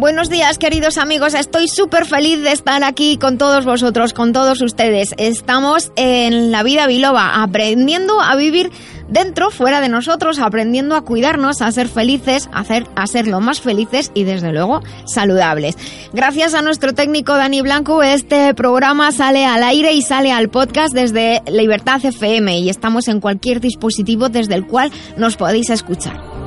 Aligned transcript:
Buenos 0.00 0.30
días, 0.30 0.56
queridos 0.56 0.96
amigos. 0.96 1.34
Estoy 1.34 1.68
súper 1.68 2.06
feliz 2.06 2.42
de 2.42 2.52
estar 2.52 2.82
aquí 2.84 3.18
con 3.18 3.36
todos 3.36 3.66
vosotros, 3.66 4.14
con 4.14 4.32
todos 4.32 4.62
ustedes. 4.62 5.14
Estamos 5.18 5.92
en 5.94 6.50
la 6.50 6.62
vida 6.62 6.86
biloba, 6.86 7.42
aprendiendo 7.42 8.18
a 8.18 8.34
vivir 8.34 8.70
dentro, 9.10 9.50
fuera 9.50 9.82
de 9.82 9.90
nosotros, 9.90 10.38
aprendiendo 10.38 10.96
a 10.96 11.02
cuidarnos, 11.02 11.60
a 11.60 11.70
ser 11.70 11.86
felices, 11.86 12.48
a, 12.50 12.60
hacer, 12.60 12.86
a 12.96 13.06
ser 13.06 13.26
lo 13.26 13.40
más 13.40 13.60
felices 13.60 14.10
y 14.14 14.24
desde 14.24 14.54
luego 14.54 14.80
saludables. 15.04 15.76
Gracias 16.14 16.54
a 16.54 16.62
nuestro 16.62 16.94
técnico 16.94 17.36
Dani 17.36 17.60
Blanco, 17.60 18.02
este 18.02 18.54
programa 18.54 19.12
sale 19.12 19.44
al 19.44 19.62
aire 19.62 19.92
y 19.92 20.00
sale 20.00 20.32
al 20.32 20.48
podcast 20.48 20.94
desde 20.94 21.42
Libertad 21.46 22.02
FM 22.02 22.58
y 22.58 22.70
estamos 22.70 23.06
en 23.08 23.20
cualquier 23.20 23.60
dispositivo 23.60 24.30
desde 24.30 24.54
el 24.54 24.66
cual 24.66 24.90
nos 25.18 25.36
podéis 25.36 25.68
escuchar. 25.68 26.39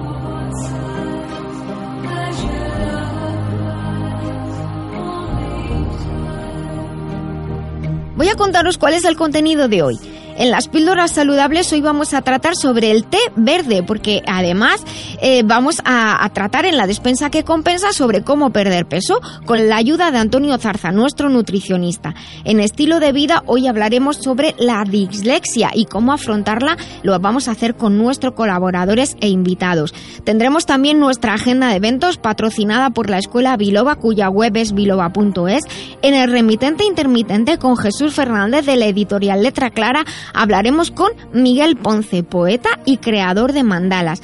Voy 8.15 8.29
a 8.29 8.35
contaros 8.35 8.77
cuál 8.77 8.93
es 8.93 9.05
el 9.05 9.15
contenido 9.15 9.67
de 9.67 9.81
hoy. 9.81 9.99
En 10.35 10.49
las 10.49 10.67
píldoras 10.67 11.11
saludables 11.11 11.71
hoy 11.73 11.81
vamos 11.81 12.15
a 12.15 12.23
tratar 12.23 12.55
sobre 12.55 12.89
el 12.89 13.03
té 13.03 13.19
verde, 13.35 13.83
porque 13.83 14.23
además 14.25 14.83
eh, 15.21 15.43
vamos 15.45 15.79
a, 15.85 16.27
tratar 16.33 16.65
en 16.65 16.75
la 16.75 16.87
despensa 16.87 17.29
que 17.29 17.43
compensa 17.43 17.93
sobre 17.93 18.23
cómo 18.23 18.49
perder 18.49 18.87
peso 18.87 19.21
con 19.45 19.69
la 19.69 19.75
ayuda 19.75 20.09
de 20.09 20.17
Antonio 20.17 20.57
Zarza, 20.57 20.91
nuestro 20.91 21.29
nutricionista. 21.29 22.15
En 22.45 22.59
estilo 22.59 22.99
de 22.99 23.11
vida 23.11 23.43
hoy 23.45 23.67
hablaremos 23.67 24.17
sobre 24.17 24.55
la 24.57 24.83
dislexia 24.85 25.69
y 25.73 25.85
cómo 25.85 26.13
afrontarla. 26.13 26.77
Lo 27.03 27.17
vamos 27.19 27.47
a 27.47 27.51
hacer 27.51 27.75
con 27.75 27.99
nuestros 27.99 28.33
colaboradores 28.33 29.15
e 29.21 29.27
invitados. 29.27 29.93
Tendremos 30.23 30.65
también 30.65 30.99
nuestra 30.99 31.35
agenda 31.35 31.69
de 31.69 31.75
eventos 31.75 32.17
patrocinada 32.17 32.89
por 32.89 33.09
la 33.09 33.19
Escuela 33.19 33.55
Biloba, 33.55 33.97
cuya 33.97 34.29
web 34.29 34.57
es 34.57 34.73
biloba.es. 34.73 35.63
En 36.01 36.15
el 36.15 36.31
remitente 36.31 36.85
intermitente 36.85 37.59
con 37.59 37.77
Jesús 37.77 38.15
Fernández 38.15 38.65
de 38.65 38.77
la 38.77 38.87
editorial 38.87 39.43
Letra 39.43 39.69
Clara 39.69 40.05
hablaremos 40.33 40.91
con 40.91 41.11
Miguel 41.33 41.75
Ponce, 41.75 42.23
poeta 42.23 42.79
y 42.85 42.97
creador 42.97 43.53
de 43.53 43.63
mandalas. 43.63 44.21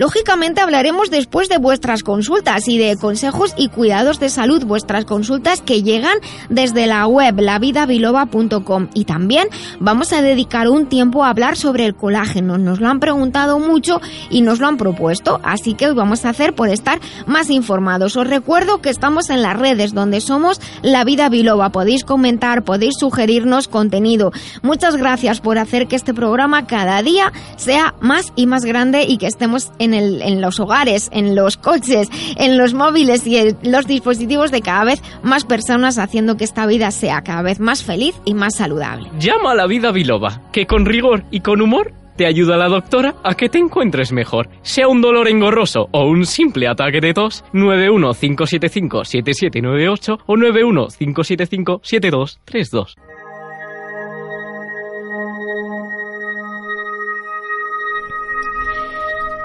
Lógicamente 0.00 0.62
hablaremos 0.62 1.10
después 1.10 1.50
de 1.50 1.58
vuestras 1.58 2.02
consultas 2.02 2.68
y 2.68 2.78
de 2.78 2.96
consejos 2.96 3.52
y 3.58 3.68
cuidados 3.68 4.18
de 4.18 4.30
salud, 4.30 4.64
vuestras 4.64 5.04
consultas 5.04 5.60
que 5.60 5.82
llegan 5.82 6.16
desde 6.48 6.86
la 6.86 7.06
web 7.06 7.38
lavidabiloba.com 7.38 8.88
y 8.94 9.04
también 9.04 9.48
vamos 9.78 10.14
a 10.14 10.22
dedicar 10.22 10.70
un 10.70 10.86
tiempo 10.86 11.22
a 11.22 11.28
hablar 11.28 11.58
sobre 11.58 11.84
el 11.84 11.94
colágeno. 11.94 12.56
Nos 12.56 12.80
lo 12.80 12.88
han 12.88 12.98
preguntado 12.98 13.58
mucho 13.58 14.00
y 14.30 14.40
nos 14.40 14.58
lo 14.58 14.68
han 14.68 14.78
propuesto, 14.78 15.38
así 15.44 15.74
que 15.74 15.88
hoy 15.88 15.94
vamos 15.94 16.24
a 16.24 16.30
hacer 16.30 16.54
por 16.54 16.70
estar 16.70 16.98
más 17.26 17.50
informados. 17.50 18.16
Os 18.16 18.26
recuerdo 18.26 18.80
que 18.80 18.88
estamos 18.88 19.28
en 19.28 19.42
las 19.42 19.58
redes 19.58 19.92
donde 19.92 20.22
somos 20.22 20.62
La 20.80 21.04
Vida 21.04 21.28
Biloba. 21.28 21.72
Podéis 21.72 22.04
comentar, 22.04 22.64
podéis 22.64 22.94
sugerirnos 22.98 23.68
contenido. 23.68 24.32
Muchas 24.62 24.96
gracias 24.96 25.42
por 25.42 25.58
hacer 25.58 25.88
que 25.88 25.96
este 25.96 26.14
programa 26.14 26.66
cada 26.66 27.02
día 27.02 27.34
sea 27.56 27.94
más 28.00 28.32
y 28.34 28.46
más 28.46 28.64
grande 28.64 29.04
y 29.06 29.18
que 29.18 29.26
estemos 29.26 29.72
en 29.78 29.89
en, 29.94 30.40
los 30.40 30.60
hogares, 30.60 31.08
en 31.12 31.34
los 31.34 31.56
coches, 31.56 32.08
en 32.36 32.58
los 32.58 32.74
móviles 32.74 33.26
y 33.26 33.36
en 33.36 33.56
los 33.62 33.86
dispositivos 33.86 34.50
de 34.50 34.62
cada 34.62 34.84
vez 34.84 35.02
más 35.22 35.44
personas 35.44 35.98
haciendo 35.98 36.36
que 36.36 36.44
esta 36.44 36.66
vida 36.66 36.90
sea 36.90 37.22
cada 37.22 37.42
vez 37.42 37.60
más 37.60 37.82
feliz 37.82 38.14
y 38.24 38.34
más 38.34 38.56
saludable. 38.56 39.08
Llama 39.18 39.52
a 39.52 39.54
la 39.54 39.66
vida 39.66 39.92
biloba, 39.92 40.42
que 40.52 40.66
con 40.66 40.86
rigor 40.86 41.24
y 41.30 41.40
con 41.40 41.60
humor 41.60 41.92
te 42.20 42.26
ayuda 42.26 42.58
la 42.58 42.68
doctora 42.68 43.14
a 43.24 43.34
que 43.34 43.48
te 43.48 43.58
encuentres 43.58 44.12
mejor. 44.12 44.50
Sea 44.60 44.88
un 44.88 45.00
dolor 45.00 45.26
engorroso 45.26 45.88
o 45.90 46.04
un 46.04 46.26
simple 46.26 46.68
ataque 46.68 47.00
de 47.00 47.14
tos, 47.14 47.42
915757798 47.54 50.18
o 50.26 50.36
915757232. 50.36 52.96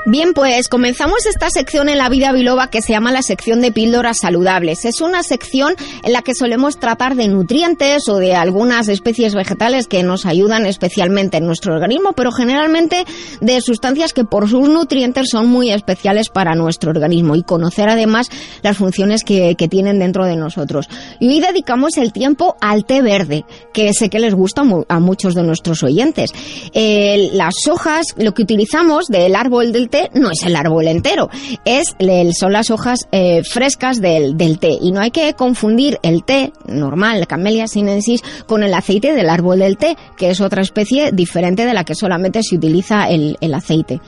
Bien, 0.08 0.34
pues 0.36 0.68
comenzamos 0.68 1.26
esta 1.26 1.50
sección 1.50 1.90
en 1.90 1.98
la 1.98 2.10
vida 2.10 2.32
biloba 2.32 2.70
que 2.70 2.84
se 2.84 2.94
llama 2.94 3.12
la 3.12 3.24
sección 3.24 3.60
de 3.60 3.72
píldoras 3.72 4.20
saludables. 4.20 4.86
Es 4.86 5.02
una 5.02 5.24
sección 5.24 5.74
en 6.04 6.14
la 6.14 6.22
que 6.22 6.36
solemos 6.36 6.78
tratar 6.78 7.16
de 7.16 7.28
nutrientes 7.28 8.08
o 8.08 8.18
de 8.18 8.36
algunas 8.36 8.88
especies 8.88 9.34
vegetales 9.34 9.88
que 9.88 10.04
nos 10.04 10.28
ayudan 10.28 10.68
especialmente 10.68 11.38
en 11.38 11.48
nuestro 11.48 11.74
organismo, 11.74 12.14
pero 12.14 12.32
generalmente 12.32 13.04
de 13.42 13.62
sustancias 13.62 14.14
que 14.14 14.26
por 14.26 14.48
sus 14.48 14.70
nutrientes 14.70 15.30
son 15.32 15.48
muy 15.48 15.72
especiales 15.72 16.30
para 16.30 16.54
nuestro 16.54 16.92
organismo 16.92 17.36
y 17.36 17.42
conocer 17.42 17.90
además 17.90 18.30
las 18.62 18.78
funciones 18.78 19.24
que, 19.24 19.56
tienen 19.66 19.98
dentro 19.98 20.26
de 20.26 20.36
nosotros. 20.36 20.88
Y 21.20 21.30
hoy 21.30 21.40
dedicamos 21.40 21.98
el 21.98 22.14
tiempo 22.14 22.56
al 22.62 22.86
té 22.86 23.02
verde, 23.02 23.44
que 23.74 23.92
sé 23.94 24.12
que 24.12 24.20
les 24.20 24.36
gusta 24.36 24.64
a 24.88 25.00
muchos 25.00 25.34
de 25.34 25.42
nuestros 25.42 25.82
oyentes. 25.82 26.30
Eh, 26.74 27.32
las 27.34 27.56
hojas, 27.68 28.06
lo 28.18 28.36
que 28.36 28.44
utilizamos 28.44 29.08
del 29.08 29.36
árbol 29.36 29.72
del 29.72 29.90
no 30.14 30.32
es 30.32 30.44
el 30.44 30.56
árbol 30.56 30.88
entero, 30.88 31.30
es 31.66 31.96
son 32.38 32.54
las 32.54 32.70
hojas 32.70 33.08
eh, 33.12 33.44
frescas 33.44 34.02
del, 34.02 34.36
té. 34.60 34.78
Y 34.82 34.92
no 34.92 35.02
hay 35.02 35.12
que 35.12 35.34
confundir 35.34 36.00
el 36.04 36.24
té 36.24 36.52
normal, 36.68 37.28
Camellia 37.28 37.68
sinensis, 37.68 38.22
con 38.46 38.64
el 38.64 38.74
aceite 38.74 39.14
del 39.14 39.30
árbol 39.30 39.60
del 39.60 39.78
té, 39.78 39.98
que 40.18 40.30
es 40.30 40.42
otra 40.42 40.62
especie 40.62 41.12
diferente 41.12 41.66
de 41.66 41.74
la 41.74 41.84
que 41.84 41.96
solamente 41.96 42.42
se 42.44 42.56
utiliza 42.56 43.08
el 43.10 43.54
aceite. 43.54 44.00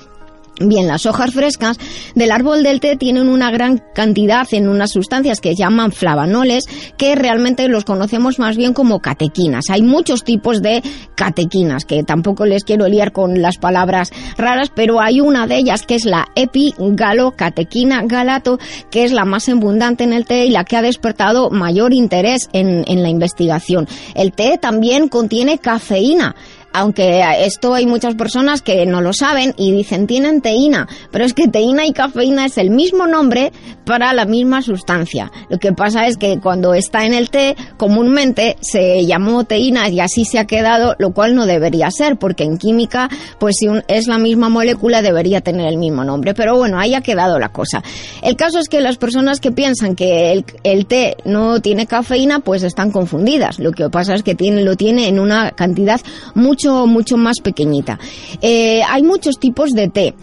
Bien, 0.59 0.88
las 0.88 1.06
hojas 1.06 1.34
frescas 1.34 1.78
del 2.16 2.31
árbol 2.31 2.63
del 2.63 2.79
té 2.79 2.95
tienen 2.95 3.29
una 3.29 3.51
gran 3.51 3.84
cantidad 3.94 4.47
en 4.51 4.68
unas 4.68 4.91
sustancias 4.91 5.40
que 5.40 5.53
llaman 5.53 5.91
flavanoles, 5.91 6.66
que 6.97 7.13
realmente 7.13 7.68
los 7.68 7.85
conocemos 7.85 8.40
más 8.40 8.57
bien 8.57 8.73
como 8.73 9.00
catequinas. 9.00 9.66
Hay 9.69 9.84
muchos 9.84 10.23
tipos 10.23 10.63
de 10.63 10.81
catequinas, 11.13 11.85
que 11.85 12.01
tampoco 12.01 12.47
les 12.47 12.63
quiero 12.63 12.88
liar 12.88 13.12
con 13.12 13.40
las 13.40 13.57
palabras 13.57 14.12
raras, 14.35 14.72
pero 14.73 15.00
hay 15.00 15.22
una 15.22 15.45
de 15.45 15.57
ellas 15.57 15.84
que 15.84 15.94
es 15.94 16.06
la 16.06 16.28
epigalocatequina 16.34 18.01
galato, 18.06 18.57
que 18.89 19.03
es 19.03 19.12
la 19.12 19.25
más 19.25 19.47
abundante 19.50 20.06
en 20.06 20.13
el 20.13 20.25
té 20.25 20.47
y 20.47 20.50
la 20.50 20.63
que 20.63 20.75
ha 20.75 20.81
despertado 20.81 21.51
mayor 21.51 21.94
interés 21.94 22.50
en, 22.51 22.84
en 22.88 23.03
la 23.03 23.09
investigación. 23.09 23.88
El 24.16 24.31
té 24.31 24.57
también 24.59 25.07
contiene 25.07 25.59
cafeína, 25.59 26.35
aunque 26.73 27.23
esto 27.39 27.73
hay 27.73 27.85
muchas 27.85 28.16
personas 28.16 28.61
que 28.61 28.85
no 28.85 29.01
lo 29.01 29.13
saben 29.13 29.53
y 29.57 29.72
dicen 29.72 30.07
tienen 30.07 30.41
teína, 30.41 30.88
pero 31.11 31.25
es 31.25 31.33
que 31.33 31.47
teína 31.47 31.85
y 31.85 31.94
cafeína 31.94 32.45
es 32.45 32.57
el 32.57 32.69
mismo 32.69 33.07
nombre 33.07 33.51
para 33.85 34.13
la 34.13 34.25
misma 34.25 34.61
sustancia. 34.61 35.31
Lo 35.50 35.57
que 35.57 35.73
pasa 35.73 36.07
es 36.07 36.17
que 36.17 36.39
cuando 36.39 36.73
está 36.73 37.06
en 37.06 37.13
el 37.13 37.29
té, 37.29 37.56
comúnmente 37.77 38.57
se 38.61 39.06
llamó 39.06 39.45
teína 39.45 39.89
y 39.89 40.00
así 40.01 40.25
se 40.25 40.39
ha 40.39 40.45
quedado, 40.45 40.95
lo 41.00 41.13
cual 41.13 41.35
no 41.35 41.45
debería 41.45 41.89
ser, 41.89 42.17
porque 42.17 42.44
en 42.44 42.57
química, 42.57 43.09
pues 43.39 43.56
si 43.59 43.67
es 43.88 44.07
la 44.07 44.18
misma 44.18 44.50
molécula, 44.50 45.01
debería 45.01 45.41
tener 45.41 45.68
el 45.68 45.77
mismo 45.77 46.03
nombre. 46.03 46.33
Pero 46.33 46.57
bueno, 46.57 46.80
ahí 46.80 46.94
ha 46.95 47.01
quedado 47.01 47.39
la 47.39 47.50
cosa. 47.50 47.81
El 48.21 48.36
caso 48.36 48.59
es 48.59 48.68
que 48.68 48.81
las 48.81 48.97
personas 48.97 49.39
que 49.39 49.51
piensan 49.51 49.95
que 49.95 50.33
el, 50.33 50.45
el 50.63 50.86
té 50.86 51.15
no 51.24 51.62
tiene 51.62 51.88
cafeína, 51.88 52.41
pues 52.41 52.63
están 52.63 52.91
confundidas. 52.91 53.57
Lo 53.59 53.71
que 53.71 53.89
pasa 53.89 54.15
es 54.15 54.24
que 54.24 54.36
tiene, 54.36 54.63
lo 54.63 54.75
tiene 54.75 55.07
en 55.07 55.19
una 55.19 55.51
cantidad 55.51 56.01
mucho 56.36 56.56
mucho, 56.65 57.18
más 57.18 57.39
pequeñita. 57.42 58.00
Eh, 58.42 58.81
hay 58.88 59.04
muchos 59.04 59.39
tipos 59.39 59.71
de 59.71 59.88
té. 59.89 60.13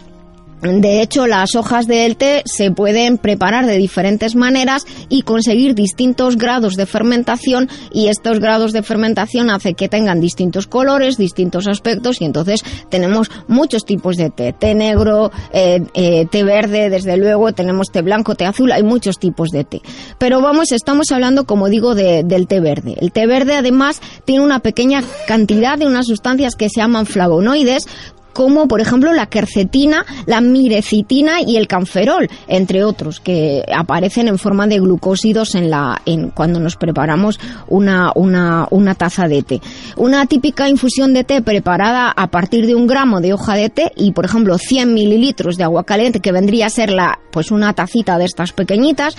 De 0.65 1.03
hecho, 1.03 1.27
las 1.27 1.57
hojas 1.57 1.87
del 1.87 2.17
té 2.17 2.43
se 2.47 2.71
pueden 2.71 3.19
preparar 3.19 3.67
de 3.67 3.77
diferentes 3.77 4.35
maneras 4.35 4.87
y 5.11 5.21
conseguir 5.21 5.75
distintos 5.75 6.39
grados 6.39 6.77
de 6.77 6.87
fermentación 6.87 7.69
y 7.93 8.09
estos 8.09 8.41
grados 8.41 8.73
de 8.73 8.83
fermentación 8.83 9.51
hace 9.51 9.75
que 9.75 9.91
tengan 9.91 10.23
distintos 10.23 10.67
colores, 10.67 11.19
distintos 11.19 11.67
aspectos 11.67 12.23
y 12.23 12.25
entonces 12.25 12.63
tenemos 12.89 13.31
muchos 13.47 13.85
tipos 13.85 14.17
de 14.17 14.31
té. 14.31 14.55
Té 14.55 14.75
negro, 14.75 15.31
eh, 15.53 15.83
eh, 15.93 16.27
té 16.31 16.45
verde, 16.45 16.89
desde 16.89 17.19
luego, 17.19 17.53
tenemos 17.53 17.89
té 17.93 18.01
blanco, 18.01 18.35
té 18.35 18.47
azul, 18.47 18.73
hay 18.73 18.83
muchos 18.83 19.19
tipos 19.19 19.51
de 19.51 19.65
té. 19.65 19.83
Pero 20.17 20.41
vamos, 20.41 20.73
estamos 20.73 21.13
hablando, 21.13 21.45
como 21.45 21.69
digo, 21.69 21.95
del 21.95 22.47
té 22.47 22.61
verde. 22.61 22.97
El 23.03 23.13
té 23.13 23.27
verde 23.27 23.55
además 23.55 24.01
tiene 24.25 24.43
una 24.43 24.61
pequeña 24.61 25.05
cantidad 25.27 25.77
de 25.77 25.87
unas 25.87 26.07
sustancias 26.07 26.57
que 26.57 26.71
se 26.71 26.81
llaman 26.81 27.05
flavonoides 27.05 27.87
como 28.35 28.69
por 28.69 28.83
ejemplo 28.83 29.15
la 29.15 29.27
quercetina, 29.27 30.05
la 30.27 30.43
mirecitina 30.43 31.41
y 31.41 31.57
el 31.57 31.67
canferol, 31.67 32.29
entre 32.49 32.85
otros, 32.85 33.21
que 33.21 33.65
aparecen 33.75 34.29
en 34.29 34.39
forma 34.39 34.67
de 34.67 34.81
glucósidos 34.81 35.55
en 35.55 35.71
la, 35.71 36.03
en, 36.05 36.31
cuando 36.31 36.61
nos 36.61 36.77
preparamos 36.77 37.41
una, 37.69 38.13
una, 38.15 38.67
una 38.71 38.95
taza 38.95 39.29
de 39.29 39.43
té. 39.43 39.61
Una 39.97 40.27
típica 40.27 40.69
infusión 40.69 41.15
de 41.15 41.25
té 41.25 41.41
preparada 41.41 42.11
a 42.11 42.27
partir 42.27 42.67
de 42.67 42.75
un 42.75 42.87
gramo 42.87 43.21
de 43.21 43.33
hoja 43.33 43.55
de 43.55 43.71
té 43.71 43.93
y, 43.97 44.13
por 44.13 44.25
ejemplo, 44.25 44.59
100 44.59 44.93
mililitros 44.93 45.57
de 45.57 45.65
agua 45.65 45.85
caliente, 45.85 46.21
que 46.21 46.33
vendría 46.33 46.67
a 46.67 46.71
ser 46.71 46.91
la, 46.91 47.19
pues 47.31 47.51
una 47.51 47.73
tacita 47.73 48.19
de 48.19 48.25
estas 48.25 48.53
pequeñitas, 48.53 49.17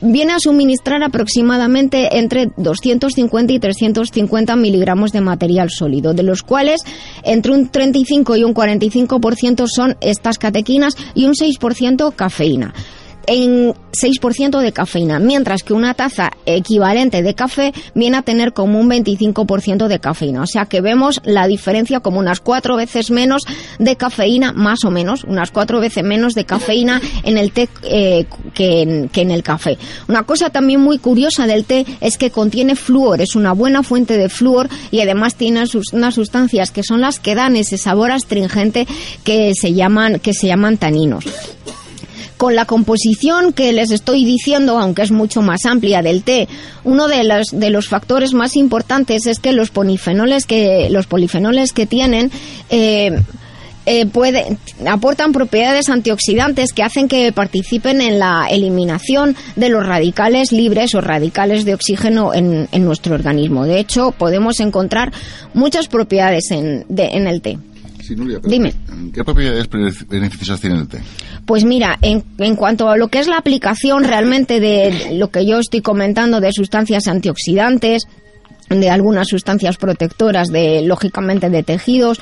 viene 0.00 0.32
a 0.32 0.38
suministrar 0.38 1.02
aproximadamente 1.02 2.18
entre 2.18 2.50
250 2.56 3.52
y 3.52 3.58
350 3.58 4.54
miligramos 4.56 5.12
de 5.12 5.20
material 5.20 5.70
sólido, 5.70 6.14
de 6.14 6.22
los 6.22 6.42
cuales 6.42 6.80
entre 7.24 7.52
un 7.52 7.68
35 7.68 8.35
y 8.36 8.44
un 8.44 8.54
45% 8.54 9.66
son 9.66 9.96
estas 10.00 10.38
catequinas 10.38 10.96
y 11.14 11.24
un 11.26 11.34
6% 11.34 12.14
cafeína 12.14 12.72
en 13.26 13.74
6% 13.92 14.60
de 14.60 14.72
cafeína, 14.72 15.18
mientras 15.18 15.62
que 15.62 15.72
una 15.72 15.94
taza 15.94 16.30
equivalente 16.44 17.22
de 17.22 17.34
café 17.34 17.72
viene 17.94 18.18
a 18.18 18.22
tener 18.22 18.52
como 18.52 18.78
un 18.78 18.88
25% 18.88 19.88
de 19.88 19.98
cafeína. 19.98 20.42
O 20.42 20.46
sea 20.46 20.66
que 20.66 20.80
vemos 20.80 21.20
la 21.24 21.46
diferencia 21.46 22.00
como 22.00 22.18
unas 22.18 22.40
cuatro 22.40 22.76
veces 22.76 23.10
menos 23.10 23.42
de 23.78 23.96
cafeína, 23.96 24.52
más 24.52 24.84
o 24.84 24.90
menos, 24.90 25.24
unas 25.24 25.50
cuatro 25.50 25.80
veces 25.80 26.04
menos 26.04 26.34
de 26.34 26.44
cafeína 26.44 27.00
en 27.24 27.38
el 27.38 27.52
té 27.52 27.68
eh, 27.82 28.26
que, 28.54 28.82
en, 28.82 29.08
que 29.08 29.22
en 29.22 29.30
el 29.30 29.42
café. 29.42 29.78
Una 30.08 30.24
cosa 30.24 30.50
también 30.50 30.80
muy 30.80 30.98
curiosa 30.98 31.46
del 31.46 31.64
té 31.64 31.86
es 32.00 32.18
que 32.18 32.30
contiene 32.30 32.76
flúor, 32.76 33.20
es 33.20 33.34
una 33.34 33.52
buena 33.52 33.82
fuente 33.82 34.18
de 34.18 34.28
flúor 34.28 34.68
y 34.90 35.00
además 35.00 35.34
tiene 35.34 35.64
unas 35.92 36.14
sustancias 36.14 36.70
que 36.70 36.82
son 36.82 37.00
las 37.00 37.18
que 37.18 37.34
dan 37.34 37.56
ese 37.56 37.78
sabor 37.78 38.10
astringente 38.10 38.86
que 39.24 39.52
se 39.54 39.72
llaman, 39.72 40.20
que 40.20 40.34
se 40.34 40.46
llaman 40.46 40.76
taninos 40.76 41.24
con 42.36 42.54
la 42.54 42.64
composición 42.64 43.52
que 43.52 43.72
les 43.72 43.90
estoy 43.90 44.24
diciendo, 44.24 44.78
aunque 44.78 45.02
es 45.02 45.10
mucho 45.10 45.42
más 45.42 45.64
amplia 45.64 46.02
del 46.02 46.22
té, 46.22 46.48
uno 46.84 47.08
de 47.08 47.24
los, 47.24 47.48
de 47.50 47.70
los 47.70 47.88
factores 47.88 48.34
más 48.34 48.56
importantes 48.56 49.26
es 49.26 49.38
que 49.38 49.52
los 49.52 49.70
polifenoles 49.70 50.46
que, 50.46 50.88
los 50.90 51.06
polifenoles 51.06 51.72
que 51.72 51.86
tienen, 51.86 52.30
eh, 52.70 53.16
eh, 53.86 54.04
aportan 54.88 55.32
propiedades 55.32 55.88
antioxidantes 55.88 56.72
que 56.72 56.82
hacen 56.82 57.06
que 57.06 57.32
participen 57.32 58.00
en 58.00 58.18
la 58.18 58.48
eliminación 58.50 59.36
de 59.54 59.68
los 59.68 59.86
radicales 59.86 60.50
libres 60.50 60.94
o 60.96 61.00
radicales 61.00 61.64
de 61.64 61.74
oxígeno 61.74 62.34
en, 62.34 62.66
nuestro 62.84 63.14
organismo. 63.14 63.64
De 63.64 63.78
hecho, 63.78 64.10
podemos 64.10 64.58
encontrar 64.58 65.12
muchas 65.54 65.86
propiedades 65.86 66.50
en, 66.50 66.84
en 66.96 67.26
el 67.28 67.40
té. 67.40 67.58
Dime. 68.14 68.74
¿Qué 69.12 69.24
propiedades 69.24 69.68
beneficiosas 70.08 70.60
tiene 70.60 70.78
el 70.78 70.88
té? 70.88 71.00
Pues 71.44 71.64
mira, 71.64 71.98
en, 72.02 72.24
en, 72.38 72.56
cuanto 72.56 72.88
a 72.88 72.96
lo 72.96 73.08
que 73.08 73.18
es 73.18 73.28
la 73.28 73.38
aplicación 73.38 74.04
realmente 74.04 74.60
de 74.60 75.16
lo 75.16 75.30
que 75.30 75.46
yo 75.46 75.58
estoy 75.58 75.80
comentando 75.80 76.40
de 76.40 76.52
sustancias 76.52 77.06
antioxidantes, 77.08 78.06
de 78.68 78.90
algunas 78.90 79.28
sustancias 79.28 79.76
protectoras 79.76 80.48
de 80.48 80.82
lógicamente 80.82 81.50
de 81.50 81.62
tejidos 81.62 82.20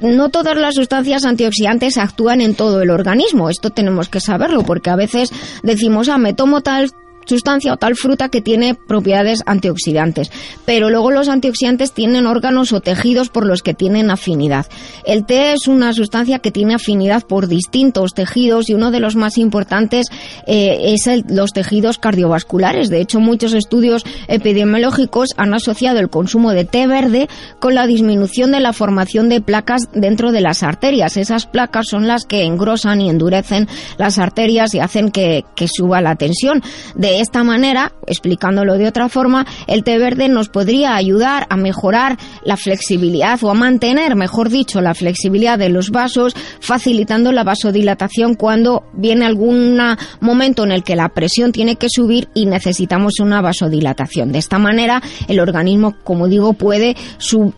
no 0.00 0.30
todas 0.30 0.56
las 0.56 0.74
sustancias 0.74 1.24
antioxidantes 1.24 1.98
actúan 1.98 2.40
en 2.40 2.54
todo 2.54 2.80
el 2.80 2.90
organismo 2.90 3.50
esto 3.50 3.70
tenemos 3.70 4.08
que 4.08 4.20
saberlo 4.20 4.62
porque 4.62 4.90
a 4.90 4.96
veces 4.96 5.30
decimos 5.62 6.08
ah 6.08 6.16
me 6.16 6.32
tomo 6.32 6.62
tal 6.62 6.90
sustancia 7.26 7.72
o 7.72 7.76
tal 7.76 7.96
fruta 7.96 8.28
que 8.28 8.40
tiene 8.40 8.74
propiedades 8.74 9.42
antioxidantes. 9.46 10.30
Pero 10.64 10.90
luego 10.90 11.10
los 11.10 11.28
antioxidantes 11.28 11.92
tienen 11.92 12.26
órganos 12.26 12.72
o 12.72 12.80
tejidos 12.80 13.28
por 13.28 13.46
los 13.46 13.62
que 13.62 13.74
tienen 13.74 14.10
afinidad. 14.10 14.66
El 15.04 15.24
té 15.24 15.52
es 15.52 15.68
una 15.68 15.92
sustancia 15.92 16.38
que 16.38 16.50
tiene 16.50 16.74
afinidad 16.74 17.24
por 17.26 17.48
distintos 17.48 18.14
tejidos 18.14 18.68
y 18.68 18.74
uno 18.74 18.90
de 18.90 19.00
los 19.00 19.16
más 19.16 19.38
importantes 19.38 20.06
eh, 20.46 20.94
es 20.94 21.04
los 21.28 21.52
tejidos 21.52 21.98
cardiovasculares. 21.98 22.88
De 22.88 23.00
hecho, 23.00 23.20
muchos 23.20 23.52
estudios 23.52 24.04
epidemiológicos 24.28 25.30
han 25.36 25.54
asociado 25.54 25.98
el 25.98 26.10
consumo 26.10 26.52
de 26.52 26.64
té 26.64 26.86
verde 26.86 27.28
con 27.60 27.74
la 27.74 27.86
disminución 27.86 28.52
de 28.52 28.60
la 28.60 28.72
formación 28.72 29.28
de 29.28 29.40
placas 29.40 29.82
dentro 29.92 30.32
de 30.32 30.40
las 30.40 30.62
arterias. 30.62 31.16
Esas 31.16 31.46
placas 31.46 31.86
son 31.88 32.06
las 32.06 32.24
que 32.24 32.44
engrosan 32.44 33.00
y 33.00 33.10
endurecen 33.10 33.68
las 33.98 34.18
arterias 34.18 34.74
y 34.74 34.80
hacen 34.80 35.10
que, 35.10 35.44
que 35.54 35.68
suba 35.68 36.00
la 36.00 36.16
tensión. 36.16 36.62
De 36.94 37.13
de 37.14 37.20
esta 37.20 37.44
manera, 37.44 37.92
explicándolo 38.08 38.76
de 38.76 38.88
otra 38.88 39.08
forma, 39.08 39.46
el 39.68 39.84
té 39.84 39.98
verde 39.98 40.28
nos 40.28 40.48
podría 40.48 40.96
ayudar 40.96 41.46
a 41.48 41.56
mejorar 41.56 42.18
la 42.44 42.56
flexibilidad 42.56 43.38
o 43.44 43.50
a 43.50 43.54
mantener, 43.54 44.16
mejor 44.16 44.48
dicho, 44.48 44.80
la 44.80 44.94
flexibilidad 44.94 45.56
de 45.56 45.68
los 45.68 45.90
vasos, 45.90 46.34
facilitando 46.58 47.30
la 47.30 47.44
vasodilatación 47.44 48.34
cuando 48.34 48.82
viene 48.94 49.26
algún 49.26 49.78
momento 50.18 50.64
en 50.64 50.72
el 50.72 50.82
que 50.82 50.96
la 50.96 51.10
presión 51.10 51.52
tiene 51.52 51.76
que 51.76 51.88
subir 51.88 52.28
y 52.34 52.46
necesitamos 52.46 53.20
una 53.20 53.40
vasodilatación. 53.40 54.32
De 54.32 54.38
esta 54.38 54.58
manera, 54.58 55.00
el 55.28 55.38
organismo, 55.38 55.94
como 56.02 56.26
digo, 56.26 56.54
puede 56.54 56.96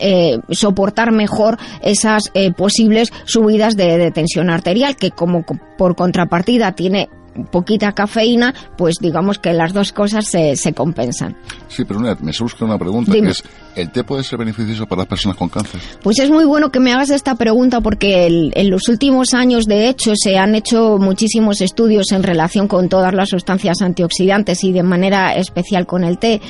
eh, 0.01 0.39
soportar 0.51 1.13
mejor 1.13 1.57
esas 1.83 2.31
eh, 2.35 2.53
posibles 2.53 3.11
subidas 3.25 3.75
de 3.75 4.11
tensión 4.11 4.51
arterial 4.51 4.97
que 4.97 5.13
como 5.13 5.47
por 5.79 5.97
contrapartida 5.97 6.73
tiene 6.73 7.09
poquita 7.45 7.93
cafeína, 7.93 8.55
pues 8.77 8.97
digamos 9.01 9.39
que 9.39 9.53
las 9.53 9.73
dos 9.73 9.93
cosas 9.93 10.27
se, 10.27 10.57
se 10.57 10.73
compensan. 10.73 11.37
Sí, 11.69 11.85
pero 11.85 12.01
una, 12.01 12.15
me 12.21 12.33
surge 12.33 12.65
una 12.65 12.79
pregunta 12.79 13.13
que 13.13 13.29
es, 13.29 13.43
¿el 13.77 13.91
té 13.91 14.03
puede 14.05 14.25
ser 14.25 14.39
beneficioso 14.39 14.87
para 14.87 15.01
las 15.01 15.09
personas 15.09 15.37
con 15.37 15.49
cáncer? 15.49 15.81
Pues 16.03 16.19
es 16.19 16.31
muy 16.31 16.45
bueno 16.45 16.71
que 16.71 16.81
me 16.81 16.93
hagas 16.93 17.11
esta 17.11 17.35
pregunta 17.35 17.81
porque 17.81 18.51
en 18.55 18.71
los 18.71 18.89
últimos 18.89 19.35
años, 19.35 19.67
de 19.67 19.89
hecho, 19.89 20.15
se 20.17 20.39
han 20.39 20.55
hecho 20.55 20.99
muchísimos 20.99 21.61
estudios 21.61 22.11
en 22.13 22.23
relación 22.23 22.69
con 22.69 22.89
todas 22.89 23.15
las 23.15 23.29
sustancias 23.29 23.83
antioxidantes 23.83 24.65
y 24.65 24.73
de 24.73 24.83
manera 24.83 25.35
especial 25.35 25.87
con 25.87 26.05
el 26.05 26.19
té. 26.19 26.41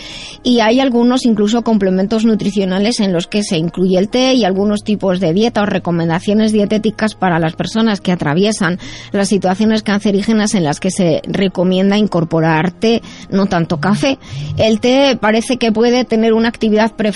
Y 0.43 0.61
hay 0.61 0.81
algunos 0.81 1.27
incluso 1.27 1.63
complementos 1.63 2.25
nutricionales 2.25 3.01
en 3.01 3.13
los 3.13 3.27
que 3.27 3.43
se 3.43 3.59
incluye 3.59 3.99
el 3.99 4.09
té 4.09 4.35
y 4.35 4.45
algunos 4.45 4.85
tipos 4.85 5.21
de 5.21 5.33
dieta 5.33 5.63
o 5.63 5.67
recomendaciones 5.67 6.53
dietéticas 6.53 7.15
para 7.15 7.39
las 7.39 7.55
personas 7.55 8.01
que 8.01 8.13
atraviesan 8.13 8.79
las 9.13 9.29
situaciones 9.29 9.83
cancerígenas 9.83 10.55
en 10.55 10.65
las 10.65 10.81
que 10.81 10.91
se 10.91 11.23
recomienda 11.27 11.99
incorporar 11.99 12.71
té, 12.71 13.03
no 13.31 13.47
tanto 13.47 13.81
café. 13.81 14.19
El 14.57 14.81
té 14.81 15.19
parece 15.21 15.57
que 15.57 15.73
puede 15.73 16.05
tener 16.05 16.33
una 16.33 16.49
actividad 16.49 16.93
eh, 16.93 17.16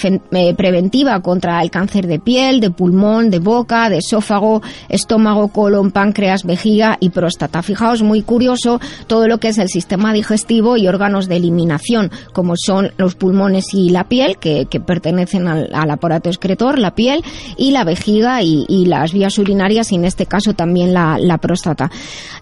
preventiva 0.57 1.21
contra 1.21 1.63
el 1.63 1.71
cáncer 1.71 2.07
de 2.07 2.19
piel, 2.19 2.61
de 2.61 2.71
pulmón, 2.71 3.31
de 3.31 3.39
boca, 3.39 3.89
de 3.89 3.99
esófago, 3.99 4.63
estómago, 4.89 5.49
colon, 5.49 5.91
páncreas, 5.91 6.45
vejiga 6.45 6.97
y 7.01 7.11
próstata. 7.11 7.63
Fijaos, 7.63 8.03
muy 8.03 8.23
curioso 8.23 8.81
todo 9.07 9.29
lo 9.29 9.39
que 9.39 9.49
es 9.49 9.59
el 9.59 9.69
sistema 9.69 10.13
digestivo 10.13 10.77
y 10.77 10.89
órganos 10.89 11.29
de 11.29 11.37
eliminación, 11.37 12.11
como 12.33 12.55
son 12.57 12.93
los 12.97 13.15
pulmones 13.15 13.75
y 13.75 13.91
la 13.91 14.05
piel, 14.05 14.39
que, 14.39 14.67
pertenecen 14.87 15.47
al, 15.47 15.91
aparato 15.91 16.29
excretor, 16.29 16.79
la 16.79 16.95
piel, 16.95 17.23
y 17.57 17.71
la 17.71 17.85
vejiga 17.85 18.43
y, 18.43 18.87
las 18.87 19.13
vías 19.13 19.39
urinarias, 19.39 19.93
y 19.93 19.97
en 19.97 20.05
este 20.05 20.27
caso 20.27 20.55
también 20.55 20.95
la, 20.95 21.39
próstata. 21.41 21.91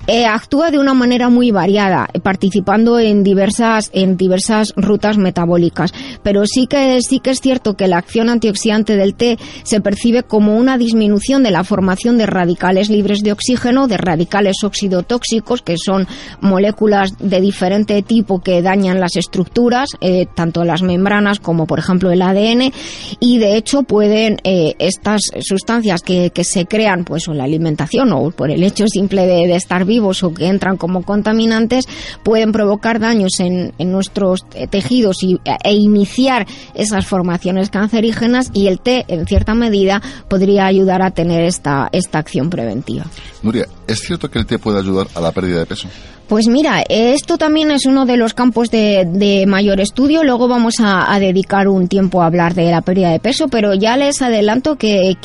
Eh, 0.06 0.24
actúa 0.24 0.70
de 0.70 0.78
una 0.78 0.94
manera 0.94 1.28
muy 1.28 1.50
variada, 1.50 2.08
participando 2.22 2.98
en 2.98 3.22
diversas, 3.22 3.90
en 3.92 4.16
diversas 4.16 4.72
rutas 4.76 5.18
metabólicas. 5.18 5.92
Pero 6.22 6.46
sí 6.46 6.66
que, 6.66 7.00
sí 7.02 7.20
que 7.20 7.30
es 7.30 7.40
cierto 7.48 7.78
que 7.78 7.88
la 7.88 7.96
acción 7.96 8.28
antioxidante 8.28 8.94
del 8.96 9.14
té 9.14 9.38
se 9.62 9.80
percibe 9.80 10.22
como 10.22 10.58
una 10.58 10.76
disminución 10.76 11.42
de 11.42 11.50
la 11.50 11.64
formación 11.64 12.18
de 12.18 12.26
radicales 12.26 12.90
libres 12.90 13.20
de 13.22 13.32
oxígeno, 13.32 13.88
de 13.88 13.96
radicales 13.96 14.56
oxidotóxicos, 14.64 15.62
que 15.62 15.76
son 15.82 16.06
moléculas 16.42 17.12
de 17.18 17.40
diferente 17.40 18.02
tipo 18.02 18.40
que 18.40 18.60
dañan 18.60 19.00
las 19.00 19.16
estructuras, 19.16 19.88
eh, 20.02 20.26
tanto 20.34 20.62
las 20.62 20.82
membranas 20.82 21.40
como, 21.40 21.66
por 21.66 21.78
ejemplo, 21.78 22.10
el 22.10 22.20
ADN, 22.20 22.70
y 23.18 23.38
de 23.38 23.56
hecho 23.56 23.82
pueden 23.82 24.36
eh, 24.44 24.74
estas 24.78 25.22
sustancias 25.40 26.02
que, 26.02 26.30
se 26.42 26.66
crean 26.66 27.04
pues 27.04 27.28
en 27.28 27.38
la 27.38 27.44
alimentación 27.44 28.12
o 28.12 28.30
por 28.30 28.50
el 28.50 28.62
hecho 28.62 28.86
simple 28.86 29.26
de, 29.26 29.46
de 29.46 29.56
estar 29.56 29.84
vivos 29.84 30.22
o 30.22 30.32
que 30.32 30.46
entran 30.46 30.76
como 30.76 31.02
contaminantes 31.02 31.86
pueden 32.22 32.52
provocar 32.52 33.00
daños 33.00 33.40
en, 33.40 33.72
nuestros 33.78 34.44
tejidos 34.70 35.22
y, 35.22 35.40
e 35.64 35.72
iniciar 35.72 36.46
esas 36.74 37.06
formaciones 37.06 37.37
cancerígenas 37.70 38.50
y 38.52 38.68
el 38.68 38.80
té, 38.80 39.04
en 39.08 39.26
cierta 39.26 39.54
medida, 39.54 40.02
podría 40.28 40.66
ayudar 40.66 41.02
a 41.02 41.10
tener 41.10 41.42
esta, 41.42 41.88
esta 41.92 42.18
acción 42.18 42.50
preventiva. 42.50 43.04
Nuria, 43.42 43.66
¿es 43.86 44.00
cierto 44.00 44.30
que 44.30 44.38
el 44.38 44.46
té 44.46 44.58
puede 44.58 44.78
ayudar 44.78 45.06
a 45.14 45.20
la 45.20 45.32
pérdida 45.32 45.60
de 45.60 45.66
peso? 45.66 45.88
Pues 46.28 46.46
mira, 46.46 46.82
esto 46.86 47.38
también 47.38 47.70
es 47.70 47.86
uno 47.86 48.04
de 48.04 48.18
los 48.18 48.34
campos 48.34 48.70
de, 48.70 49.44
mayor 49.48 49.80
estudio. 49.80 50.22
Luego 50.22 50.46
vamos 50.46 50.74
a, 50.78 51.18
dedicar 51.18 51.68
un 51.68 51.88
tiempo 51.88 52.20
a 52.20 52.26
hablar 52.26 52.54
de 52.54 52.70
la 52.70 52.82
pérdida 52.82 53.10
de 53.10 53.18
peso, 53.18 53.48
pero 53.48 53.72
ya 53.72 53.96
les 53.96 54.20
adelanto 54.20 54.76
que, 54.76 55.16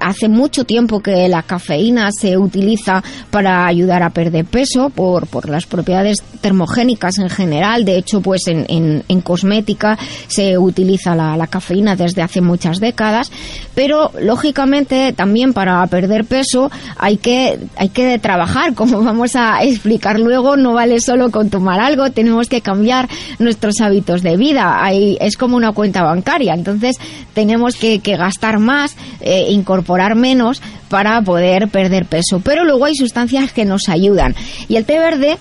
hace 0.00 0.28
mucho 0.28 0.62
tiempo 0.62 1.00
que 1.00 1.28
la 1.28 1.42
cafeína 1.42 2.10
se 2.12 2.38
utiliza 2.38 3.02
para 3.32 3.66
ayudar 3.66 4.04
a 4.04 4.10
perder 4.10 4.44
peso 4.44 4.88
por, 4.90 5.26
por 5.26 5.48
las 5.48 5.66
propiedades 5.66 6.22
termogénicas 6.40 7.18
en 7.18 7.28
general. 7.28 7.84
De 7.84 7.96
hecho, 7.96 8.20
pues 8.20 8.42
en, 8.46 9.02
cosmética 9.22 9.98
se 10.28 10.56
utiliza 10.58 11.16
la, 11.16 11.36
la 11.36 11.48
cafeína 11.48 11.96
desde 11.96 12.22
hace 12.22 12.40
muchas 12.40 12.78
décadas. 12.78 13.32
Pero 13.74 14.12
lógicamente 14.20 15.12
también 15.12 15.52
para 15.52 15.84
perder 15.88 16.24
peso 16.24 16.70
hay 16.96 17.16
que, 17.16 17.58
hay 17.76 17.88
que 17.88 18.20
trabajar, 18.20 18.74
como 18.76 19.02
vamos 19.02 19.34
a 19.34 19.64
explicar 19.64 20.20
luego 20.20 20.35
luego 20.36 20.58
no 20.58 20.74
vale 20.74 21.00
solo 21.00 21.30
con 21.30 21.48
tomar 21.48 21.80
algo, 21.80 22.10
tenemos 22.10 22.50
que 22.50 22.60
cambiar 22.60 23.08
nuestros 23.38 23.80
hábitos 23.80 24.22
de 24.22 24.36
vida. 24.36 24.86
Es 24.92 25.38
como 25.38 25.56
una 25.56 25.72
cuenta 25.72 26.02
bancaria, 26.02 26.52
entonces 26.52 26.96
tenemos 27.32 27.74
que, 27.76 27.98
gastar 27.98 28.58
más, 28.58 28.96
eh, 29.22 29.46
incorporar 29.48 30.14
menos 30.14 30.60
para 30.90 31.22
poder 31.22 31.68
perder 31.68 32.04
peso. 32.04 32.40
Pero 32.44 32.64
luego 32.64 32.84
hay 32.84 32.94
sustancias 32.94 33.52
que 33.52 33.64
nos 33.64 33.88
ayudan. 33.88 34.34
Y 34.68 34.76
el 34.76 34.84
té 34.84 34.98
verde 34.98 35.38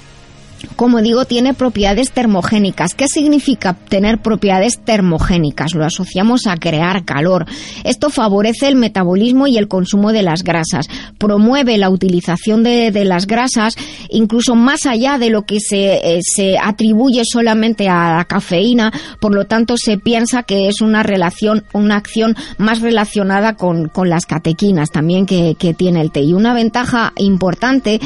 como 0.76 1.02
digo, 1.02 1.26
tiene 1.26 1.54
propiedades 1.54 2.12
termogénicas. 2.12 2.94
¿Qué 2.94 3.08
significa 3.08 3.74
tener 3.74 4.20
propiedades 4.20 4.80
termogénicas? 4.84 5.74
Lo 5.74 5.86
asociamos 5.86 6.48
a 6.48 6.58
crear 6.58 7.06
calor. 7.06 7.46
Esto 7.84 8.10
favorece 8.10 8.68
el 8.68 8.76
metabolismo 8.76 9.48
y 9.48 9.58
el 9.58 9.68
consumo 9.68 10.12
de 10.12 10.24
las 10.24 10.44
grasas. 10.44 10.88
Promueve 11.18 11.78
la 11.78 11.90
utilización 11.90 12.64
de, 12.64 12.92
las 13.06 13.28
grasas, 13.28 13.76
incluso 14.10 14.56
más 14.56 14.86
allá 14.86 15.18
de 15.18 15.30
lo 15.30 15.44
que 15.44 15.60
se, 15.60 15.96
eh, 15.96 16.20
se, 16.22 16.58
atribuye 16.58 17.24
solamente 17.26 17.88
a 17.88 18.18
la 18.18 18.26
cafeína. 18.26 18.92
Por 19.20 19.34
lo 19.34 19.46
tanto, 19.46 19.76
se 19.78 19.98
piensa 19.98 20.44
que 20.44 20.68
es 20.68 20.82
una 20.82 21.04
relación, 21.04 21.64
una 21.74 21.96
acción 21.96 22.36
más 22.58 22.82
relacionada 22.82 23.56
con, 23.56 23.92
las 24.06 24.26
catequinas 24.26 24.92
también 24.92 25.26
que, 25.26 25.56
que 25.58 25.74
tiene 25.74 26.02
el 26.02 26.12
té. 26.12 26.22
Y 26.22 26.34
una 26.34 26.54
ventaja 26.54 27.14
importante 27.18 28.00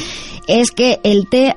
es 0.48 0.72
que 0.72 1.00
el 1.04 1.28
té 1.28 1.56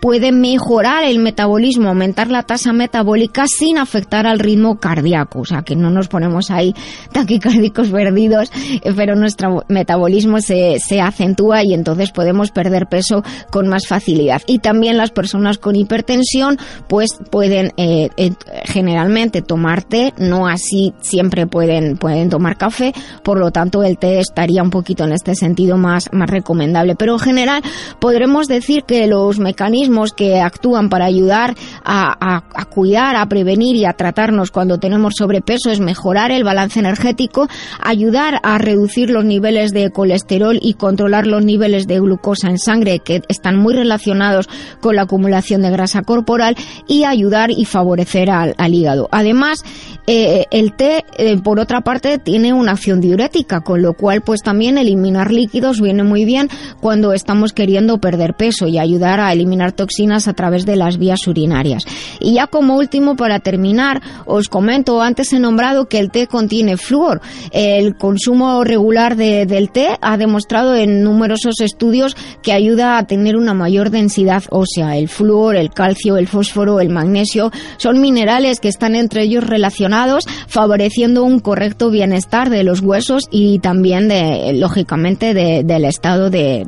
puede 0.00 0.32
mejorar 0.32 1.04
el 1.04 1.18
metabolismo, 1.18 1.88
aumentar 1.88 2.30
la 2.30 2.42
tasa 2.42 2.72
metabólica 2.72 3.44
sin 3.46 3.78
afectar 3.78 4.26
al 4.26 4.38
ritmo 4.38 4.78
cardíaco. 4.78 5.40
O 5.40 5.44
sea, 5.44 5.62
que 5.62 5.76
no 5.76 5.90
nos 5.90 6.08
ponemos 6.08 6.50
ahí 6.50 6.74
taquicárdicos 7.12 7.88
perdidos, 7.88 8.50
eh, 8.82 8.92
pero 8.94 9.14
nuestro 9.14 9.64
metabolismo 9.68 10.40
se, 10.40 10.78
se 10.78 11.00
acentúa 11.00 11.62
y 11.64 11.74
entonces 11.74 12.10
podemos 12.10 12.50
perder 12.50 12.86
peso 12.86 13.22
con 13.50 13.68
más 13.68 13.86
facilidad. 13.86 14.42
Y 14.46 14.58
también 14.58 14.96
las 14.96 15.10
personas 15.10 15.58
con 15.58 15.76
hipertensión, 15.76 16.58
pues 16.88 17.10
pueden 17.30 17.72
eh, 17.76 18.08
eh, 18.16 18.32
generalmente 18.64 19.42
tomar 19.42 19.82
té, 19.82 20.12
no 20.18 20.46
así 20.46 20.92
siempre 21.00 21.46
pueden, 21.46 21.96
pueden 21.96 22.30
tomar 22.30 22.56
café, 22.56 22.92
por 23.22 23.38
lo 23.38 23.50
tanto 23.50 23.82
el 23.82 23.98
té 23.98 24.20
estaría 24.20 24.62
un 24.62 24.70
poquito 24.70 25.04
en 25.04 25.12
este 25.12 25.34
sentido 25.34 25.76
más, 25.76 26.08
más 26.12 26.28
recomendable. 26.28 26.94
Pero 26.96 27.14
en 27.14 27.20
general 27.20 27.62
podremos 28.00 28.48
decir 28.48 28.84
que 28.84 29.06
los 29.06 29.38
mecanismos 29.38 29.83
que 30.16 30.40
actúan 30.40 30.88
para 30.88 31.04
ayudar 31.04 31.54
a, 31.84 32.42
cuidar, 32.70 33.16
a 33.16 33.26
prevenir 33.26 33.76
y 33.76 33.84
a 33.84 33.92
tratarnos 33.92 34.50
cuando 34.50 34.78
tenemos 34.78 35.14
sobrepeso 35.16 35.70
es 35.70 35.80
mejorar 35.80 36.30
el 36.30 36.44
balance 36.44 36.80
energético, 36.80 37.48
ayudar 37.80 38.40
a 38.42 38.58
reducir 38.58 39.10
los 39.10 39.24
niveles 39.24 39.72
de 39.72 39.90
colesterol 39.90 40.58
y 40.60 40.74
controlar 40.74 41.26
los 41.26 41.44
niveles 41.44 41.86
de 41.86 42.00
glucosa 42.00 42.48
en 42.48 42.58
sangre 42.58 43.00
que 43.00 43.22
están 43.28 43.56
muy 43.56 43.74
relacionados 43.74 44.48
con 44.80 44.96
la 44.96 45.02
acumulación 45.02 45.62
de 45.62 45.70
grasa 45.70 46.02
corporal 46.02 46.56
y 46.88 47.04
ayudar 47.04 47.50
y 47.50 47.64
favorecer 47.64 48.30
al, 48.30 48.74
hígado. 48.74 49.08
Además, 49.12 49.62
eh, 50.06 50.44
el 50.50 50.74
té, 50.74 51.04
eh, 51.16 51.38
por 51.42 51.60
otra 51.60 51.82
parte, 51.82 52.18
tiene 52.18 52.52
una 52.52 52.72
acción 52.72 53.00
diurética, 53.00 53.60
con 53.60 53.82
lo 53.82 53.94
cual, 53.94 54.22
pues 54.22 54.40
también 54.42 54.78
eliminar 54.78 55.30
líquidos 55.30 55.80
viene 55.80 56.02
muy 56.02 56.24
bien 56.24 56.48
cuando 56.80 57.12
estamos 57.12 57.52
queriendo 57.52 57.98
perder 57.98 58.34
peso 58.34 58.66
y 58.66 58.78
ayudar 58.78 59.20
a 59.20 59.32
eliminar 59.32 59.72
toxinas 59.74 60.28
a 60.28 60.32
través 60.32 60.66
de 60.66 60.76
las 60.76 60.98
vías 60.98 61.26
urinarias. 61.26 61.84
Y 62.20 62.34
ya 62.34 62.46
como 62.46 62.76
último, 62.76 63.16
para 63.16 63.40
terminar, 63.40 64.02
os 64.26 64.48
comento, 64.48 65.02
antes 65.02 65.32
he 65.32 65.38
nombrado 65.38 65.86
que 65.86 65.98
el 65.98 66.10
té 66.10 66.26
contiene 66.26 66.76
flúor. 66.76 67.20
El 67.50 67.96
consumo 67.96 68.64
regular 68.64 69.16
del 69.16 69.70
té 69.70 69.96
ha 70.00 70.16
demostrado 70.16 70.74
en 70.74 71.02
numerosos 71.02 71.60
estudios 71.60 72.16
que 72.42 72.52
ayuda 72.52 72.98
a 72.98 73.06
tener 73.06 73.36
una 73.36 73.54
mayor 73.54 73.90
densidad 73.90 74.44
ósea. 74.50 74.96
El 74.96 75.08
flúor, 75.08 75.56
el 75.56 75.70
calcio, 75.70 76.16
el 76.16 76.28
fósforo, 76.28 76.80
el 76.80 76.90
magnesio 76.90 77.50
son 77.76 78.00
minerales 78.00 78.60
que 78.60 78.68
están 78.68 78.94
entre 78.94 79.22
ellos 79.22 79.44
relacionados, 79.44 80.24
favoreciendo 80.46 81.24
un 81.24 81.40
correcto 81.40 81.90
bienestar 81.90 82.50
de 82.50 82.64
los 82.64 82.80
huesos 82.80 83.24
y 83.30 83.58
también, 83.58 84.08
de, 84.08 84.52
lógicamente, 84.54 85.34
del 85.34 85.84
estado 85.84 86.30
de, 86.30 86.66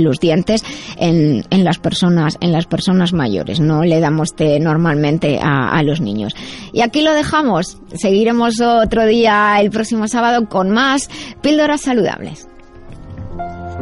los 0.00 0.18
dientes 0.18 0.62
en, 0.98 1.44
en 1.50 1.64
las 1.64 1.78
personas 1.78 2.36
en 2.44 2.52
las 2.52 2.66
personas 2.66 3.14
mayores, 3.14 3.58
no 3.58 3.84
le 3.84 4.00
damos 4.00 4.34
té 4.36 4.60
normalmente 4.60 5.38
a, 5.42 5.82
los 5.82 6.02
niños. 6.02 6.34
Y 6.74 6.82
aquí 6.82 7.00
lo 7.00 7.14
dejamos, 7.14 7.80
seguiremos 7.94 8.60
otro 8.60 9.06
día 9.06 9.56
el 9.60 9.70
próximo 9.70 10.08
sábado 10.08 10.46
con 10.46 10.70
más 10.70 11.08
píldoras 11.40 11.80
saludables. 11.80 12.46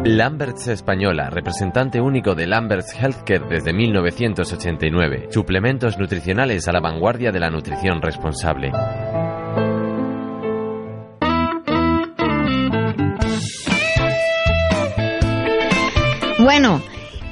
Lamberts 0.05 0.69
Española, 0.69 1.29
representante 1.29 2.01
único 2.01 2.37
de 2.37 2.47
Lamberts 2.47 2.95
Healthcare 2.95 3.49
desde 3.49 3.73
1989. 3.73 5.29
Suplementos 5.31 5.99
nutricionales 5.99 6.69
a 6.69 6.73
la 6.73 6.81
vanguardia 6.81 7.33
de 7.33 7.41
la 7.41 7.51
nutrición 7.51 8.01
responsable. 8.01 8.71
Bueno, 16.39 16.81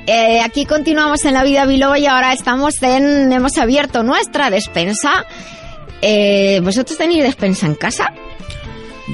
eh, 0.06 0.40
aquí 0.40 0.66
continuamos 0.66 1.24
en 1.24 1.34
la 1.34 1.44
vida 1.44 1.66
biloba 1.66 1.98
y 1.98 2.06
ahora 2.06 2.32
estamos 2.32 2.82
en, 2.82 3.32
hemos 3.32 3.58
abierto 3.58 4.02
nuestra 4.02 4.50
despensa. 4.50 5.24
Eh, 6.02 6.60
¿Vosotros 6.62 6.96
tenéis 6.98 7.22
despensa 7.22 7.66
en 7.66 7.74
casa? 7.74 8.12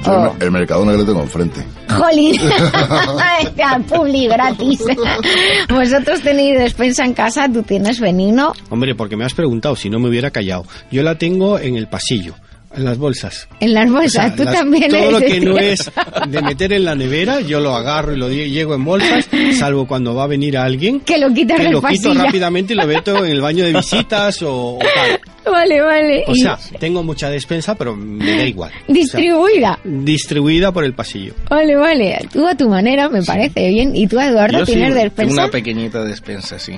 Yo 0.05 0.11
oh. 0.11 0.35
el 0.39 0.51
Mercadona 0.51 0.91
que 0.91 0.97
lo 0.99 1.05
tengo 1.05 1.21
enfrente. 1.21 1.65
¡Jolín! 1.89 2.39
Publi 3.89 4.27
gratis. 4.27 4.79
¿Vosotros 5.69 6.21
tenéis 6.21 6.59
despensa 6.59 7.03
en 7.03 7.13
casa? 7.13 7.49
¿Tú 7.51 7.63
tienes 7.63 7.99
veneno? 7.99 8.53
Hombre, 8.69 8.95
porque 8.95 9.15
me 9.15 9.25
has 9.25 9.33
preguntado, 9.33 9.75
si 9.75 9.89
no 9.89 9.99
me 9.99 10.09
hubiera 10.09 10.31
callado. 10.31 10.65
Yo 10.91 11.03
la 11.03 11.17
tengo 11.17 11.59
en 11.59 11.77
el 11.77 11.87
pasillo. 11.87 12.35
En 12.75 12.83
las 12.83 12.97
bolsas. 12.97 13.47
En 13.59 13.73
las 13.73 13.89
bolsas, 13.89 14.35
tú 14.35 14.43
también 14.43 14.89
Todo 14.89 15.11
lo 15.11 15.19
que 15.19 15.39
no 15.39 15.57
es 15.57 15.89
de 16.27 16.41
meter 16.41 16.73
en 16.73 16.85
la 16.85 16.95
nevera, 16.95 17.41
yo 17.41 17.59
lo 17.59 17.73
agarro 17.73 18.13
y 18.13 18.17
lo 18.17 18.29
llego 18.29 18.75
en 18.75 18.83
bolsas, 18.83 19.27
salvo 19.57 19.87
cuando 19.87 20.13
va 20.13 20.25
a 20.25 20.27
venir 20.27 20.57
alguien. 20.57 20.99
Que 20.99 21.17
lo 21.17 21.33
quita 21.33 21.55
Que 21.55 21.69
lo 21.69 21.81
quito 21.81 22.13
rápidamente 22.13 22.73
y 22.73 22.75
lo 22.75 22.85
meto 22.85 23.23
en 23.23 23.31
el 23.31 23.41
baño 23.41 23.63
de 23.65 23.73
visitas 23.73 24.41
o, 24.43 24.79
tal. 24.79 25.19
Vale, 25.49 25.81
vale. 25.81 26.23
O 26.27 26.35
sea, 26.35 26.59
tengo 26.79 27.03
mucha 27.03 27.29
despensa, 27.29 27.75
pero 27.75 27.95
me 27.95 28.37
da 28.37 28.43
igual. 28.43 28.71
Distribuida. 28.87 29.79
distribuida 29.83 30.71
por 30.71 30.83
el 30.83 30.93
pasillo. 30.93 31.33
Vale, 31.49 31.75
vale. 31.75 32.19
Tú 32.31 32.45
a 32.45 32.55
tu 32.55 32.67
manera 32.67 33.09
me 33.09 33.23
parece 33.23 33.69
bien. 33.69 33.95
¿Y 33.95 34.07
tú, 34.07 34.19
Eduardo, 34.19 34.65
tienes 34.65 34.93
despensa? 34.93 35.33
Una 35.33 35.47
pequeñita 35.49 36.03
despensa, 36.03 36.59
sí. 36.59 36.73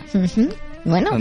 Bueno. 0.86 1.12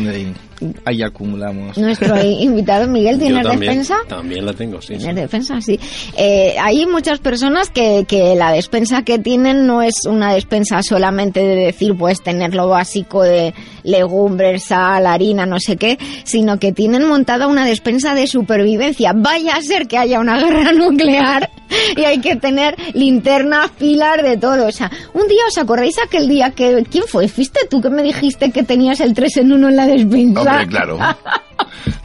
ahí, 0.84 1.02
acumulamos. 1.02 1.76
Nuestro 1.78 2.22
invitado 2.22 2.86
Miguel 2.86 3.18
tiene 3.18 3.42
despensa. 3.42 3.96
También 4.08 4.46
la 4.46 4.52
tengo, 4.52 4.80
sí. 4.80 4.96
Tiene 4.96 5.22
despensa, 5.22 5.60
sí. 5.60 5.78
Eh, 6.16 6.54
hay 6.60 6.86
muchas 6.86 7.18
personas 7.18 7.70
que, 7.70 8.04
que 8.08 8.34
la 8.36 8.52
despensa 8.52 9.02
que 9.02 9.18
tienen 9.18 9.66
no 9.66 9.82
es 9.82 10.06
una 10.06 10.34
despensa 10.34 10.82
solamente 10.82 11.40
de 11.40 11.56
decir, 11.56 11.96
pues 11.96 12.22
tener 12.22 12.54
lo 12.54 12.68
básico 12.68 13.22
de 13.22 13.54
legumbres, 13.82 14.64
sal, 14.64 15.06
harina, 15.06 15.46
no 15.46 15.58
sé 15.60 15.76
qué, 15.76 15.98
sino 16.24 16.58
que 16.58 16.72
tienen 16.72 17.06
montada 17.06 17.46
una 17.46 17.64
despensa 17.64 18.14
de 18.14 18.26
supervivencia. 18.26 19.12
Vaya 19.14 19.56
a 19.56 19.62
ser 19.62 19.86
que 19.86 19.98
haya 19.98 20.20
una 20.20 20.38
guerra 20.38 20.72
nuclear 20.76 21.50
y 21.96 22.04
hay 22.04 22.20
que 22.20 22.36
tener 22.36 22.76
linternas, 22.94 23.70
pilas, 23.72 24.22
de 24.22 24.36
todo. 24.36 24.66
O 24.66 24.72
sea, 24.72 24.90
un 25.14 25.28
día 25.28 25.42
os 25.48 25.58
acordáis 25.58 25.96
aquel 25.98 26.28
día 26.28 26.50
que, 26.50 26.84
¿quién 26.90 27.04
fue? 27.06 27.28
¿Fuiste 27.28 27.60
tú 27.68 27.80
que 27.80 27.90
me 27.90 28.02
dijiste 28.02 28.50
que 28.50 28.62
tenías 28.62 29.00
el 29.00 29.14
3 29.14 29.38
en 29.38 29.47
1 29.52 29.68
en 29.68 29.76
la 29.76 29.86
despensa? 29.86 30.40
Hombre, 30.40 30.66
claro. 30.66 30.98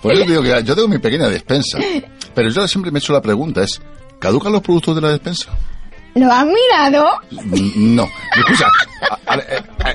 Por 0.02 0.14
eso 0.14 0.26
digo 0.26 0.42
que 0.42 0.50
yo 0.64 0.76
tengo 0.76 0.88
mi 0.88 0.98
pequeña 0.98 1.28
despensa. 1.28 1.80
Pero 2.34 2.50
yo 2.50 2.68
siempre 2.68 2.92
me 2.92 3.00
he 3.00 3.02
hecho 3.02 3.14
la 3.14 3.22
pregunta, 3.22 3.64
es, 3.64 3.82
¿caducan 4.20 4.52
los 4.52 4.62
productos 4.62 4.96
de 4.96 5.02
la 5.02 5.10
despensa? 5.10 5.52
¿Lo 6.16 6.32
has 6.32 6.46
mirado? 6.46 7.08
No. 7.76 8.08
Escucha, 8.38 8.68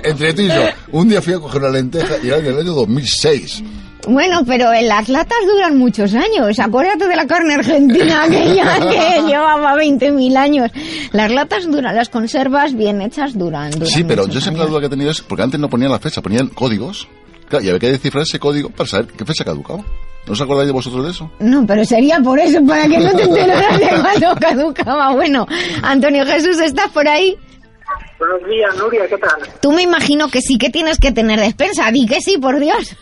entre 0.02 0.34
tú 0.34 0.42
y 0.42 0.48
yo, 0.48 0.62
un 0.90 1.08
día 1.08 1.22
fui 1.22 1.34
a 1.34 1.38
coger 1.38 1.60
una 1.62 1.70
lenteja 1.70 2.16
y 2.22 2.28
era 2.28 2.38
en 2.38 2.46
el 2.46 2.58
año 2.58 2.72
2006. 2.72 3.62
Bueno, 4.08 4.42
pero 4.46 4.72
en 4.72 4.88
las 4.88 5.08
latas 5.08 5.38
duran 5.46 5.76
muchos 5.76 6.14
años. 6.14 6.58
Acuérdate 6.58 7.06
de 7.06 7.14
la 7.16 7.26
carne 7.26 7.54
argentina 7.54 8.26
que 8.30 8.54
ya 8.54 8.80
que 8.80 9.22
llevaba 9.26 9.74
20.000 9.76 10.36
años. 10.36 10.70
Las 11.12 11.30
latas 11.30 11.70
duran, 11.70 11.94
las 11.94 12.08
conservas 12.08 12.74
bien 12.74 13.00
hechas 13.02 13.36
duran. 13.36 13.72
sí, 13.86 14.04
pero 14.04 14.26
yo 14.26 14.40
siempre 14.40 14.64
la 14.64 14.70
duda 14.70 14.80
que 14.80 14.86
he 14.86 14.90
tenido 14.90 15.10
es 15.10 15.20
porque 15.20 15.42
antes 15.42 15.60
no 15.60 15.68
ponían 15.68 15.90
la 15.90 15.98
fecha, 15.98 16.22
ponían 16.22 16.48
códigos 16.48 17.08
Claro, 17.48 17.64
y 17.64 17.68
había 17.68 17.78
que 17.80 17.88
descifrar 17.90 18.22
ese 18.22 18.38
código 18.38 18.70
para 18.70 18.88
saber 18.88 19.06
qué 19.08 19.24
fecha 19.24 19.44
caducaba. 19.44 19.82
¿No 20.26 20.32
os 20.34 20.40
acordáis 20.40 20.66
de 20.66 20.72
vosotros 20.72 21.04
de 21.04 21.10
eso? 21.12 21.30
No, 21.38 21.64
pero 21.66 21.84
sería 21.84 22.20
por 22.20 22.38
eso, 22.38 22.60
para 22.66 22.86
que 22.86 22.98
no 22.98 23.14
te 23.16 23.22
enteraras 23.22 23.78
de 23.78 23.88
cuándo 24.02 24.40
caducaba. 24.40 25.12
Bueno, 25.12 25.46
Antonio 25.82 26.26
Jesús, 26.26 26.60
¿estás 26.60 26.90
por 26.90 27.08
ahí? 27.08 27.36
Buenos 28.18 28.46
días, 28.48 28.76
Nuria, 28.76 29.06
¿qué 29.08 29.16
tal? 29.16 29.40
Tú 29.62 29.72
me 29.72 29.82
imagino 29.82 30.28
que 30.28 30.42
sí 30.42 30.58
que 30.58 30.68
tienes 30.70 30.98
que 30.98 31.12
tener 31.12 31.40
despensa. 31.40 31.90
Di 31.90 32.04
que 32.06 32.20
sí, 32.20 32.36
por 32.36 32.58
Dios. 32.60 32.94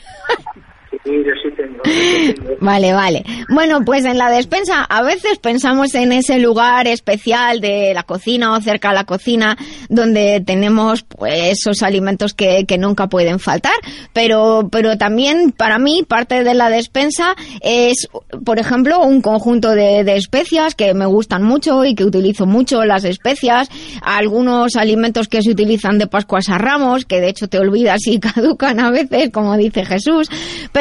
Sí, 1.05 1.13
yo 1.25 1.33
sí 1.43 1.55
tengo. 1.57 1.83
yo 1.85 1.93
sí 1.93 2.35
tengo. 2.45 2.57
Vale, 2.61 2.93
vale. 2.93 3.25
Bueno, 3.49 3.85
pues 3.85 4.05
en 4.05 4.19
la 4.19 4.31
despensa 4.31 4.85
a 4.85 5.03
veces 5.03 5.39
pensamos 5.39 5.95
en 5.95 6.13
ese 6.13 6.39
lugar 6.39 6.87
especial 6.87 7.61
de 7.61 7.93
la 7.95 8.03
cocina 8.03 8.53
o 8.55 8.61
cerca 8.61 8.89
de 8.89 8.95
la 8.95 9.05
cocina 9.05 9.57
donde 9.89 10.43
tenemos 10.45 11.03
pues 11.03 11.59
esos 11.59 11.83
alimentos 11.83 12.35
que, 12.35 12.65
que 12.67 12.79
nunca 12.79 13.09
pueden 13.09 13.39
faltar, 13.39 13.75
pero 14.13 14.69
pero 14.71 14.97
también 14.99 15.53
para 15.53 15.79
mí 15.79 16.05
parte 16.07 16.45
de 16.45 16.55
la 16.55 16.71
despensa 16.71 17.35
es, 17.61 18.09
por 18.45 18.59
ejemplo, 18.59 19.01
un 19.03 19.21
conjunto 19.21 19.71
de, 19.71 20.05
de 20.05 20.17
especias 20.17 20.75
que 20.75 20.95
me 20.95 21.07
gustan 21.07 21.43
mucho 21.43 21.85
y 21.85 21.95
que 21.95 22.05
utilizo 22.05 22.47
mucho 22.47 22.85
las 22.85 23.05
especias, 23.05 23.69
algunos 24.03 24.77
alimentos 24.77 25.29
que 25.29 25.43
se 25.43 25.51
utilizan 25.51 25.99
de 25.99 26.07
Pascuas 26.07 26.49
a 26.49 26.59
Ramos, 26.59 27.05
que 27.05 27.21
de 27.21 27.29
hecho 27.29 27.49
te 27.49 27.59
olvidas 27.59 28.07
y 28.07 28.19
caducan 28.21 28.81
a 28.81 28.91
veces, 28.91 29.31
como 29.31 29.57
dice 29.57 29.85
Jesús, 29.85 30.29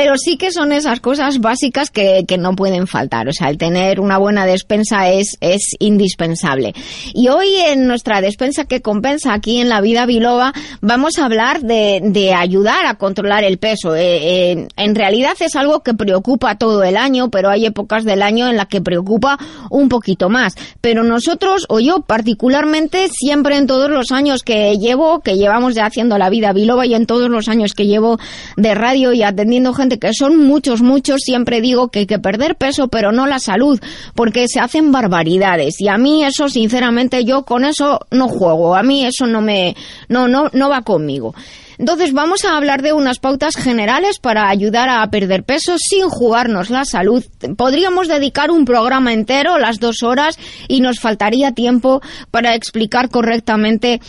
pero 0.06 0.20
sí 0.20 0.38
que 0.38 0.52
son 0.52 0.72
esas 0.72 1.00
cosas 1.00 1.40
básicas 1.40 1.90
que, 1.90 2.26
que 2.28 2.38
no 2.38 2.56
pueden 2.56 2.86
faltar. 2.86 3.28
O 3.28 3.34
sea, 3.34 3.50
el 3.50 3.58
tener 3.58 4.00
una 4.00 4.20
buena 4.20 4.46
despensa 4.46 5.10
es, 5.10 5.36
es 5.42 5.72
indispensable. 5.80 6.76
Y 7.16 7.30
hoy 7.30 7.56
en 7.56 7.88
nuestra 7.88 8.22
despensa 8.22 8.66
que 8.66 8.84
compensa 8.84 9.34
aquí 9.34 9.60
en 9.60 9.68
la 9.68 9.82
vida 9.82 10.06
biloba 10.06 10.54
vamos 10.80 11.18
a 11.18 11.26
hablar 11.26 11.62
de, 11.62 12.02
de 12.04 12.36
ayudar 12.36 12.86
a 12.86 13.00
controlar 13.00 13.44
el 13.44 13.58
peso. 13.58 13.96
Eh, 13.96 14.52
eh, 14.52 14.68
en 14.78 14.94
realidad 14.94 15.34
es 15.40 15.56
algo 15.56 15.82
que 15.82 15.96
preocupa 15.96 16.54
todo 16.60 16.84
el 16.84 16.98
año, 16.98 17.32
pero 17.32 17.50
hay 17.50 17.66
épocas 17.66 18.04
del 18.04 18.22
año 18.22 18.48
en 18.48 18.58
las 18.58 18.68
que 18.68 18.82
preocupa 18.82 19.40
un 19.72 19.90
poquito 19.90 20.30
más. 20.30 20.54
Pero 20.82 21.04
nosotros, 21.04 21.66
o 21.68 21.80
yo 21.80 22.02
particularmente, 22.02 23.08
siempre 23.10 23.58
en 23.58 23.66
todos 23.66 23.90
los 23.90 24.12
años 24.12 24.44
que 24.44 24.78
llevo, 24.78 25.22
que 25.22 25.36
llevamos 25.36 25.74
ya 25.74 25.88
haciendo 25.88 26.20
la 26.20 26.30
vida 26.30 26.54
biloba 26.54 26.86
y 26.86 26.94
en 26.94 27.08
todos 27.08 27.28
los 27.28 27.48
años 27.48 27.74
que 27.74 27.88
llevo 27.88 28.20
de 28.56 28.76
radio 28.76 29.12
y 29.12 29.24
atendiendo 29.24 29.74
gente 29.74 29.85
que 29.90 30.12
son 30.14 30.38
muchos, 30.38 30.82
muchos, 30.82 31.22
siempre 31.22 31.62
digo 31.62 31.90
que 31.90 32.00
hay 32.00 32.06
que 32.06 32.20
perder 32.20 32.56
peso, 32.56 32.88
pero 32.88 33.12
no 33.12 33.26
la 33.26 33.40
salud, 33.40 33.80
porque 34.14 34.48
se 34.48 34.60
hacen 34.60 34.92
barbaridades. 34.92 35.80
Y 35.80 35.88
a 35.88 35.98
mí 35.98 36.24
eso, 36.24 36.50
sinceramente, 36.50 37.24
yo 37.24 37.44
con 37.44 37.66
eso 37.66 38.00
no 38.12 38.28
juego. 38.28 38.76
A 38.76 38.84
mí 38.84 39.06
eso 39.06 39.26
no 39.26 39.42
me, 39.42 39.76
no, 40.10 40.28
no, 40.28 40.50
no 40.54 40.70
va 40.70 40.82
conmigo. 40.82 41.34
Entonces 41.78 42.14
vamos 42.14 42.46
a 42.46 42.56
hablar 42.56 42.82
de 42.82 42.94
unas 42.94 43.20
pautas 43.20 43.56
generales 43.56 44.20
para 44.20 44.50
ayudar 44.50 44.90
a 44.90 45.06
perder 45.10 45.44
peso 45.44 45.76
sin 45.78 46.10
jugarnos 46.10 46.70
la 46.70 46.86
salud. 46.86 47.24
Podríamos 47.58 48.08
dedicar 48.08 48.52
un 48.52 48.66
programa 48.66 49.14
entero, 49.14 49.58
las 49.58 49.80
dos 49.80 50.04
horas, 50.04 50.40
y 50.68 50.80
nos 50.80 51.00
faltaría 51.00 51.52
tiempo 51.52 52.02
para 52.32 52.56
explicar 52.56 53.10
correctamente 53.10 54.00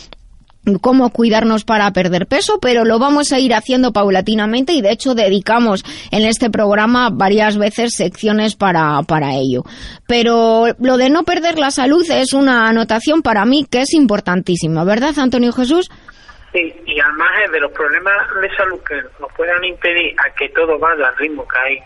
cómo 0.75 1.09
cuidarnos 1.11 1.63
para 1.63 1.91
perder 1.91 2.27
peso, 2.27 2.59
pero 2.61 2.85
lo 2.85 2.99
vamos 2.99 3.31
a 3.31 3.39
ir 3.39 3.53
haciendo 3.53 3.93
paulatinamente 3.93 4.73
y 4.73 4.81
de 4.81 4.91
hecho 4.91 5.15
dedicamos 5.15 5.83
en 6.11 6.25
este 6.25 6.49
programa 6.49 7.09
varias 7.11 7.57
veces 7.57 7.95
secciones 7.95 8.55
para, 8.55 9.01
para 9.03 9.35
ello. 9.35 9.63
Pero 10.07 10.67
lo 10.79 10.97
de 10.97 11.09
no 11.09 11.23
perder 11.23 11.57
la 11.57 11.71
salud 11.71 12.05
es 12.09 12.33
una 12.33 12.67
anotación 12.67 13.21
para 13.21 13.45
mí 13.45 13.65
que 13.69 13.81
es 13.81 13.93
importantísima, 13.93 14.83
¿verdad, 14.83 15.17
Antonio 15.17 15.51
Jesús? 15.51 15.89
Sí, 16.53 16.73
y 16.85 16.99
al 16.99 17.13
margen 17.13 17.51
de 17.51 17.59
los 17.59 17.71
problemas 17.71 18.13
de 18.41 18.55
salud 18.55 18.79
que 18.87 18.95
nos 19.19 19.31
puedan 19.35 19.63
impedir 19.63 20.15
a 20.19 20.33
que 20.33 20.49
todo 20.49 20.79
vaya 20.79 21.07
al 21.07 21.17
ritmo 21.17 21.45
que 21.47 21.57
hay, 21.59 21.79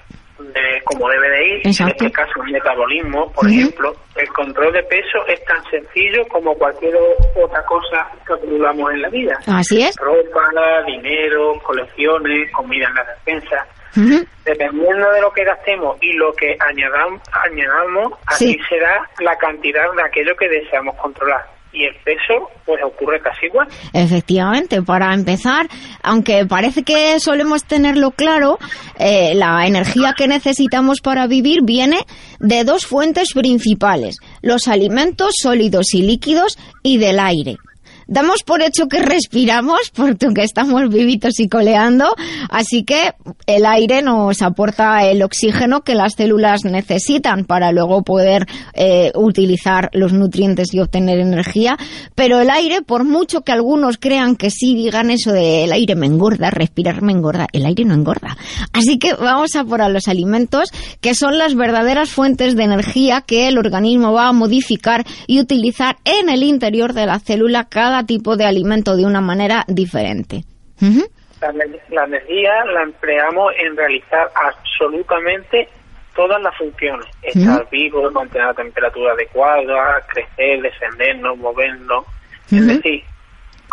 de, 0.53 0.81
como 0.86 1.10
debe 1.10 1.29
de 1.29 1.45
ir, 1.48 1.67
Exacto. 1.67 2.03
en 2.03 2.07
este 2.07 2.12
caso 2.12 2.43
el 2.45 2.51
metabolismo, 2.51 3.31
por 3.33 3.48
ejemplo, 3.50 3.93
el 4.15 4.27
control 4.29 4.74
de 4.74 4.83
peso 4.83 5.25
es 5.27 5.43
tan 5.45 5.63
sencillo 5.69 6.27
como 6.27 6.53
cualquier 6.55 6.95
otra 7.36 7.63
cosa 7.65 8.07
que 8.25 8.33
acumulamos 8.33 8.91
en 8.93 9.01
la 9.01 9.10
vida. 9.10 9.39
Así 9.48 9.81
es. 9.83 9.95
Ropa, 9.98 10.83
dinero, 10.86 11.53
colecciones, 11.63 12.51
comida 12.51 12.88
en 12.88 12.95
la 12.95 13.03
despensa. 13.05 13.65
Ujú. 13.98 14.25
Dependiendo 14.45 15.12
de 15.12 15.21
lo 15.21 15.31
que 15.33 15.43
gastemos 15.43 15.98
y 16.01 16.13
lo 16.13 16.31
que 16.33 16.55
añadamos, 16.60 17.21
añadamos 17.33 18.13
así 18.25 18.53
Sí. 18.53 18.60
será 18.69 19.07
la 19.19 19.36
cantidad 19.38 19.83
de 19.95 20.03
aquello 20.03 20.36
que 20.38 20.48
deseamos 20.48 20.95
controlar. 20.95 21.45
Y 21.74 21.86
el 21.86 21.96
peso, 22.04 22.50
pues 22.66 22.84
ocurre 22.84 23.22
casi 23.22 23.46
igual. 23.46 23.68
Efectivamente, 23.94 24.82
para 24.82 25.13
empezar, 25.13 25.68
aunque 26.04 26.46
parece 26.46 26.84
que 26.84 27.19
solemos 27.19 27.63
tenerlo 27.63 28.12
claro, 28.12 28.58
eh, 29.00 29.34
la 29.36 29.65
energía 29.65 30.13
que 30.17 30.28
necesitamos 30.28 31.00
para 31.02 31.28
vivir 31.28 31.60
viene 31.63 32.00
de 32.39 32.63
dos 32.65 32.86
fuentes 32.86 33.34
principales, 33.34 34.17
los 34.41 34.67
alimentos 34.67 35.32
sólidos 35.41 35.93
y 35.93 36.02
líquidos 36.04 36.58
y 36.84 36.98
del 36.98 37.19
aire. 37.19 37.58
Damos 38.12 38.43
por 38.43 38.62
hecho 38.62 38.89
que 38.89 39.00
respiramos, 39.00 39.89
porque 39.95 40.43
estamos 40.43 40.89
vivitos 40.89 41.39
y 41.39 41.47
coleando, 41.47 42.13
así 42.50 42.84
que 42.84 43.13
el 43.47 43.65
aire 43.65 44.02
nos 44.02 44.41
aporta 44.41 45.06
el 45.06 45.24
oxígeno 45.24 45.86
que 45.86 45.95
las 45.95 46.15
células 46.15 46.65
necesitan 46.65 47.45
para 47.45 47.71
luego 47.71 48.02
poder 48.02 48.47
eh, 48.74 49.13
utilizar 49.15 49.89
los 49.93 50.12
nutrientes 50.12 50.74
y 50.74 50.82
obtener 50.82 51.19
energía. 51.19 51.78
Pero 52.13 52.41
el 52.41 52.50
aire, 52.50 52.82
por 52.82 53.06
mucho 53.06 53.43
que 53.43 53.54
algunos 53.54 53.97
crean 53.97 54.36
que 54.36 54.50
sí 54.50 54.76
digan 54.76 55.10
eso 55.10 55.32
de 55.32 55.63
el 55.63 55.71
aire 55.71 55.95
me 55.95 56.08
engorda, 56.08 56.50
respirar 56.50 57.02
me 57.02 57.13
engorda, 57.13 57.47
el 57.54 57.65
aire 57.65 57.86
no 57.86 57.93
engorda. 57.93 58.36
Así 58.74 59.00
que 59.00 59.13
vamos 59.13 59.56
a 59.56 59.63
por 59.63 59.82
a 59.82 59.88
los 59.88 60.10
alimentos, 60.10 60.74
que 61.00 61.15
son 61.15 61.38
las 61.38 61.56
verdaderas 61.56 62.10
fuentes 62.10 62.58
de 62.58 62.63
energía 62.63 63.21
que 63.21 63.47
el 63.47 63.58
organismo 63.58 64.12
va 64.12 64.28
a 64.28 64.34
modificar 64.34 65.06
y 65.28 65.39
utilizar 65.39 65.95
en 66.04 66.28
el 66.28 66.43
interior 66.43 66.91
de 66.91 67.06
la 67.06 67.17
célula 67.19 67.69
cada 67.69 68.01
tipo 68.06 68.36
de 68.38 68.46
alimento 68.46 68.96
de 68.96 69.06
una 69.06 69.22
manera 69.22 69.64
diferente. 69.68 70.44
La, 71.42 71.50
ener- 71.52 71.82
la 71.90 72.06
energía 72.06 72.66
la 72.66 72.84
empleamos 72.84 73.54
en 73.58 73.76
realizar 73.76 74.30
absolutamente 74.36 75.68
todas 76.16 76.42
las 76.42 76.56
funciones. 76.58 77.08
Estar 77.24 77.68
vivo, 77.72 78.10
mantener 78.12 78.48
la 78.48 78.54
temperatura 78.54 79.14
adecuada, 79.14 80.02
crecer, 80.08 80.62
descendernos, 80.62 81.38
movernos. 81.38 82.06
Es 82.52 82.68
decir, 82.68 83.04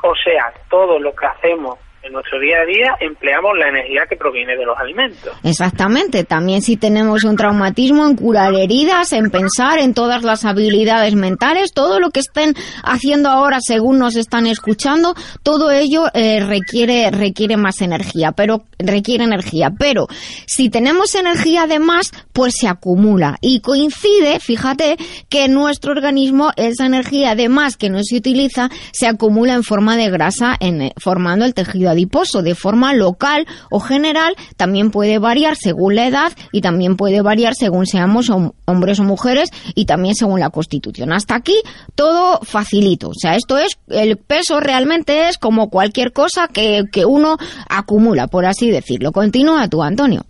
o 0.02 0.14
sea, 0.22 0.52
todo 0.70 0.98
lo 0.98 1.14
que 1.14 1.26
hacemos 1.26 1.78
en 2.02 2.12
nuestro 2.12 2.38
día 2.40 2.58
a 2.62 2.66
día 2.66 2.94
empleamos 3.00 3.52
la 3.58 3.68
energía 3.68 4.02
que 4.08 4.16
proviene 4.16 4.56
de 4.56 4.64
los 4.64 4.78
alimentos. 4.78 5.36
Exactamente, 5.42 6.24
también 6.24 6.62
si 6.62 6.76
tenemos 6.76 7.24
un 7.24 7.36
traumatismo 7.36 8.06
en 8.06 8.16
curar 8.16 8.54
heridas, 8.54 9.12
en 9.12 9.30
pensar 9.30 9.78
en 9.78 9.94
todas 9.94 10.22
las 10.22 10.44
habilidades 10.44 11.14
mentales, 11.14 11.72
todo 11.72 12.00
lo 12.00 12.10
que 12.10 12.20
estén 12.20 12.54
haciendo 12.84 13.28
ahora 13.28 13.58
según 13.60 13.98
nos 13.98 14.16
están 14.16 14.46
escuchando, 14.46 15.14
todo 15.42 15.70
ello 15.70 16.04
eh, 16.14 16.44
requiere 16.44 17.10
requiere 17.10 17.56
más 17.56 17.82
energía, 17.82 18.32
pero 18.32 18.64
requiere 18.78 19.24
energía, 19.24 19.70
pero 19.76 20.06
si 20.46 20.70
tenemos 20.70 21.14
energía 21.14 21.66
de 21.66 21.78
más, 21.78 22.12
pues 22.32 22.54
se 22.58 22.68
acumula. 22.68 23.36
Y 23.40 23.60
coincide, 23.60 24.38
fíjate, 24.40 24.96
que 25.28 25.48
nuestro 25.48 25.92
organismo 25.92 26.52
esa 26.56 26.86
energía 26.86 27.34
de 27.34 27.48
más 27.48 27.76
que 27.76 27.90
no 27.90 27.98
se 28.02 28.16
utiliza 28.16 28.70
se 28.92 29.06
acumula 29.06 29.54
en 29.54 29.64
forma 29.64 29.96
de 29.96 30.10
grasa 30.10 30.56
en, 30.60 30.82
eh, 30.82 30.92
formando 30.96 31.44
el 31.44 31.54
tejido 31.54 31.87
adiposo 31.90 32.42
de 32.42 32.54
forma 32.54 32.92
local 32.94 33.46
o 33.70 33.80
general, 33.80 34.34
también 34.56 34.90
puede 34.90 35.18
variar 35.18 35.56
según 35.56 35.94
la 35.94 36.06
edad 36.06 36.32
y 36.52 36.60
también 36.60 36.96
puede 36.96 37.22
variar 37.22 37.54
según 37.54 37.86
seamos 37.86 38.30
hom- 38.30 38.52
hombres 38.66 39.00
o 39.00 39.04
mujeres 39.04 39.50
y 39.74 39.86
también 39.86 40.14
según 40.14 40.40
la 40.40 40.50
constitución. 40.50 41.12
Hasta 41.12 41.34
aquí 41.36 41.60
todo 41.94 42.40
facilito. 42.42 43.08
O 43.10 43.14
sea, 43.14 43.34
esto 43.36 43.58
es, 43.58 43.78
el 43.88 44.16
peso 44.16 44.60
realmente 44.60 45.28
es 45.28 45.38
como 45.38 45.70
cualquier 45.70 46.12
cosa 46.12 46.48
que, 46.48 46.84
que 46.92 47.04
uno 47.04 47.36
acumula, 47.68 48.26
por 48.26 48.44
así 48.46 48.70
decirlo. 48.70 49.12
Continúa 49.12 49.68
tú, 49.68 49.82
Antonio. 49.82 50.22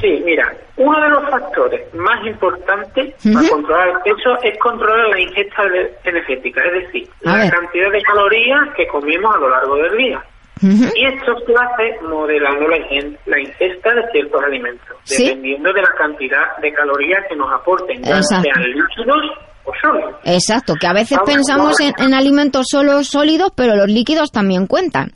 Sí, 0.00 0.22
mira, 0.24 0.44
uno 0.76 1.00
de 1.00 1.08
los 1.08 1.28
factores 1.28 1.92
más 1.94 2.24
importantes 2.24 3.14
para 3.34 3.48
controlar 3.48 3.88
el 3.88 4.00
peso 4.04 4.30
es 4.44 4.56
controlar 4.60 5.08
la 5.08 5.20
ingesta 5.20 5.62
energética, 6.04 6.60
es 6.66 6.84
decir, 6.84 7.08
A 7.24 7.32
la 7.32 7.38
ver. 7.44 7.50
cantidad 7.52 7.90
de 7.90 8.00
calorías 8.02 8.60
que 8.76 8.86
comemos 8.86 9.34
a 9.34 9.38
lo 9.38 9.48
largo 9.50 9.74
del 9.76 9.96
día. 9.96 10.22
Y 10.62 11.04
esto 11.06 11.32
se 11.46 11.52
hace 11.52 12.02
modelando 12.08 12.66
la, 12.68 13.40
ingesta 13.40 13.94
de 13.94 14.02
ciertos 14.12 14.42
alimentos, 14.42 14.96
Sí. 15.04 15.24
dependiendo 15.24 15.72
de 15.72 15.82
la 15.82 15.94
cantidad 15.96 16.56
de 16.60 16.72
calorías 16.72 17.20
que 17.28 17.36
nos 17.36 17.52
aporten, 17.52 18.02
ya 18.02 18.22
sean 18.22 18.42
líquidos 18.42 19.16
o 19.64 19.72
sólidos. 19.80 20.14
Exacto, 20.24 20.74
que 20.80 20.86
a 20.86 20.92
veces 20.92 21.18
pensamos 21.24 21.78
en 21.80 22.14
alimentos 22.14 22.66
solo 22.70 23.02
sólidos, 23.04 23.52
pero 23.54 23.76
los 23.76 23.88
líquidos 23.88 24.32
también 24.32 24.66
cuentan. 24.66 25.12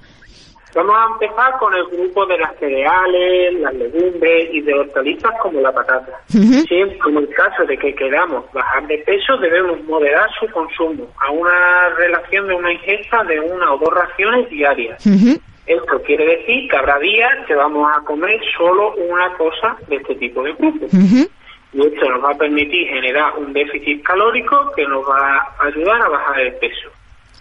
Vamos 0.74 0.96
a 0.96 1.12
empezar 1.12 1.58
con 1.58 1.74
el 1.74 1.84
grupo 1.86 2.24
de 2.26 2.38
las 2.38 2.56
cereales, 2.58 3.60
las 3.60 3.74
legumbres 3.74 4.48
y 4.52 4.60
de 4.62 4.72
hortalizas 4.72 5.32
como 5.42 5.60
la 5.60 5.70
patata. 5.70 6.20
Ujú. 6.34 6.60
Siempre 6.66 6.98
en 7.10 7.16
el 7.18 7.28
caso 7.30 7.64
de 7.66 7.76
que 7.76 7.94
queramos 7.94 8.50
bajar 8.52 8.86
de 8.86 8.98
peso, 8.98 9.36
debemos 9.36 9.82
moderar 9.84 10.30
su 10.40 10.48
consumo 10.50 11.06
a 11.18 11.30
una 11.30 11.90
relación 11.90 12.48
de 12.48 12.54
una 12.54 12.72
ingesta 12.72 13.22
de 13.24 13.38
una 13.40 13.74
o 13.74 13.78
dos 13.78 13.92
raciones 13.92 14.48
diarias. 14.48 15.04
Esto 15.66 16.02
quiere 16.02 16.24
decir 16.24 16.68
que 16.68 16.76
habrá 16.76 16.98
días 16.98 17.46
que 17.46 17.54
vamos 17.54 17.88
a 17.94 18.00
comer 18.00 18.40
solo 18.56 18.94
una 18.96 19.32
cosa 19.36 19.76
de 19.88 19.96
este 19.96 20.14
tipo 20.16 20.42
de. 20.42 20.52
Ujú. 20.52 21.28
Y 21.74 21.86
esto 21.86 22.08
nos 22.10 22.24
va 22.24 22.30
a 22.30 22.38
permitir 22.38 22.88
generar 22.88 23.36
un 23.38 23.52
déficit 23.52 24.02
calórico 24.02 24.72
que 24.74 24.86
nos 24.86 25.02
va 25.08 25.36
a 25.58 25.66
ayudar 25.66 26.02
a 26.02 26.08
bajar 26.08 26.40
el 26.40 26.54
peso. 26.54 26.90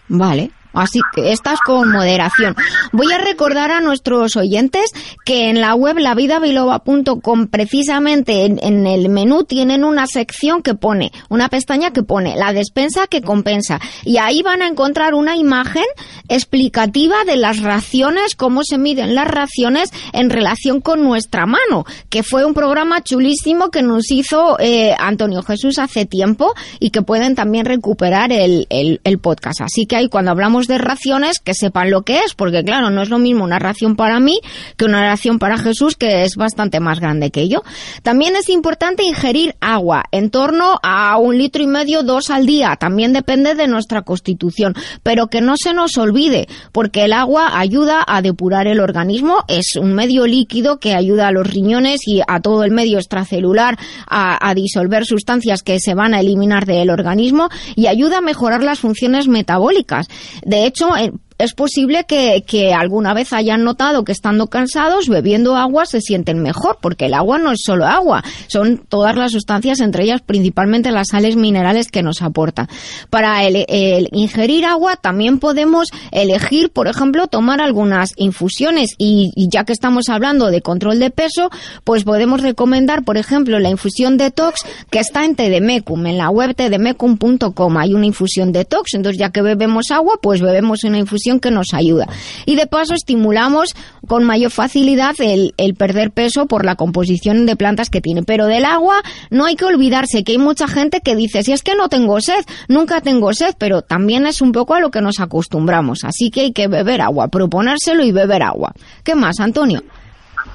Vale. 0.08 0.50
Así 0.72 1.00
que 1.14 1.32
estás 1.32 1.60
con 1.60 1.90
moderación. 1.90 2.56
Voy 2.92 3.12
a 3.12 3.18
recordar 3.18 3.70
a 3.70 3.80
nuestros 3.80 4.36
oyentes 4.36 4.92
que 5.24 5.50
en 5.50 5.60
la 5.60 5.74
web 5.74 5.98
lavidabiloba.com 5.98 7.46
precisamente 7.48 8.44
en, 8.44 8.58
en 8.62 8.86
el 8.86 9.08
menú 9.08 9.44
tienen 9.44 9.84
una 9.84 10.06
sección 10.06 10.62
que 10.62 10.74
pone, 10.74 11.12
una 11.28 11.48
pestaña 11.48 11.92
que 11.92 12.02
pone 12.02 12.36
la 12.36 12.52
despensa 12.52 13.06
que 13.06 13.22
compensa 13.22 13.80
y 14.04 14.18
ahí 14.18 14.42
van 14.42 14.62
a 14.62 14.66
encontrar 14.66 15.14
una 15.14 15.36
imagen 15.36 15.84
explicativa 16.28 17.24
de 17.24 17.36
las 17.36 17.60
raciones, 17.60 18.34
cómo 18.34 18.64
se 18.64 18.78
miden 18.78 19.14
las 19.14 19.28
raciones 19.28 19.90
en 20.12 20.30
relación 20.30 20.80
con 20.80 21.02
nuestra 21.02 21.46
mano, 21.46 21.84
que 22.08 22.22
fue 22.22 22.44
un 22.44 22.54
programa 22.54 23.02
chulísimo 23.02 23.70
que 23.70 23.82
nos 23.82 24.10
hizo 24.10 24.58
eh, 24.58 24.94
Antonio 24.98 25.42
Jesús 25.42 25.78
hace 25.78 26.06
tiempo 26.06 26.52
y 26.80 26.90
que 26.90 27.02
pueden 27.02 27.34
también 27.34 27.66
recuperar 27.66 28.32
el, 28.32 28.66
el, 28.70 29.00
el 29.04 29.18
podcast. 29.18 29.60
Así 29.60 29.86
que 29.86 29.96
ahí 29.96 30.08
cuando 30.08 30.30
hablamos 30.30 30.61
de 30.66 30.78
raciones, 30.78 31.38
que 31.38 31.54
sepan 31.54 31.90
lo 31.90 32.02
que 32.02 32.18
es, 32.20 32.34
porque 32.34 32.64
claro, 32.64 32.90
no 32.90 33.02
es 33.02 33.08
lo 33.08 33.18
mismo 33.18 33.44
una 33.44 33.58
ración 33.58 33.96
para 33.96 34.20
mí 34.20 34.40
que 34.76 34.84
una 34.84 35.02
ración 35.02 35.38
para 35.38 35.58
Jesús, 35.58 35.96
que 35.96 36.22
es 36.24 36.36
bastante 36.36 36.80
más 36.80 37.00
grande 37.00 37.30
que 37.30 37.48
yo. 37.48 37.62
También 38.02 38.36
es 38.36 38.48
importante 38.48 39.04
ingerir 39.04 39.54
agua, 39.60 40.04
en 40.12 40.30
torno 40.30 40.78
a 40.82 41.16
un 41.18 41.38
litro 41.38 41.62
y 41.62 41.66
medio, 41.66 42.02
dos 42.02 42.30
al 42.30 42.46
día. 42.46 42.76
También 42.76 43.12
depende 43.12 43.54
de 43.54 43.68
nuestra 43.68 44.02
constitución, 44.02 44.74
pero 45.02 45.28
que 45.28 45.40
no 45.40 45.56
se 45.56 45.74
nos 45.74 45.96
olvide, 45.98 46.48
porque 46.72 47.04
el 47.04 47.12
agua 47.12 47.58
ayuda 47.58 48.04
a 48.06 48.22
depurar 48.22 48.66
el 48.66 48.80
organismo, 48.80 49.44
es 49.48 49.76
un 49.76 49.92
medio 49.94 50.26
líquido 50.26 50.78
que 50.78 50.94
ayuda 50.94 51.28
a 51.28 51.32
los 51.32 51.46
riñones 51.46 52.00
y 52.06 52.20
a 52.26 52.40
todo 52.40 52.64
el 52.64 52.70
medio 52.70 52.98
extracelular 52.98 53.78
a, 54.06 54.52
disolver 54.54 55.06
sustancias 55.06 55.62
que 55.62 55.80
se 55.80 55.94
van 55.94 56.12
a 56.14 56.20
eliminar 56.20 56.66
del 56.66 56.90
organismo 56.90 57.48
y 57.74 57.86
ayuda 57.86 58.18
a 58.18 58.20
mejorar 58.20 58.62
las 58.62 58.80
funciones 58.80 59.28
metabólicas. 59.28 60.08
De 60.52 60.66
hecho, 60.66 60.90
es 61.38 61.54
posible 61.54 62.04
que, 62.04 62.42
alguna 62.74 63.14
vez 63.14 63.32
hayan 63.32 63.64
notado 63.64 64.04
que 64.04 64.12
estando 64.12 64.46
cansados, 64.48 65.08
bebiendo 65.08 65.56
agua, 65.56 65.86
se 65.86 66.00
sienten 66.00 66.40
mejor, 66.42 66.78
porque 66.80 67.06
el 67.06 67.14
agua 67.14 67.38
no 67.38 67.52
es 67.52 67.60
solo 67.64 67.86
agua, 67.86 68.22
son 68.48 68.78
todas 68.88 69.16
las 69.16 69.32
sustancias, 69.32 69.80
entre 69.80 70.04
ellas 70.04 70.20
principalmente 70.24 70.90
las 70.90 71.08
sales 71.08 71.36
minerales 71.36 71.88
que 71.88 72.02
nos 72.02 72.22
aportan. 72.22 72.68
Para 73.10 73.44
el, 73.44 73.66
ingerir 74.12 74.64
agua 74.64 74.96
también 74.96 75.38
podemos 75.38 75.88
elegir, 76.10 76.70
por 76.70 76.88
ejemplo, 76.88 77.26
tomar 77.26 77.60
algunas 77.60 78.10
infusiones 78.16 78.94
y, 78.98 79.32
ya 79.36 79.64
que 79.64 79.72
estamos 79.72 80.08
hablando 80.08 80.50
de 80.50 80.62
control 80.62 80.98
de 80.98 81.10
peso, 81.10 81.50
pues 81.84 82.04
podemos 82.04 82.42
recomendar, 82.42 83.04
por 83.04 83.16
ejemplo, 83.16 83.58
la 83.58 83.70
infusión 83.70 84.16
detox 84.16 84.64
que 84.90 85.00
está 85.00 85.24
en 85.24 85.34
Tedemecum, 85.34 86.06
en 86.06 86.18
la 86.18 86.30
web 86.30 86.54
tedemecum.com. 86.54 87.76
Hay 87.78 87.94
una 87.94 88.06
infusión 88.06 88.52
detox, 88.52 88.94
entonces 88.94 89.18
ya 89.18 89.30
que 89.30 89.42
bebemos 89.42 89.90
agua, 89.90 90.18
pues 90.20 90.40
bebemos 90.40 90.84
una 90.84 90.98
infusión 90.98 91.21
que 91.40 91.50
nos 91.50 91.68
ayuda. 91.72 92.06
Y 92.46 92.56
de 92.56 92.66
paso 92.66 92.94
estimulamos 92.94 93.74
con 94.06 94.24
mayor 94.24 94.50
facilidad 94.50 95.14
el, 95.20 95.54
el, 95.56 95.74
perder 95.74 96.10
peso 96.10 96.46
por 96.46 96.64
la 96.64 96.76
composición 96.76 97.46
de 97.46 97.56
plantas 97.56 97.90
que 97.90 98.00
tiene. 98.00 98.22
Pero 98.22 98.46
del 98.46 98.64
agua 98.64 99.02
no 99.30 99.44
hay 99.44 99.56
que 99.56 99.64
olvidarse 99.64 100.24
que 100.24 100.32
hay 100.32 100.38
mucha 100.38 100.68
gente 100.68 101.00
que 101.00 101.16
dice, 101.16 101.42
si 101.42 101.52
es 101.52 101.62
que 101.62 101.74
no 101.74 101.88
tengo 101.88 102.20
sed, 102.20 102.44
nunca 102.68 103.00
tengo 103.00 103.32
sed, 103.32 103.54
pero 103.58 103.82
también 103.82 104.26
es 104.26 104.42
un 104.42 104.52
poco 104.52 104.74
a 104.74 104.80
lo 104.80 104.90
que 104.90 105.00
nos 105.00 105.20
acostumbramos. 105.20 106.04
Así 106.04 106.30
que 106.30 106.42
hay 106.42 106.52
que 106.52 106.68
beber 106.68 107.00
agua, 107.00 107.28
proponérselo 107.28 108.04
y 108.04 108.12
beber 108.12 108.42
agua. 108.42 108.74
¿Qué 109.04 109.14
más, 109.14 109.40
Antonio? 109.40 109.82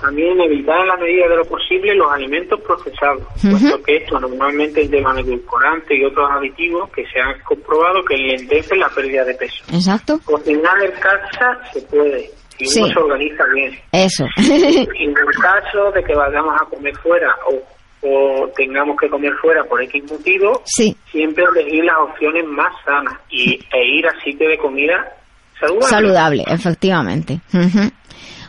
También 0.02 0.40
evitar 0.40 0.80
en 0.82 0.88
la 0.88 0.98
medida 0.98 1.28
de 1.28 1.36
lo 1.38 1.46
posible 1.46 1.96
los 1.96 2.12
alimentos 2.12 2.60
procesados, 2.62 3.22
uh 3.22 3.48
-huh. 3.48 3.52
puesto 3.52 3.84
que 3.84 3.98
esto 3.98 4.20
normalmente 4.20 4.88
llevan 4.88 5.18
edulcorantes 5.20 5.98
y 5.98 6.04
otros 6.04 6.30
aditivos 6.32 6.90
que 6.92 7.04
se 7.08 7.20
han 7.20 7.40
comprobado 7.44 8.04
que 8.06 8.16
enlentecen 8.16 8.80
la 8.80 8.90
pérdida 8.90 9.24
de 9.26 9.34
peso. 9.34 9.64
Exacto. 9.74 10.20
Cocinar 10.24 10.84
en 10.84 10.92
casa 10.92 11.58
se 11.74 11.82
puede, 11.84 12.30
si 12.58 12.66
sí. 12.66 12.80
uno 12.82 12.94
se 12.94 13.00
organiza 13.00 13.44
bien. 13.54 13.80
Eso. 13.92 14.26
en 14.38 15.10
el 15.10 15.42
caso 15.42 15.92
de 15.94 16.04
que 16.04 16.14
vayamos 16.14 16.54
a 16.62 16.66
comer 16.66 16.96
fuera 16.98 17.36
o, 17.50 18.08
o 18.08 18.48
tengamos 18.56 18.96
que 19.00 19.10
comer 19.10 19.34
fuera 19.42 19.64
por 19.64 19.82
X 19.82 20.12
motivo, 20.12 20.62
sí. 20.66 20.96
siempre 21.12 21.44
elegir 21.56 21.84
las 21.84 21.98
opciones 21.98 22.46
más 22.46 22.74
sanas 22.86 23.16
y, 23.30 23.60
e 23.74 23.98
ir 23.98 24.06
a 24.08 24.20
sitio 24.24 24.48
de 24.48 24.58
comida 24.58 25.12
saludable. 25.60 25.88
Saludable, 25.88 26.44
efectivamente. 26.48 27.40
Uh 27.54 27.58
-huh. 27.58 27.92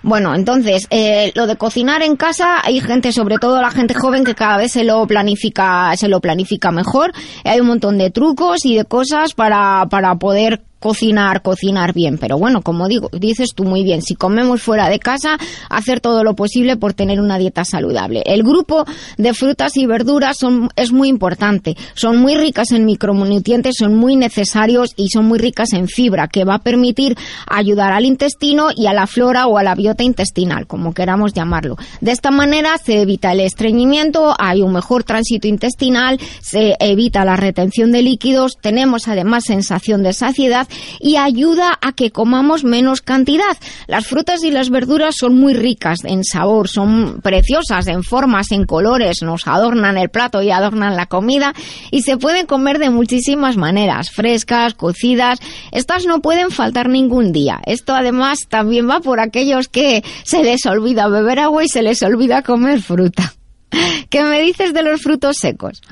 Bueno, 0.02 0.34
entonces, 0.34 0.86
eh, 0.90 1.32
lo 1.34 1.46
de 1.46 1.56
cocinar 1.56 2.02
en 2.02 2.16
casa, 2.16 2.60
hay 2.62 2.80
gente, 2.80 3.12
sobre 3.12 3.38
todo 3.38 3.60
la 3.60 3.70
gente 3.70 3.94
joven, 3.94 4.24
que 4.24 4.34
cada 4.34 4.56
vez 4.56 4.72
se 4.72 4.84
lo 4.84 5.06
planifica, 5.06 5.96
se 5.96 6.08
lo 6.08 6.20
planifica 6.20 6.70
mejor. 6.70 7.12
Hay 7.44 7.60
un 7.60 7.66
montón 7.66 7.98
de 7.98 8.10
trucos 8.10 8.64
y 8.64 8.76
de 8.76 8.84
cosas 8.84 9.34
para, 9.34 9.86
para 9.90 10.14
poder 10.16 10.62
cocinar, 10.78 11.42
cocinar 11.42 11.92
bien. 11.92 12.18
Pero 12.18 12.38
bueno, 12.38 12.62
como 12.62 12.88
digo, 12.88 13.08
dices 13.12 13.50
tú 13.54 13.64
muy 13.64 13.82
bien, 13.82 14.02
si 14.02 14.14
comemos 14.14 14.62
fuera 14.62 14.88
de 14.88 14.98
casa, 14.98 15.38
hacer 15.70 16.00
todo 16.00 16.24
lo 16.24 16.34
posible 16.34 16.76
por 16.76 16.94
tener 16.94 17.20
una 17.20 17.38
dieta 17.38 17.64
saludable. 17.64 18.22
El 18.26 18.42
grupo 18.42 18.84
de 19.16 19.34
frutas 19.34 19.76
y 19.76 19.86
verduras 19.86 20.36
son, 20.38 20.68
es 20.76 20.92
muy 20.92 21.08
importante. 21.08 21.76
Son 21.94 22.18
muy 22.18 22.36
ricas 22.36 22.72
en 22.72 22.84
micronutrientes, 22.84 23.76
son 23.78 23.96
muy 23.96 24.16
necesarios 24.16 24.90
y 24.96 25.08
son 25.08 25.26
muy 25.26 25.38
ricas 25.38 25.72
en 25.72 25.88
fibra, 25.88 26.28
que 26.28 26.44
va 26.44 26.54
a 26.54 26.62
permitir 26.62 27.16
ayudar 27.46 27.92
al 27.92 28.04
intestino 28.04 28.68
y 28.74 28.86
a 28.86 28.92
la 28.92 29.06
flora 29.06 29.46
o 29.46 29.58
a 29.58 29.62
la 29.62 29.74
biota 29.74 30.02
intestinal, 30.02 30.66
como 30.66 30.94
queramos 30.94 31.32
llamarlo. 31.32 31.76
De 32.00 32.12
esta 32.12 32.30
manera 32.30 32.76
se 32.78 33.02
evita 33.02 33.32
el 33.32 33.40
estreñimiento, 33.40 34.34
hay 34.38 34.62
un 34.62 34.72
mejor 34.72 35.04
tránsito 35.04 35.48
intestinal, 35.48 36.18
se 36.40 36.76
evita 36.80 37.24
la 37.24 37.36
retención 37.36 37.92
de 37.92 38.02
líquidos, 38.02 38.58
tenemos 38.60 39.08
además 39.08 39.44
sensación 39.46 40.02
de 40.02 40.12
saciedad 40.12 40.67
y 41.00 41.16
ayuda 41.16 41.78
a 41.80 41.92
que 41.92 42.10
comamos 42.10 42.64
menos 42.64 43.00
cantidad. 43.00 43.56
Las 43.86 44.06
frutas 44.06 44.42
y 44.44 44.50
las 44.50 44.70
verduras 44.70 45.16
son 45.18 45.36
muy 45.36 45.54
ricas 45.54 46.00
en 46.04 46.24
sabor, 46.24 46.68
son 46.68 47.20
preciosas 47.22 47.86
en 47.88 48.02
formas, 48.02 48.52
en 48.52 48.64
colores, 48.64 49.22
nos 49.22 49.46
adornan 49.46 49.98
el 49.98 50.08
plato 50.08 50.42
y 50.42 50.50
adornan 50.50 50.96
la 50.96 51.06
comida 51.06 51.54
y 51.90 52.02
se 52.02 52.16
pueden 52.16 52.46
comer 52.46 52.78
de 52.78 52.90
muchísimas 52.90 53.56
maneras, 53.56 54.10
frescas, 54.10 54.74
cocidas. 54.74 55.38
Estas 55.72 56.06
no 56.06 56.20
pueden 56.20 56.50
faltar 56.50 56.88
ningún 56.88 57.32
día. 57.32 57.60
Esto 57.66 57.94
además 57.94 58.46
también 58.48 58.88
va 58.88 59.00
por 59.00 59.20
aquellos 59.20 59.68
que 59.68 60.02
se 60.24 60.42
les 60.42 60.66
olvida 60.66 61.08
beber 61.08 61.38
agua 61.38 61.64
y 61.64 61.68
se 61.68 61.82
les 61.82 62.02
olvida 62.02 62.42
comer 62.42 62.80
fruta. 62.80 63.34
¿Qué 64.10 64.22
me 64.22 64.40
dices 64.40 64.72
de 64.72 64.82
los 64.82 65.00
frutos 65.00 65.36
secos? 65.38 65.82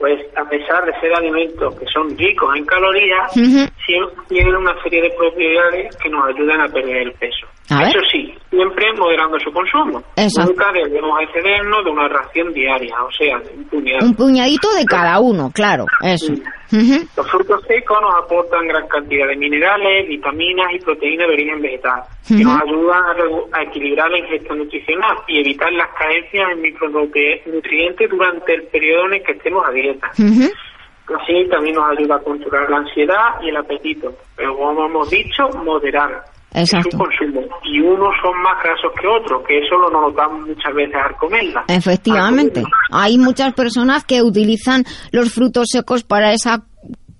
Pues 0.00 0.18
a 0.34 0.44
pesar 0.48 0.86
de 0.86 0.98
ser 0.98 1.14
alimentos 1.14 1.78
que 1.78 1.84
son 1.84 2.16
ricos 2.16 2.56
en 2.56 2.64
calorías, 2.64 3.36
uh 3.36 3.40
-huh. 3.40 3.70
siempre 3.84 4.16
tienen 4.28 4.56
una 4.56 4.74
serie 4.82 5.02
de 5.02 5.10
propiedades 5.10 5.94
que 5.98 6.08
nos 6.08 6.26
ayudan 6.26 6.62
a 6.62 6.68
perder 6.68 6.96
el 6.96 7.12
peso. 7.12 7.46
A 7.70 7.82
Eso 7.88 8.00
sí, 8.10 8.34
siempre 8.50 8.92
moderando 8.98 9.38
su 9.38 9.52
consumo. 9.52 10.02
Exacto. 10.16 10.50
Nunca 10.50 10.72
debemos 10.72 11.20
excedernos 11.22 11.84
de 11.84 11.90
una 11.90 12.08
ración 12.08 12.52
diaria, 12.52 12.94
o 13.02 13.12
sea, 13.12 13.38
de 13.38 13.56
un 13.56 13.64
puñado. 13.64 14.06
Un 14.06 14.14
puñadito 14.14 14.74
de 14.74 14.84
cada 14.84 15.20
uno, 15.20 15.50
claro, 15.54 15.86
eso. 16.02 16.32
Uh 16.32 16.76
-huh. 16.76 17.08
Los 17.16 17.30
frutos 17.30 17.62
secos 17.66 17.98
nos 18.00 18.14
aportan 18.24 18.66
gran 18.66 18.86
cantidad 18.88 19.26
de 19.28 19.36
minerales, 19.36 20.08
vitaminas 20.08 20.66
y 20.72 20.78
proteínas 20.78 21.28
de 21.28 21.34
origen 21.34 21.62
vegetal, 21.62 22.02
que 22.26 22.34
uh 22.34 22.36
-huh. 22.38 22.44
nos 22.44 22.62
ayudan 22.62 23.02
a, 23.52 23.58
a, 23.58 23.62
equilibrar 23.62 24.10
la 24.10 24.18
ingesta 24.18 24.54
nutricional 24.54 25.16
y 25.28 25.40
evitar 25.40 25.72
las 25.72 25.88
carencias 25.98 26.50
en 26.52 26.60
micronutrientes 26.62 28.10
durante 28.10 28.54
el 28.54 28.62
periodo 28.64 29.06
en 29.06 29.14
el 29.14 29.22
que 29.22 29.32
estemos 29.32 29.66
a 29.66 29.70
dieta. 29.70 30.10
Uh 30.18 30.22
-huh. 30.22 30.52
Así 31.18 31.48
también 31.50 31.74
nos 31.74 31.90
ayuda 31.90 32.16
a 32.16 32.20
controlar 32.20 32.70
la 32.70 32.76
ansiedad 32.78 33.40
y 33.42 33.48
el 33.48 33.56
apetito, 33.56 34.12
pero 34.36 34.56
como 34.56 34.86
hemos 34.86 35.10
dicho, 35.10 35.48
moderar. 35.64 36.22
Exacto. 36.52 36.90
su 36.92 36.98
consumo. 36.98 37.40
Y 37.64 37.80
unos 37.80 38.14
son 38.22 38.42
más 38.42 38.62
grasos 38.62 38.92
que 39.00 39.06
otros, 39.06 39.42
que 39.46 39.58
eso 39.58 39.76
lo 39.76 39.90
notamos 39.90 40.46
muchas 40.46 40.74
veces 40.74 40.96
al 40.96 41.16
comerla. 41.16 41.64
Efectivamente. 41.68 42.62
Hay 42.90 43.18
muchas 43.18 43.54
personas 43.54 44.04
que 44.04 44.22
utilizan 44.22 44.84
los 45.12 45.32
frutos 45.32 45.68
secos 45.70 46.02
para 46.02 46.32
esa 46.32 46.64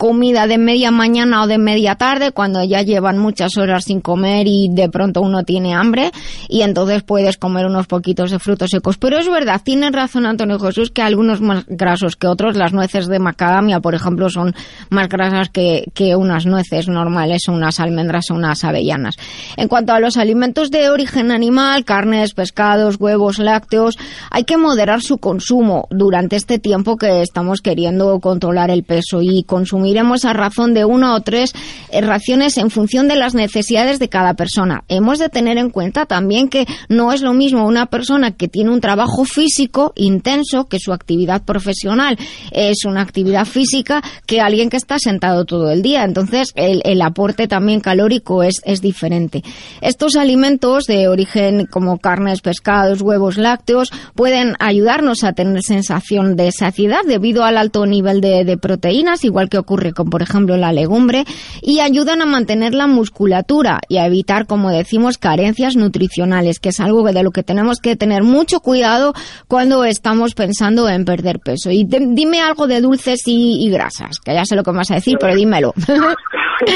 comida 0.00 0.46
de 0.46 0.56
media 0.56 0.90
mañana 0.90 1.42
o 1.42 1.46
de 1.46 1.58
media 1.58 1.94
tarde 1.94 2.32
cuando 2.32 2.64
ya 2.64 2.80
llevan 2.80 3.18
muchas 3.18 3.58
horas 3.58 3.84
sin 3.84 4.00
comer 4.00 4.46
y 4.46 4.70
de 4.70 4.88
pronto 4.88 5.20
uno 5.20 5.44
tiene 5.44 5.74
hambre 5.74 6.10
y 6.48 6.62
entonces 6.62 7.02
puedes 7.02 7.36
comer 7.36 7.66
unos 7.66 7.86
poquitos 7.86 8.30
de 8.30 8.38
frutos 8.38 8.70
secos. 8.70 8.96
Pero 8.96 9.18
es 9.18 9.28
verdad, 9.28 9.60
tiene 9.62 9.90
razón 9.90 10.24
Antonio 10.24 10.58
Jesús 10.58 10.90
que 10.90 11.02
algunos 11.02 11.42
más 11.42 11.66
grasos 11.66 12.16
que 12.16 12.28
otros, 12.28 12.56
las 12.56 12.72
nueces 12.72 13.08
de 13.08 13.18
macadamia, 13.18 13.80
por 13.80 13.94
ejemplo, 13.94 14.30
son 14.30 14.54
más 14.88 15.06
grasas 15.10 15.50
que, 15.50 15.84
que 15.92 16.16
unas 16.16 16.46
nueces 16.46 16.88
normales, 16.88 17.46
unas 17.48 17.78
almendras 17.78 18.30
o 18.30 18.36
unas 18.36 18.64
avellanas. 18.64 19.16
En 19.58 19.68
cuanto 19.68 19.92
a 19.92 20.00
los 20.00 20.16
alimentos 20.16 20.70
de 20.70 20.88
origen 20.88 21.30
animal, 21.30 21.84
carnes, 21.84 22.32
pescados, 22.32 22.96
huevos, 22.98 23.38
lácteos, 23.38 23.98
hay 24.30 24.44
que 24.44 24.56
moderar 24.56 25.02
su 25.02 25.18
consumo 25.18 25.88
durante 25.90 26.36
este 26.36 26.58
tiempo 26.58 26.96
que 26.96 27.20
estamos 27.20 27.60
queriendo 27.60 28.18
controlar 28.20 28.70
el 28.70 28.82
peso 28.82 29.20
y 29.20 29.42
consumir 29.42 29.89
iremos 29.90 30.24
a 30.24 30.32
razón 30.32 30.74
de 30.74 30.84
una 30.84 31.14
o 31.14 31.20
tres 31.20 31.52
eh, 31.90 32.00
raciones 32.00 32.56
en 32.58 32.70
función 32.70 33.08
de 33.08 33.16
las 33.16 33.34
necesidades 33.34 33.98
de 33.98 34.08
cada 34.08 34.34
persona. 34.34 34.84
Hemos 34.88 35.18
de 35.18 35.28
tener 35.28 35.58
en 35.58 35.70
cuenta 35.70 36.06
también 36.06 36.48
que 36.48 36.66
no 36.88 37.12
es 37.12 37.22
lo 37.22 37.32
mismo 37.32 37.66
una 37.66 37.86
persona 37.86 38.32
que 38.32 38.48
tiene 38.48 38.70
un 38.70 38.80
trabajo 38.80 39.24
físico 39.24 39.92
intenso, 39.96 40.68
que 40.68 40.78
su 40.78 40.92
actividad 40.92 41.42
profesional 41.44 42.18
es 42.52 42.84
una 42.84 43.02
actividad 43.02 43.44
física, 43.44 44.02
que 44.26 44.40
alguien 44.40 44.70
que 44.70 44.76
está 44.76 44.98
sentado 44.98 45.44
todo 45.44 45.70
el 45.70 45.82
día. 45.82 46.04
Entonces, 46.04 46.52
el, 46.54 47.00
aporte 47.02 47.48
también 47.48 47.80
calórico 47.80 48.42
es, 48.42 48.60
es 48.64 48.82
diferente. 48.82 49.42
Estos 49.80 50.16
alimentos 50.16 50.84
de 50.84 51.08
origen 51.08 51.66
como 51.66 51.98
carnes, 51.98 52.42
pescados, 52.42 53.00
huevos, 53.00 53.38
lácteos, 53.38 53.90
pueden 54.14 54.54
ayudarnos 54.58 55.24
a 55.24 55.32
tener 55.32 55.62
sensación 55.62 56.36
de 56.36 56.52
saciedad 56.52 57.00
debido 57.06 57.44
al 57.44 57.56
alto 57.56 57.86
nivel 57.86 58.20
de 58.20 58.58
proteínas, 58.60 59.24
igual 59.24 59.48
que 59.48 59.58
ocurre 59.58 59.79
con, 59.92 60.10
por 60.10 60.22
ejemplo, 60.22 60.56
la 60.56 60.72
legumbre, 60.72 61.24
y 61.62 61.80
ayudan 61.80 62.22
a 62.22 62.26
mantener 62.26 62.74
la 62.74 62.86
musculatura 62.86 63.80
y 63.88 63.98
a 63.98 64.06
evitar, 64.06 64.46
como 64.46 64.70
decimos, 64.70 65.18
carencias 65.18 65.76
nutricionales, 65.76 66.60
que 66.60 66.68
es 66.70 66.80
algo 66.80 67.02
de 67.02 67.22
lo 67.22 67.30
que 67.30 67.42
tenemos 67.42 67.78
que 67.80 67.96
tener 67.96 68.22
mucho 68.22 68.60
cuidado 68.60 69.12
cuando 69.48 69.84
estamos 69.84 70.34
pensando 70.34 70.88
en 70.88 71.04
perder 71.04 71.38
peso. 71.40 71.70
Y 71.70 71.84
de- 71.84 72.06
dime 72.10 72.40
algo 72.40 72.66
de 72.66 72.80
dulces 72.80 73.22
y, 73.26 73.66
y 73.66 73.70
grasas, 73.70 74.18
que 74.24 74.34
ya 74.34 74.44
sé 74.44 74.54
lo 74.56 74.62
que 74.62 74.70
vas 74.72 74.90
a 74.90 74.94
decir, 74.94 75.16
pero 75.18 75.34
dímelo. 75.34 75.72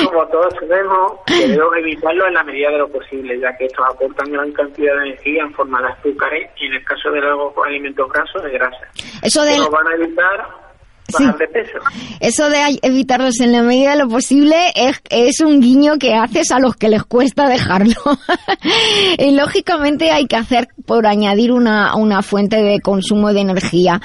Como 0.07 0.27
todos 0.29 0.55
sabemos, 0.59 1.13
debemos 1.29 1.77
evitarlo 1.79 2.27
en 2.27 2.35
la 2.35 2.43
medida 2.45 2.71
de 2.71 2.79
lo 2.79 2.89
posible, 2.89 3.39
ya 3.39 3.55
que 3.59 3.67
estos 3.67 3.85
aportan 3.87 4.33
gran 4.33 4.51
cantidad 4.53 4.95
de 4.97 5.09
energía 5.11 5.43
en 5.43 5.53
forma 5.53 5.81
de 5.83 5.89
azúcares 5.89 6.51
y 6.59 6.67
en 6.67 6.73
el 6.75 6.85
caso 6.85 7.11
de 7.11 7.21
los 7.21 7.53
alimentos 7.67 8.11
grasos, 8.11 8.43
de 8.43 8.51
grasa. 8.51 8.79
Eso 9.23 9.45
nos 9.45 9.69
van 9.71 9.87
a 9.89 9.95
evitar 9.95 10.64
Sí. 11.09 11.23
bajar 11.23 11.39
de 11.39 11.49
peso. 11.49 11.79
Eso 12.21 12.49
de 12.49 12.79
evitarlos 12.83 13.41
en 13.41 13.53
la 13.53 13.63
medida 13.63 13.91
de 13.91 13.99
lo 13.99 14.09
posible 14.09 14.57
es, 14.75 15.01
es 15.11 15.41
un 15.41 15.61
guiño 15.61 15.99
que 15.99 16.15
haces 16.15 16.51
a 16.51 16.59
los 16.59 16.77
que 16.77 16.89
les 16.89 17.05
cuesta 17.05 17.49
dejarlo. 17.49 17.95
y 19.19 19.33
lógicamente 19.33 20.11
hay 20.11 20.27
que 20.27 20.37
hacer 20.37 20.69
por 20.87 21.07
añadir 21.07 21.53
una, 21.53 21.95
una 21.95 22.23
fuente 22.23 22.57
de 22.57 22.81
consumo 22.81 23.33
de 23.33 23.41
energía 23.41 24.01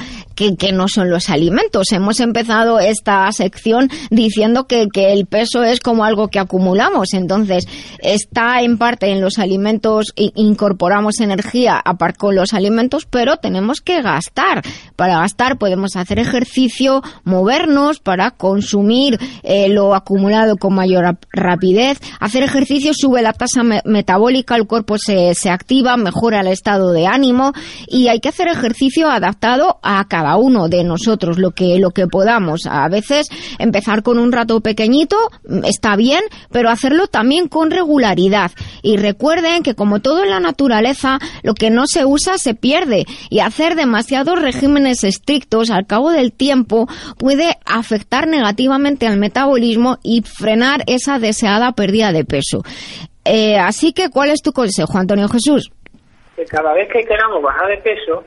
que, 0.58 0.72
no 0.72 0.88
son 0.88 1.10
los 1.10 1.30
alimentos. 1.30 1.92
Hemos 1.92 2.20
empezado 2.20 2.80
esta 2.80 3.30
sección 3.32 3.90
diciendo 4.10 4.66
que, 4.68 4.88
que 4.92 5.12
el 5.12 5.26
peso 5.26 5.64
es 5.64 5.80
como 5.82 6.06
algo 6.06 6.30
que 6.30 6.40
acumulamos. 6.40 7.14
Entonces, 7.14 7.68
está 8.00 8.62
en 8.62 8.78
parte 8.78 9.08
en 9.12 9.20
los 9.22 9.38
alimentos, 9.40 10.14
incorporamos 10.16 11.20
energía 11.20 11.80
a 11.84 11.98
par 11.98 12.16
con 12.16 12.36
los 12.36 12.54
alimentos, 12.54 13.06
pero 13.06 13.38
tenemos 13.38 13.82
que 13.82 14.02
gastar. 14.02 14.62
Para 14.96 15.20
gastar 15.20 15.58
podemos 15.58 15.96
hacer 15.96 16.20
ejercicio, 16.20 17.02
movernos 17.24 18.00
para 18.00 18.32
consumir 18.32 19.20
eh, 19.44 19.70
lo 19.70 19.96
acumulado 19.96 20.56
con 20.58 20.74
mayor 20.76 21.04
rap- 21.04 21.24
rapidez. 21.32 22.00
Hacer 22.20 22.44
ejercicio 22.44 22.94
sube 22.94 23.22
la 23.22 23.34
tasa 23.34 23.64
me- 23.64 23.82
metabólica, 23.86 24.56
el 24.56 24.68
cuerpo 24.68 24.98
se, 24.98 25.34
se 25.36 25.50
activa, 25.50 25.98
mejora 25.98 26.42
el 26.42 26.48
estado 26.48 26.92
de 26.92 27.08
ánimo 27.08 27.54
y 27.88 28.08
hay 28.08 28.20
que 28.20 28.30
hacer 28.30 28.48
ejercicio 28.48 29.10
adaptado 29.10 29.80
a 29.84 30.06
cada 30.08 30.29
uno 30.38 30.68
de 30.68 30.84
nosotros, 30.84 31.38
lo 31.38 31.52
que, 31.52 31.80
lo 31.80 31.92
que 31.92 32.08
podamos. 32.08 32.62
A 32.70 32.88
veces 32.90 33.28
empezar 33.58 34.04
con 34.04 34.20
un 34.20 34.32
rato 34.32 34.62
pequeñito 34.62 35.18
mm, 35.48 35.66
está 35.66 35.96
bien, 35.96 36.22
pero 36.52 36.70
hacerlo 36.70 37.08
también 37.08 37.48
con 37.48 37.72
regularidad. 37.72 38.52
Y 38.82 38.98
recuerden 38.98 39.64
que 39.64 39.76
como 39.76 40.00
todo 40.00 40.24
en 40.24 40.30
la 40.30 40.40
naturaleza, 40.40 41.20
lo 41.44 41.54
que 41.54 41.70
no 41.70 41.86
se 41.88 42.06
usa 42.06 42.38
se 42.38 42.54
pierde 42.54 43.06
y 43.30 43.40
hacer 43.40 43.76
demasiados 43.76 44.42
regímenes 44.42 45.04
estrictos 45.04 45.70
al 45.70 45.86
cabo 45.86 46.12
del 46.12 46.32
tiempo 46.32 46.88
puede 47.18 47.58
afectar 47.66 48.28
negativamente 48.28 49.08
al 49.08 49.18
metabolismo 49.18 49.98
y 50.04 50.22
frenar 50.22 50.84
esa 50.88 51.20
deseada 51.20 51.72
pérdida 51.74 52.12
de 52.12 52.26
peso. 52.26 52.64
Eh, 53.26 53.58
así 53.58 53.94
que, 53.94 54.10
¿cuál 54.10 54.32
es 54.32 54.42
tu 54.42 54.52
consejo, 54.52 54.98
Antonio 54.98 55.28
Jesús? 55.28 55.72
Que 56.36 56.46
cada 56.46 56.74
vez 56.74 56.88
que 56.92 57.04
queramos 57.04 57.42
bajar 57.44 57.68
de 57.68 57.78
peso. 57.78 58.24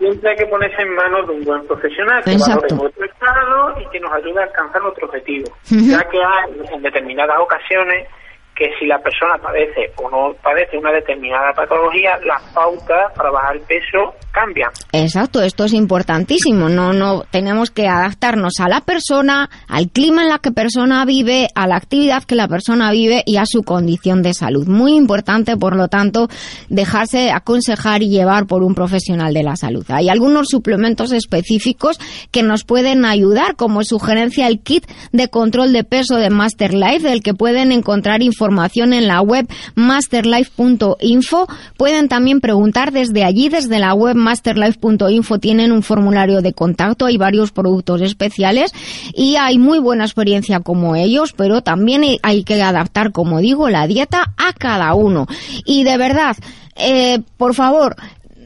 Siempre 0.00 0.30
hay 0.30 0.36
que 0.36 0.46
ponerse 0.46 0.80
en 0.80 0.94
manos 0.94 1.26
de 1.28 1.34
un 1.34 1.44
buen 1.44 1.66
profesional 1.66 2.24
que 2.24 2.32
Exacto. 2.32 2.74
valore 2.74 2.82
nuestro 2.82 3.04
estado 3.04 3.80
y 3.80 3.86
que 3.90 4.00
nos 4.00 4.12
ayude 4.12 4.40
a 4.40 4.44
alcanzar 4.44 4.82
nuestro 4.82 5.06
objetivo. 5.06 5.52
Ya 5.68 6.02
que 6.08 6.18
hay 6.18 6.74
en 6.74 6.82
determinadas 6.82 7.36
ocasiones 7.38 8.08
que 8.56 8.72
si 8.78 8.86
la 8.86 8.98
persona 8.98 9.36
padece 9.38 9.92
o 9.96 10.10
no 10.10 10.34
padece 10.42 10.78
una 10.78 10.92
determinada 10.92 11.52
patología, 11.52 12.18
las 12.24 12.42
pautas 12.54 13.12
para 13.14 13.30
bajar 13.30 13.56
el 13.56 13.62
peso 13.62 14.14
cambian. 14.32 14.70
Exacto, 14.92 15.42
esto 15.42 15.64
es 15.64 15.72
importantísimo. 15.72 16.68
No, 16.68 16.92
no 16.92 17.24
tenemos 17.30 17.70
que 17.70 17.88
adaptarnos 17.88 18.60
a 18.60 18.68
la 18.68 18.80
persona, 18.80 19.50
al 19.68 19.90
clima 19.90 20.22
en 20.22 20.28
la 20.28 20.38
que 20.38 20.52
persona 20.52 21.04
vive, 21.04 21.48
a 21.54 21.66
la 21.66 21.76
actividad 21.76 22.24
que 22.24 22.34
la 22.34 22.48
persona 22.48 22.90
vive 22.90 23.22
y 23.26 23.36
a 23.36 23.46
su 23.46 23.62
condición 23.62 24.22
de 24.22 24.34
salud. 24.34 24.66
Muy 24.66 24.94
importante, 24.94 25.56
por 25.56 25.76
lo 25.76 25.88
tanto, 25.88 26.28
dejarse 26.68 27.30
aconsejar 27.30 28.02
y 28.02 28.08
llevar 28.08 28.46
por 28.46 28.62
un 28.62 28.74
profesional 28.74 29.34
de 29.34 29.42
la 29.42 29.56
salud. 29.56 29.84
Hay 29.88 30.08
algunos 30.08 30.48
suplementos 30.48 31.12
específicos 31.12 31.98
que 32.30 32.42
nos 32.42 32.64
pueden 32.64 33.04
ayudar, 33.04 33.56
como 33.56 33.82
sugerencia 33.84 34.46
el 34.46 34.60
kit 34.60 34.86
de 35.12 35.28
control 35.28 35.72
de 35.72 35.84
peso 35.84 36.16
de 36.16 36.30
Master 36.30 36.74
Life, 36.74 37.08
del 37.08 37.22
que 37.22 37.34
pueden 37.34 37.72
encontrar 37.72 38.22
información 38.22 38.92
en 38.92 39.06
la 39.06 39.20
web 39.20 39.46
masterlife.info. 39.74 41.46
Pueden 41.76 42.08
también 42.08 42.40
preguntar 42.40 42.92
desde 42.92 43.24
allí, 43.24 43.48
desde 43.48 43.78
la 43.78 43.94
web 43.94 44.16
masterlife.info, 44.20 45.38
tienen 45.38 45.72
un 45.72 45.82
formulario 45.82 46.42
de 46.42 46.52
contacto, 46.52 47.06
hay 47.06 47.16
varios 47.16 47.50
productos 47.52 48.00
especiales 48.02 48.72
y 49.14 49.36
hay 49.36 49.58
muy 49.58 49.78
buena 49.78 50.04
experiencia 50.04 50.60
como 50.60 50.96
ellos, 50.96 51.32
pero 51.36 51.62
también 51.62 52.02
hay- 52.22 52.44
que 52.44 52.62
adaptar, 52.62 53.12
como 53.12 53.38
digo, 53.40 53.68
la 53.68 53.86
dieta 53.86 54.32
a 54.38 54.52
cada 54.52 54.94
uno. 54.94 55.26
Y 55.66 55.84
de 55.84 55.96
verdad, 55.98 56.36
eh, 56.76 57.20
por 57.36 57.54
favor, 57.54 57.96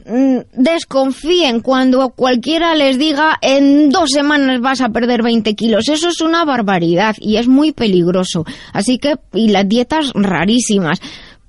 mm, 0.05 0.37
desconfíen 0.53 1.61
cuando 1.61 2.09
cualquiera 2.09 2.75
les 2.75 2.99
diga 2.99 3.37
en 3.41 3.89
dos 3.89 4.09
semanas 4.11 4.59
vas 4.61 4.81
a 4.81 4.89
perder 4.89 5.23
20 5.23 5.55
kilos. 5.55 5.87
Eso 5.89 6.09
es 6.09 6.21
una 6.21 6.45
barbaridad 6.45 7.15
y 7.19 7.37
es 7.37 7.47
muy 7.47 7.71
peligroso. 7.71 8.45
Así 8.73 8.97
que, 8.99 9.15
y 9.33 9.47
las 9.49 9.67
dietas 9.67 10.11
rarísimas. 10.13 10.99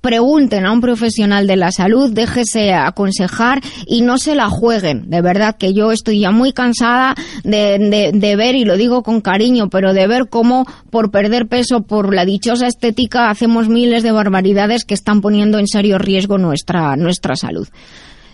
Pregunten 0.07 0.65
a 0.65 0.71
un 0.71 0.79
profesional 0.79 1.47
de 1.47 1.57
la 1.57 1.69
salud, 1.69 2.09
déjese 2.13 2.73
aconsejar 2.73 3.59
y 3.85 4.03
no 4.03 4.17
se 4.17 4.35
la 4.35 4.47
jueguen. 4.49 5.09
De 5.09 5.21
verdad 5.21 5.57
que 5.59 5.73
yo 5.73 5.91
estoy 5.91 6.21
ya 6.21 6.31
muy 6.31 6.53
cansada 6.53 7.13
de, 7.43 7.77
de- 7.77 8.11
de 8.13 8.35
ver, 8.37 8.55
y 8.55 8.63
lo 8.63 8.77
digo 8.77 9.03
con 9.03 9.19
cariño, 9.19 9.67
pero 9.69 9.91
de 9.93 10.07
ver 10.07 10.29
cómo 10.29 10.65
por 10.91 11.11
perder 11.11 11.47
peso, 11.49 11.81
por 11.81 12.15
la 12.15 12.23
dichosa 12.23 12.67
estética, 12.67 13.29
hacemos 13.29 13.67
miles 13.67 14.01
de 14.01 14.13
barbaridades 14.13 14.85
que 14.85 14.93
están 14.93 15.19
poniendo 15.19 15.59
en 15.59 15.67
serio 15.67 15.97
riesgo 15.97 16.37
nuestra, 16.37 16.95
nuestra 16.95 17.35
salud. 17.35 17.67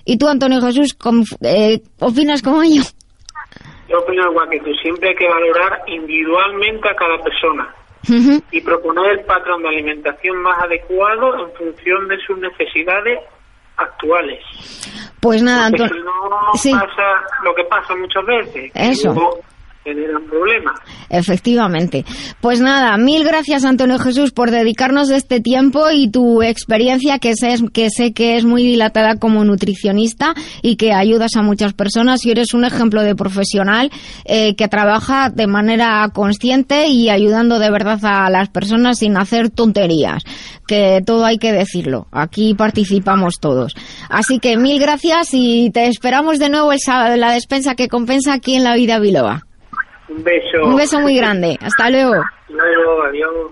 ¿Y 0.06 0.18
tú, 0.20 0.28
Antonio 0.28 0.62
Jesús, 0.62 0.96
eh, 1.42 1.82
opinas 1.98 2.44
como 2.44 2.64
yo? 2.64 2.84
Yo 3.90 3.98
opino 3.98 4.30
igual 4.30 4.48
que 4.52 4.60
tú, 4.60 4.70
siempre 4.80 5.10
hay 5.10 5.16
que 5.16 5.28
valorar 5.28 5.82
individualmente 5.88 6.88
a 6.88 6.96
cada 6.96 7.18
persona 7.24 7.68
Y 8.52 8.62
proponer 8.62 9.12
el 9.20 9.26
patrón 9.26 9.62
de 9.64 9.70
alimentación 9.70 10.38
más 10.42 10.62
adecuado 10.64 11.36
en 11.46 11.54
función 11.54 12.08
de 12.08 12.18
sus 12.26 12.38
necesidades 12.38 13.20
actuales. 13.78 14.40
Pues 15.22 15.42
nada, 15.42 15.68
Antonio. 15.68 16.04
no 16.04 16.54
Sí. 16.56 16.72
pasa 16.74 17.24
lo 17.44 17.56
que 17.56 17.64
pasa 17.66 17.96
muchas 17.96 18.26
veces, 18.26 18.72
Eso. 18.76 19.14
luego 19.14 19.40
Efectivamente. 21.10 22.06
Pues 22.42 22.62
nada, 22.62 22.98
mil 22.98 23.24
gracias 23.24 23.66
Antonio 23.66 24.00
Jesús 24.00 24.32
por 24.32 24.52
dedicarnos 24.52 25.10
este 25.10 25.42
tiempo 25.42 25.92
y 25.92 26.10
tu 26.10 26.42
experiencia 26.42 27.20
que 27.20 27.36
sé, 27.36 27.56
que 27.72 27.90
sé 27.90 28.14
que 28.14 28.38
es 28.38 28.46
muy 28.46 28.64
dilatada 28.64 29.18
como 29.18 29.44
nutricionista 29.44 30.34
y 30.62 30.78
que 30.78 30.94
ayudas 30.94 31.36
a 31.36 31.42
muchas 31.42 31.74
personas 31.74 32.26
y 32.26 32.32
eres 32.32 32.54
un 32.54 32.66
ejemplo 32.66 33.04
de 33.04 33.16
profesional 33.16 33.92
eh, 34.26 34.56
que 34.56 34.68
trabaja 34.68 35.30
de 35.30 35.48
manera 35.48 36.10
consciente 36.14 36.88
y 36.88 37.10
ayudando 37.10 37.60
de 37.60 37.70
verdad 37.70 38.00
a 38.04 38.30
las 38.30 38.50
personas 38.50 39.00
sin 39.00 39.18
hacer 39.18 39.50
tonterías. 39.50 40.24
Que 40.68 41.02
todo 41.06 41.26
hay 41.26 41.38
que 41.38 41.52
decirlo. 41.52 42.08
Aquí 42.12 42.54
participamos 42.54 43.40
todos. 43.40 43.76
Así 44.10 44.40
que 44.40 44.58
mil 44.58 44.80
gracias 44.80 45.30
y 45.34 45.70
te 45.72 45.88
esperamos 45.88 46.40
de 46.40 46.50
nuevo 46.50 46.72
el 46.72 46.80
sábado 46.80 47.16
en 47.16 47.20
la 47.20 47.32
despensa 47.32 47.76
que 47.76 47.90
compensa 47.90 48.34
aquí 48.34 48.56
en 48.56 48.64
la 48.64 48.76
vida 48.76 49.00
Biloba. 49.00 49.46
Un 50.10 50.24
beso. 50.24 50.64
Un 50.64 50.76
beso 50.76 51.00
muy 51.00 51.16
grande. 51.16 51.58
Hasta 51.62 51.90
luego. 51.90 52.14
Luego, 52.50 53.04
adiós. 53.04 53.52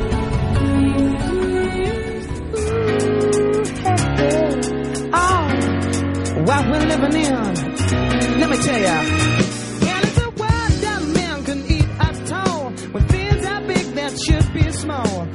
we're 6.69 6.85
living 6.85 7.15
in. 7.15 8.39
Let 8.39 8.49
me 8.49 8.57
tell 8.57 8.81
ya. 8.81 8.97
And 8.99 10.03
it's 10.05 10.17
a 10.19 10.29
world 10.29 10.73
that 10.85 11.01
man 11.15 11.43
can 11.43 11.59
eat 11.67 11.87
at 11.99 12.31
all. 12.31 12.71
Things 13.07 13.47
big 13.67 13.95
that 13.95 14.13
should 14.19 14.53
be 14.53 14.71
small. 14.71 15.27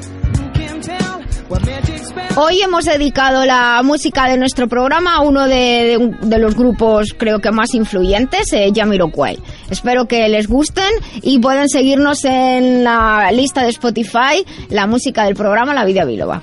Hoy 2.39 2.61
hemos 2.61 2.85
dedicado 2.85 3.47
la 3.47 3.81
música 3.83 4.29
de 4.29 4.37
nuestro 4.37 4.69
programa 4.69 5.15
a 5.17 5.21
uno 5.21 5.47
de, 5.47 5.55
de, 5.55 6.17
de 6.21 6.39
los 6.39 6.55
grupos 6.55 7.15
creo 7.17 7.41
que 7.41 7.51
más 7.51 7.73
influyentes, 7.73 8.53
eh, 8.53 8.71
Jamiroquai. 8.75 9.39
Espero 9.71 10.07
que 10.07 10.29
les 10.29 10.47
gusten 10.47 10.91
y 11.23 11.39
pueden 11.39 11.71
seguirnos 11.71 12.25
en 12.27 12.85
la 12.85 13.31
lista 13.33 13.63
de 13.63 13.71
Spotify, 13.71 14.45
la 14.69 14.87
música 14.87 15.25
del 15.25 15.35
programa 15.35 15.73
La 15.73 15.87
Vida 15.87 16.05
Biloba. 16.05 16.43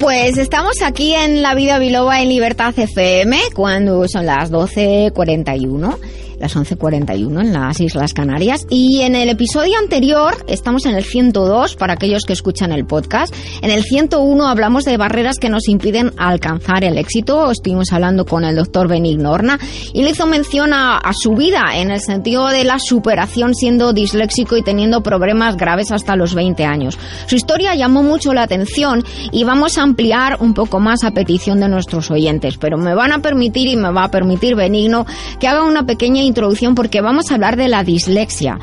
Pues 0.00 0.38
estamos 0.38 0.80
aquí 0.82 1.12
en 1.12 1.42
La 1.42 1.54
Vida 1.54 1.78
Biloba 1.78 2.22
en 2.22 2.30
Libertad 2.30 2.72
FM 2.74 3.38
cuando 3.54 4.08
son 4.08 4.24
las 4.24 4.50
12.41, 4.50 5.98
las 6.40 6.56
11.41 6.56 7.40
en 7.40 7.52
las 7.52 7.80
Islas 7.80 8.14
Canarias. 8.14 8.66
Y 8.70 9.02
en 9.02 9.14
el 9.14 9.28
episodio 9.28 9.78
anterior, 9.78 10.44
estamos 10.48 10.86
en 10.86 10.94
el 10.94 11.04
102 11.04 11.76
para 11.76 11.92
aquellos 11.92 12.24
que 12.24 12.32
escuchan 12.32 12.72
el 12.72 12.86
podcast. 12.86 13.34
En 13.62 13.70
el 13.70 13.84
101 13.84 14.48
hablamos 14.48 14.84
de 14.84 14.96
barreras 14.96 15.36
que 15.38 15.50
nos 15.50 15.68
impiden 15.68 16.12
alcanzar 16.16 16.82
el 16.82 16.98
éxito. 16.98 17.50
Estuvimos 17.50 17.92
hablando 17.92 18.24
con 18.24 18.44
el 18.44 18.56
doctor 18.56 18.88
Benigno 18.88 19.32
Horna 19.32 19.60
y 19.92 20.02
le 20.02 20.10
hizo 20.10 20.26
mención 20.26 20.72
a, 20.72 20.96
a 20.96 21.12
su 21.12 21.34
vida 21.34 21.62
en 21.74 21.90
el 21.90 22.00
sentido 22.00 22.48
de 22.48 22.64
la 22.64 22.78
superación 22.78 23.54
siendo 23.54 23.92
disléxico 23.92 24.56
y 24.56 24.62
teniendo 24.62 25.02
problemas 25.02 25.56
graves 25.56 25.92
hasta 25.92 26.16
los 26.16 26.34
20 26.34 26.64
años. 26.64 26.98
Su 27.26 27.36
historia 27.36 27.74
llamó 27.74 28.02
mucho 28.02 28.32
la 28.32 28.42
atención 28.42 29.04
y 29.30 29.44
vamos 29.44 29.76
a 29.76 29.82
ampliar 29.82 30.38
un 30.40 30.54
poco 30.54 30.80
más 30.80 31.04
a 31.04 31.10
petición 31.10 31.60
de 31.60 31.68
nuestros 31.68 32.10
oyentes, 32.10 32.56
pero 32.56 32.78
me 32.78 32.94
van 32.94 33.12
a 33.12 33.18
permitir 33.18 33.68
y 33.68 33.76
me 33.76 33.92
va 33.92 34.04
a 34.04 34.10
permitir 34.10 34.56
Benigno 34.56 35.04
que 35.38 35.46
haga 35.46 35.64
una 35.64 35.84
pequeña 35.84 36.22
introducción 36.30 36.74
porque 36.74 37.00
vamos 37.00 37.30
a 37.30 37.34
hablar 37.34 37.56
de 37.56 37.68
la 37.68 37.84
dislexia. 37.84 38.58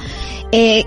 Eh, 0.52 0.86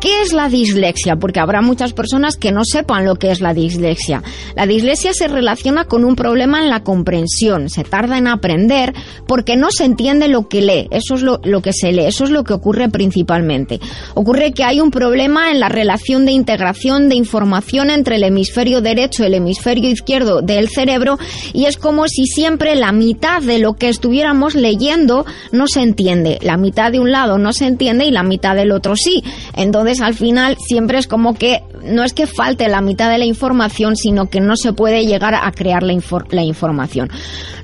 ¿Qué 0.00 0.22
es 0.22 0.32
la 0.32 0.48
dislexia? 0.48 1.16
Porque 1.16 1.40
habrá 1.40 1.60
muchas 1.60 1.92
personas 1.92 2.36
que 2.36 2.52
no 2.52 2.60
sepan 2.64 3.04
lo 3.04 3.16
que 3.16 3.32
es 3.32 3.40
la 3.40 3.52
dislexia. 3.52 4.22
La 4.54 4.64
dislexia 4.64 5.12
se 5.12 5.26
relaciona 5.26 5.86
con 5.86 6.04
un 6.04 6.14
problema 6.14 6.62
en 6.62 6.68
la 6.68 6.84
comprensión. 6.84 7.68
Se 7.68 7.82
tarda 7.82 8.16
en 8.16 8.28
aprender 8.28 8.94
porque 9.26 9.56
no 9.56 9.72
se 9.72 9.84
entiende 9.84 10.28
lo 10.28 10.46
que 10.46 10.62
lee. 10.62 10.86
Eso 10.92 11.16
es 11.16 11.22
lo, 11.22 11.40
que 11.62 11.72
se 11.72 11.90
lee. 11.90 12.04
Eso 12.04 12.22
es 12.22 12.30
lo 12.30 12.44
que 12.44 12.52
ocurre 12.52 12.88
principalmente. 12.88 13.80
Ocurre 14.14 14.52
que 14.52 14.62
hay 14.62 14.78
un 14.78 14.92
problema 14.92 15.50
en 15.50 15.58
la 15.58 15.68
relación 15.68 16.24
de 16.24 16.30
integración 16.30 17.08
de 17.08 17.16
información 17.16 17.90
entre 17.90 18.16
el 18.16 18.22
hemisferio 18.22 18.80
derecho 18.80 19.24
y 19.24 19.26
el 19.26 19.34
hemisferio 19.34 19.90
izquierdo 19.90 20.42
del 20.42 20.68
cerebro 20.68 21.18
y 21.52 21.64
es 21.64 21.76
como 21.76 22.06
si 22.06 22.26
siempre 22.26 22.76
la 22.76 22.92
mitad 22.92 23.42
de 23.42 23.58
lo 23.58 23.74
que 23.74 23.88
estuviéramos 23.88 24.54
leyendo 24.54 25.26
no 25.50 25.66
se 25.66 25.80
entiende. 25.80 26.38
La 26.40 26.56
mitad 26.56 26.92
de 26.92 27.00
un 27.00 27.10
lado 27.10 27.36
no 27.36 27.52
se 27.52 27.66
entiende 27.66 28.06
y 28.06 28.12
la 28.12 28.22
mitad 28.22 28.54
del 28.54 28.70
otro 28.70 28.94
sí. 28.94 29.24
Entonces, 29.56 29.87
al 30.00 30.14
final 30.14 30.56
siempre 30.58 30.98
es 30.98 31.06
como 31.06 31.34
que 31.34 31.62
no 31.84 32.04
es 32.04 32.12
que 32.12 32.26
falte 32.26 32.68
la 32.68 32.80
mitad 32.80 33.10
de 33.10 33.18
la 33.18 33.24
información, 33.24 33.96
sino 33.96 34.28
que 34.28 34.40
no 34.40 34.56
se 34.56 34.72
puede 34.72 35.06
llegar 35.06 35.34
a 35.34 35.50
crear 35.52 35.82
la, 35.82 35.98
la 36.30 36.42
información. 36.42 37.10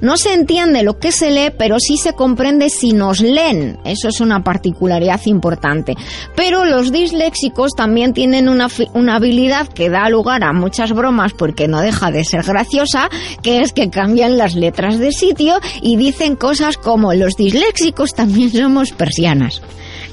No 0.00 0.16
se 0.16 0.32
entiende 0.32 0.82
lo 0.82 0.98
que 0.98 1.12
se 1.12 1.30
lee, 1.30 1.52
pero 1.56 1.78
sí 1.78 1.96
se 1.96 2.14
comprende 2.14 2.70
si 2.70 2.92
nos 2.92 3.20
leen. 3.20 3.78
Eso 3.84 4.08
es 4.08 4.20
una 4.20 4.42
particularidad 4.42 5.20
importante. 5.26 5.94
Pero 6.36 6.64
los 6.64 6.92
disléxicos 6.92 7.72
también 7.76 8.12
tienen 8.12 8.48
una, 8.48 8.68
una 8.94 9.16
habilidad 9.16 9.68
que 9.68 9.90
da 9.90 10.08
lugar 10.08 10.44
a 10.44 10.52
muchas 10.52 10.92
bromas 10.92 11.32
porque 11.32 11.68
no 11.68 11.80
deja 11.80 12.10
de 12.10 12.24
ser 12.24 12.42
graciosa, 12.42 13.08
que 13.42 13.60
es 13.60 13.72
que 13.72 13.90
cambian 13.90 14.38
las 14.38 14.54
letras 14.54 14.98
de 14.98 15.12
sitio 15.12 15.58
y 15.82 15.96
dicen 15.96 16.36
cosas 16.36 16.76
como 16.76 17.12
los 17.14 17.36
disléxicos 17.36 18.14
también 18.14 18.50
somos 18.50 18.92
persianas. 18.92 19.62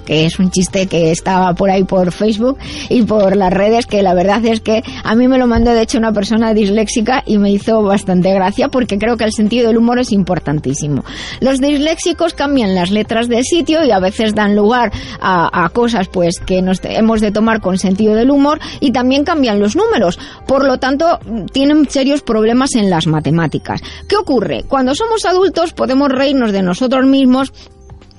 Que 0.05 0.25
es 0.25 0.39
un 0.39 0.51
chiste 0.51 0.87
que 0.87 1.11
estaba 1.11 1.53
por 1.53 1.69
ahí 1.69 1.83
por 1.83 2.11
Facebook 2.11 2.57
y 2.89 3.03
por 3.03 3.35
las 3.35 3.51
redes, 3.53 3.85
que 3.85 4.01
la 4.03 4.13
verdad 4.13 4.43
es 4.45 4.61
que 4.61 4.83
a 5.03 5.15
mí 5.15 5.27
me 5.27 5.37
lo 5.37 5.47
mandó 5.47 5.71
de 5.71 5.81
hecho 5.81 5.97
una 5.97 6.13
persona 6.13 6.53
disléxica 6.53 7.23
y 7.25 7.37
me 7.37 7.51
hizo 7.51 7.81
bastante 7.83 8.33
gracia 8.33 8.69
porque 8.69 8.97
creo 8.97 9.17
que 9.17 9.23
el 9.23 9.33
sentido 9.33 9.67
del 9.67 9.77
humor 9.77 9.99
es 9.99 10.11
importantísimo. 10.11 11.03
Los 11.39 11.59
disléxicos 11.59 12.33
cambian 12.33 12.75
las 12.75 12.91
letras 12.91 13.27
del 13.27 13.43
sitio 13.43 13.83
y 13.83 13.91
a 13.91 13.99
veces 13.99 14.35
dan 14.35 14.55
lugar 14.55 14.91
a, 15.19 15.65
a 15.65 15.69
cosas 15.69 16.07
pues 16.07 16.39
que 16.39 16.61
nos 16.61 16.79
hemos 16.83 17.21
de 17.21 17.31
tomar 17.31 17.61
con 17.61 17.77
sentido 17.77 18.15
del 18.15 18.31
humor 18.31 18.59
y 18.79 18.91
también 18.91 19.23
cambian 19.23 19.59
los 19.59 19.75
números. 19.75 20.19
Por 20.47 20.65
lo 20.65 20.77
tanto, 20.77 21.19
tienen 21.51 21.89
serios 21.89 22.21
problemas 22.21 22.75
en 22.75 22.89
las 22.89 23.07
matemáticas. 23.07 23.81
¿Qué 24.07 24.15
ocurre? 24.15 24.63
Cuando 24.67 24.95
somos 24.95 25.25
adultos 25.25 25.73
podemos 25.73 26.09
reírnos 26.09 26.51
de 26.51 26.61
nosotros 26.61 27.05
mismos 27.05 27.53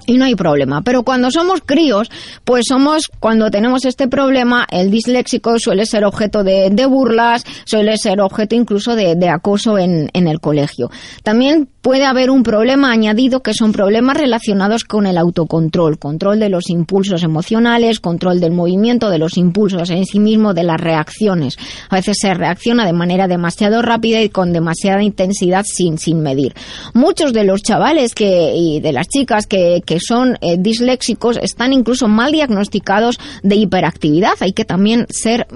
y 0.07 0.19
no 0.19 0.25
hay 0.25 0.35
problema. 0.35 0.83
Pero 0.83 1.03
cuando 1.03 1.31
somos 1.31 1.61
críos, 1.65 2.11
pues 2.45 2.65
somos, 2.69 3.11
cuando 3.21 3.51
tenemos 3.51 3.85
este 3.85 4.09
problema, 4.09 4.67
el 4.71 4.91
disléxico 4.91 5.59
suele 5.59 5.87
ser 5.87 6.05
objeto 6.05 6.45
de, 6.45 6.71
burlas, 6.87 7.45
suele 7.65 7.97
ser 7.97 8.21
objeto 8.21 8.55
incluso 8.55 8.95
de, 8.97 9.29
acoso 9.29 9.79
en, 9.79 10.11
el 10.13 10.41
colegio. 10.41 10.91
También 11.23 11.69
puede 11.81 12.05
haber 12.05 12.31
un 12.31 12.43
problema 12.43 12.93
añadido 12.93 13.41
que 13.41 13.55
son 13.55 13.73
problemas 13.73 14.17
relacionados 14.17 14.85
con 14.85 15.07
el 15.07 15.19
autocontrol, 15.19 15.99
control 15.99 16.39
de 16.39 16.49
los 16.49 16.71
impulsos 16.71 17.23
emocionales, 17.23 18.01
control 18.01 18.41
del 18.41 18.53
movimiento, 18.53 19.11
de 19.11 19.19
los 19.19 19.37
impulsos 19.37 19.91
en 19.91 20.05
sí 20.07 20.21
mismo, 20.21 20.55
de 20.55 20.63
las 20.63 20.81
reacciones. 20.81 21.57
A 21.89 21.97
veces 21.97 22.17
se 22.21 22.35
reacciona 22.35 22.87
de 22.87 22.93
manera 22.93 23.29
demasiado 23.29 23.83
rápida 23.83 24.23
y 24.23 24.29
con 24.29 24.53
demasiada 24.53 25.03
intensidad 25.03 25.65
sin, 25.67 25.99
sin 25.99 26.21
medir. 26.21 26.55
Muchos 26.95 27.33
de 27.33 27.45
los 27.45 27.63
chavales 27.63 28.15
que, 28.15 28.53
y 28.55 28.81
de 28.81 28.93
las 28.93 29.09
chicas 29.09 29.47
que 29.47 29.83
son 30.01 30.39
eh, 30.41 30.57
disléxicos 30.59 31.39
están 31.41 31.73
incluso 31.73 32.09
mal 32.09 32.33
diagnosticados 32.33 33.19
de 33.43 33.57
hiperactividad. 33.57 34.35
Hay 34.41 34.53
que 34.53 34.65
también 34.65 35.07
ser 35.11 35.47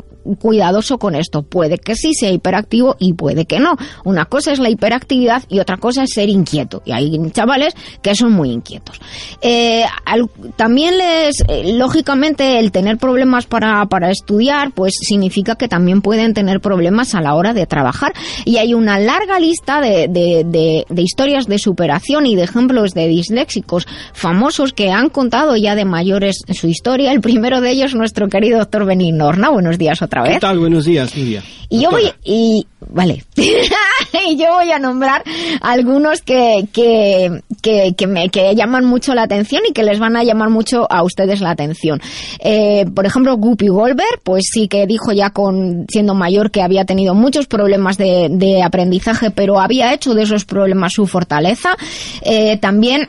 cuidadoso 0.41 0.99
con 0.99 1.15
esto. 1.15 1.43
Puede 1.43 1.79
que 1.79 1.95
sí 1.95 2.15
sea 2.15 2.31
hiperactivo 2.31 2.97
y 2.99 3.13
puede 3.15 3.47
que 3.47 3.59
no. 3.61 3.77
Una 4.05 4.25
cosa 4.27 4.53
es 4.53 4.59
la 4.59 4.69
hiperactividad 4.71 5.43
y 5.49 5.59
otra 5.61 5.77
cosa 5.77 6.03
es 6.03 6.11
ser 6.13 6.29
inquieto. 6.29 6.83
Y 6.85 6.93
hay 6.93 7.17
chavales 7.33 7.75
que 8.03 8.15
son 8.15 8.33
muy 8.33 8.51
inquietos. 8.51 9.01
Eh, 9.41 9.85
también 10.57 10.99
les, 10.99 11.41
eh, 11.49 11.73
lógicamente, 11.75 12.59
el 12.59 12.73
tener 12.73 12.99
problemas 12.99 13.47
para, 13.47 13.85
para 13.87 14.11
estudiar, 14.11 14.73
pues 14.73 14.95
significa 15.01 15.57
que 15.57 15.69
también 15.69 16.03
pueden 16.03 16.35
tener 16.35 16.61
problemas 16.61 17.15
a 17.15 17.21
la 17.21 17.35
hora 17.35 17.53
de 17.55 17.67
trabajar. 17.67 18.13
Y 18.45 18.57
hay 18.59 18.75
una 18.75 18.99
larga 18.99 19.39
lista 19.39 19.81
de, 19.81 20.09
de- 20.09 20.45
de- 20.47 21.03
historias 21.03 21.47
de 21.47 21.59
superación 21.59 22.27
y 22.27 22.35
de 22.35 22.43
ejemplos 22.43 22.93
de 22.95 23.07
disléxicos 23.07 23.87
famosos 24.13 24.73
que 24.73 24.91
han 24.91 25.09
contado 25.09 25.57
ya 25.57 25.75
de 25.75 25.85
mayores 25.85 26.43
su 26.53 26.67
historia. 26.69 27.13
El 27.13 27.21
primero 27.21 27.61
de 27.61 27.71
ellos, 27.71 27.95
nuestro 27.95 28.29
querido 28.29 28.59
doctor 28.59 28.85
Benigno 28.85 29.27
Horna. 29.27 29.51
Buenos 29.51 29.79
días 29.79 30.03
otra 30.03 30.16
vez. 30.23 30.35
¿Qué 30.35 30.41
tal? 30.41 30.59
Buenos 30.59 30.85
días, 30.85 31.15
Lidia. 31.17 31.43
Y 31.69 31.83
yo 31.83 31.91
voy, 31.91 32.13
y, 32.25 32.65
vale, 32.91 33.25
y 33.37 34.37
yo 34.37 34.55
voy 34.55 34.71
a 34.71 34.79
nombrar 34.79 35.25
algunos 35.61 36.21
que, 36.23 36.69
que, 36.73 37.43
que, 37.61 37.95
que 37.97 38.07
me, 38.07 38.29
que 38.29 38.55
llaman 38.55 38.85
mucho 38.85 39.15
la 39.15 39.23
atención 39.23 39.63
y 39.69 39.73
que 39.73 39.83
les 39.83 39.99
van 39.99 40.17
a 40.17 40.23
llamar 40.23 40.51
mucho 40.51 40.87
a 40.91 41.03
ustedes 41.03 41.41
la 41.41 41.51
atención. 41.51 42.01
Eh, 42.39 42.87
por 42.95 43.05
ejemplo, 43.05 43.37
Guppy 43.37 43.69
Goldberg, 43.69 44.21
pues 44.23 44.45
sí 44.53 44.69
que 44.69 44.87
dijo 44.87 45.13
ya 45.13 45.31
con, 45.31 45.87
siendo 45.89 46.15
mayor 46.15 46.51
que 46.51 46.63
había 46.63 46.85
tenido 46.85 47.15
muchos 47.15 47.47
problemas 47.47 47.99
de, 47.99 48.29
de 48.31 48.63
aprendizaje, 48.63 49.31
pero 49.31 49.61
había 49.61 49.93
hecho 49.93 50.15
de 50.15 50.23
esos 50.23 50.45
problemas 50.45 50.93
su 50.93 51.07
fortaleza. 51.07 51.77
Eh, 52.23 52.59
también, 52.59 53.09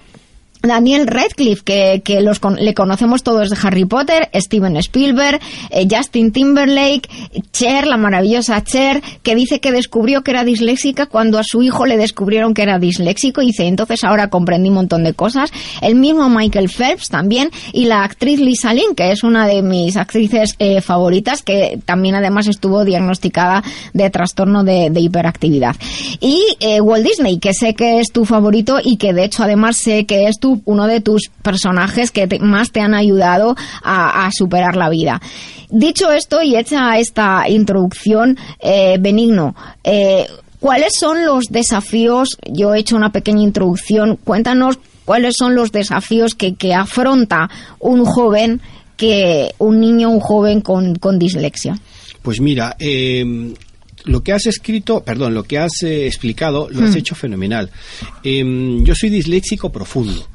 Daniel 0.62 1.08
Radcliffe, 1.08 1.64
que, 1.64 2.02
que 2.04 2.22
los 2.22 2.40
con- 2.40 2.56
le 2.56 2.74
conocemos 2.74 3.24
todos 3.24 3.50
de 3.50 3.58
Harry 3.62 3.86
Potter, 3.86 4.30
Steven 4.34 4.76
Spielberg, 4.78 5.40
eh, 5.70 5.88
Justin 5.90 6.32
Timberlake, 6.32 7.10
Cher, 7.52 7.88
la 7.88 7.98
maravillosa 7.98 8.64
Cher, 8.64 9.02
que 9.24 9.36
dice 9.36 9.60
que 9.60 9.72
descubrió 9.72 10.24
que 10.24 10.32
era 10.32 10.44
disléxica 10.44 11.06
cuando 11.06 11.38
a 11.40 11.44
su 11.44 11.62
hijo 11.64 11.86
le 11.86 11.98
descubrieron 11.98 12.54
que 12.54 12.64
era 12.64 12.80
disléxico 12.80 13.42
y 13.42 13.48
dice, 13.48 13.66
entonces 13.68 14.04
ahora 14.04 14.30
comprendí 14.30 14.70
un 14.70 14.76
montón 14.76 15.04
de 15.04 15.14
cosas. 15.14 15.52
El 15.82 15.96
mismo 15.96 16.30
Michael 16.30 16.70
Phelps 16.70 17.10
también 17.10 17.50
y 17.74 17.86
la 17.86 18.04
actriz 18.04 18.40
Lisa 18.40 18.74
Lynn, 18.74 18.96
que 18.96 19.12
es 19.12 19.24
una 19.24 19.48
de 19.48 19.62
mis 19.62 19.98
actrices 19.98 20.56
eh, 20.60 20.82
favoritas, 20.82 21.42
que 21.44 21.80
también 21.86 22.16
además 22.16 22.48
estuvo 22.48 22.86
diagnosticada 22.86 23.64
de 23.94 24.10
trastorno 24.10 24.64
de, 24.64 24.90
de 24.90 25.00
hiperactividad. 25.02 25.76
Y 26.20 26.42
eh, 26.60 26.82
Walt 26.82 27.06
Disney, 27.06 27.40
que 27.40 27.54
sé 27.54 27.74
que 27.74 28.00
es 28.00 28.12
tu 28.12 28.26
favorito 28.26 28.78
y 28.84 28.98
que 28.98 29.14
de 29.14 29.26
hecho 29.26 29.44
además 29.44 29.78
sé 29.78 30.06
que 30.06 30.28
es 30.28 30.40
tu, 30.40 30.47
uno 30.66 30.88
de 30.88 31.02
tus 31.02 31.30
personajes 31.42 32.12
que 32.12 32.28
te- 32.28 32.40
más 32.40 32.72
te 32.72 32.80
han 32.82 32.94
ayudado 32.94 33.56
a, 33.84 34.26
a 34.26 34.32
superar 34.32 34.76
la 34.76 34.90
vida. 34.90 35.22
Dicho 35.70 36.12
esto 36.12 36.42
y 36.42 36.56
hecha 36.56 36.98
esta 36.98 37.48
introducción, 37.50 38.38
eh, 38.60 38.98
Benigno, 39.00 39.56
eh, 39.84 40.26
¿cuáles 40.60 40.94
son 41.00 41.26
los 41.26 41.46
desafíos? 41.50 42.38
Yo 42.50 42.74
he 42.74 42.80
hecho 42.80 42.96
una 42.96 43.12
pequeña 43.12 43.44
introducción. 43.44 44.18
Cuéntanos 44.24 44.80
cuáles 45.06 45.36
son 45.38 45.56
los 45.56 45.72
desafíos 45.72 46.36
que, 46.36 46.56
que 46.56 46.74
afronta 46.74 47.50
un 47.80 48.06
joven, 48.06 48.62
que 48.96 49.54
un 49.60 49.80
niño, 49.80 50.10
un 50.10 50.20
joven 50.22 50.62
con, 50.62 50.96
con 50.96 51.20
dislexia. 51.20 51.78
Pues 52.22 52.40
mira, 52.42 52.76
eh, 52.80 53.54
lo 54.06 54.24
que 54.24 54.32
has 54.34 54.46
escrito, 54.48 55.02
perdón, 55.04 55.34
lo 55.34 55.44
que 55.44 55.60
has 55.60 55.84
eh, 55.84 56.08
explicado, 56.08 56.70
lo 56.72 56.86
has 56.86 56.96
Hmm. 56.96 56.98
hecho 56.98 57.16
fenomenal. 57.16 57.70
Eh, 58.24 58.44
yo 58.84 58.96
soy 58.96 59.10
disléxico 59.10 59.70
profundo. 59.72 60.26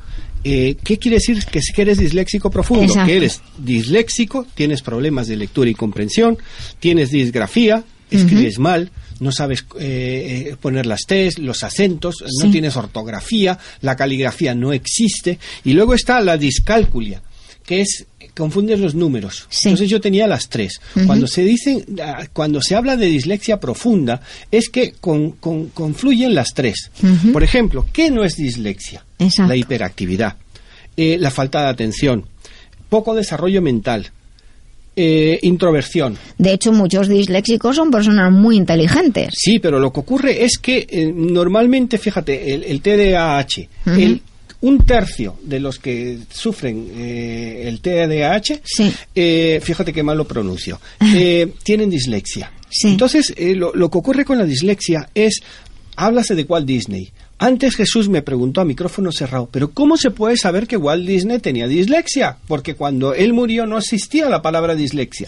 Eh, 0.45 0.76
¿Qué 0.82 0.99
quiere 0.99 1.16
decir 1.18 1.45
que 1.45 1.61
si 1.61 1.80
eres 1.80 1.99
disléxico 1.99 2.51
profundo? 2.51 2.84
Exacto. 2.84 3.07
Que 3.07 3.16
eres 3.16 3.40
disléxico, 3.59 4.47
tienes 4.55 4.82
problemas 4.82 5.28
de 5.28 5.36
lectura 5.36 5.70
y 5.70 5.74
comprensión, 5.74 6.36
tienes 6.80 7.11
disgrafía, 7.11 7.84
escribes 8.11 8.59
mal, 8.59 8.90
no 9.20 9.30
sabes 9.32 9.64
eh, 9.78 10.49
eh, 10.51 10.57
poner 10.61 10.84
las 10.86 11.03
T's, 11.07 11.38
los 11.38 11.62
acentos, 11.62 12.16
Sí. 12.18 12.45
no 12.47 12.51
tienes 12.51 12.76
ortografía, 12.76 13.59
la 13.82 13.95
caligrafía 13.97 14.55
no 14.55 14.72
existe, 14.72 15.38
y 15.64 15.72
luego 15.74 15.95
está 15.95 16.20
la 16.20 16.36
discalculia, 16.36 17.22
que 17.64 17.80
es 17.82 18.07
confundes 18.37 18.78
los 18.80 18.95
números. 18.95 19.47
Entonces 19.64 19.89
yo 19.91 20.01
tenía 20.01 20.26
las 20.26 20.49
tres. 20.49 20.80
Cuando 21.07 21.26
se 21.26 21.43
dice, 21.45 21.85
ah, 22.03 22.24
cuando 22.33 22.61
se 22.62 22.74
habla 22.74 22.97
de 22.97 23.07
dislexia 23.07 23.61
profunda, 23.61 24.20
es 24.51 24.68
que 24.68 24.93
con- 25.01 25.33
con- 25.33 25.68
confluyen 25.68 26.35
las 26.35 26.55
tres. 26.55 26.91
Por 27.33 27.43
ejemplo, 27.43 27.87
¿qué 27.93 28.11
no 28.11 28.24
es 28.24 28.37
dislexia? 28.37 29.05
Exacto. 29.18 29.49
La 29.49 29.57
hiperactividad, 29.57 30.37
eh, 30.97 31.16
la 31.18 31.30
falta 31.30 31.62
de 31.62 31.68
atención, 31.68 32.24
poco 32.89 33.14
desarrollo 33.14 33.61
mental, 33.62 34.11
eh, 34.95 35.39
introversión. 35.43 36.18
De 36.37 36.53
hecho, 36.53 36.70
muchos 36.72 37.09
disléxicos 37.09 37.76
son 37.76 37.91
personas 37.91 38.30
muy 38.30 38.57
inteligentes. 38.57 39.33
Sí, 39.37 39.59
pero 39.59 39.78
lo 39.80 39.91
que 39.93 40.01
ocurre 40.01 40.45
es 40.45 40.59
que 40.59 40.87
eh, 40.91 41.11
normalmente, 41.14 41.97
fíjate, 41.97 42.53
el, 42.55 42.64
el 42.64 42.83
TDAH, 42.83 43.68
Ujú. 43.87 43.95
el, 44.01 44.22
un 44.62 44.78
tercio 44.84 45.36
de 45.42 45.60
los 45.60 45.78
que 45.78 46.18
sufren 46.32 46.90
eh, 46.94 47.64
el 47.66 47.80
TDAH, 47.80 48.60
eh, 49.14 49.60
fíjate 49.62 49.92
que 49.92 50.02
mal 50.02 50.16
lo 50.16 50.26
pronuncio, 50.26 50.80
eh, 51.14 51.52
tienen 51.62 51.90
dislexia. 51.90 52.50
Entonces, 52.84 53.34
eh, 53.36 53.54
lo, 53.54 53.74
lo 53.74 53.90
que 53.90 53.98
ocurre 53.98 54.24
con 54.24 54.38
la 54.38 54.44
dislexia 54.44 55.10
es, 55.14 55.42
háblase 55.96 56.34
de 56.34 56.44
Walt 56.44 56.66
Disney. 56.66 57.12
Antes 57.45 57.74
Jesús 57.76 58.09
me 58.09 58.22
preguntó 58.22 58.61
a 58.61 58.64
micrófono 58.64 59.11
cerrado, 59.11 59.49
pero 59.51 59.70
¿cómo 59.72 59.97
se 59.97 60.11
puede 60.12 60.36
saber 60.36 60.66
que 60.68 60.76
Walt 60.76 61.05
Disney 61.07 61.40
tenía 61.40 61.66
dislexia? 61.66 62.36
Porque 62.47 62.74
cuando 62.74 63.14
él 63.14 63.32
murió 63.32 63.66
no 63.66 63.78
existía 63.78 64.28
la 64.28 64.43
palabra 64.43 64.74
dislexia. 64.76 65.26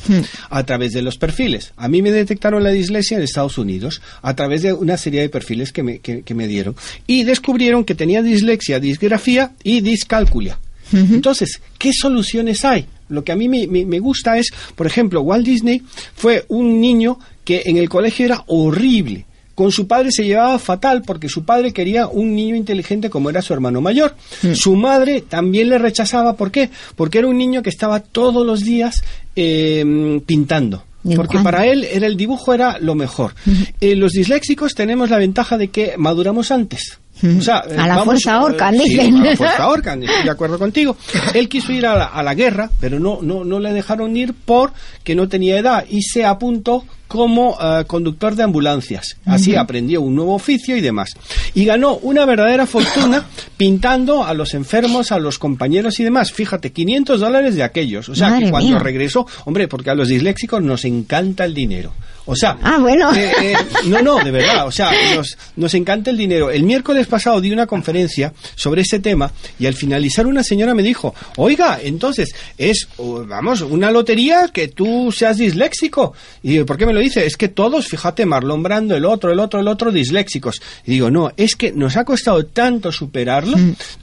A 0.49 0.65
través 0.65 0.93
de 0.93 1.03
los 1.03 1.19
perfiles. 1.19 1.73
A 1.77 1.89
mí 1.89 2.03
me 2.03 2.13
detectaron 2.13 2.63
la 2.63 2.71
dislexia 2.71 3.17
en 3.17 3.25
Estados 3.25 3.59
Unidos 3.59 4.01
a 4.23 4.35
través 4.37 4.63
de 4.63 4.73
una 4.73 4.97
serie 4.97 5.23
de 5.23 5.29
perfiles 5.29 5.73
que 5.73 5.83
me, 5.83 5.99
que- 5.99 6.23
que 6.23 6.35
me 6.35 6.47
dieron. 6.47 6.77
Y 7.09 7.25
descubrieron 7.25 7.85
que 7.85 7.95
tenía 7.97 8.23
dislexia, 8.23 8.79
disgrafía 8.79 9.53
y 9.65 9.81
discalculia. 9.81 10.59
Entonces, 10.93 11.61
¿qué 11.79 11.91
soluciones 11.93 12.65
hay? 12.65 12.87
Lo 13.09 13.25
que 13.25 13.33
a 13.33 13.37
mí 13.37 13.49
me, 13.49 13.67
me- 13.67 13.85
me 13.87 13.99
gusta 13.99 14.39
es, 14.39 14.51
por 14.77 14.87
ejemplo, 14.87 15.21
Walt 15.23 15.45
Disney 15.45 15.83
fue 16.15 16.45
un 16.49 16.81
niño 16.81 17.19
que 17.45 17.63
en 17.67 17.77
el 17.77 17.89
colegio 17.89 18.25
era 18.27 18.45
horrible. 18.47 19.27
Con 19.55 19.71
su 19.71 19.87
padre 19.87 20.11
se 20.11 20.25
llevaba 20.25 20.59
fatal 20.59 21.03
porque 21.03 21.29
su 21.29 21.45
padre 21.45 21.73
quería 21.73 22.07
un 22.09 22.35
niño 22.35 22.57
inteligente 22.57 23.09
como 23.11 23.31
era 23.31 23.41
su 23.43 23.53
hermano 23.53 23.81
mayor. 23.81 24.15
Su 24.55 24.75
madre 24.77 25.21
también 25.21 25.69
le 25.69 25.79
rechazaba. 25.79 26.35
¿Por 26.37 26.51
qué? 26.51 26.71
Porque 26.97 27.19
era 27.19 27.29
un 27.29 27.39
niño 27.39 27.63
que 27.63 27.71
estaba 27.71 28.01
todos 28.01 28.45
los 28.45 28.61
días 28.61 29.03
eh, 29.37 30.21
pintando. 30.27 30.85
Porque 31.17 31.39
para 31.41 31.67
él 31.67 31.85
era 31.85 32.07
el 32.07 32.17
dibujo 32.17 32.55
era 32.55 32.79
lo 32.79 32.95
mejor. 32.95 33.35
Eh, 33.81 33.95
los 33.95 34.13
disléxicos 34.13 34.75
tenemos 34.75 35.11
la 35.11 35.19
ventaja 35.19 35.59
de 35.59 35.69
que 35.69 35.95
maduramos 35.99 36.51
antes. 36.51 36.99
O 37.39 37.43
sea, 37.43 37.59
A 37.59 37.87
la 37.87 37.97
vamos, 37.97 38.05
fuerza 38.25 38.41
sí, 38.73 38.89
dicen. 38.89 39.17
a 39.19 39.25
la 39.25 39.37
fuerza 39.37 39.63
ahorcan, 39.65 40.03
estoy 40.03 40.25
de 40.25 40.31
acuerdo 40.31 40.59
contigo. 40.59 40.97
Él 41.35 41.49
quiso 41.49 41.73
ir 41.73 41.87
a 41.87 41.95
la, 41.97 42.05
a 42.07 42.23
la 42.23 42.35
guerra, 42.35 42.71
pero 42.81 42.99
no, 42.99 43.21
no, 43.23 43.45
no 43.45 43.61
le 43.61 43.73
dejaron 43.73 44.17
ir 44.17 44.35
porque 44.45 45.15
no 45.15 45.29
tenía 45.29 45.59
edad 45.59 45.85
y 45.89 46.03
se 46.03 46.25
apuntó 46.25 46.85
como 47.09 47.57
eh, 47.61 47.85
conductor 47.87 48.35
de 48.35 48.43
ambulancias. 48.43 49.17
Así 49.25 49.55
aprendió 49.55 50.01
un 50.01 50.15
nuevo 50.15 50.35
oficio 50.35 50.77
y 50.77 50.81
demás. 50.81 51.11
Y 51.55 51.65
ganó 51.65 51.97
una 51.97 52.25
verdadera 52.25 52.67
fortuna 52.67 53.25
pintando 53.57 54.25
a 54.25 54.35
los 54.35 54.55
enfermos, 54.55 55.13
a 55.13 55.19
los 55.19 55.39
compañeros 55.39 56.01
y 56.01 56.05
demás. 56.05 56.33
Fíjate, 56.33 56.73
500 56.73 57.21
dólares 57.21 57.55
de 57.55 57.63
aquellos. 57.63 58.09
O 58.09 58.15
sea, 58.15 58.31
Madre 58.31 58.47
que 58.47 58.51
cuando 58.51 58.71
mía. 58.71 58.79
regresó, 58.79 59.27
hombre, 59.45 59.69
porque 59.69 59.91
a 59.91 59.95
los 59.95 60.09
disléxicos 60.09 60.63
nos 60.63 60.85
encanta 60.85 61.45
el 61.45 61.55
dinero. 61.55 61.93
O 62.27 62.35
sea, 62.35 62.57
Ah, 62.63 62.79
bueno. 62.81 63.15
eh, 63.15 63.33
eh, 63.43 63.55
no, 63.89 64.01
no, 64.01 64.25
de 64.25 64.31
verdad, 64.31 64.67
o 64.67 64.71
sea, 64.71 64.91
nos, 65.15 65.37
nos 65.57 65.75
encanta 65.75 66.09
el 66.11 66.17
dinero. 66.17 66.51
El 66.51 66.63
miércoles 66.63 67.07
pasado 67.07 67.39
di 67.39 67.51
una 67.53 67.67
conferencia 67.67 68.33
sobre 68.55 68.81
ese 68.81 68.99
tema 68.99 69.31
y 69.59 69.67
al 69.67 69.75
finalizar 69.75 70.27
una 70.27 70.43
señora 70.43 70.73
me 70.75 70.83
dijo, 70.83 71.15
oiga, 71.37 71.79
entonces 71.83 72.35
es, 72.57 72.89
oh, 72.97 73.27
vamos, 73.27 73.61
una 73.61 73.91
lotería 73.91 74.49
que 74.51 74.69
tú 74.69 75.13
seas 75.13 75.37
disléxico. 75.37 76.15
Y 76.43 76.61
¿por 76.65 76.79
qué 76.79 76.87
me 76.87 76.94
lo 76.95 77.01
dice? 77.01 77.27
Es 77.27 77.37
que 77.37 77.49
todos, 77.49 77.87
fíjate, 77.87 78.25
Marlon 78.25 78.63
Brando, 78.63 78.97
el 78.97 79.05
otro, 79.05 79.31
el 79.33 79.41
otro, 79.41 79.61
el 79.61 79.69
otro, 79.69 79.93
disléxicos. 79.93 80.63
Y 80.87 80.93
digo, 80.93 81.11
no, 81.11 81.33
es 81.37 81.57
que 81.57 81.73
nos 81.73 81.97
ha 81.97 82.05
costado 82.05 82.47
tanto 82.47 82.91
superarlo. 82.93 83.57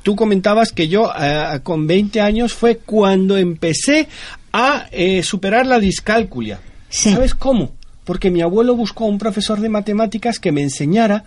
Tú 0.04 0.16
comentabas 0.16 0.72
que 0.72 0.88
yo 0.88 1.12
eh, 1.20 1.60
con 1.64 1.88
20 1.88 2.22
años 2.22 2.54
fue 2.54 2.78
cuando 2.78 3.38
empecé 3.38 4.08
a 4.54 4.88
eh, 4.92 5.24
superar 5.24 5.66
la 5.66 5.80
discalculia. 5.80 6.60
¿Sabes 6.90 7.34
cómo? 7.34 7.72
Porque 8.04 8.30
mi 8.30 8.42
abuelo 8.42 8.76
buscó 8.76 9.06
a 9.06 9.08
un 9.08 9.18
profesor 9.18 9.60
de 9.60 9.70
matemáticas 9.70 10.40
que 10.40 10.52
me 10.52 10.62
enseñara 10.62 11.24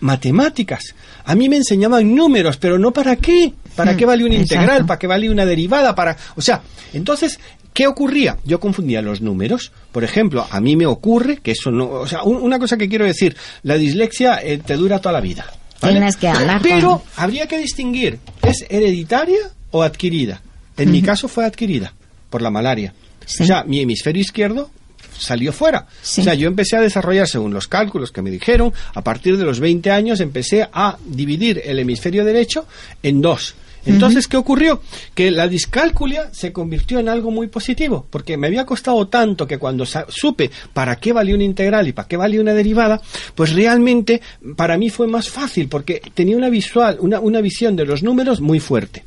matemáticas. 0.00 0.94
A 1.24 1.34
mí 1.34 1.48
me 1.48 1.56
enseñaban 1.56 2.14
números, 2.14 2.56
pero 2.56 2.78
no 2.78 2.92
para 2.92 3.16
qué. 3.16 3.52
¿Para 3.74 3.92
Hmm, 3.92 3.96
qué 3.96 4.06
vale 4.06 4.24
una 4.24 4.34
integral? 4.34 4.86
¿Para 4.86 4.98
qué 4.98 5.06
vale 5.06 5.30
una 5.30 5.44
derivada? 5.44 5.94
Para, 5.94 6.16
o 6.36 6.40
sea, 6.40 6.62
entonces, 6.92 7.38
¿qué 7.78 7.86
ocurría? 7.86 8.36
Yo 8.44 8.58
confundía 8.58 9.00
los 9.02 9.20
números. 9.20 9.70
Por 9.92 10.02
ejemplo, 10.02 10.44
a 10.50 10.60
mí 10.60 10.74
me 10.74 10.84
ocurre 10.84 11.36
que 11.36 11.52
eso 11.52 11.70
no, 11.70 11.88
o 11.88 12.08
sea, 12.08 12.24
un- 12.24 12.42
una 12.42 12.58
cosa 12.58 12.76
que 12.76 12.88
quiero 12.88 13.04
decir, 13.04 13.36
la 13.62 13.76
dislexia 13.76 14.40
eh, 14.42 14.58
te 14.58 14.74
dura 14.74 14.98
toda 14.98 15.12
la 15.12 15.20
vida. 15.20 15.46
¿vale? 15.80 15.94
Tienes 15.94 16.16
que 16.16 16.26
hablar 16.26 16.60
con- 16.60 16.68
Pero 16.68 17.02
habría 17.14 17.46
que 17.46 17.56
distinguir, 17.58 18.18
¿es 18.42 18.66
hereditaria 18.68 19.38
o 19.70 19.84
adquirida? 19.84 20.42
En 20.76 20.90
mi 20.90 21.02
caso 21.02 21.28
fue 21.28 21.44
adquirida 21.44 21.92
por 22.30 22.42
la 22.42 22.50
malaria. 22.50 22.94
O 23.42 23.44
sea, 23.46 23.62
mi 23.62 23.78
hemisferio 23.80 24.22
izquierdo 24.22 24.70
salió 25.16 25.52
fuera. 25.52 25.86
O 26.22 26.24
sea, 26.24 26.34
yo 26.34 26.48
empecé 26.48 26.76
a 26.76 26.80
desarrollar 26.80 27.28
según 27.28 27.54
los 27.54 27.68
cálculos 27.68 28.10
que 28.10 28.22
me 28.22 28.30
dijeron, 28.32 28.72
a 28.92 29.02
partir 29.02 29.36
de 29.36 29.44
los 29.44 29.60
20 29.60 29.92
años 29.92 30.18
empecé 30.18 30.66
a 30.72 30.96
dividir 31.06 31.62
el 31.64 31.78
hemisferio 31.78 32.24
derecho 32.24 32.66
en 33.04 33.20
dos. 33.20 33.54
Entonces, 33.86 34.28
¿qué 34.28 34.36
ocurrió? 34.36 34.82
Que 35.14 35.30
la 35.30 35.48
discalculia 35.48 36.28
se 36.32 36.52
convirtió 36.52 36.98
en 36.98 37.08
algo 37.08 37.30
muy 37.30 37.48
positivo, 37.48 38.06
porque 38.10 38.36
me 38.36 38.46
había 38.46 38.66
costado 38.66 39.06
tanto 39.08 39.46
que 39.46 39.58
cuando 39.58 39.84
supe 39.86 40.50
para 40.72 40.96
qué 40.96 41.12
valía 41.12 41.34
una 41.34 41.44
integral 41.44 41.88
y 41.88 41.92
para 41.92 42.08
qué 42.08 42.16
valía 42.16 42.40
una 42.40 42.54
derivada, 42.54 43.00
pues 43.34 43.52
realmente 43.52 44.20
para 44.56 44.76
mí 44.76 44.90
fue 44.90 45.06
más 45.06 45.28
fácil, 45.28 45.68
porque 45.68 46.02
tenía 46.14 46.36
una 46.36 46.48
visual, 46.48 46.98
una, 47.00 47.20
una 47.20 47.40
visión 47.40 47.76
de 47.76 47.86
los 47.86 48.02
números 48.02 48.40
muy 48.40 48.60
fuerte. 48.60 49.04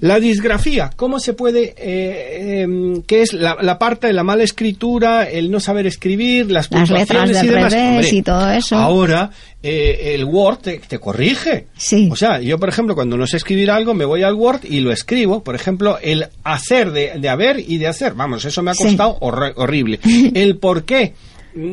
La 0.00 0.20
disgrafía, 0.20 0.90
¿cómo 0.96 1.18
se 1.18 1.32
puede, 1.32 1.74
eh, 1.78 2.60
em, 2.62 3.02
qué 3.02 3.22
es 3.22 3.32
la, 3.32 3.56
la 3.60 3.78
parte 3.78 4.06
de 4.06 4.12
la 4.12 4.22
mala 4.22 4.42
escritura, 4.44 5.28
el 5.28 5.50
no 5.50 5.60
saber 5.60 5.86
escribir, 5.86 6.50
las 6.50 6.70
Las 6.70 6.88
letras 6.90 7.06
puntuaciones 7.08 7.36
del 7.36 7.46
y 7.46 7.48
demás? 7.54 7.72
revés 7.72 7.88
Hombre, 7.88 8.08
y 8.10 8.22
todo 8.22 8.50
eso. 8.50 8.76
Ahora 8.76 9.30
eh, 9.62 10.12
el 10.14 10.24
Word 10.24 10.58
te, 10.58 10.78
te 10.78 10.98
corrige. 10.98 11.66
Sí. 11.76 12.08
O 12.12 12.16
sea, 12.16 12.40
yo 12.40 12.58
por 12.58 12.68
ejemplo 12.68 12.94
cuando 12.94 13.16
no 13.16 13.26
sé 13.26 13.36
escribir 13.38 13.70
algo 13.70 13.94
me 13.94 14.04
voy 14.04 14.22
al 14.22 14.34
Word 14.34 14.60
y 14.64 14.80
lo 14.80 14.92
escribo. 14.92 15.42
Por 15.42 15.54
ejemplo, 15.54 15.98
el 16.02 16.26
hacer 16.44 16.92
de, 16.92 17.12
de 17.18 17.28
haber 17.28 17.58
y 17.58 17.78
de 17.78 17.86
hacer. 17.88 18.14
Vamos, 18.14 18.44
eso 18.44 18.62
me 18.62 18.70
ha 18.70 18.74
Sí. 18.74 18.84
costado 18.84 19.18
horri- 19.20 19.52
horrible. 19.56 19.98
El 20.34 20.56
por 20.58 20.84
qué. 20.84 21.14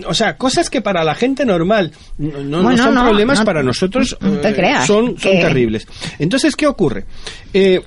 O 0.07 0.13
sea, 0.13 0.37
cosas 0.37 0.69
que 0.69 0.81
para 0.81 1.03
la 1.03 1.15
gente 1.15 1.45
normal 1.45 1.91
no, 2.17 2.31
no- 2.31 2.43
no 2.43 2.63
Bueno, 2.63 2.83
son 2.83 2.95
no, 2.95 3.03
problemas, 3.03 3.41
para 3.41 3.61
nosotros 3.63 4.17
no 4.21 4.31
te 4.37 4.49
eh, 4.49 4.53
creas 4.55 4.87
son, 4.87 5.07
son 5.07 5.15
que- 5.17 5.41
terribles. 5.41 5.87
Entonces, 6.19 6.55
¿qué 6.55 6.67
ocurre? 6.67 7.05
Eh, 7.53 7.81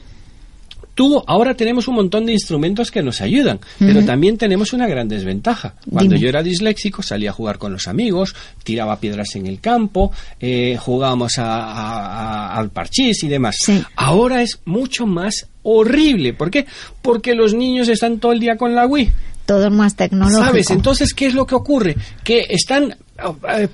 Tú, 0.95 1.23
ahora 1.27 1.53
tenemos 1.53 1.89
un 1.89 1.97
montón 1.97 2.25
de 2.25 2.33
instrumentos 2.33 2.91
que 2.91 3.03
nos 3.03 3.21
ayudan, 3.21 3.61
pero 3.79 4.03
también 4.07 4.39
tenemos 4.39 4.73
una 4.73 4.87
gran 4.87 5.07
desventaja. 5.07 5.75
Cuando 5.91 6.15
Dime. 6.15 6.21
yo 6.23 6.29
era 6.31 6.43
disléxico, 6.43 7.03
salía 7.03 7.29
a 7.29 7.33
jugar 7.35 7.59
con 7.59 7.71
los 7.71 7.87
amigos, 7.87 8.35
tiraba 8.65 8.99
piedras 8.99 9.37
en 9.37 9.45
el 9.47 9.61
campo, 9.61 10.11
eh, 10.41 10.79
jugábamos 10.81 11.37
a- 11.39 11.65
a- 11.67 12.07
a- 12.47 12.57
al 12.57 12.71
parchís 12.71 13.23
y 13.25 13.29
demás. 13.29 13.57
Ahora 13.95 14.41
es 14.41 14.59
mucho 14.65 15.07
más 15.07 15.49
horrible. 15.65 16.33
¿Por 16.33 16.51
qué? 16.51 16.65
Porque 17.03 17.35
los 17.35 17.53
niños 17.53 17.89
están 17.89 18.19
todo 18.19 18.33
el 18.33 18.41
día 18.41 18.57
con 18.57 18.75
la 18.75 18.87
Wii. 18.87 19.13
Todo 19.47 19.71
más 19.71 19.97
tecnológico. 19.97 20.45
¿Sabes? 20.45 20.71
Entonces, 20.71 21.15
¿qué 21.15 21.27
es 21.27 21.35
lo 21.35 21.47
que 21.47 21.55
ocurre? 21.55 21.97
Que 22.25 22.47
están, 22.51 22.97
eh, 23.57 23.69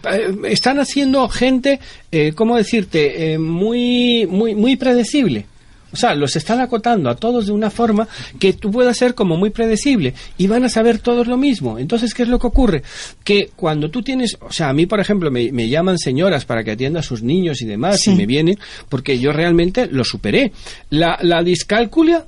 están 0.45 0.79
haciendo 0.79 1.29
gente, 1.29 1.81
eh, 2.11 2.33
¿cómo 2.35 2.57
decirte?, 2.57 3.33
Eh, 3.33 3.39
muy, 3.39 4.27
muy, 4.27 4.55
muy 4.55 4.77
predecible. 4.77 5.47
O 5.95 5.97
sea, 5.97 6.15
los 6.15 6.37
están 6.37 6.59
acotando 6.59 7.11
a 7.11 7.17
todos 7.17 7.45
de 7.47 7.53
una 7.53 7.69
forma 7.69 8.09
que 8.39 8.55
tú 8.55 8.71
puedas 8.71 8.97
ser 8.97 9.15
como 9.15 9.37
muy 9.37 9.51
predecible 9.51 10.15
y 10.39 10.47
van 10.47 10.65
a 10.65 10.71
saber 10.71 10.99
todos 10.99 11.27
lo 11.27 11.37
mismo. 11.37 11.79
Entonces, 11.79 12.15
¿qué 12.15 12.23
es 12.23 12.31
lo 12.31 12.39
que 12.39 12.47
ocurre? 12.47 12.83
Que 13.23 13.51
cuando 13.55 13.91
tú 13.91 14.01
tienes, 14.01 14.39
o 14.41 14.51
sea, 14.51 14.71
a 14.71 14.73
mí, 14.73 14.87
por 14.87 15.01
ejemplo, 15.01 15.31
me, 15.31 15.53
me 15.53 15.69
llaman 15.69 15.99
señoras 15.99 16.47
para 16.47 16.65
que 16.65 16.71
atienda 16.71 17.01
a 17.01 17.03
sus 17.03 17.23
niños 17.23 17.61
y 17.61 17.67
demás 17.67 18.07
y 18.07 18.15
me 18.15 18.25
vienen 18.25 18.59
porque 18.89 19.19
yo 19.19 19.33
realmente 19.33 19.87
lo 19.87 20.03
superé. 20.03 20.53
La, 20.89 21.19
la 21.21 21.43
discalculia, 21.43 22.25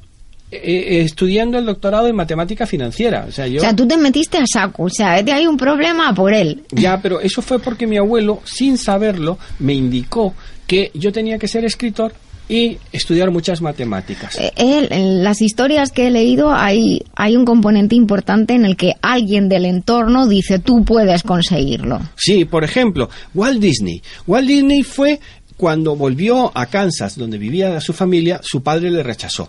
eh, 0.55 0.99
eh, 0.99 1.01
estudiando 1.03 1.59
el 1.59 1.67
doctorado 1.67 2.07
en 2.07 2.17
matemática 2.17 2.67
financiera. 2.67 3.27
O 3.29 3.33
sea, 3.33 3.47
yo... 3.47 3.59
O 3.59 3.61
sea, 3.61 3.75
tú 3.75 3.87
te 3.87 3.97
metiste 3.97 4.39
a 4.39 4.47
saco. 4.47 4.85
O 4.85 4.91
sea, 4.91 5.23
de 5.23 5.33
hay 5.33 5.47
un 5.47 5.57
problema 5.57 6.15
por 6.15 6.33
él. 6.33 6.63
Ya, 6.71 7.01
pero 7.01 7.21
eso 7.21 7.43
fue 7.43 7.59
porque 7.59 7.87
mi 7.87 7.97
abuelo, 7.97 8.41
sin 8.45 8.79
saberlo, 8.79 9.39
me 9.59 9.75
indicó 9.75 10.35
que 10.67 10.91
yo 10.95 11.13
tenía 11.13 11.39
que 11.39 11.49
ser 11.49 11.65
escritor 11.65 12.13
y 12.49 12.79
estudiar 12.93 13.31
muchas 13.31 13.63
matemáticas. 13.63 14.39
Eh, 14.39 14.53
Él, 14.57 14.89
en 14.91 15.25
las 15.25 15.41
historias 15.41 15.91
que 15.91 16.09
he 16.09 16.11
leído 16.11 16.53
hay, 16.53 17.03
hay 17.17 17.37
un 17.37 17.45
componente 17.45 17.95
importante 17.95 18.55
en 18.55 18.65
el 18.65 18.77
que 18.77 18.93
alguien 19.01 19.49
del 19.49 19.65
entorno 19.65 20.27
dice 20.27 20.59
tú 20.59 20.85
puedes 20.85 21.23
conseguirlo. 21.23 22.01
Sí, 22.17 22.45
por 22.45 22.65
ejemplo, 22.65 23.09
Walt 23.35 23.61
Disney. 23.61 24.03
Walt 24.27 24.47
Disney 24.47 24.83
fue 24.83 25.21
cuando 25.57 25.97
volvió 25.97 26.57
a 26.57 26.67
Kansas, 26.67 27.17
donde 27.17 27.39
vivía 27.39 27.81
su 27.81 27.93
familia, 27.93 28.41
su 28.43 28.63
padre 28.63 28.91
le 28.91 29.03
rechazó. 29.03 29.49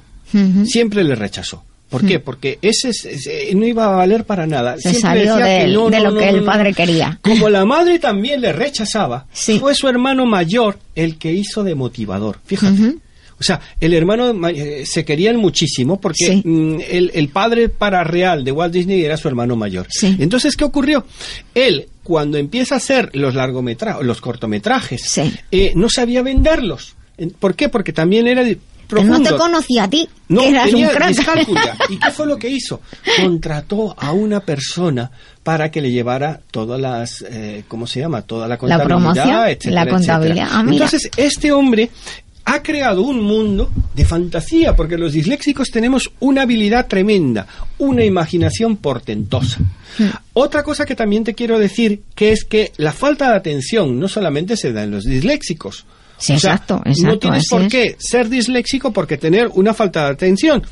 Siempre 0.65 1.03
le 1.03 1.15
rechazó. 1.15 1.63
¿Por 1.89 2.05
qué? 2.05 2.19
Porque 2.19 2.57
ese, 2.61 2.89
es- 2.89 3.05
ese 3.05 3.53
no 3.55 3.65
iba 3.65 3.85
a 3.85 3.95
valer 3.95 4.25
para 4.25 4.47
nada. 4.47 4.75
Se 4.77 4.89
Siempre 4.89 5.01
salió 5.27 5.35
que 5.37 5.67
no, 5.67 5.89
de 5.89 5.97
no, 5.99 6.03
lo 6.05 6.11
no, 6.11 6.19
que 6.19 6.29
el 6.29 6.43
padre 6.43 6.73
quería. 6.73 7.19
Como 7.21 7.47
la 7.49 7.63
madre 7.65 7.99
también 7.99 8.41
le 8.41 8.51
rechazaba, 8.51 9.27
fue 9.59 9.75
su 9.75 9.87
hermano 9.87 10.25
mayor 10.25 10.79
el 10.95 11.17
que 11.17 11.31
hizo 11.31 11.63
de 11.63 11.75
motivador. 11.75 12.39
Fíjate. 12.45 12.95
O 13.37 13.43
sea, 13.43 13.59
el 13.81 13.93
hermano 13.93 14.33
ma- 14.33 14.49
eh, 14.51 14.83
se 14.85 15.03
querían 15.05 15.35
muchísimo 15.37 15.99
porque 15.99 16.41
mm, 16.43 16.77
el, 16.89 17.11
el 17.13 17.27
padre 17.29 17.67
para 17.69 18.03
real 18.03 18.43
de 18.45 18.51
Walt 18.53 18.73
Disney 18.73 19.03
era 19.03 19.17
su 19.17 19.27
hermano 19.27 19.55
mayor. 19.55 19.87
Entonces, 20.01 20.55
¿qué 20.55 20.63
ocurrió? 20.63 21.05
Él, 21.53 21.87
cuando 22.01 22.37
empieza 22.37 22.75
a 22.75 22.77
hacer 22.77 23.09
los 23.13 23.35
largometrajes, 23.35 24.05
los 24.05 24.21
cortometrajes, 24.21 25.01
eh, 25.51 25.73
no 25.75 25.89
sabía 25.89 26.21
venderlos. 26.23 26.95
En- 27.17 27.29
¿Por 27.31 27.55
qué? 27.55 27.67
Porque 27.69 27.91
también 27.93 28.25
era 28.27 28.43
Él 28.85 28.87
profundo. 28.87 29.19
no 29.19 29.23
te 29.23 29.35
conocía 29.35 29.83
a 29.83 29.89
ti, 29.89 30.07
No, 30.29 30.41
que 30.41 30.49
eras 30.49 30.65
tenía 30.65 30.89
un 30.89 30.93
crack. 30.93 31.15
¿Y 31.89 31.97
qué 31.97 32.11
fue 32.11 32.27
lo 32.27 32.37
que 32.37 32.49
hizo? 32.49 32.81
Contrató 33.17 33.95
a 33.97 34.11
una 34.11 34.39
persona 34.39 35.11
para 35.43 35.69
que 35.69 35.81
le 35.81 35.91
llevara 35.91 36.39
todas 36.51 36.79
las, 36.79 37.23
eh, 37.29 37.63
¿cómo 37.67 37.87
se 37.87 37.99
llama? 37.99 38.21
Toda 38.23 38.47
la 38.47 38.57
contabilidad, 38.57 38.87
promoción, 38.87 39.47
etcétera, 39.47 39.85
la 39.85 39.91
contabilidad. 39.91 40.47
Ah. 40.51 40.65
Entonces, 40.67 41.09
este 41.17 41.51
hombre 41.51 41.89
ha 42.45 42.61
creado 42.61 43.01
un 43.01 43.21
mundo 43.21 43.71
de 43.93 44.05
fantasía, 44.05 44.75
porque 44.75 44.97
los 44.97 45.13
disléxicos 45.13 45.71
tenemos 45.71 46.11
una 46.19 46.43
habilidad 46.43 46.87
tremenda, 46.87 47.47
una 47.79 48.05
imaginación 48.05 48.77
portentosa. 48.77 49.59
Hmm. 49.97 50.09
Otra 50.33 50.61
cosa 50.63 50.85
que 50.85 50.95
también 50.95 51.23
te 51.23 51.33
quiero 51.33 51.57
decir, 51.57 52.03
que 52.13 52.31
es 52.31 52.45
que 52.45 52.71
la 52.77 52.93
falta 52.93 53.31
de 53.31 53.37
atención 53.37 53.99
no 53.99 54.07
solamente 54.07 54.57
se 54.57 54.71
da 54.73 54.83
en 54.83 54.91
los 54.91 55.05
disléxicos. 55.05 55.85
Sí, 56.25 56.33
O 56.33 56.39
sea, 56.39 56.53
exacto, 56.53 56.81
No 57.03 57.19
tienes 57.19 57.47
por 57.49 57.61
es. 57.63 57.67
qué 57.71 57.95
ser 57.99 58.29
disléxico 58.29 58.91
porque 58.91 59.17
tener 59.17 59.47
una 59.53 59.73
falta 59.73 60.05
de 60.05 60.11
atención. 60.13 60.63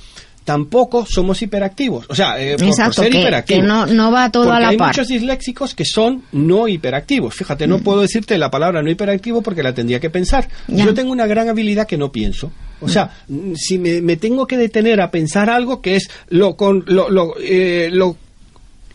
Tampoco 0.44 1.06
somos 1.06 1.42
hiperactivos. 1.42 2.06
O 2.10 2.16
sea, 2.16 2.38
eh, 2.38 2.52
por- 2.58 2.60
por, 2.60 2.68
Exacto, 2.68 3.02
ser 3.04 3.12
que- 3.14 3.22
hiperactivo. 3.22 3.62
que 3.62 3.66
no- 3.66 3.86
no 3.86 4.12
va 4.12 4.30
todo 4.30 4.44
Porque 4.44 4.58
a 4.58 4.60
la 4.60 4.68
hay 4.70 4.78
par. 4.78 4.90
muchos 4.90 5.08
disléxicos 5.08 5.74
que 5.74 5.86
son 5.86 6.24
no 6.34 6.68
hiperactivos. 6.68 7.34
Fíjate, 7.34 7.66
no 7.66 7.80
puedo 7.80 8.02
decirte 8.02 8.38
la 8.38 8.52
palabra 8.52 8.82
no 8.82 8.90
hiperactivo 8.90 9.42
porque 9.42 9.64
la 9.64 9.74
tendría 9.74 10.02
que 10.02 10.10
pensar. 10.10 10.50
Ya. 10.68 10.84
Yo 10.84 10.94
tengo 10.94 11.14
una 11.14 11.28
gran 11.28 11.48
habilidad 11.48 11.88
que 11.88 11.98
no 11.98 12.12
pienso. 12.12 12.52
O 12.82 12.90
sea, 12.90 13.10
mm, 13.30 13.54
si 13.56 13.78
me, 13.78 14.02
me 14.02 14.18
tengo 14.18 14.46
que 14.46 14.58
detener 14.58 15.00
a 15.00 15.10
pensar 15.12 15.50
algo 15.50 15.82
que 15.82 15.96
es 15.96 16.10
lo 16.28 16.58
con 16.58 16.84
lo, 16.88 17.10
lo, 17.10 17.36
eh, 17.40 17.88
lo 17.90 18.18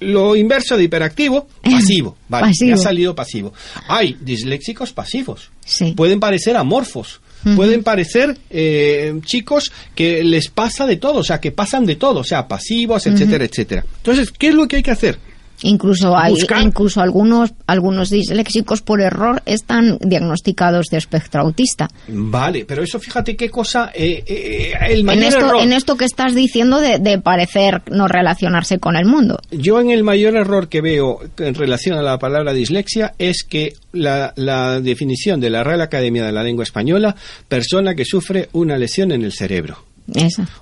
lo 0.01 0.37
inverso 0.37 0.77
de 0.77 0.85
hiperactivo, 0.85 1.49
pasivo. 1.63 2.17
Vale, 2.29 2.49
Pasivo. 2.49 2.75
ha 2.75 2.79
salido 2.79 3.15
pasivo. 3.15 3.53
Hay 3.89 4.17
disléxicos 4.21 4.93
pasivos. 4.93 5.51
Sí. 5.65 5.93
Pueden 5.97 6.21
parecer 6.21 6.57
amorfos. 6.57 7.21
Pueden 7.55 7.85
parecer 7.85 8.37
eh, 8.51 9.15
chicos 9.25 9.71
que 9.95 10.25
les 10.25 10.49
pasa 10.49 10.87
de 10.87 10.97
todo, 10.97 11.21
o 11.21 11.25
sea, 11.25 11.41
que 11.41 11.53
pasan 11.53 11.87
de 11.87 11.95
todo, 11.95 12.21
o 12.21 12.25
sea, 12.25 12.49
pasivos, 12.49 13.07
etcétera, 13.07 13.45
etcétera. 13.45 13.85
Entonces, 13.99 14.33
¿qué 14.37 14.49
es 14.49 14.55
lo 14.55 14.67
que 14.67 14.77
hay 14.77 14.83
que 14.83 14.91
hacer? 14.91 15.19
Incluso 15.63 16.17
hay, 16.17 16.35
incluso 16.63 17.01
algunos, 17.01 17.53
algunos 17.67 18.11
disléxicos 18.11 18.81
por 18.83 19.01
error 19.01 19.43
están 19.47 19.99
diagnosticados 20.01 20.87
de 20.87 20.99
espectro 20.99 21.41
autista. 21.43 21.89
Vale, 22.09 22.65
pero 22.65 22.83
eso 22.83 22.99
fíjate 23.01 23.37
qué 23.37 23.51
cosa. 23.51 23.91
eh, 23.95 24.23
eh, 24.27 24.73
el 24.91 25.01
En 25.01 25.07
mayor 25.07 25.25
esto, 25.25 25.47
error. 25.47 25.63
en 25.63 25.73
esto 25.73 25.97
que 25.97 26.05
estás 26.05 26.35
diciendo 26.35 26.81
de, 26.81 26.99
de 26.99 27.19
parecer 27.19 27.83
no 27.91 28.07
relacionarse 28.09 28.79
con 28.79 28.97
el 28.97 29.05
mundo. 29.07 29.41
Yo 29.51 29.81
en 29.81 29.91
el 29.91 30.05
mayor 30.05 30.37
error 30.37 30.69
que 30.69 30.81
veo 30.81 31.21
en 31.39 31.55
relación 31.55 31.99
a 31.99 32.03
la 32.03 32.19
palabra 32.19 32.53
dislexia 32.53 33.15
es 33.19 33.43
que 33.43 33.75
la, 33.93 34.33
la 34.37 34.81
definición 34.81 35.41
de 35.41 35.51
la 35.51 35.65
Real 35.65 35.81
Academia 35.81 36.25
de 36.25 36.33
la 36.33 36.43
Lengua 36.43 36.63
Española, 36.65 37.17
persona 37.49 37.95
que 37.95 38.05
sufre 38.05 38.49
una 38.53 38.79
lesión 38.79 39.13
en 39.13 39.23
el 39.23 39.33
cerebro. 39.33 39.88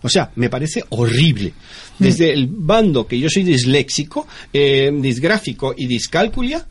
O 0.03 0.09
sea, 0.09 0.31
me 0.37 0.49
parece 0.49 0.85
horrible. 0.91 1.53
Desde 1.99 2.33
el 2.33 2.49
bando 2.49 3.07
que 3.07 3.19
yo 3.19 3.29
soy 3.29 3.45
disléxico, 3.45 4.27
eh, 4.53 4.91
disgráfico 4.93 5.75
y 5.77 5.87
discalculia, 5.87 6.67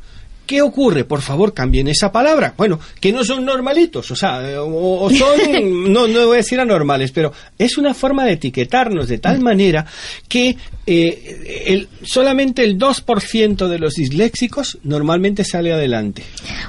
¿qué 0.46 0.62
ocurre? 0.62 1.04
Por 1.06 1.22
favor, 1.22 1.54
cambien 1.54 1.88
esa 1.88 2.12
palabra. 2.12 2.54
Bueno, 2.58 2.80
que 3.00 3.12
no 3.12 3.24
son 3.24 3.46
normalitos, 3.46 4.10
o 4.12 4.16
sea, 4.16 4.62
o, 4.62 5.04
o 5.06 5.10
son, 5.10 5.30
no, 5.93 6.08
no 6.08 6.26
voy 6.28 6.34
a 6.36 6.38
decir 6.38 6.60
anormales, 6.60 7.12
pero 7.12 7.32
es 7.58 7.78
una 7.78 7.93
forma 7.93 8.26
de 8.26 8.34
etiquetarnos 8.34 9.08
de 9.08 9.18
tal 9.18 9.39
manera 9.41 9.86
que 10.28 10.56
eh, 10.88 11.64
el, 11.68 11.88
solamente 12.04 12.64
el 12.64 12.78
2% 12.78 13.68
de 13.68 13.80
los 13.80 13.93
disléxicos 13.96 14.78
normalmente 14.84 15.43
sale 15.43 15.74
adelante. 15.74 16.24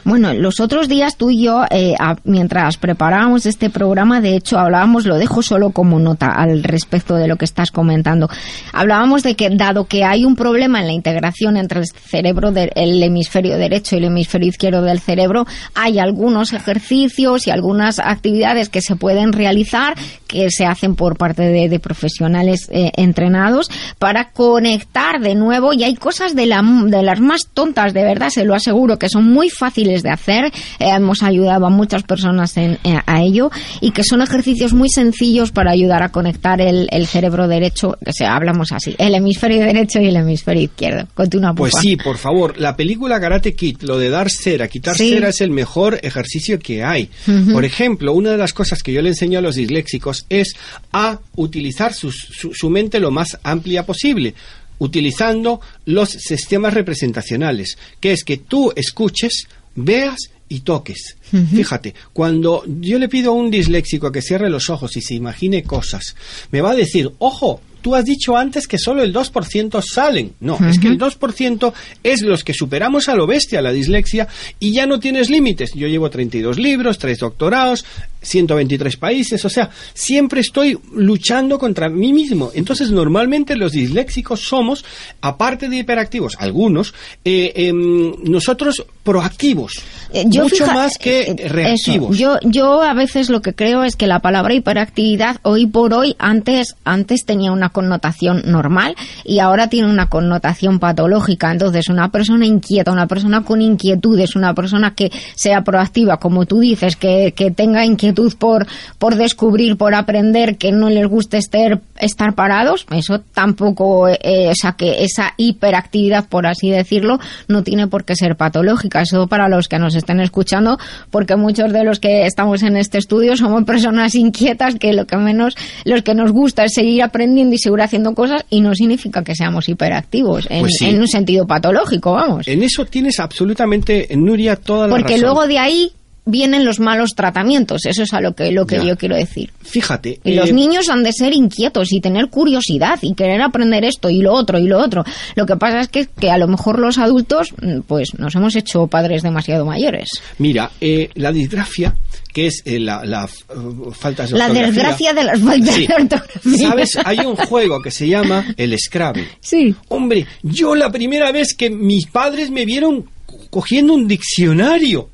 Bueno, 0.05 0.33
los 0.33 0.61
otros 0.61 0.89
días 0.89 1.17
tú 1.17 1.31
y 1.31 1.45
yo, 1.45 1.65
eh, 1.71 1.95
a- 1.99 2.17
mientras 2.25 2.77
preparábamos 2.79 3.45
este 3.47 3.69
programa, 3.71 4.21
de 4.21 4.37
hecho 4.37 4.59
hablábamos, 4.59 5.05
lo 5.07 5.17
dejo 5.17 5.43
solo 5.43 5.71
como 5.71 5.99
nota 5.99 6.29
al 6.29 6.63
respecto 6.63 7.15
de 7.17 7.29
lo 7.29 7.37
que 7.37 7.45
estás 7.45 7.71
comentando. 7.71 8.29
Hablábamos 8.73 9.23
de 9.23 9.35
que 9.37 9.51
dado 9.51 9.85
que 9.87 10.05
hay 10.05 10.25
un 10.25 10.35
problema 10.37 10.81
en 10.81 10.87
la 10.87 10.93
integración 10.93 11.57
entre 11.57 11.81
el 11.81 11.87
cerebro 11.87 12.53
del 12.53 12.71
el 12.75 13.03
hemisferio 13.03 13.57
derecho 13.69 13.95
y 13.95 13.99
el 13.99 14.05
hemisferio 14.05 14.49
izquierdo 14.49 14.83
del 14.83 15.01
cerebro, 15.01 15.47
hay 15.75 15.99
algunos 15.99 16.53
ejercicios 16.53 17.47
y 17.47 17.51
algunas 17.51 17.99
actividades 17.99 18.69
que 18.69 18.81
se 18.81 18.97
pueden 18.97 19.33
realizar 19.33 19.95
que 20.27 20.51
se 20.51 20.67
hacen 20.67 20.95
por 20.95 21.17
parte 21.17 21.43
de, 21.43 21.69
de 21.69 21.79
profesionales 21.79 22.69
eh, 22.71 22.91
entrenados 22.97 23.71
para 23.99 24.31
conectar 24.31 25.21
de 25.21 25.35
nuevo 25.35 25.73
y 25.73 25.85
hay 25.85 25.95
cosas 25.95 26.35
de, 26.35 26.47
la, 26.47 26.63
de 26.63 27.03
las 27.03 27.21
más 27.21 27.49
tontas, 27.53 27.95
de 27.95 28.03
verdad, 28.03 28.29
se 28.31 28.45
lo 28.45 28.55
aseguro, 28.55 28.99
que 28.99 29.09
son 29.09 29.25
muy 29.25 29.51
fáciles 29.51 30.03
de 30.03 30.11
hacer. 30.11 30.47
Eh, 30.79 30.91
hemos 30.91 31.23
ayudado 31.23 31.67
a 31.67 31.71
muchas 31.71 32.03
personas 32.03 32.57
en, 32.57 32.79
eh, 32.85 32.99
a 33.07 33.23
ello 33.23 33.51
y 33.81 33.93
que 33.93 34.03
son 34.05 34.23
ejercicios 34.23 34.73
muy 34.73 34.89
sencillos 34.89 35.53
para 35.53 35.73
ayudar 35.73 36.03
a 36.03 36.11
conectar 36.11 36.61
el, 36.61 36.89
el 36.91 37.07
cerebro 37.07 37.49
derecho, 37.49 37.97
o 38.05 38.13
sea, 38.13 38.35
hablamos 38.37 38.73
así, 38.73 38.95
el 38.99 39.15
hemisferio 39.15 39.61
derecho 39.61 40.01
y 40.01 40.09
el 40.09 40.17
hemisferio 40.17 40.63
izquierdo. 40.65 41.07
Continúa, 41.15 41.55
Pues 41.55 41.75
sí, 41.81 41.97
por 41.97 42.19
favor, 42.19 42.59
la 42.59 42.77
película 42.77 43.21
Karate 43.21 43.55
Kid, 43.57 43.79
lo 43.83 43.99
de 43.99 44.11
dar 44.11 44.31
cera, 44.31 44.69
quitar 44.69 44.97
Sí. 44.97 45.11
cera 45.11 45.31
es 45.31 45.41
el 45.41 45.51
mejor 45.51 45.99
ejercicio 46.03 46.59
que 46.59 46.85
hay. 46.85 47.11
Por 47.53 47.65
ejemplo, 47.65 48.13
una 48.13 48.31
de 48.33 48.37
las 48.37 48.53
cosas 48.53 48.83
que 48.83 48.93
yo 48.93 49.03
le 49.03 49.09
enseño 49.09 49.39
a 49.39 49.43
los 49.43 49.57
disléxicos 49.57 50.27
es 50.29 50.55
a 50.93 51.19
utilizar 51.35 51.93
su, 51.95 52.13
su 52.13 52.71
mente 52.71 53.01
lo 53.01 53.11
más 53.11 53.39
amplia 53.43 53.85
posible 53.85 54.35
utilizando 54.79 55.61
los 55.87 56.11
sistemas 56.11 56.75
representacionales, 56.75 57.79
que 58.01 58.13
es 58.13 58.25
que 58.25 58.37
tú 58.39 58.73
escuches, 58.77 59.47
veas 59.75 60.17
y 60.49 60.61
toques. 60.61 61.17
Fíjate, 61.55 61.95
cuando 62.13 62.63
yo 62.67 62.99
le 62.99 63.09
pido 63.09 63.33
a 63.33 63.35
un 63.35 63.51
disléxico 63.51 64.13
que 64.13 64.23
cierre 64.23 64.49
los 64.51 64.71
ojos 64.71 64.97
y 64.97 65.01
se 65.01 65.15
imagine 65.15 65.63
cosas, 65.65 66.15
me 66.53 66.61
va 66.61 66.73
a 66.73 66.77
decir, 66.77 67.11
ojo, 67.19 67.61
tú 67.83 67.95
has 67.95 68.05
dicho 68.05 68.37
antes 68.37 68.67
que 68.67 68.79
solo 68.79 69.03
el 69.03 69.13
2% 69.15 69.83
salen. 69.83 70.33
No, 70.41 70.59
es 70.69 70.79
que 70.79 70.89
el 70.89 70.99
2% 70.99 71.73
es 72.03 72.23
los 72.23 72.43
que 72.45 72.53
superamos 72.55 73.09
a 73.09 73.15
lo 73.15 73.27
bestia 73.27 73.63
la 73.63 73.73
dislexia 73.73 74.27
y 74.59 74.73
ya 74.73 74.87
no 74.87 74.99
tienes 75.01 75.31
límites. 75.31 75.73
Yo 75.75 75.87
llevo 75.89 76.11
32 76.11 76.59
libros, 76.59 76.99
3 76.99 77.19
doctorados, 77.19 77.85
123 78.23 78.97
países, 78.97 79.45
o 79.45 79.49
sea, 79.49 79.71
siempre 79.95 80.41
estoy 80.41 80.77
luchando 80.95 81.59
contra 81.61 81.89
mí 81.89 82.13
mismo. 82.13 82.51
Entonces, 82.55 82.91
normalmente 82.91 83.55
los 83.55 83.71
disléxicos 83.73 84.41
somos, 84.41 84.85
aparte 85.21 85.69
de 85.69 85.77
hiperactivos, 85.77 86.35
algunos, 86.41 86.93
eh, 87.25 87.53
em, 87.55 88.15
nosotros 88.25 88.85
proactivos, 89.05 89.75
Eh, 90.13 90.25
yo 90.27 90.43
mucho 90.45 90.57
fija- 90.65 90.75
más 90.75 90.99
que 90.99 91.21
eh, 91.21 91.37
eh, 91.39 91.49
reactivos. 91.49 92.17
eso. 92.17 92.19
Yo, 92.43 92.51
yo 92.51 92.83
a 92.83 92.95
veces 92.95 93.31
lo 93.31 93.43
que 93.43 93.55
creo 93.55 93.85
es 93.85 93.95
que 93.95 94.09
la 94.09 94.19
palabra 94.19 94.55
hiperactividad 94.55 95.37
hoy 95.43 95.67
por 95.69 95.95
hoy 95.95 96.17
antes, 96.19 96.75
antes 96.85 97.25
tenía 97.25 97.53
una 97.53 97.69
connotación 97.77 98.41
normal 98.47 98.97
y 99.23 99.41
ahora 99.41 99.69
tiene 99.69 99.91
una 99.91 100.09
connotación 100.09 100.79
patológica. 100.79 101.53
Entonces, 101.53 101.91
una 101.91 102.11
persona 102.11 102.47
inquieta, 102.47 102.91
una 102.91 103.07
persona 103.07 103.43
con 103.43 103.61
inquietudes, 103.61 104.35
una 104.35 104.55
persona 104.55 104.95
que 104.95 105.13
sea 105.35 105.61
proactiva, 105.61 106.17
como 106.17 106.47
tú 106.47 106.61
dices, 106.61 106.97
que, 106.97 107.35
que 107.37 107.51
tenga 107.51 107.85
inquietud 107.85 108.33
por, 108.39 108.67
por 108.99 109.17
descubrir, 109.17 109.77
por 109.77 109.95
aprender, 109.95 110.57
que 110.57 110.73
no 110.73 110.89
les 110.89 111.07
guste 111.07 111.37
estar, 111.37 111.81
estar 111.99 112.35
parados, 112.35 112.87
eso 112.91 113.21
tampoco, 113.35 114.09
eh, 114.09 114.53
que 114.79 115.05
esa 115.05 115.35
hiperactividad, 115.37 116.29
por 116.31 116.47
así 116.47 116.71
decirlo, 116.71 117.19
no 117.47 117.63
tiene 117.63 117.89
por 117.89 118.05
qué 118.05 118.17
ser 118.17 118.37
patológica. 118.37 119.03
Eso 119.03 119.27
para 119.27 119.51
los 119.51 119.69
que 119.69 119.79
nos 119.79 119.95
estén 119.95 120.21
escuchando, 120.21 120.79
porque 121.11 121.37
muchos 121.37 121.75
de 121.75 121.85
los 121.85 122.01
que 122.01 122.25
estamos 122.25 122.63
en 122.63 122.79
este 122.79 122.97
estudio 122.97 123.37
somos 123.37 123.65
personas 123.65 124.15
inquietas 124.15 124.77
que 124.77 124.95
lo 124.95 125.07
que 125.07 125.19
menos, 125.19 125.57
los 125.85 126.01
que 126.03 126.15
nos 126.15 126.33
gusta 126.33 126.65
es 126.65 126.73
seguir 126.73 127.03
aprendiendo 127.03 127.56
y 127.57 127.59
seguir 127.59 127.81
haciendo 127.81 128.15
cosas 128.15 128.45
y 128.51 128.61
no 128.61 128.75
significa 128.75 129.25
que 129.25 129.35
seamos 129.35 129.69
hiperactivos 129.69 130.47
en, 130.51 130.61
Pues 130.61 130.75
sí. 130.79 130.87
en 130.89 131.01
un 131.01 131.09
sentido 131.09 131.47
patológico, 131.47 132.13
vamos. 132.13 132.47
En 132.49 132.63
eso 132.63 132.85
tienes 132.85 133.19
absolutamente, 133.21 134.09
Nuria, 134.17 134.57
toda 134.57 134.87
la 134.87 134.95
Porque 134.95 135.15
razón. 135.15 135.21
luego 135.23 135.47
de 135.47 135.59
ahí 135.59 135.93
vienen 136.27 136.65
los 136.65 136.81
malos 136.81 137.15
tratamientos, 137.15 137.87
eso 137.87 138.03
es 138.03 138.13
a 138.13 138.21
lo 138.21 138.35
que, 138.35 138.51
lo 138.53 138.67
que 138.67 138.77
Ya. 138.77 138.85
yo 138.85 138.97
quiero 138.97 139.17
decir. 139.17 139.51
Fíjate. 139.63 140.21
Y 140.25 140.35
los 140.35 140.51
eh, 140.51 140.53
niños 140.53 140.89
han 140.89 141.03
de 141.03 141.13
ser 141.13 141.33
inquietos 141.33 141.93
y 141.93 142.01
tener 142.01 142.29
curiosidad 142.29 142.99
y 143.03 143.15
querer 143.15 143.41
aprender 143.43 143.85
esto 143.85 144.11
y 144.11 144.21
lo 144.21 144.33
otro 144.35 144.59
y 144.59 144.67
lo 144.67 144.79
otro. 144.79 145.05
Lo 145.37 145.47
que 145.47 145.57
pasa 145.57 145.81
es 145.81 145.89
que, 145.89 146.07
que 146.07 146.31
a 146.31 146.37
lo 146.39 146.49
mejor 146.49 146.79
los 146.79 146.99
adultos, 146.99 147.53
mm, 147.63 147.81
pues 147.87 148.11
nos 148.19 148.35
hemos 148.35 148.55
hecho 148.57 148.87
padres 148.89 149.23
demasiado 149.23 149.65
mayores. 149.65 150.09
Mira, 150.39 150.71
eh, 150.81 151.11
la 151.15 151.33
disgrafia, 151.33 151.97
que 152.33 152.49
es 152.49 152.63
eh, 152.67 152.79
la, 152.81 153.05
la, 153.05 153.25
eh, 153.25 153.55
faltas 153.93 154.31
de 154.31 154.39
La 154.39 154.49
desgracia 154.49 155.13
de 155.15 155.25
las 155.25 155.41
faltas 155.41 155.75
Sí. 155.75 155.87
de 155.87 155.95
ortografía. 155.95 156.69
¿Sabes? 156.69 156.99
Hay 157.05 157.19
un 157.21 157.37
juego 157.37 157.81
que 157.81 157.91
se 157.91 158.09
llama 158.09 158.45
el 158.57 158.77
Scrabble. 158.79 159.27
Sí. 159.41 159.75
Hombre, 159.89 160.27
yo 160.43 160.75
la 160.75 160.91
primera 160.91 161.31
vez 161.33 161.55
que 161.57 161.71
mis 161.71 162.07
padres 162.07 162.51
me 162.51 162.65
vieron 162.65 163.03
co- 163.25 163.39
cogiendo 163.51 163.95
un 163.95 164.07
diccionario, 164.09 165.09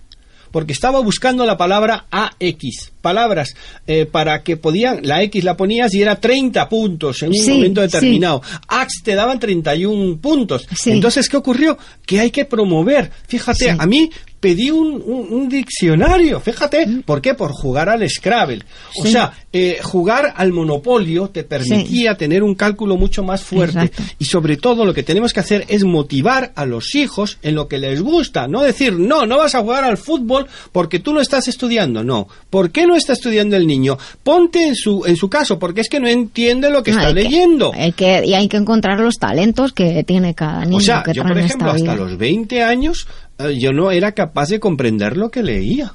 porque 0.53 0.73
estaba 0.73 1.01
buscando 1.01 1.45
la 1.45 1.57
palabra 1.57 2.07
AX, 2.11 2.93
palabras 3.01 3.55
eh, 3.87 4.07
para 4.07 4.43
que 4.45 4.57
podían, 4.57 5.01
la 5.03 5.23
X 5.25 5.43
la 5.43 5.57
ponías 5.57 5.93
y 5.95 6.03
era 6.03 6.17
30 6.21 6.69
puntos 6.69 7.23
en 7.23 7.31
un 7.31 7.35
Sí, 7.35 7.51
momento 7.51 7.81
sí. 7.81 7.87
determinado. 7.89 8.43
AX 8.69 9.03
te 9.03 9.15
daban 9.17 9.41
31 9.41 10.19
puntos. 10.19 10.67
Sí. 10.77 10.93
Entonces, 10.93 11.29
¿qué 11.29 11.37
ocurrió? 11.37 11.77
Que 12.07 12.21
hay 12.21 12.31
que 12.31 12.45
promover. 12.45 13.11
Fíjate, 13.27 13.71
a 13.71 13.87
mí 13.87 14.11
pedí 14.43 14.71
un, 14.73 15.01
un- 15.07 15.29
un 15.31 15.49
diccionario, 15.49 16.41
fíjate, 16.41 16.87
¿por 17.07 17.23
qué? 17.23 17.35
Por 17.35 17.53
jugar 17.53 17.89
al 17.89 18.07
Scrabble. 18.11 18.65
O 18.99 19.03
Mm. 19.03 19.07
Sí. 19.07 19.13
sea, 19.13 19.33
eh, 19.53 19.79
jugar 19.83 20.35
al 20.37 20.53
Monopolio 20.53 21.29
te 21.29 21.45
permitía 21.45 22.17
tener 22.17 22.43
un 22.43 22.55
cálculo 22.57 22.97
mucho 22.97 23.23
más 23.23 23.43
fuerte. 23.43 23.79
Exacto. 23.85 24.03
Y 24.19 24.25
sobre 24.25 24.57
todo 24.57 24.85
lo 24.85 24.93
que 24.95 25.03
tenemos 25.05 25.33
que 25.33 25.41
hacer 25.41 25.65
es 25.69 25.85
motivar 25.85 26.53
a 26.57 26.67
los 26.67 26.95
hijos 26.97 27.39
en 27.43 27.55
lo 27.55 27.69
que 27.69 27.79
les 27.79 28.03
gusta. 28.03 28.49
No 28.49 28.63
decir, 28.63 28.95
no, 28.99 29.27
no 29.27 29.39
vas 29.39 29.55
a 29.55 29.61
jugar 29.61 29.85
al 29.85 29.97
fútbol 29.97 30.47
porque 30.73 30.99
tú 30.99 31.13
no 31.13 31.21
estás 31.21 31.47
estudiando. 31.49 32.03
No. 32.03 32.27
¿Por 32.51 32.73
qué 32.73 32.87
no 32.87 32.97
está 32.97 33.13
estudiando 33.13 33.57
el 33.57 33.67
niño? 33.67 33.97
Ponte 34.25 34.67
en 34.67 34.75
su, 34.75 35.05
en 35.07 35.17
su 35.17 35.29
caso, 35.31 35.59
porque 35.61 35.83
es 35.83 35.89
que 35.89 36.01
no 36.01 36.09
entiende 36.09 36.69
lo 36.69 36.83
que 36.83 36.91
No, 36.91 36.97
está 36.99 37.09
hay 37.11 37.15
que- 37.15 37.23
leyendo. 37.23 37.73
hay 37.75 37.93
que, 37.93 38.25
y 38.27 38.35
hay 38.35 38.49
que 38.49 38.57
encontrar 38.57 38.99
los 38.99 39.19
talentos 39.19 39.73
que 39.73 40.03
tiene 40.05 40.35
cada 40.35 40.65
niño 40.65 40.79
O 40.79 40.81
sea, 40.81 41.03
que 41.05 41.13
yo 41.13 41.23
por 41.23 41.39
ejemplo, 41.39 41.69
hasta 41.71 41.83
vida. 41.83 41.95
los 41.95 42.17
20 42.19 42.63
años, 42.63 43.07
yo 43.51 43.73
no 43.73 43.91
era 43.91 44.13
capaz 44.13 44.49
de 44.49 44.61
comprender 44.61 45.17
lo 45.17 45.31
que 45.31 45.43
leía. 45.43 45.93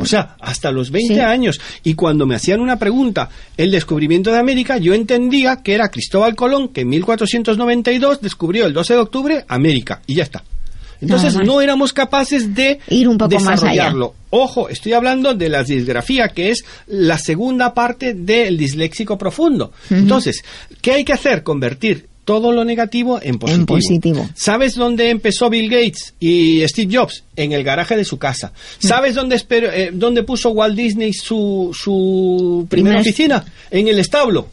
O 0.00 0.06
sea, 0.06 0.36
hasta 0.40 0.70
los 0.70 0.90
20 0.90 1.14
Sí. 1.14 1.20
años. 1.20 1.60
Y 1.84 1.92
cuando 1.94 2.24
me 2.26 2.34
hacían 2.34 2.60
una 2.60 2.78
pregunta, 2.78 3.28
el 3.58 3.70
descubrimiento 3.70 4.30
de 4.32 4.38
América, 4.38 4.78
yo 4.78 4.94
entendía 4.94 5.56
que 5.62 5.74
era 5.74 5.90
Cristóbal 5.90 6.34
Colón, 6.34 6.68
que 6.68 6.80
en 6.80 6.88
1492 6.88 8.20
descubrió 8.22 8.64
el 8.66 8.72
12 8.72 8.94
de 8.94 9.00
octubre 9.00 9.44
América. 9.48 10.00
Y 10.06 10.14
ya 10.14 10.22
está. 10.22 10.44
Entonces 11.02 11.34
no 11.44 11.60
éramos 11.60 11.92
capaces 11.92 12.54
de 12.54 12.78
Ir 12.88 13.08
un 13.08 13.18
poco 13.18 13.34
más 13.34 13.44
allá. 13.44 13.54
desarrollarlo. 13.72 14.14
Ojo, 14.30 14.68
estoy 14.68 14.92
hablando 14.92 15.34
de 15.34 15.48
la 15.48 15.62
disgrafía, 15.64 16.28
que 16.28 16.50
es 16.52 16.64
la 16.86 17.18
segunda 17.18 17.74
parte 17.74 18.14
del 18.14 18.56
disléxico 18.56 19.18
profundo. 19.18 19.72
Entonces, 19.90 20.42
¿qué 20.80 20.92
hay 20.92 21.04
que 21.04 21.12
hacer? 21.12 21.42
Convertir 21.42 22.06
todo 22.24 22.52
lo 22.52 22.64
negativo 22.64 23.20
en 23.22 23.38
positivo. 23.38 23.60
En 23.60 23.66
positivo. 23.66 24.28
¿Sabes 24.34 24.74
dónde 24.76 25.10
empezó 25.10 25.50
Bill 25.50 25.68
Gates 25.68 26.14
y 26.20 26.62
Steve 26.68 26.96
Jobs? 26.96 27.24
En 27.36 27.52
el 27.52 27.64
garaje 27.64 27.96
de 27.96 28.04
su 28.04 28.18
casa. 28.18 28.52
¿Sabes 28.78 29.14
dónde, 29.14 29.40
eh, 29.50 29.90
dónde 29.92 30.22
puso 30.22 30.50
Walt 30.50 30.76
Disney 30.76 31.12
su, 31.12 31.70
su 31.78 32.66
primera 32.68 32.96
Primer- 32.96 33.00
oficina? 33.00 33.44
En 33.70 33.88
el 33.88 33.98
establo. 33.98 34.48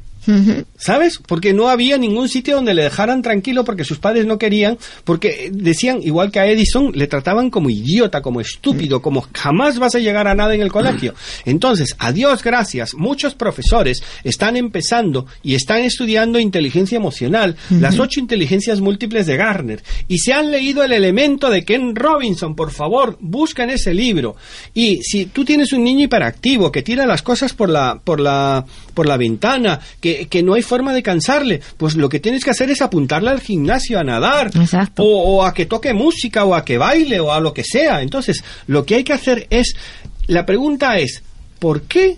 ¿Sabes? 0.78 1.20
Porque 1.26 1.53
no 1.53 1.70
había 1.70 1.97
ningún 1.97 2.30
sitio 2.30 2.55
donde 2.55 2.74
le 2.74 2.84
dejaran 2.84 3.22
tranquilo 3.22 3.63
porque 3.63 3.84
sus 3.84 3.99
padres 3.99 4.26
no 4.26 4.38
querían, 4.38 4.78
porque 5.03 5.49
decían, 5.51 6.01
igual 6.03 6.32
que 6.32 6.39
a 6.39 6.47
Edison, 6.47 6.91
le 6.93 7.07
trataban 7.07 7.49
como 7.49 7.70
idiota, 7.70 8.22
como 8.22 8.41
estúpido, 8.41 9.01
como 9.01 9.26
jamás 9.34 9.80
vas 9.80 9.95
a 9.95 9.99
llegar 9.99 10.28
a 10.28 10.36
nada 10.36 10.53
en 10.53 10.61
el 10.61 10.72
colegio. 10.72 11.13
Entonces, 11.45 11.95
a 11.99 12.11
Dios 12.11 12.43
gracias, 12.43 12.93
muchos 12.93 13.36
profesores 13.36 14.01
están 14.24 14.57
empezando 14.57 15.26
y 15.43 15.55
están 15.55 15.80
estudiando 15.80 16.39
inteligencia 16.39 16.97
emocional, 16.97 17.55
las 17.70 17.99
ocho 17.99 18.20
inteligencias 18.20 18.82
múltiples 18.82 19.26
de 19.26 19.38
Garner, 19.38 19.84
y 20.07 20.20
se 20.20 20.34
han 20.34 20.51
leído 20.51 20.84
el 20.84 20.91
elemento 20.91 21.49
de 21.49 21.63
Ken 21.63 21.95
Robinson, 21.95 22.55
por 22.55 22.72
favor, 22.72 23.17
buscan 23.20 23.70
ese 23.70 23.93
libro. 23.93 24.36
Y 24.74 25.01
si 25.01 25.28
tú 25.28 25.45
tienes 25.45 25.74
un 25.74 25.84
niño 25.84 26.05
hiperactivo 26.05 26.72
que 26.72 26.82
tira 26.82 27.05
las 27.05 27.22
cosas 27.22 27.53
por 27.53 27.70
la, 27.70 27.99
por 28.03 28.20
la, 28.20 28.65
por 28.93 29.07
la 29.07 29.17
ventana, 29.17 29.80
que, 29.99 30.09
que 30.30 30.43
no 30.43 30.53
hay 30.53 30.62
forma 30.62 30.93
de 30.93 31.03
cansarle, 31.03 31.62
pues 31.78 31.95
lo 31.95 32.10
que 32.10 32.20
tienes 32.20 32.43
que 32.43 32.51
hacer 32.51 32.70
es 32.70 32.82
apuntarle 32.82 33.30
al 33.30 33.41
gimnasio 33.41 33.99
a 33.99 34.03
nadar, 34.03 34.51
o, 34.97 35.38
o 35.38 35.43
a 35.43 35.53
que 35.53 35.66
toque 35.66 35.93
música, 35.93 36.45
o 36.45 36.55
a 36.55 36.64
que 36.64 36.78
baile, 36.78 37.20
o 37.20 37.32
a 37.32 37.39
lo 37.39 37.53
que 37.53 37.64
sea. 37.64 38.01
Entonces, 38.01 38.43
lo 38.68 38.86
que 38.86 38.95
hay 38.95 39.03
que 39.03 39.14
hacer 39.14 39.47
es, 39.49 39.76
la 40.28 40.45
pregunta 40.45 40.97
es, 40.97 41.24
¿por 41.60 41.84
qué 41.84 42.18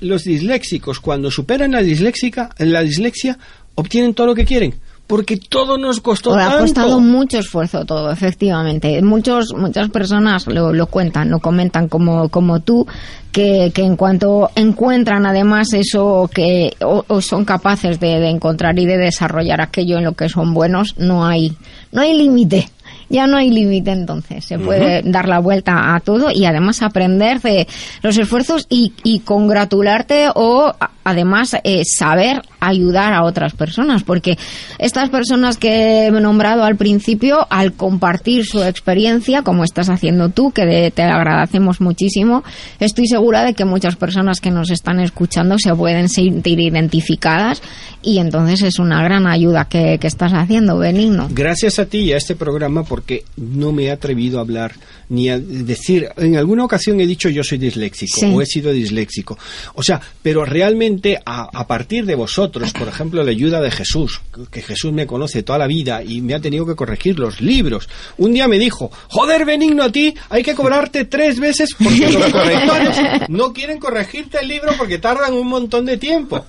los 0.00 0.24
disléxicos 0.24 1.00
cuando 1.00 1.30
superan 1.30 1.72
la 1.72 1.82
disléxica, 1.82 2.50
la 2.58 2.82
dislexia, 2.82 3.38
obtienen 3.74 4.14
todo 4.14 4.28
lo 4.28 4.34
que 4.34 4.44
quieren? 4.44 4.74
Porque 5.06 5.36
todo 5.36 5.78
nos 5.78 6.00
costó 6.00 6.34
ha 6.34 6.48
tanto. 6.48 6.58
costado 6.58 7.00
mucho 7.00 7.38
esfuerzo 7.38 7.84
todo, 7.84 8.10
efectivamente. 8.10 9.00
Muchos, 9.02 9.54
muchas 9.56 9.88
personas 9.90 10.46
lo, 10.48 10.72
lo 10.72 10.86
cuentan, 10.88 11.30
lo 11.30 11.38
comentan 11.38 11.88
como, 11.88 12.28
como 12.28 12.58
tú, 12.60 12.86
que, 13.30 13.70
que 13.72 13.82
en 13.82 13.96
cuanto 13.96 14.50
encuentran 14.56 15.24
además 15.24 15.72
eso 15.74 16.28
que 16.32 16.74
o, 16.80 17.04
o 17.06 17.20
son 17.20 17.44
capaces 17.44 18.00
de, 18.00 18.18
de 18.18 18.30
encontrar 18.30 18.78
y 18.78 18.86
de 18.86 18.96
desarrollar 18.98 19.60
aquello 19.60 19.98
en 19.98 20.04
lo 20.04 20.14
que 20.14 20.28
son 20.28 20.54
buenos, 20.54 20.94
no 20.98 21.24
hay, 21.24 21.56
no 21.92 22.00
hay 22.02 22.16
límite. 22.16 22.68
Ya 23.08 23.26
no 23.26 23.36
hay 23.36 23.50
límite 23.50 23.92
entonces, 23.92 24.44
se 24.44 24.58
puede 24.58 25.02
dar 25.02 25.28
la 25.28 25.38
vuelta 25.38 25.94
a 25.94 26.00
todo 26.00 26.30
y 26.34 26.44
además 26.44 26.82
aprender 26.82 27.40
de 27.40 27.66
los 28.02 28.18
esfuerzos 28.18 28.66
y, 28.68 28.92
y 29.04 29.20
congratularte 29.20 30.26
o 30.34 30.74
además 31.04 31.56
eh, 31.62 31.82
saber 31.84 32.42
ayudar 32.58 33.12
a 33.12 33.22
otras 33.22 33.54
personas, 33.54 34.02
porque 34.02 34.36
estas 34.78 35.08
personas 35.08 35.56
que 35.56 36.06
he 36.06 36.10
nombrado 36.10 36.64
al 36.64 36.74
principio, 36.74 37.46
al 37.48 37.74
compartir 37.74 38.44
su 38.44 38.60
experiencia, 38.64 39.42
como 39.42 39.62
estás 39.62 39.88
haciendo 39.88 40.30
tú, 40.30 40.50
que 40.50 40.66
de- 40.66 40.90
te 40.90 41.02
agradecemos 41.04 41.80
muchísimo, 41.80 42.42
estoy 42.80 43.06
segura 43.06 43.44
de 43.44 43.54
que 43.54 43.64
muchas 43.64 43.94
personas 43.94 44.40
que 44.40 44.50
nos 44.50 44.70
están 44.72 44.98
escuchando 44.98 45.58
se 45.60 45.72
pueden 45.76 46.08
sentir 46.08 46.58
identificadas 46.58 47.62
y 48.02 48.18
entonces 48.18 48.62
es 48.62 48.80
una 48.80 49.00
gran 49.04 49.28
ayuda 49.28 49.66
que, 49.66 49.98
que 50.00 50.08
estás 50.08 50.32
haciendo, 50.32 50.78
Benigno. 50.78 51.28
Gracias 51.30 51.78
a 51.78 51.86
ti 51.86 51.98
y 51.98 52.12
a 52.12 52.16
este 52.16 52.34
programa 52.34 52.82
porque 52.96 53.24
no 53.36 53.72
me 53.72 53.84
he 53.84 53.90
atrevido 53.90 54.38
a 54.38 54.40
hablar 54.40 54.72
ni 55.10 55.28
a 55.28 55.38
decir, 55.38 56.08
en 56.16 56.34
alguna 56.36 56.64
ocasión 56.64 56.98
he 56.98 57.06
dicho 57.06 57.28
yo 57.28 57.44
soy 57.44 57.58
disléxico 57.58 58.20
Sí. 58.20 58.32
o 58.34 58.40
he 58.40 58.46
sido 58.46 58.72
disléxico. 58.72 59.38
O 59.74 59.82
sea, 59.82 60.00
pero 60.22 60.46
realmente 60.46 61.18
a, 61.26 61.42
a 61.52 61.66
partir 61.66 62.06
de 62.06 62.14
vosotros, 62.14 62.72
por 62.72 62.88
ejemplo, 62.88 63.22
la 63.22 63.30
ayuda 63.32 63.60
de 63.60 63.70
Jesús, 63.70 64.22
que 64.50 64.62
Jesús 64.62 64.92
me 64.94 65.06
conoce 65.06 65.42
toda 65.42 65.58
la 65.58 65.66
vida 65.66 66.02
y 66.02 66.22
me 66.22 66.32
ha 66.34 66.40
tenido 66.40 66.64
que 66.64 66.74
corregir 66.74 67.18
los 67.18 67.40
libros. 67.42 67.86
Un 68.16 68.32
día 68.32 68.48
me 68.48 68.58
dijo, 68.58 68.90
joder, 69.08 69.44
benigno 69.44 69.82
a 69.84 69.92
ti, 69.92 70.14
hay 70.30 70.42
que 70.42 70.54
cobrarte 70.54 71.04
tres 71.04 71.38
veces 71.38 71.70
porque 71.78 72.10
los 72.10 72.24
correctores 72.32 72.96
no 73.28 73.52
quieren 73.52 73.78
corregirte 73.78 74.38
el 74.40 74.48
libro 74.48 74.72
porque 74.78 74.96
tardan 74.98 75.34
un 75.34 75.46
montón 75.48 75.84
de 75.84 75.98
tiempo. 75.98 76.46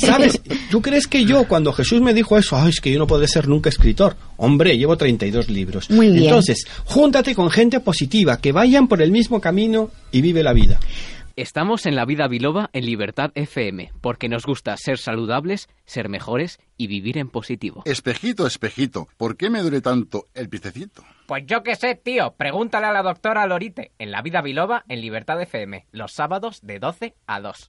¿Sabes? 0.00 0.40
¿Tú 0.70 0.80
crees 0.80 1.08
que 1.08 1.24
yo, 1.24 1.44
cuando 1.48 1.72
Jesús 1.72 2.00
me 2.00 2.14
dijo 2.14 2.38
eso, 2.38 2.56
ay, 2.56 2.70
es 2.70 2.80
que 2.80 2.92
yo 2.92 2.98
no 3.00 3.06
puedo 3.08 3.26
ser 3.26 3.48
nunca 3.48 3.68
escritor? 3.68 4.16
Hombre, 4.36 4.78
llevo 4.78 4.96
32 4.96 5.48
libros. 5.48 5.87
Muy 5.88 6.10
bien. 6.10 6.24
Entonces, 6.24 6.66
júntate 6.84 7.34
con 7.34 7.50
gente 7.50 7.80
positiva, 7.80 8.38
que 8.38 8.52
vayan 8.52 8.88
por 8.88 9.02
el 9.02 9.10
mismo 9.10 9.40
camino 9.40 9.90
y 10.10 10.22
vive 10.22 10.42
la 10.42 10.52
vida. 10.52 10.78
Estamos 11.38 11.86
en 11.86 11.94
la 11.94 12.04
vida 12.04 12.26
biloba 12.26 12.68
en 12.72 12.84
Libertad 12.84 13.30
FM, 13.36 13.92
porque 14.00 14.28
nos 14.28 14.44
gusta 14.44 14.76
ser 14.76 14.98
saludables, 14.98 15.68
ser 15.84 16.08
mejores 16.08 16.58
y 16.76 16.88
vivir 16.88 17.16
en 17.16 17.30
positivo. 17.30 17.82
Espejito, 17.84 18.44
espejito, 18.44 19.06
¿por 19.16 19.36
qué 19.36 19.48
me 19.48 19.62
duele 19.62 19.80
tanto 19.80 20.24
el 20.34 20.48
piececito? 20.48 21.04
Pues 21.28 21.44
yo 21.46 21.62
qué 21.62 21.76
sé, 21.76 21.94
tío. 21.94 22.34
Pregúntale 22.36 22.86
a 22.86 22.92
la 22.92 23.04
doctora 23.04 23.46
Lorite 23.46 23.92
en 24.00 24.10
La 24.10 24.20
Vida 24.20 24.42
Biloba 24.42 24.84
en 24.88 25.00
Libertad 25.00 25.40
FM, 25.40 25.86
los 25.92 26.12
sábados 26.12 26.58
de 26.62 26.80
12 26.80 27.14
a 27.28 27.40
2. 27.40 27.68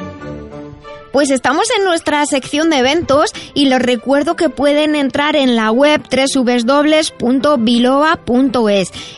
Pues 1.11 1.29
estamos 1.29 1.67
en 1.77 1.83
nuestra 1.83 2.25
sección 2.25 2.69
de 2.69 2.77
eventos 2.77 3.33
y 3.53 3.65
les 3.65 3.81
recuerdo 3.81 4.37
que 4.37 4.49
pueden 4.49 4.95
entrar 4.95 5.35
en 5.35 5.57
la 5.57 5.69
web 5.69 6.01
www.biloba.es. 6.09 7.21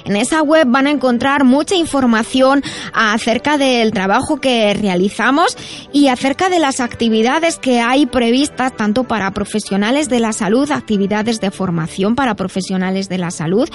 En 0.06 0.16
esa 0.16 0.42
web 0.42 0.66
van 0.68 0.88
a 0.88 0.92
encontrar 0.92 1.44
mucha 1.44 1.76
información 1.76 2.64
acerca 2.94 3.60
del 3.60 3.92
trabajo 3.92 4.38
que 4.38 4.74
realizamos 4.74 5.56
y 5.92 6.08
acerca 6.08 6.50
de 6.50 6.58
las 6.58 6.80
actividades 6.80 7.60
que 7.60 7.80
hay 7.80 8.08
previstas 8.08 8.76
tanto 8.76 9.04
para 9.04 9.30
profesionales 9.32 10.10
de 10.10 10.20
la 10.20 10.34
salud, 10.34 10.72
actividades 10.72 11.42
de 11.42 11.52
formación 11.52 12.16
para 12.16 12.34
profesionales 12.34 13.08
de 13.08 13.20
la 13.20 13.30
salud, 13.30 13.70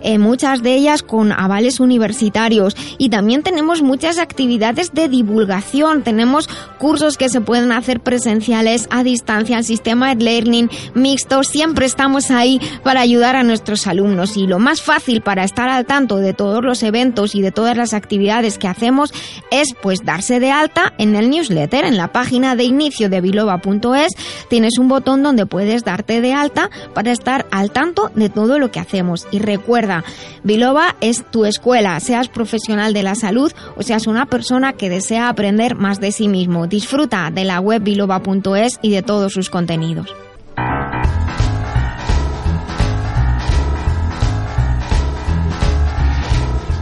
eh, 0.00 0.18
muchas 0.18 0.62
de 0.62 0.74
ellas 0.76 1.02
con 1.02 1.32
avales 1.32 1.80
universitarios 1.80 2.76
y 2.98 3.08
también 3.08 3.42
tenemos 3.42 3.82
muchas 3.82 4.18
actividades 4.18 4.92
de 4.92 5.08
divulgación, 5.08 6.02
tenemos 6.04 6.48
cursos 6.78 7.16
que 7.16 7.28
se 7.28 7.40
pueden 7.40 7.63
hacer 7.72 8.00
presenciales 8.00 8.88
a 8.90 9.02
distancia, 9.04 9.58
el 9.58 9.64
sistema 9.64 10.14
de 10.14 10.24
learning 10.24 10.70
mixto, 10.94 11.42
siempre 11.42 11.86
estamos 11.86 12.30
ahí 12.30 12.60
para 12.82 13.00
ayudar 13.00 13.36
a 13.36 13.42
nuestros 13.42 13.86
alumnos. 13.86 14.36
Y 14.36 14.46
lo 14.46 14.58
más 14.58 14.82
fácil 14.82 15.20
para 15.20 15.44
estar 15.44 15.68
al 15.68 15.86
tanto 15.86 16.18
de 16.18 16.34
todos 16.34 16.64
los 16.64 16.82
eventos 16.82 17.34
y 17.34 17.42
de 17.42 17.52
todas 17.52 17.76
las 17.76 17.94
actividades 17.94 18.58
que 18.58 18.68
hacemos 18.68 19.12
es 19.50 19.74
pues 19.80 20.04
darse 20.04 20.40
de 20.40 20.50
alta 20.50 20.92
en 20.98 21.16
el 21.16 21.30
newsletter, 21.30 21.84
en 21.84 21.96
la 21.96 22.12
página 22.12 22.56
de 22.56 22.64
inicio 22.64 23.08
de 23.08 23.20
biloba.es 23.20 24.12
tienes 24.48 24.78
un 24.78 24.88
botón 24.88 25.22
donde 25.22 25.46
puedes 25.46 25.84
darte 25.84 26.20
de 26.20 26.32
alta 26.32 26.70
para 26.94 27.12
estar 27.12 27.46
al 27.50 27.70
tanto 27.70 28.10
de 28.14 28.28
todo 28.28 28.58
lo 28.58 28.70
que 28.70 28.80
hacemos. 28.80 29.26
Y 29.30 29.38
recuerda, 29.38 30.04
Biloba 30.42 30.96
es 31.00 31.24
tu 31.30 31.46
escuela, 31.46 31.98
seas 32.00 32.28
profesional 32.28 32.92
de 32.92 33.02
la 33.02 33.14
salud 33.14 33.52
o 33.76 33.82
seas 33.82 34.06
una 34.06 34.26
persona 34.26 34.74
que 34.74 34.90
desea 34.90 35.28
aprender 35.28 35.74
más 35.74 36.00
de 36.00 36.12
sí 36.12 36.28
mismo. 36.28 36.66
Disfruta 36.66 37.30
de 37.32 37.44
la 37.44 37.53
web 37.60 37.82
biloba.es 37.82 38.78
y 38.82 38.90
de 38.90 39.02
todos 39.02 39.32
sus 39.32 39.50
contenidos. 39.50 40.14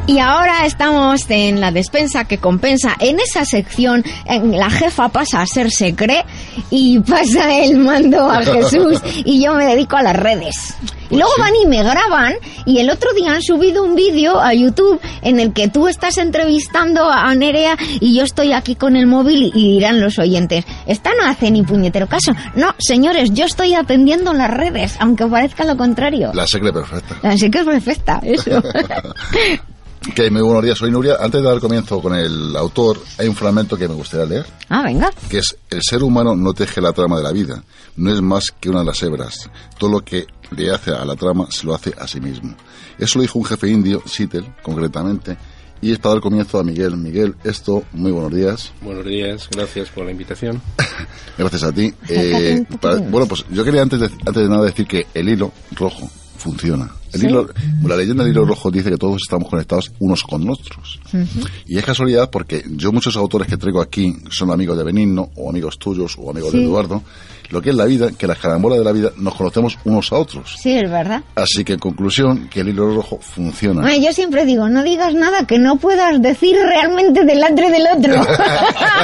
Y 0.05 0.19
ahora 0.19 0.67
estamos 0.67 1.21
en 1.29 1.61
la 1.61 1.71
despensa 1.71 2.25
que 2.25 2.39
compensa. 2.39 2.97
En 2.99 3.21
esa 3.21 3.45
sección, 3.45 4.05
en 4.27 4.59
la 4.59 4.69
jefa 4.69 5.09
pasa 5.11 5.41
a 5.41 5.47
ser 5.47 5.71
secre 5.71 6.25
y 6.71 6.99
pasa 6.99 7.55
el 7.63 7.79
mando 7.79 8.29
a 8.29 8.43
Jesús 8.45 9.01
y 9.25 9.43
yo 9.43 9.55
me 9.55 9.65
dedico 9.65 9.97
a 9.97 10.03
las 10.03 10.17
redes. 10.17 10.75
Y 11.09 11.17
luego 11.17 11.31
van 11.39 11.53
y 11.55 11.67
me 11.67 11.85
graban 11.85 12.35
y 12.67 12.79
el 12.79 12.91
otro 12.91 13.13
día 13.13 13.35
han 13.35 13.43
subido 13.43 13.85
un 13.85 13.95
vídeo 13.95 14.41
a 14.41 14.55
YouTube 14.55 14.99
en 15.21 15.39
el 15.39 15.53
que 15.53 15.69
tú 15.69 15.87
estás 15.87 16.19
entrevistando 16.19 17.09
a 17.09 17.33
Nerea 17.35 17.77
y 18.01 18.17
yo 18.17 18.25
estoy 18.25 18.55
aquí 18.55 18.75
con 18.75 18.97
el 18.97 19.07
móvil 19.07 19.53
y 19.55 19.73
dirán 19.75 20.01
los 20.01 20.19
oyentes, 20.19 20.65
esta 20.87 21.11
no 21.15 21.27
hace 21.27 21.51
ni 21.51 21.63
puñetero 21.63 22.09
caso. 22.09 22.33
No, 22.57 22.75
señores, 22.79 23.31
yo 23.35 23.45
estoy 23.45 23.75
atendiendo 23.75 24.33
las 24.33 24.51
redes, 24.51 24.97
aunque 24.99 25.27
parezca 25.27 25.65
lo 25.65 25.77
contrario. 25.77 26.33
La 26.35 26.47
secre 26.47 26.73
perfecta. 26.73 27.17
Que 27.21 27.59
es 27.59 27.65
perfecta, 27.65 28.21
eso. 28.25 28.63
Que 30.17 30.31
muy 30.31 30.43
buenos 30.43 30.63
días, 30.65 30.77
soy 30.77 30.91
Nuria. 30.91 31.17
Antes 31.21 31.41
de 31.43 31.49
dar 31.49 31.61
comienzo 31.61 32.01
con 32.03 32.15
el 32.15 32.55
autor, 32.57 32.99
hay 33.19 33.29
un 33.29 33.37
fragmento 33.37 33.79
que 33.79 33.89
me 33.89 33.95
gustaría 33.95 34.27
leer, 34.27 34.47
ah, 34.69 34.83
venga. 34.83 35.11
que 35.31 35.39
es, 35.39 35.57
el 35.71 35.81
ser 35.83 36.03
humano 36.03 36.35
no 36.37 36.53
teje 36.53 36.81
la 36.81 36.93
trama 36.93 37.17
de 37.17 37.23
la 37.23 37.33
vida, 37.33 37.63
no 37.97 38.13
es 38.13 38.21
más 38.21 38.51
que 38.51 38.69
una 38.69 38.81
de 38.81 38.87
las 38.87 39.03
hebras. 39.03 39.49
Todo 39.79 39.91
lo 39.91 40.01
que 40.01 40.27
le 40.51 40.71
hace 40.71 40.91
a 40.91 41.05
la 41.05 41.15
trama, 41.15 41.47
se 41.51 41.65
lo 41.67 41.75
hace 41.75 41.95
a 41.99 42.07
sí 42.09 42.21
mismo. 42.21 42.55
Eso 42.99 43.19
lo 43.19 43.23
dijo 43.23 43.39
un 43.39 43.45
jefe 43.47 43.69
indio, 43.71 44.03
Sittel, 44.05 44.45
concretamente, 44.63 45.39
y 45.81 45.93
es 45.93 45.99
para 45.99 46.17
dar 46.17 46.23
comienzo 46.23 46.59
a 46.59 46.65
Miguel. 46.65 46.97
Miguel, 46.97 47.37
esto, 47.45 47.85
muy 47.93 48.11
buenos 48.13 48.35
días. 48.35 48.73
Buenos 48.83 49.07
días, 49.07 49.49
gracias 49.51 49.89
por 49.91 50.05
la 50.05 50.11
invitación. 50.11 50.61
Gracias 51.39 51.63
a 51.63 51.73
ti. 51.73 51.93
Eh, 52.11 52.63
para- 52.81 52.97
bueno, 52.99 53.27
pues 53.27 53.45
yo 53.51 53.65
quería 53.65 53.81
antes 53.83 53.99
de, 54.01 54.07
antes 54.07 54.35
de 54.43 54.49
nada 54.49 54.65
decir 54.67 54.87
que 54.87 55.07
el 55.15 55.29
hilo 55.31 55.51
rojo 55.75 56.11
funciona. 56.43 56.91
El 57.13 57.21
Sí. 57.21 57.27
hilo, 57.27 57.49
la 57.85 57.97
leyenda 57.97 58.25
del 58.25 58.33
hilo 58.33 58.45
rojo 58.45 58.71
dice 58.71 58.91
que 58.91 58.97
todos 58.97 59.19
estamos 59.23 59.49
conectados 59.49 59.93
unos 59.99 60.23
con 60.23 60.49
otros. 60.49 60.99
Y 61.67 61.79
es 61.79 61.85
casualidad 61.85 62.31
porque 62.31 62.65
yo 62.71 62.91
muchos 62.93 63.17
autores 63.17 63.49
que 63.49 63.57
traigo 63.57 63.81
aquí 63.81 64.17
son 64.31 64.51
amigos 64.51 64.77
de 64.79 64.85
Benigno, 64.85 65.31
o 65.37 65.49
amigos 65.51 65.79
tuyos, 65.79 66.17
o 66.19 66.31
amigos 66.31 66.53
de. 66.53 66.63
Eduardo. 66.65 67.03
Lo 67.53 67.61
que 67.61 67.71
es 67.71 67.77
la 67.77 67.85
vida, 67.85 68.11
que 68.17 68.27
las 68.27 68.39
carambolas 68.39 68.79
de 68.79 68.85
la 68.85 68.93
vida 68.93 69.11
nos 69.19 69.35
conocemos 69.35 69.79
unos 69.85 70.11
a 70.11 70.17
otros. 70.17 70.57
Sí, 70.59 70.73
es 70.73 70.91
verdad. 70.91 71.23
Así 71.35 71.65
que 71.65 71.75
en 71.75 71.79
conclusión, 71.79 72.49
que 72.49 72.61
el 72.61 72.71
hilo 72.71 72.95
rojo 72.95 73.19
funciona. 73.21 73.83
Bueno, 73.83 74.03
yo 74.05 74.13
siempre 74.13 74.47
digo, 74.47 74.69
no 74.71 74.83
digas 74.83 75.15
nada 75.15 75.47
que 75.47 75.59
no 75.59 75.77
puedas 75.77 76.21
decir 76.23 76.57
realmente 76.57 77.25
delante 77.27 77.71
del 77.71 77.85
otro. 77.95 78.15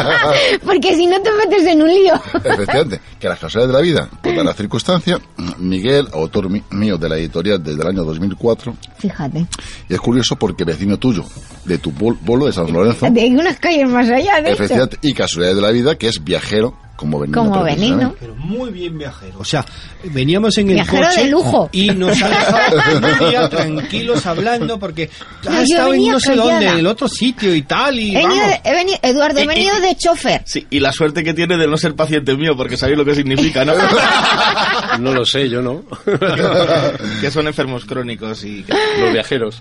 Porque 0.65 0.97
si 0.97 1.07
no 1.07 1.21
te 1.21 1.31
metes 1.33 1.67
en 1.67 1.83
un 1.83 1.89
lío. 1.89 2.15
Efectivamente, 2.43 3.01
que 3.21 3.29
las 3.29 3.39
casualidades 3.39 3.69
de 3.69 3.79
la 3.79 3.83
vida, 3.83 4.09
pues 4.23 4.35
da 4.35 4.43
la 4.45 4.55
circunstancia, 4.55 5.19
Miguel, 5.59 6.09
autor 6.13 6.49
mío 6.71 6.97
de 6.97 7.09
la 7.09 7.17
editorial 7.19 7.63
desde 7.63 7.83
el 7.83 7.87
año 7.89 8.05
2004, 8.05 8.75
Fíjate. 8.99 9.47
y 9.89 9.95
es 9.95 10.01
curioso 10.01 10.37
porque 10.37 10.65
vecino 10.65 10.97
tuyo, 10.97 11.25
de 11.65 11.79
tu 11.79 11.93
pueblo 11.93 12.47
de 12.47 12.53
San 12.53 12.73
Lorenzo, 12.73 13.07
De 13.11 13.27
unas 13.29 13.59
calles 13.59 13.89
más 13.89 14.09
allá, 14.09 14.41
de 14.41 14.53
hecho. 14.53 14.63
efectivamente, 14.65 14.99
y 15.03 15.13
casualidades 15.13 15.57
de 15.57 15.63
la 15.63 15.71
vida, 15.71 15.97
que 15.97 16.09
es 16.09 16.23
viajero, 16.25 16.75
como. 16.99 17.63
Benigno. 17.63 18.15
Pero 18.21 18.35
muy 18.37 18.71
bien 18.71 18.99
viajero. 18.99 19.39
O 19.39 19.45
sea, 19.45 19.65
veníamos 20.05 20.59
en 20.59 20.69
el 20.69 20.75
Viajero 20.75 21.07
coche 21.07 21.25
de 21.25 21.31
lujo. 21.31 21.69
y 21.73 21.91
nos 21.91 22.21
ha 22.23 22.29
dejado 22.29 23.49
tranquilos 23.49 24.27
hablando 24.27 24.79
porque 24.79 25.09
ha 25.49 25.63
estado 25.63 25.95
en 25.95 26.09
no 26.11 26.19
sé 26.21 26.31
callada. 26.31 26.51
dónde, 26.53 26.69
en 26.69 26.77
el 26.79 26.87
otro 26.87 27.09
sitio 27.09 27.55
y 27.55 27.63
tal 27.63 27.99
y 27.99 28.17
He 28.17 28.27
venido, 28.27 28.45
he 28.65 28.73
venido- 28.73 28.99
Eduardo, 29.03 29.39
he 29.41 29.47
venido 29.47 29.81
de 29.81 29.97
chofer. 29.97 30.43
Sí, 30.45 30.67
y 30.71 30.81
la 30.81 30.93
suerte 30.93 31.23
que 31.25 31.33
tiene 31.35 31.57
de 31.57 31.67
no 31.69 31.77
ser 31.77 31.95
paciente 31.95 32.35
mío, 32.37 32.57
porque 32.57 32.77
sabéis 32.77 32.99
lo 32.99 33.05
que 33.05 33.15
significa, 33.15 33.65
¿no? 33.65 33.75
No 34.99 35.13
lo 35.13 35.25
sé, 35.25 35.49
yo 35.49 35.63
no. 35.63 35.85
que 37.21 37.31
son 37.31 37.47
enfermos 37.47 37.85
crónicos 37.85 38.43
y 38.45 38.63
que... 38.65 38.73
Los 39.01 39.13
viajeros. 39.13 39.61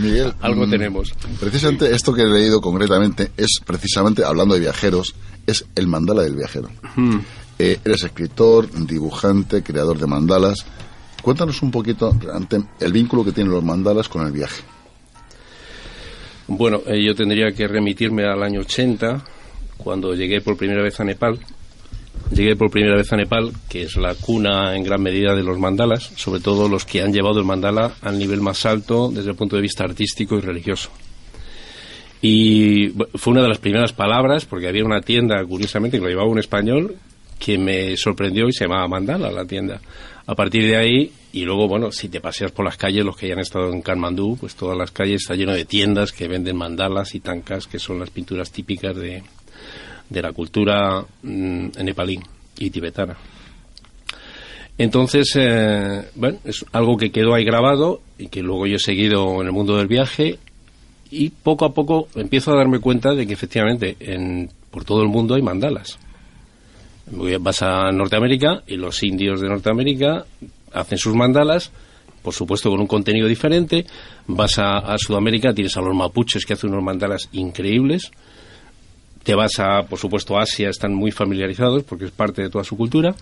Miguel, 0.00 0.32
Algo 0.40 0.66
mm, 0.66 0.70
tenemos. 0.70 1.12
Precisamente 1.40 1.94
esto 1.94 2.12
que 2.12 2.22
he 2.22 2.26
leído 2.26 2.60
concretamente 2.60 3.30
es 3.36 3.60
precisamente, 3.64 4.24
hablando 4.24 4.54
de 4.54 4.60
viajeros, 4.60 4.95
es 5.46 5.64
el 5.74 5.86
mandala 5.86 6.22
del 6.22 6.36
viajero. 6.36 6.70
Hmm. 6.94 7.18
Eh, 7.58 7.78
eres 7.84 8.04
escritor, 8.04 8.68
dibujante, 8.86 9.62
creador 9.62 9.98
de 9.98 10.06
mandalas. 10.06 10.66
Cuéntanos 11.22 11.62
un 11.62 11.70
poquito 11.70 12.16
ante 12.32 12.62
el 12.80 12.92
vínculo 12.92 13.24
que 13.24 13.32
tienen 13.32 13.52
los 13.52 13.64
mandalas 13.64 14.08
con 14.08 14.26
el 14.26 14.32
viaje. 14.32 14.62
Bueno, 16.48 16.82
eh, 16.86 17.02
yo 17.04 17.14
tendría 17.14 17.50
que 17.52 17.66
remitirme 17.66 18.24
al 18.24 18.42
año 18.42 18.60
80, 18.60 19.24
cuando 19.76 20.14
llegué 20.14 20.40
por 20.40 20.56
primera 20.56 20.82
vez 20.82 21.00
a 21.00 21.04
Nepal. 21.04 21.38
Llegué 22.30 22.56
por 22.56 22.70
primera 22.70 22.96
vez 22.96 23.12
a 23.12 23.16
Nepal, 23.16 23.52
que 23.68 23.82
es 23.82 23.96
la 23.96 24.14
cuna 24.14 24.74
en 24.76 24.82
gran 24.82 25.02
medida 25.02 25.34
de 25.34 25.42
los 25.42 25.58
mandalas, 25.58 26.10
sobre 26.16 26.40
todo 26.40 26.68
los 26.68 26.84
que 26.84 27.02
han 27.02 27.12
llevado 27.12 27.38
el 27.38 27.44
mandala 27.44 27.94
al 28.02 28.18
nivel 28.18 28.40
más 28.40 28.66
alto 28.66 29.10
desde 29.12 29.30
el 29.30 29.36
punto 29.36 29.56
de 29.56 29.62
vista 29.62 29.84
artístico 29.84 30.36
y 30.36 30.40
religioso. 30.40 30.90
Y 32.28 32.92
fue 33.14 33.34
una 33.34 33.42
de 33.42 33.48
las 33.48 33.58
primeras 33.58 33.92
palabras, 33.92 34.46
porque 34.46 34.66
había 34.66 34.84
una 34.84 35.00
tienda, 35.00 35.44
curiosamente, 35.44 35.98
que 35.98 36.02
lo 36.02 36.10
llevaba 36.10 36.28
un 36.28 36.40
español, 36.40 36.96
que 37.38 37.56
me 37.56 37.96
sorprendió 37.96 38.48
y 38.48 38.52
se 38.52 38.64
llamaba 38.64 38.88
Mandala 38.88 39.30
la 39.30 39.44
tienda. 39.44 39.80
A 40.26 40.34
partir 40.34 40.64
de 40.64 40.76
ahí, 40.76 41.12
y 41.32 41.44
luego, 41.44 41.68
bueno, 41.68 41.92
si 41.92 42.08
te 42.08 42.20
paseas 42.20 42.50
por 42.50 42.64
las 42.64 42.76
calles, 42.76 43.04
los 43.04 43.16
que 43.16 43.28
ya 43.28 43.34
han 43.34 43.38
estado 43.38 43.72
en 43.72 43.80
Kathmandú, 43.80 44.36
pues 44.40 44.56
todas 44.56 44.76
las 44.76 44.90
calles 44.90 45.22
está 45.22 45.36
lleno 45.36 45.52
de 45.52 45.66
tiendas 45.66 46.10
que 46.10 46.26
venden 46.26 46.56
mandalas 46.56 47.14
y 47.14 47.20
tankas, 47.20 47.68
que 47.68 47.78
son 47.78 48.00
las 48.00 48.10
pinturas 48.10 48.50
típicas 48.50 48.96
de, 48.96 49.22
de 50.10 50.22
la 50.22 50.32
cultura 50.32 51.04
mm, 51.22 51.68
nepalí 51.84 52.18
y 52.58 52.70
tibetana. 52.70 53.16
Entonces, 54.78 55.32
eh, 55.36 56.08
bueno, 56.16 56.38
es 56.44 56.66
algo 56.72 56.96
que 56.96 57.12
quedó 57.12 57.34
ahí 57.34 57.44
grabado 57.44 58.02
y 58.18 58.26
que 58.30 58.42
luego 58.42 58.66
yo 58.66 58.76
he 58.76 58.80
seguido 58.80 59.40
en 59.40 59.46
el 59.46 59.52
mundo 59.52 59.76
del 59.76 59.86
viaje 59.86 60.40
y 61.10 61.30
poco 61.30 61.64
a 61.64 61.72
poco 61.72 62.08
empiezo 62.14 62.52
a 62.52 62.56
darme 62.56 62.80
cuenta 62.80 63.14
de 63.14 63.26
que 63.26 63.34
efectivamente 63.34 63.96
en, 64.00 64.50
por 64.70 64.84
todo 64.84 65.02
el 65.02 65.08
mundo 65.08 65.34
hay 65.34 65.42
mandalas. 65.42 65.98
Vas 67.40 67.62
a 67.62 67.92
Norteamérica 67.92 68.62
y 68.66 68.76
los 68.76 69.02
indios 69.02 69.40
de 69.40 69.48
Norteamérica 69.48 70.24
hacen 70.72 70.98
sus 70.98 71.14
mandalas, 71.14 71.70
por 72.22 72.34
supuesto 72.34 72.70
con 72.70 72.80
un 72.80 72.88
contenido 72.88 73.28
diferente. 73.28 73.86
Vas 74.26 74.58
a, 74.58 74.78
a 74.78 74.98
Sudamérica, 74.98 75.54
tienes 75.54 75.76
a 75.76 75.80
los 75.80 75.94
mapuches 75.94 76.44
que 76.44 76.54
hacen 76.54 76.70
unos 76.70 76.82
mandalas 76.82 77.28
increíbles. 77.32 78.10
Te 79.22 79.34
vas 79.34 79.58
a, 79.58 79.82
por 79.82 79.98
supuesto, 79.98 80.38
Asia, 80.38 80.68
están 80.68 80.94
muy 80.94 81.12
familiarizados 81.12 81.84
porque 81.84 82.06
es 82.06 82.10
parte 82.10 82.42
de 82.42 82.50
toda 82.50 82.64
su 82.64 82.76
cultura. 82.76 83.14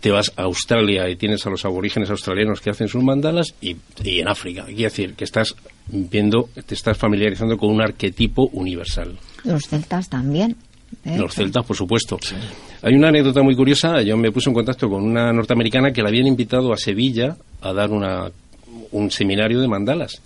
Te 0.00 0.10
vas 0.10 0.32
a 0.36 0.42
Australia 0.42 1.08
y 1.08 1.16
tienes 1.16 1.46
a 1.46 1.50
los 1.50 1.64
aborígenes 1.64 2.10
australianos 2.10 2.60
que 2.60 2.70
hacen 2.70 2.88
sus 2.88 3.04
mandalas 3.04 3.54
y, 3.60 3.76
y 4.02 4.20
en 4.20 4.28
África. 4.28 4.64
Quiere 4.64 4.82
decir 4.82 5.14
que 5.14 5.24
estás 5.24 5.54
viendo, 5.92 6.48
te 6.66 6.74
estás 6.74 6.96
familiarizando 6.96 7.56
con 7.56 7.70
un 7.70 7.80
arquetipo 7.82 8.48
universal. 8.52 9.16
Los 9.44 9.68
celtas 9.68 10.08
también. 10.08 10.56
Los 11.04 11.34
celtas, 11.34 11.64
por 11.64 11.76
supuesto. 11.76 12.18
Hay 12.82 12.94
una 12.94 13.08
anécdota 13.08 13.42
muy 13.42 13.54
curiosa. 13.54 14.02
Yo 14.02 14.16
me 14.16 14.32
puse 14.32 14.50
en 14.50 14.54
contacto 14.54 14.88
con 14.90 15.02
una 15.02 15.32
norteamericana 15.32 15.92
que 15.92 16.02
la 16.02 16.08
habían 16.08 16.26
invitado 16.26 16.72
a 16.72 16.76
Sevilla 16.76 17.36
a 17.60 17.72
dar 17.72 17.90
una, 17.90 18.30
un 18.90 19.10
seminario 19.10 19.60
de 19.60 19.68
mandalas. 19.68 20.20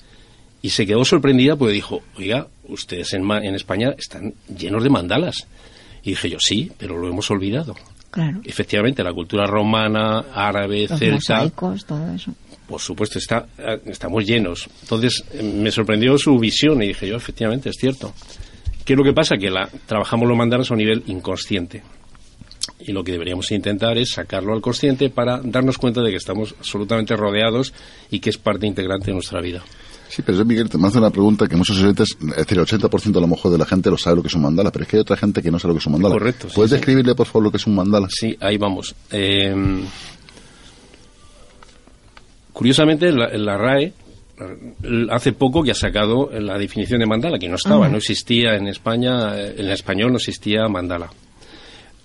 Y 0.63 0.71
se 0.71 0.87
quedó 0.87 1.05
sorprendida 1.05 1.55
porque 1.57 1.75
dijo, 1.75 2.01
oiga, 2.17 2.47
ustedes 2.69 3.13
en, 3.13 3.23
Ma- 3.23 3.39
en 3.45 3.55
España 3.55 3.95
están 3.97 4.35
llenos 4.59 4.83
de 4.83 4.91
mandalas. 4.91 5.47
Y 6.03 6.11
dije 6.11 6.31
yo, 6.31 6.39
sí, 6.41 6.73
pero 6.79 6.97
lo 6.99 7.09
hemos 7.09 7.31
olvidado. 7.31 7.75
Claro. 8.11 8.41
Efectivamente, 8.45 9.05
la 9.05 9.13
cultura 9.13 9.47
romana, 9.47 10.25
árabe, 10.35 10.87
Los 10.89 10.99
celta, 10.99 11.15
mosaicos, 11.15 11.85
todo 11.85 12.13
eso. 12.15 12.33
Por 12.69 12.81
supuesto, 12.81 13.19
está, 13.19 13.47
eh, 13.59 13.81
estamos 13.87 14.25
llenos. 14.25 14.69
Entonces, 14.83 15.25
eh, 15.33 15.43
me 15.43 15.71
sorprendió 15.71 16.19
su 16.19 16.39
visión 16.39 16.83
y 16.83 16.89
dije 16.89 17.09
yo, 17.09 17.17
efectivamente, 17.17 17.71
es 17.71 17.77
cierto. 17.79 18.13
¿Qué 18.85 18.93
es 18.93 18.97
lo 18.97 19.05
que 19.05 19.13
pasa? 19.13 19.37
Que 19.37 19.51
la, 19.51 19.69
trabajamos 19.87 20.29
los 20.29 20.37
mandalas 20.37 20.71
a 20.71 20.75
un 20.75 20.79
nivel 20.79 21.03
inconsciente. 21.07 21.83
Y 22.81 22.93
lo 22.93 23.03
que 23.03 23.13
deberíamos 23.13 23.51
intentar 23.51 23.99
es 23.99 24.11
sacarlo 24.11 24.53
al 24.53 24.61
consciente 24.61 25.11
para 25.11 25.41
darnos 25.43 25.79
cuenta 25.79 26.03
de 26.03 26.11
que 26.11 26.17
estamos 26.17 26.55
absolutamente 26.59 27.17
rodeados 27.17 27.73
y 28.11 28.21
que 28.21 28.31
es 28.31 28.39
parte 28.39 28.67
integrante 28.67 29.07
de 29.07 29.15
nuestra 29.15 29.41
vida. 29.41 29.63
Sí, 30.09 30.23
pero 30.23 30.39
yo, 30.39 30.45
Miguel, 30.45 30.69
te 30.69 30.79
me 30.79 30.87
hace 30.87 30.99
una 30.99 31.11
pregunta 31.11 31.49
que 31.49 31.57
muchos 31.57 31.79
oyentes, 31.83 32.17
es 32.21 32.37
decir, 32.37 32.59
el 32.59 32.65
80% 32.65 33.17
a 33.17 33.21
lo 33.21 33.27
mejor 33.27 33.51
de 33.51 33.59
la 33.59 33.67
gente 33.67 33.91
lo 33.91 33.99
sabe 33.99 34.17
lo 34.17 34.23
que 34.23 34.29
es 34.29 34.35
un 34.35 34.43
mandala, 34.43 34.71
pero 34.71 34.85
es 34.85 34.89
que 34.89 34.97
hay 34.97 35.01
otra 35.01 35.17
gente 35.17 35.43
que 35.43 35.51
no 35.51 35.59
sabe 35.59 35.75
lo 35.75 35.79
que 35.79 35.81
es 35.81 35.87
un 35.87 35.93
mandala. 35.95 36.15
Correcto, 36.15 36.49
sí, 36.49 36.55
¿Puedes 36.55 36.71
sí. 36.71 36.77
describirle, 36.77 37.15
por 37.15 37.27
favor, 37.27 37.45
lo 37.45 37.51
que 37.51 37.57
es 37.57 37.67
un 37.67 37.75
mandala? 37.75 38.07
Sí, 38.11 38.37
ahí 38.41 38.57
vamos. 38.57 38.95
Eh, 39.11 39.53
curiosamente, 42.57 43.13
la, 43.13 43.29
la 43.37 43.59
RAE 43.59 43.93
hace 45.11 45.33
poco 45.33 45.63
que 45.63 45.73
ha 45.73 45.75
sacado 45.75 46.31
la 46.33 46.57
definición 46.57 47.01
de 47.01 47.07
mandala, 47.07 47.39
que 47.39 47.51
no 47.51 47.57
estaba, 47.57 47.85
Ah. 47.87 47.89
no 47.91 47.99
existía 47.99 48.55
en 48.57 48.67
España, 48.67 49.39
eh, 49.39 49.57
en 49.59 49.69
español 49.69 50.11
no 50.11 50.17
existía 50.17 50.67
mandala. 50.67 51.11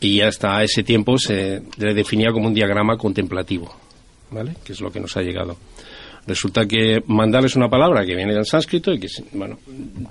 Y 0.01 0.19
hasta 0.19 0.61
ese 0.61 0.83
tiempo 0.83 1.17
se 1.17 1.61
le 1.77 1.93
definía 1.93 2.31
como 2.33 2.47
un 2.47 2.53
diagrama 2.53 2.97
contemplativo, 2.97 3.73
¿vale? 4.29 4.55
Que 4.63 4.73
es 4.73 4.81
lo 4.81 4.91
que 4.91 4.99
nos 4.99 5.15
ha 5.15 5.21
llegado. 5.21 5.55
Resulta 6.27 6.65
que 6.65 7.01
mandala 7.07 7.47
es 7.47 7.55
una 7.55 7.69
palabra 7.69 8.05
que 8.05 8.13
viene 8.13 8.33
del 8.33 8.45
sánscrito 8.45 8.91
y 8.91 8.99
que, 8.99 9.07
bueno, 9.31 9.57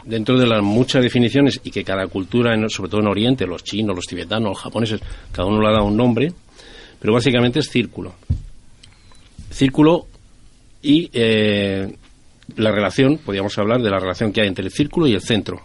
dentro 0.05 0.38
de 0.38 0.47
las 0.47 0.62
muchas 0.62 1.03
definiciones 1.03 1.61
y 1.62 1.70
que 1.70 1.84
cada 1.84 2.07
cultura, 2.07 2.57
sobre 2.70 2.91
todo 2.91 3.03
en 3.03 3.09
Oriente, 3.09 3.47
los 3.47 3.62
chinos, 3.62 3.95
los 3.95 4.07
tibetanos, 4.07 4.51
los 4.51 4.59
japoneses, 4.59 5.01
cada 5.32 5.47
uno 5.49 5.61
le 5.61 5.68
ha 5.68 5.72
dado 5.72 5.84
un 5.84 5.97
nombre, 5.99 6.32
pero 6.99 7.12
básicamente 7.12 7.59
es 7.59 7.68
círculo. 7.68 8.14
Círculo 9.51 10.07
y 10.83 11.11
eh, 11.12 11.97
la 12.57 12.72
relación, 12.72 13.18
podríamos 13.18 13.57
hablar 13.59 13.81
de 13.83 13.91
la 13.91 13.99
relación 13.99 14.33
que 14.33 14.43
hay 14.43 14.49
entre 14.49 14.64
el 14.64 14.72
círculo 14.72 15.07
y 15.07 15.14
el 15.14 15.20
centro, 15.20 15.61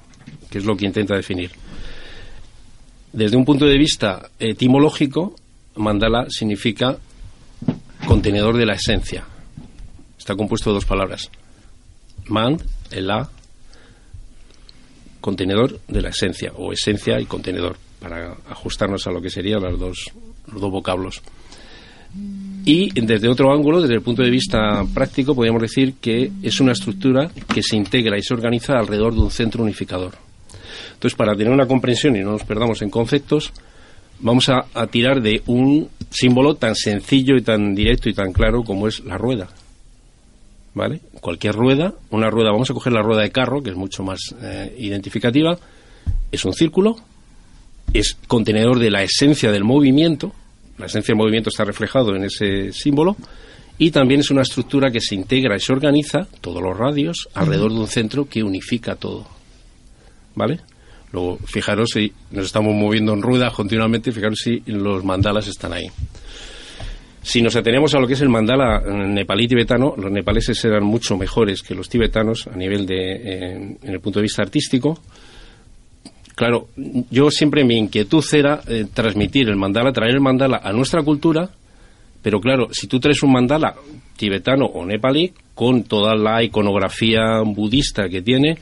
que 0.49 0.57
es 0.57 0.65
lo 0.65 0.75
que 0.75 0.85
intenta 0.85 1.15
definir. 1.15 1.51
Desde 3.13 3.37
un 3.37 3.45
punto 3.45 3.65
de 3.65 3.77
vista 3.77 4.29
etimológico, 4.39 5.35
mandala 5.75 6.25
significa 6.29 6.97
contenedor 8.05 8.57
de 8.57 8.65
la 8.65 8.73
esencia. 8.73 9.25
Está 10.17 10.35
compuesto 10.35 10.69
de 10.69 10.75
dos 10.75 10.85
palabras. 10.85 11.29
Mand, 12.27 12.63
el 12.91 13.09
A, 13.09 13.29
contenedor 15.21 15.79
de 15.87 16.01
la 16.01 16.09
esencia, 16.09 16.51
o 16.55 16.73
esencia 16.73 17.19
y 17.19 17.25
contenedor, 17.25 17.77
para 17.99 18.33
ajustarnos 18.49 19.07
a 19.07 19.11
lo 19.11 19.21
que 19.21 19.29
serían 19.29 19.61
los 19.61 19.79
dos, 19.79 20.11
los 20.51 20.61
dos 20.61 20.71
vocablos. 20.71 21.21
Y 22.65 22.89
desde 22.99 23.29
otro 23.29 23.53
ángulo, 23.53 23.79
desde 23.79 23.93
el 23.93 24.01
punto 24.01 24.23
de 24.23 24.31
vista 24.31 24.83
práctico, 24.91 25.35
podríamos 25.35 25.61
decir 25.61 25.95
que 26.01 26.31
es 26.41 26.59
una 26.59 26.71
estructura 26.71 27.29
que 27.53 27.61
se 27.61 27.75
integra 27.75 28.17
y 28.17 28.23
se 28.23 28.33
organiza 28.33 28.73
alrededor 28.73 29.13
de 29.13 29.21
un 29.21 29.29
centro 29.29 29.63
unificador. 29.63 30.13
Entonces, 30.93 31.15
para 31.15 31.35
tener 31.35 31.53
una 31.53 31.67
comprensión 31.67 32.15
y 32.15 32.21
no 32.21 32.31
nos 32.31 32.43
perdamos 32.43 32.81
en 32.81 32.89
conceptos, 32.89 33.53
vamos 34.19 34.49
a, 34.49 34.65
tirar 34.87 35.21
de 35.21 35.43
un 35.45 35.89
símbolo 36.09 36.55
tan 36.55 36.75
sencillo 36.75 37.35
y 37.35 37.43
tan 37.43 37.75
directo 37.75 38.09
y 38.09 38.13
tan 38.13 38.33
claro 38.33 38.63
como 38.63 38.87
es 38.87 39.03
la 39.03 39.17
rueda. 39.17 39.47
¿Vale? 40.73 41.01
Cualquier 41.21 41.53
rueda, 41.53 41.93
una 42.09 42.29
rueda, 42.29 42.51
vamos 42.51 42.69
a 42.71 42.73
coger 42.73 42.93
la 42.93 43.03
rueda 43.03 43.21
de 43.21 43.31
carro, 43.31 43.61
que 43.61 43.69
es 43.69 43.75
mucho 43.75 44.03
más 44.03 44.19
eh, 44.41 44.75
identificativa, 44.79 45.57
es 46.31 46.43
un 46.43 46.53
círculo, 46.53 46.95
es 47.93 48.17
contenedor 48.27 48.79
de 48.79 48.89
la 48.89 49.03
esencia 49.03 49.51
del 49.51 49.63
movimiento, 49.63 50.33
la 50.77 50.85
esencia 50.87 51.13
del 51.13 51.17
movimiento 51.17 51.49
está 51.49 51.63
reflejado 51.63 52.15
en 52.15 52.25
ese 52.25 52.71
símbolo, 52.71 53.15
y 53.77 53.91
también 53.91 54.21
es 54.21 54.31
una 54.31 54.41
estructura 54.41 54.89
que 54.89 55.01
se 55.01 55.15
integra 55.15 55.55
y 55.55 55.59
se 55.59 55.73
organiza, 55.73 56.27
todos 56.41 56.61
los 56.61 56.77
radios, 56.77 57.27
alrededor 57.33 57.73
de 57.73 57.79
un 57.79 57.87
centro 57.87 58.25
que 58.25 58.43
unifica 58.43 58.95
todo. 58.95 59.27
¿Vale? 60.35 60.59
Luego, 61.11 61.37
fijaros 61.45 61.91
si 61.93 62.11
nos 62.31 62.45
estamos 62.45 62.73
moviendo 62.73 63.13
en 63.13 63.21
rueda 63.21 63.51
continuamente, 63.51 64.11
fijaros 64.11 64.39
si 64.43 64.61
los 64.65 65.03
mandalas 65.03 65.47
están 65.47 65.73
ahí. 65.73 65.87
Si 67.21 67.41
nos 67.41 67.55
atenemos 67.55 67.95
a 67.95 67.99
lo 67.99 68.05
que 68.05 68.13
es 68.13 68.21
el 68.21 68.29
mandala 68.29 68.83
eh, 68.85 68.91
nepalí 68.91 69.47
tibetano, 69.47 69.95
los 69.97 70.11
nepaleses 70.11 70.63
eran 70.63 70.83
mucho 70.83 71.17
mejores 71.17 71.63
que 71.63 71.73
los 71.73 71.89
tibetanos 71.89 72.47
a 72.47 72.55
nivel 72.55 72.85
de, 72.85 73.13
eh, 73.15 73.77
en 73.81 73.93
el 73.93 73.99
punto 73.99 74.19
de 74.19 74.23
vista 74.23 74.43
artístico. 74.43 74.99
Claro, 76.35 76.67
yo 77.09 77.31
siempre 77.31 77.63
mi 77.63 77.77
inquietud 77.77 78.23
era 78.33 78.61
eh, 78.67 78.85
transmitir 78.93 79.47
el 79.47 79.55
mandala, 79.55 79.93
traer 79.93 80.15
el 80.15 80.21
mandala 80.21 80.59
a 80.63 80.73
nuestra 80.73 81.01
cultura, 81.01 81.49
pero 82.21 82.41
claro, 82.41 82.67
si 82.71 82.87
tú 82.87 82.99
traes 82.99 83.23
un 83.23 83.31
mandala 83.31 83.73
tibetano 84.17 84.65
o 84.65 84.85
nepalí 84.85 85.31
con 85.53 85.83
toda 85.83 86.13
la 86.15 86.43
iconografía 86.43 87.41
budista 87.45 88.09
que 88.09 88.21
tiene, 88.21 88.57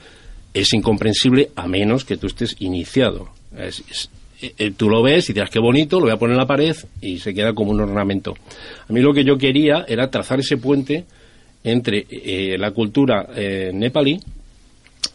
es 0.54 0.72
incomprensible 0.74 1.50
a 1.56 1.68
menos 1.68 2.06
que 2.06 2.18
tú 2.18 2.28
estés 2.28 2.56
iniciado. 2.60 3.30
Eh, 4.58 4.72
tú 4.76 4.90
lo 4.90 5.02
ves 5.02 5.30
y 5.30 5.34
dirás 5.34 5.50
qué 5.50 5.60
bonito, 5.60 6.00
lo 6.00 6.06
voy 6.06 6.14
a 6.14 6.18
poner 6.18 6.34
en 6.34 6.40
la 6.40 6.48
pared 6.48 6.76
y 7.02 7.18
se 7.18 7.34
queda 7.34 7.54
como 7.54 7.72
un 7.72 7.80
ornamento. 7.80 8.36
A 8.88 8.94
mí 8.94 9.00
lo 9.00 9.14
que 9.14 9.24
yo 9.24 9.38
quería 9.38 9.86
era 9.88 10.12
trazar 10.12 10.40
ese 10.42 10.58
puente 10.58 11.06
entre 11.64 12.06
eh, 12.10 12.58
la 12.60 12.72
cultura 12.72 13.30
eh, 13.36 13.72
nepalí 13.74 14.20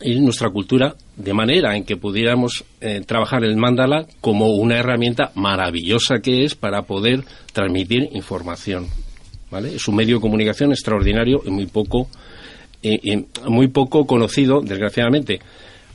y 0.01 0.21
nuestra 0.21 0.51
cultura 0.51 0.95
de 1.17 1.35
manera 1.35 1.77
en 1.77 1.85
que 1.85 1.97
pudiéramos 1.97 2.65
trabajar 3.07 3.45
el 3.45 3.57
mandala 3.57 4.07
como 4.21 4.49
una 4.53 4.79
herramienta 4.79 5.33
maravillosa 5.35 6.21
que 6.23 6.45
es 6.45 6.55
para 6.55 6.83
poder 6.83 7.25
transmitir 7.53 8.09
información. 8.13 8.87
¿vale? 9.51 9.75
Es 9.75 9.89
un 9.89 9.97
medio 9.97 10.17
de 10.17 10.21
comunicación 10.21 10.71
extraordinario 10.71 11.43
y 11.45 11.51
muy 11.51 11.67
poco, 11.67 12.09
muy 13.47 13.69
poco 13.69 14.07
conocido, 14.07 14.61
desgraciadamente. 14.61 15.41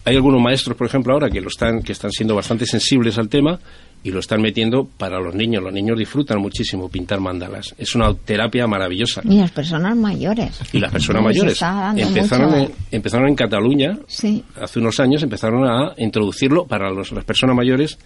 Hay 0.05 0.15
algunos 0.15 0.41
maestros, 0.41 0.75
por 0.75 0.87
ejemplo, 0.87 1.13
ahora 1.13 1.29
que 1.29 1.39
lo 1.39 1.47
están 1.47 1.81
que 1.81 1.93
están 1.93 2.11
siendo 2.11 2.35
bastante 2.35 2.65
sensibles 2.65 3.17
al 3.17 3.29
tema 3.29 3.59
y 4.03 4.11
lo 4.11 4.19
están 4.19 4.41
metiendo 4.41 4.85
para 4.97 5.19
los 5.19 5.33
niños. 5.33 5.63
Los 5.63 5.71
niños 5.73 5.97
disfrutan 5.97 6.39
muchísimo 6.39 6.89
pintar 6.89 7.19
mandalas. 7.21 7.73
Es 7.77 7.95
una 7.95 8.13
terapia 8.13 8.67
maravillosa. 8.67 9.21
Y 9.23 9.37
las 9.39 9.51
personas 9.51 9.95
mayores. 9.95 10.59
Y 10.73 10.79
las 10.79 10.91
personas 10.91 11.23
mayores. 11.23 11.61
Empezaron 11.97 12.51
mucho- 12.51 12.63
en, 12.63 12.71
empezaron 12.91 13.27
en 13.29 13.35
Cataluña 13.35 13.97
Sí. 14.07 14.43
hace 14.61 14.79
unos 14.79 14.99
años, 14.99 15.23
empezaron 15.23 15.65
a 15.65 15.93
introducirlo 15.97 16.65
para 16.65 16.89
los- 16.91 17.11
las 17.13 17.23
personas 17.23 17.55
mayores 17.55 17.97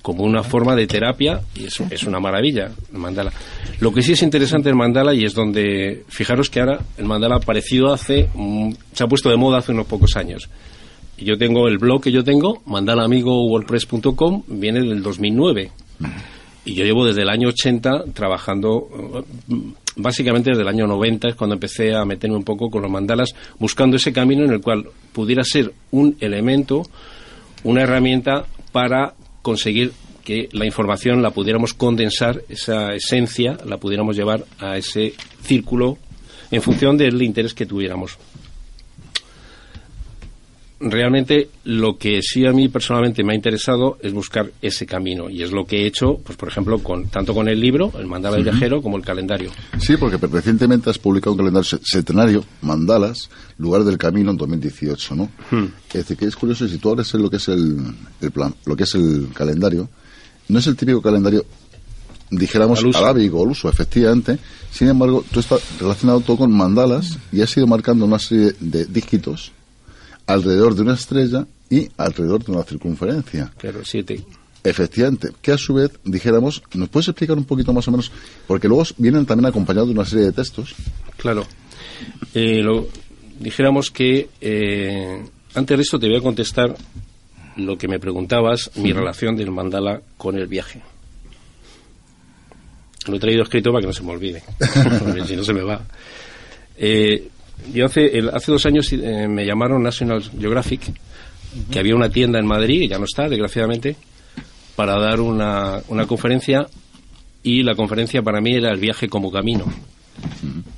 como 0.00 0.24
una 0.24 0.42
forma 0.42 0.74
de 0.74 0.86
terapia 0.88 1.42
y 1.54 1.66
eso 1.66 1.86
es 1.90 2.02
una 2.04 2.18
maravilla 2.18 2.70
el 2.92 2.98
mandala. 2.98 3.30
Lo 3.78 3.92
que 3.92 4.02
sí 4.02 4.12
es 4.12 4.22
interesante 4.22 4.68
el 4.68 4.74
mandala 4.74 5.14
y 5.14 5.24
es 5.24 5.32
donde 5.34 6.02
fijaros 6.08 6.50
que 6.50 6.58
ahora 6.60 6.80
el 6.98 7.04
mandala 7.04 7.36
ha 7.36 7.38
aparecido 7.38 7.92
hace 7.92 8.28
mm, 8.34 8.72
se 8.92 9.04
ha 9.04 9.06
puesto 9.06 9.30
de 9.30 9.36
moda 9.36 9.58
hace 9.58 9.70
unos 9.70 9.86
pocos 9.86 10.16
años. 10.16 10.48
Yo 11.24 11.38
tengo 11.38 11.68
el 11.68 11.78
blog 11.78 12.02
que 12.02 12.12
yo 12.12 12.24
tengo, 12.24 12.62
mandalamigowordpress.com, 12.66 14.42
viene 14.48 14.80
del 14.80 15.02
2009. 15.02 15.70
Y 16.64 16.74
yo 16.74 16.84
llevo 16.84 17.06
desde 17.06 17.22
el 17.22 17.28
año 17.28 17.48
80 17.48 18.04
trabajando, 18.12 19.24
básicamente 19.96 20.50
desde 20.50 20.62
el 20.62 20.68
año 20.68 20.86
90 20.86 21.28
es 21.28 21.34
cuando 21.34 21.54
empecé 21.54 21.94
a 21.94 22.04
meterme 22.04 22.36
un 22.36 22.44
poco 22.44 22.70
con 22.70 22.82
los 22.82 22.90
mandalas, 22.90 23.34
buscando 23.58 23.96
ese 23.96 24.12
camino 24.12 24.44
en 24.44 24.52
el 24.52 24.60
cual 24.60 24.86
pudiera 25.12 25.42
ser 25.44 25.72
un 25.90 26.16
elemento, 26.20 26.82
una 27.64 27.82
herramienta 27.82 28.46
para 28.70 29.14
conseguir 29.42 29.92
que 30.24 30.48
la 30.52 30.66
información 30.66 31.20
la 31.20 31.30
pudiéramos 31.30 31.74
condensar, 31.74 32.42
esa 32.48 32.94
esencia 32.94 33.58
la 33.66 33.78
pudiéramos 33.78 34.16
llevar 34.16 34.44
a 34.58 34.76
ese 34.76 35.14
círculo 35.42 35.98
en 36.50 36.62
función 36.62 36.96
del 36.96 37.20
interés 37.22 37.54
que 37.54 37.66
tuviéramos 37.66 38.18
realmente 40.82 41.48
lo 41.64 41.96
que 41.96 42.20
sí 42.22 42.44
a 42.46 42.52
mí 42.52 42.68
personalmente 42.68 43.22
me 43.22 43.32
ha 43.32 43.36
interesado 43.36 43.98
es 44.02 44.12
buscar 44.12 44.50
ese 44.60 44.86
camino 44.86 45.30
y 45.30 45.42
es 45.42 45.52
lo 45.52 45.64
que 45.64 45.82
he 45.82 45.86
hecho, 45.86 46.18
pues 46.24 46.36
por 46.36 46.48
ejemplo, 46.48 46.78
con 46.80 47.06
tanto 47.08 47.34
con 47.34 47.48
el 47.48 47.60
libro, 47.60 47.92
el 47.98 48.06
mandala 48.06 48.36
del 48.36 48.44
viajero, 48.44 48.82
como 48.82 48.96
el 48.96 49.04
calendario. 49.04 49.50
Sí, 49.78 49.96
porque 49.96 50.16
recientemente 50.16 50.90
has 50.90 50.98
publicado 50.98 51.32
un 51.32 51.38
calendario 51.38 51.78
centenario, 51.84 52.44
Mandalas, 52.62 53.30
Lugar 53.58 53.84
del 53.84 53.98
Camino 53.98 54.30
en 54.32 54.36
2018, 54.36 55.14
¿no? 55.14 55.30
Hmm. 55.50 55.66
Es 55.88 55.94
decir, 55.94 56.16
que 56.16 56.26
es 56.26 56.36
curioso, 56.36 56.66
si 56.66 56.78
tú 56.78 56.90
abres 56.90 57.12
lo 57.14 57.30
que 57.30 57.36
es 57.36 57.48
el, 57.48 57.78
el 58.20 58.30
plan, 58.30 58.54
lo 58.64 58.74
que 58.74 58.84
es 58.84 58.94
el 58.94 59.28
calendario, 59.32 59.88
no 60.48 60.58
es 60.58 60.66
el 60.66 60.76
típico 60.76 61.00
calendario, 61.00 61.44
dijéramos, 62.30 62.84
arábigo 62.94 63.40
o 63.40 63.44
al 63.44 63.50
uso, 63.50 63.68
efectivamente. 63.68 64.38
Sin 64.70 64.88
embargo, 64.88 65.24
tú 65.30 65.40
estás 65.40 65.60
relacionado 65.78 66.20
todo 66.20 66.38
con 66.38 66.52
mandalas 66.52 67.18
y 67.30 67.42
has 67.42 67.56
ido 67.56 67.66
marcando 67.66 68.04
una 68.04 68.18
serie 68.18 68.54
de 68.58 68.86
dígitos 68.86 69.52
alrededor 70.32 70.74
de 70.74 70.82
una 70.82 70.94
estrella 70.94 71.46
y 71.70 71.88
alrededor 71.96 72.44
de 72.44 72.52
una 72.52 72.62
circunferencia. 72.64 73.52
Claro, 73.58 73.80
siete. 73.84 74.24
Efectivamente, 74.64 75.30
que 75.42 75.52
a 75.52 75.58
su 75.58 75.74
vez, 75.74 75.90
dijéramos, 76.04 76.62
¿nos 76.74 76.88
puedes 76.88 77.08
explicar 77.08 77.36
un 77.36 77.44
poquito 77.44 77.72
más 77.72 77.88
o 77.88 77.90
menos? 77.90 78.12
Porque 78.46 78.68
luego 78.68 78.84
vienen 78.98 79.26
también 79.26 79.46
acompañados 79.46 79.88
de 79.88 79.94
una 79.94 80.04
serie 80.04 80.26
de 80.26 80.32
textos. 80.32 80.74
Claro. 81.16 81.44
Eh, 82.34 82.62
lo- 82.62 82.86
dijéramos 83.40 83.90
que 83.90 84.28
eh, 84.40 85.22
antes 85.54 85.76
de 85.76 85.82
esto 85.82 85.98
te 85.98 86.06
voy 86.06 86.16
a 86.18 86.20
contestar 86.22 86.76
lo 87.56 87.76
que 87.76 87.88
me 87.88 87.98
preguntabas, 87.98 88.70
mi 88.76 88.92
relación 88.92 89.36
del 89.36 89.50
mandala 89.50 90.00
con 90.16 90.38
el 90.38 90.46
viaje. 90.46 90.80
Lo 93.08 93.16
he 93.16 93.20
traído 93.20 93.42
escrito 93.42 93.70
para 93.72 93.80
que 93.80 93.88
no 93.88 93.92
se 93.92 94.02
me 94.04 94.12
olvide, 94.12 94.42
si 95.26 95.34
no 95.34 95.42
se 95.42 95.52
me 95.52 95.62
va. 95.62 95.82
Eh, 96.76 97.28
yo 97.72 97.86
hace, 97.86 98.18
el- 98.18 98.30
hace 98.30 98.52
dos 98.52 98.64
años 98.66 98.92
eh, 98.92 99.26
me 99.28 99.44
llamaron 99.46 99.82
National 99.82 100.22
Geographic, 100.38 100.80
que 101.70 101.78
había 101.78 101.94
una 101.94 102.08
tienda 102.08 102.38
en 102.38 102.46
Madrid, 102.46 102.88
ya 102.90 102.98
no 102.98 103.04
está, 103.04 103.28
desgraciadamente, 103.28 103.96
para 104.76 104.98
dar 104.98 105.20
una, 105.20 105.80
una 105.88 106.06
conferencia 106.06 106.66
y 107.42 107.62
la 107.62 107.74
conferencia 107.74 108.22
para 108.22 108.40
mí 108.40 108.54
era 108.54 108.70
el 108.70 108.80
viaje 108.80 109.08
como 109.08 109.30
camino. 109.30 109.64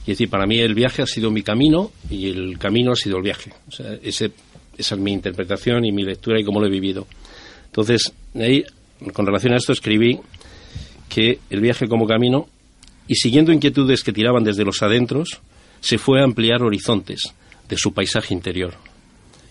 Es 0.01 0.07
decir, 0.07 0.29
para 0.29 0.47
mí 0.47 0.59
el 0.59 0.75
viaje 0.75 1.03
ha 1.03 1.07
sido 1.07 1.31
mi 1.31 1.43
camino 1.43 1.91
y 2.11 2.29
el 2.29 2.59
camino 2.59 2.93
ha 2.93 2.97
sido 2.97 3.17
el 3.19 3.23
viaje. 3.23 3.53
O 3.69 3.71
sea, 3.71 3.95
ese, 4.03 4.33
esa 4.77 4.95
es 4.95 5.01
mi 5.01 5.13
interpretación 5.13 5.85
y 5.85 5.93
mi 5.93 6.03
lectura 6.03 6.41
y 6.41 6.45
cómo 6.45 6.61
lo 6.61 6.67
he 6.67 6.71
vivido. 6.71 7.07
Entonces, 7.67 8.13
ahí, 8.35 8.65
con 9.13 9.27
relación 9.27 9.53
a 9.53 9.57
esto, 9.57 9.73
escribí 9.73 10.19
que 11.09 11.39
el 11.51 11.61
viaje 11.61 11.87
como 11.89 12.07
camino, 12.07 12.49
y 13.07 13.15
siguiendo 13.17 13.53
inquietudes 13.53 14.03
que 14.03 14.13
tiraban 14.13 14.45
desde 14.45 14.65
los 14.65 14.83
adentros, 14.83 15.41
se 15.85 15.99
fue 15.99 16.23
a 16.23 16.25
ampliar 16.25 16.63
horizontes 16.63 17.35
de 17.69 17.77
su 17.77 17.93
paisaje 17.93 18.33
interior. 18.33 18.73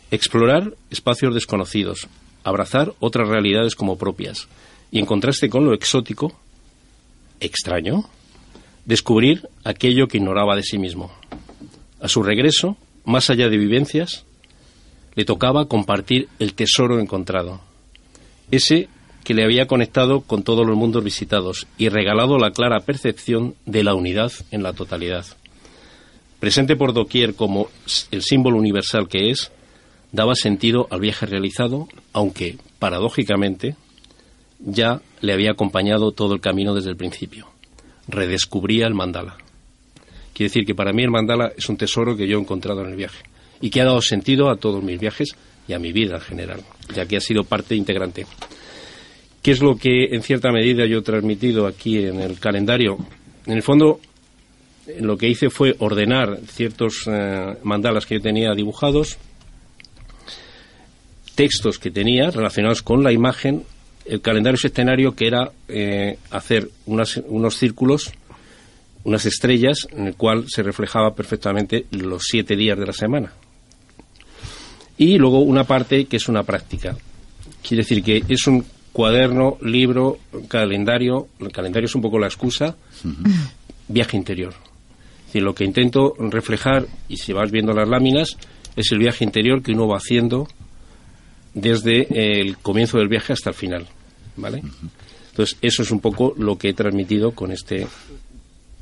Explorar 0.09 0.73
espacios 0.89 1.35
desconocidos, 1.35 2.07
abrazar 2.43 2.91
otras 2.99 3.29
realidades 3.29 3.75
como 3.75 3.99
propias, 3.99 4.47
y 4.89 4.97
en 4.97 5.05
contraste 5.05 5.47
con 5.47 5.63
lo 5.63 5.75
exótico, 5.75 6.33
extraño, 7.39 8.09
descubrir 8.83 9.47
aquello 9.63 10.07
que 10.07 10.17
ignoraba 10.17 10.55
de 10.55 10.63
sí 10.63 10.79
mismo. 10.79 11.11
A 12.01 12.07
su 12.07 12.23
regreso, 12.23 12.77
más 13.05 13.29
allá 13.29 13.47
de 13.47 13.57
vivencias, 13.59 14.25
le 15.13 15.25
tocaba 15.25 15.67
compartir 15.67 16.29
el 16.39 16.55
tesoro 16.55 16.99
encontrado, 16.99 17.61
ese 18.49 18.89
que 19.23 19.35
le 19.35 19.43
había 19.43 19.67
conectado 19.67 20.21
con 20.21 20.41
todos 20.41 20.65
los 20.65 20.75
mundos 20.75 21.03
visitados 21.03 21.67
y 21.77 21.89
regalado 21.89 22.39
la 22.39 22.49
clara 22.49 22.79
percepción 22.79 23.53
de 23.67 23.83
la 23.83 23.93
unidad 23.93 24.31
en 24.49 24.63
la 24.63 24.73
totalidad. 24.73 25.27
Presente 26.43 26.75
por 26.75 26.91
doquier 26.91 27.35
como 27.35 27.69
el 28.11 28.21
símbolo 28.21 28.57
universal 28.57 29.07
que 29.07 29.29
es, 29.29 29.49
daba 30.11 30.35
sentido 30.35 30.89
al 30.91 30.99
viaje 30.99 31.25
realizado, 31.25 31.87
aunque, 32.11 32.57
paradójicamente, 32.79 33.77
ya 34.59 35.01
le 35.21 35.31
había 35.31 35.51
acompañado 35.51 36.11
todo 36.11 36.33
el 36.33 36.41
camino 36.41 36.75
desde 36.75 36.89
el 36.89 36.97
principio. 36.97 37.47
Redescubría 38.09 38.87
el 38.87 38.93
mandala. 38.93 39.37
Quiere 40.33 40.49
decir 40.49 40.65
que 40.65 40.75
para 40.75 40.91
mí 40.91 41.03
el 41.03 41.11
mandala 41.11 41.53
es 41.55 41.69
un 41.69 41.77
tesoro 41.77 42.17
que 42.17 42.27
yo 42.27 42.37
he 42.37 42.41
encontrado 42.41 42.81
en 42.81 42.89
el 42.89 42.97
viaje 42.97 43.23
y 43.61 43.69
que 43.69 43.79
ha 43.79 43.85
dado 43.85 44.01
sentido 44.01 44.49
a 44.49 44.57
todos 44.57 44.83
mis 44.83 44.99
viajes 44.99 45.37
y 45.65 45.71
a 45.71 45.79
mi 45.79 45.93
vida 45.93 46.15
en 46.15 46.21
general, 46.23 46.59
ya 46.93 47.05
que 47.05 47.15
ha 47.15 47.21
sido 47.21 47.45
parte 47.45 47.73
integrante. 47.73 48.25
¿Qué 49.41 49.51
es 49.51 49.61
lo 49.61 49.77
que 49.77 50.07
en 50.11 50.21
cierta 50.21 50.51
medida 50.51 50.85
yo 50.87 50.97
he 50.97 51.03
transmitido 51.03 51.67
aquí 51.67 51.99
en 51.99 52.19
el 52.19 52.37
calendario? 52.37 52.97
En 53.45 53.53
el 53.53 53.63
fondo, 53.63 54.01
lo 54.99 55.17
que 55.17 55.27
hice 55.29 55.49
fue 55.49 55.75
ordenar 55.79 56.39
ciertos 56.47 57.03
eh, 57.07 57.55
mandalas 57.63 58.05
que 58.05 58.15
yo 58.15 58.21
tenía 58.21 58.53
dibujados, 58.53 59.17
textos 61.35 61.79
que 61.79 61.91
tenía 61.91 62.29
relacionados 62.31 62.81
con 62.81 63.03
la 63.03 63.11
imagen 63.11 63.63
el 64.05 64.19
calendario 64.21 64.57
sextenario 64.57 65.15
que 65.15 65.27
era 65.27 65.51
eh, 65.69 66.17
hacer 66.31 66.69
unas- 66.85 67.21
unos 67.27 67.55
círculos, 67.57 68.11
unas 69.05 69.25
estrellas, 69.25 69.87
en 69.91 70.07
el 70.07 70.15
cual 70.15 70.45
se 70.49 70.61
reflejaba 70.61 71.15
perfectamente 71.15 71.85
los 71.91 72.23
siete 72.25 72.57
días 72.57 72.77
de 72.77 72.85
la 72.85 72.91
semana. 72.93 73.31
Y 74.97 75.17
luego 75.17 75.39
una 75.39 75.63
parte 75.63 76.05
que 76.05 76.17
es 76.17 76.27
una 76.27 76.43
práctica. 76.43 76.97
Quiere 77.65 77.83
decir 77.83 78.03
que 78.03 78.23
es 78.27 78.45
un 78.45 78.65
cuaderno, 78.91 79.57
libro, 79.61 80.19
calendario. 80.49 81.29
El 81.39 81.51
calendario 81.53 81.85
es 81.87 81.95
un 81.95 82.01
poco 82.01 82.19
la 82.19 82.27
excusa. 82.27 82.75
Viaje 83.87 84.17
interior. 84.17 84.53
Decir, 85.33 85.43
lo 85.45 85.55
que 85.55 85.63
intento 85.63 86.13
reflejar, 86.19 86.85
y 87.09 87.17
si 87.17 87.33
vas 87.33 87.49
viendo 87.49 87.73
las 87.73 87.89
láminas, 87.89 88.37
es 88.75 88.91
el 88.91 88.99
viaje 88.99 89.23
interior 89.23 89.63
que 89.63 89.71
uno 89.71 89.87
va 89.87 89.97
haciendo 89.97 90.47
desde 91.55 92.39
el 92.39 92.59
comienzo 92.59 92.99
del 92.99 93.07
viaje 93.07 93.33
hasta 93.33 93.49
el 93.49 93.55
final. 93.55 93.87
¿Vale? 94.37 94.61
Entonces, 95.31 95.57
eso 95.59 95.81
es 95.81 95.89
un 95.89 96.01
poco 96.01 96.35
lo 96.37 96.55
que 96.55 96.69
he 96.69 96.73
transmitido 96.75 97.31
con 97.31 97.51
este 97.51 97.87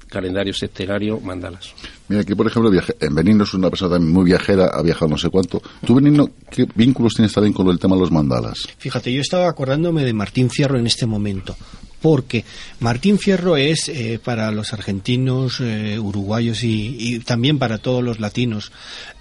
calendario 0.10 0.54
secterario 0.54 1.22
mandalas. 1.22 1.74
Mira, 2.10 2.24
aquí 2.24 2.36
por 2.36 2.48
ejemplo, 2.48 2.70
viaje, 2.70 2.98
en 3.00 3.16
Benigno 3.16 3.46
es 3.46 3.54
una 3.54 3.70
persona 3.70 3.96
también 3.96 4.14
muy 4.14 4.26
viajera, 4.26 4.72
ha 4.74 4.82
viajado 4.82 5.08
no 5.08 5.18
sé 5.18 5.30
cuánto. 5.30 5.62
¿Tú, 5.86 5.96
Benigno, 5.96 6.32
qué 6.50 6.68
vínculos 6.76 7.14
tienes 7.14 7.32
también 7.32 7.54
con 7.54 7.70
el 7.70 7.80
tema 7.80 7.96
de 7.96 8.02
los 8.02 8.12
mandalas? 8.12 8.60
Fíjate, 8.78 9.14
yo 9.14 9.22
estaba 9.22 9.48
acordándome 9.48 10.04
de 10.04 10.12
Martín 10.12 10.50
Fierro 10.50 10.78
en 10.78 10.86
este 10.86 11.06
momento, 11.06 11.56
porque 12.02 12.44
Martín 12.80 13.20
Fierro 13.20 13.58
es 13.58 13.88
eh, 13.88 14.20
para 14.24 14.52
los 14.52 14.74
argentinos, 14.74 15.60
eh, 15.62 16.00
uruguayos 16.00 16.64
y, 16.64 16.96
y 17.00 17.20
también 17.20 17.60
para 17.60 17.78
todos 17.78 18.04
los 18.04 18.20
latinos 18.20 18.72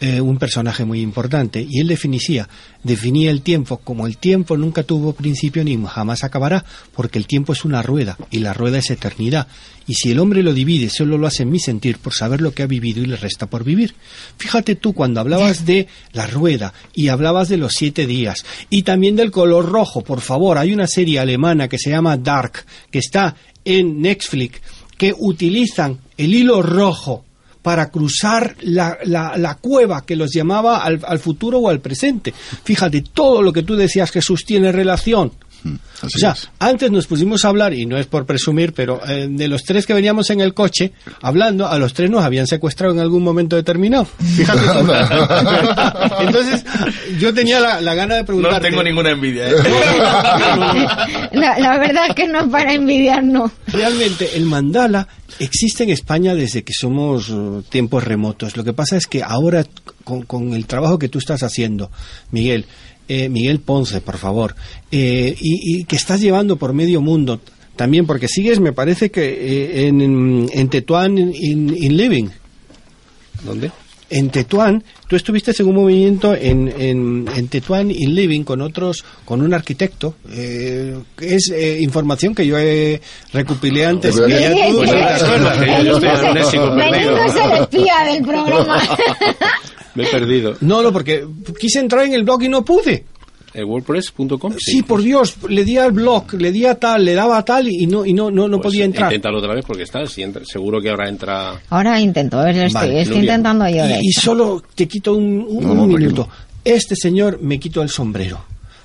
eh, 0.00 0.20
un 0.20 0.38
personaje 0.38 0.84
muy 0.84 1.00
importante. 1.00 1.64
Y 1.68 1.80
él 1.80 1.88
definía, 1.88 2.48
definía 2.82 3.30
el 3.30 3.42
tiempo 3.42 3.78
como 3.78 4.06
el 4.06 4.16
tiempo 4.16 4.56
nunca 4.56 4.82
tuvo 4.82 5.12
principio 5.12 5.64
ni 5.64 5.80
jamás 5.86 6.24
acabará, 6.24 6.64
porque 6.94 7.18
el 7.18 7.26
tiempo 7.26 7.52
es 7.52 7.64
una 7.64 7.82
rueda 7.82 8.16
y 8.30 8.38
la 8.38 8.52
rueda 8.52 8.78
es 8.78 8.90
eternidad. 8.90 9.46
Y 9.86 9.94
si 9.94 10.10
el 10.10 10.20
hombre 10.20 10.42
lo 10.42 10.54
divide, 10.54 10.88
solo 10.88 11.18
lo 11.18 11.26
hace 11.26 11.42
en 11.42 11.50
mi 11.50 11.58
sentir 11.58 11.98
por 11.98 12.14
saber 12.14 12.40
lo 12.40 12.52
que 12.52 12.62
ha 12.62 12.66
vivido 12.66 13.02
y 13.02 13.06
le 13.06 13.16
resta 13.16 13.46
por 13.46 13.64
vivir. 13.64 13.94
Fíjate 14.36 14.76
tú 14.76 14.92
cuando 14.92 15.20
hablabas 15.20 15.66
de 15.66 15.88
la 16.12 16.26
rueda 16.26 16.72
y 16.94 17.08
hablabas 17.08 17.48
de 17.48 17.56
los 17.56 17.72
siete 17.72 18.06
días 18.06 18.44
y 18.68 18.82
también 18.82 19.16
del 19.16 19.30
color 19.30 19.68
rojo, 19.68 20.02
por 20.02 20.20
favor, 20.20 20.58
hay 20.58 20.72
una 20.72 20.86
serie 20.86 21.18
alemana 21.18 21.68
que 21.68 21.78
se 21.78 21.90
llama 21.90 22.16
Dark, 22.16 22.64
que 22.90 23.00
está 23.00 23.36
en 23.64 24.00
Netflix, 24.00 24.60
que 24.96 25.14
utilizan 25.16 25.98
el 26.16 26.34
hilo 26.34 26.62
rojo 26.62 27.24
para 27.62 27.90
cruzar 27.90 28.56
la, 28.62 28.98
la- 29.04 29.36
cueva 29.54 30.04
que 30.06 30.16
los 30.16 30.32
llamaba 30.32 30.78
al, 30.78 31.00
al 31.06 31.18
futuro 31.18 31.58
o 31.58 31.68
al 31.68 31.80
presente. 31.80 32.32
Fíjate, 32.64 33.02
todo 33.12 33.42
lo 33.42 33.52
que 33.52 33.62
tú 33.62 33.76
decías, 33.76 34.10
Jesús, 34.10 34.44
tiene 34.46 34.72
relación. 34.72 35.32
O 36.02 36.08
sea, 36.08 36.34
antes 36.58 36.90
nos 36.90 37.06
pusimos 37.06 37.44
a 37.44 37.48
hablar, 37.48 37.74
y 37.74 37.86
no 37.86 37.96
es 37.98 38.06
por 38.06 38.24
presumir, 38.26 38.72
pero 38.72 39.00
eh, 39.06 39.26
de 39.30 39.48
los 39.48 39.62
tres 39.64 39.86
que 39.86 39.94
veníamos 39.94 40.30
en 40.30 40.40
el 40.40 40.54
coche, 40.54 40.92
hablando, 41.22 41.66
a 41.68 41.78
los 41.78 41.92
tres 41.94 42.10
nos 42.10 42.24
habían 42.24 42.46
secuestrado 42.46 42.94
en 42.94 43.00
algún 43.00 43.22
momento 43.22 43.56
determinado. 43.56 44.04
Fíjate 44.36 44.60
tú. 44.60 44.92
Entonces, 46.20 46.64
yo 47.18 47.32
tenía 47.34 47.60
la, 47.60 47.80
la 47.80 47.94
gana 47.94 48.14
de 48.16 48.20
No 48.22 48.26
preguntarte. 48.26 48.68
tengo 48.68 48.82
ninguna 48.82 49.10
envidia. 49.10 49.48
¿eh? 49.50 49.54
La, 51.32 51.58
la 51.58 51.78
verdad 51.78 52.06
es 52.08 52.14
que 52.14 52.26
no 52.28 52.40
es 52.40 52.48
para 52.48 52.72
envidiarnos. 52.72 53.50
Realmente 53.68 54.36
el 54.36 54.46
mandala 54.46 55.06
existe 55.38 55.84
en 55.84 55.90
España 55.90 56.34
desde 56.34 56.62
que 56.62 56.72
somos 56.72 57.28
eh, 57.30 57.62
tiempos 57.68 58.04
remotos. 58.04 58.56
Lo 58.56 58.64
que 58.64 58.72
pasa 58.72 58.96
es 58.96 59.06
que 59.06 59.22
ahora 59.22 59.64
con, 60.04 60.22
con 60.22 60.54
el 60.54 60.66
trabajo 60.66 60.98
que 60.98 61.08
tú 61.08 61.18
estás 61.18 61.42
haciendo, 61.42 61.90
Miguel, 62.30 62.66
eh, 63.10 63.28
Miguel 63.28 63.58
Ponce, 63.60 64.00
por 64.00 64.16
favor, 64.18 64.54
eh, 64.92 65.34
y, 65.40 65.80
y 65.80 65.84
que 65.84 65.96
estás 65.96 66.20
llevando 66.20 66.56
por 66.56 66.72
medio 66.72 67.00
mundo 67.00 67.40
también, 67.76 68.06
porque 68.06 68.28
sigues, 68.28 68.60
me 68.60 68.72
parece 68.72 69.10
que 69.10 69.24
eh, 69.24 69.86
en, 69.88 70.00
en, 70.00 70.50
en 70.52 70.68
Tetuán 70.68 71.18
in, 71.18 71.74
in 71.76 71.96
Living. 71.96 72.28
¿Dónde? 73.44 73.70
En 74.12 74.28
Tetuán, 74.28 74.82
tú 75.08 75.14
estuviste 75.14 75.52
en 75.56 75.68
un 75.68 75.76
movimiento 75.76 76.34
en, 76.34 76.66
en, 76.76 77.26
en 77.32 77.46
Tetuán 77.48 77.92
in 77.92 78.12
Living 78.14 78.42
con 78.42 78.60
otros, 78.60 79.04
con 79.24 79.40
un 79.40 79.54
arquitecto. 79.54 80.16
eh, 80.32 80.96
es 81.20 81.50
eh, 81.54 81.78
información 81.80 82.34
que 82.34 82.44
yo 82.44 82.58
he 82.58 83.00
recopilé 83.32 83.86
antes. 83.86 84.16
Pues 84.16 84.34
que 84.34 84.40
ya 84.40 84.50
tú- 84.52 84.76
pues 84.78 84.90
no 84.90 84.96
te 84.96 85.04
acuerdas, 85.04 85.58
que 85.58 85.66
yo- 85.66 85.82
yo 85.84 85.94
estoy 85.94 86.26
amnésico, 86.28 86.74
perdido. 86.74 86.90
Benito 86.90 87.24
es 87.24 87.36
el 87.36 87.52
espía 87.62 87.94
del 88.12 88.22
programa. 88.24 88.82
Me 89.94 90.04
he 90.04 90.06
perdido. 90.06 90.56
No, 90.60 90.82
no, 90.82 90.92
porque 90.92 91.26
quise 91.58 91.80
entrar 91.80 92.04
en 92.06 92.14
el 92.14 92.22
blog 92.24 92.42
y 92.44 92.48
no 92.48 92.64
pude. 92.64 93.04
¿El 93.52 93.64
WordPress.com? 93.64 94.54
Sí, 94.58 94.82
por 94.84 95.02
Dios, 95.02 95.34
le 95.48 95.64
di 95.64 95.76
al 95.76 95.90
blog, 95.90 96.34
le 96.34 96.52
di 96.52 96.66
a 96.66 96.76
tal, 96.76 97.04
le 97.04 97.14
daba 97.14 97.38
a 97.38 97.44
tal 97.44 97.66
y 97.68 97.84
no, 97.86 98.06
y 98.06 98.12
no, 98.12 98.30
no, 98.30 98.46
no 98.46 98.60
podía 98.60 98.84
entrar. 98.84 99.10
Inténtalo 99.12 99.38
otra 99.38 99.54
vez 99.54 99.64
porque 99.66 99.82
está, 99.82 100.06
si 100.06 100.22
entra- 100.22 100.44
seguro 100.44 100.80
que 100.80 100.88
ahora 100.88 101.08
entra... 101.08 101.60
Ahora 101.70 102.00
intento, 102.00 102.38
a 102.38 102.44
ver, 102.44 102.56
estoy, 102.58 102.72
Vale, 102.72 103.00
estoy 103.00 103.16
Nuria. 103.16 103.30
intentando 103.32 103.68
yo 103.68 103.84
de 103.88 103.98
Y, 104.02 104.08
y 104.08 104.12
solo 104.12 104.62
te 104.74 104.86
quito 104.86 105.14
un, 105.16 105.44
un- 105.48 105.62
No, 105.64 105.72
un 105.72 105.76
no, 105.78 105.86
minuto. 105.98 106.28
Este 106.64 106.94
señor 106.94 107.40
me 107.42 107.58
quito 107.58 107.82
el 107.82 107.88
sombrero. 107.88 108.44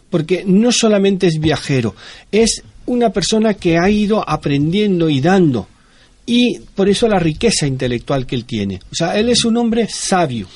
Porque 0.10 0.44
no 0.48 0.72
solamente 0.72 1.28
es 1.28 1.40
viajero, 1.40 1.94
es 2.32 2.64
una 2.88 3.12
persona 3.12 3.54
que 3.54 3.78
ha 3.78 3.88
ido 3.90 4.28
aprendiendo 4.28 5.10
y 5.12 5.22
dando. 5.22 5.68
Y 6.26 6.58
por 6.74 6.90
eso 6.90 7.08
la 7.08 7.20
riqueza 7.20 7.68
intelectual 7.68 8.26
que 8.26 8.36
él 8.36 8.46
tiene. 8.46 8.80
O 8.92 8.96
sea, 8.96 9.16
él 9.20 9.30
es 9.30 9.46
un 9.46 9.58
hombre 9.58 9.88
sabio. 9.88 10.48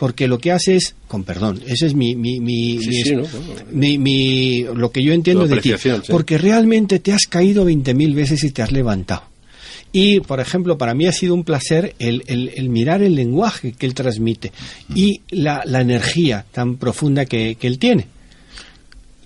Porque 0.00 0.26
lo 0.26 0.38
que 0.38 0.50
hace 0.50 0.76
es, 0.76 0.94
con 1.06 1.24
perdón, 1.24 1.60
ese 1.66 1.84
es 1.86 1.94
mi, 1.94 2.16
mi, 2.16 2.40
mi, 2.40 2.78
Sí, 2.80 2.88
mi- 2.88 3.02
sí, 3.04 3.14
¿no? 3.16 3.22
Bueno. 3.22 3.60
mi- 3.70 3.98
mi- 3.98 4.62
lo 4.74 4.90
que 4.90 5.04
yo 5.04 5.12
entiendo 5.12 5.46
de 5.46 5.60
ti. 5.60 5.74
sí. 5.78 5.90
Porque 6.08 6.38
realmente 6.38 6.98
te 7.00 7.12
has 7.12 7.26
caído 7.26 7.66
20.000 7.66 8.14
veces 8.14 8.42
y 8.44 8.50
te 8.50 8.62
has 8.62 8.72
levantado. 8.72 9.24
Y, 9.92 10.20
por 10.20 10.40
ejemplo, 10.40 10.78
para 10.78 10.94
mí 10.94 11.06
ha 11.06 11.12
sido 11.12 11.34
un 11.34 11.44
placer 11.44 11.94
el, 11.98 12.22
el- 12.28 12.50
el 12.56 12.70
mirar 12.70 13.02
el 13.02 13.14
lenguaje 13.14 13.72
que 13.72 13.84
él 13.84 13.92
transmite 13.92 14.52
y 14.94 15.20
la, 15.30 15.62
la 15.66 15.82
energía 15.82 16.46
tan 16.50 16.76
profunda 16.76 17.26
que, 17.26 17.56
que 17.60 17.66
él 17.66 17.78
tiene. 17.78 18.06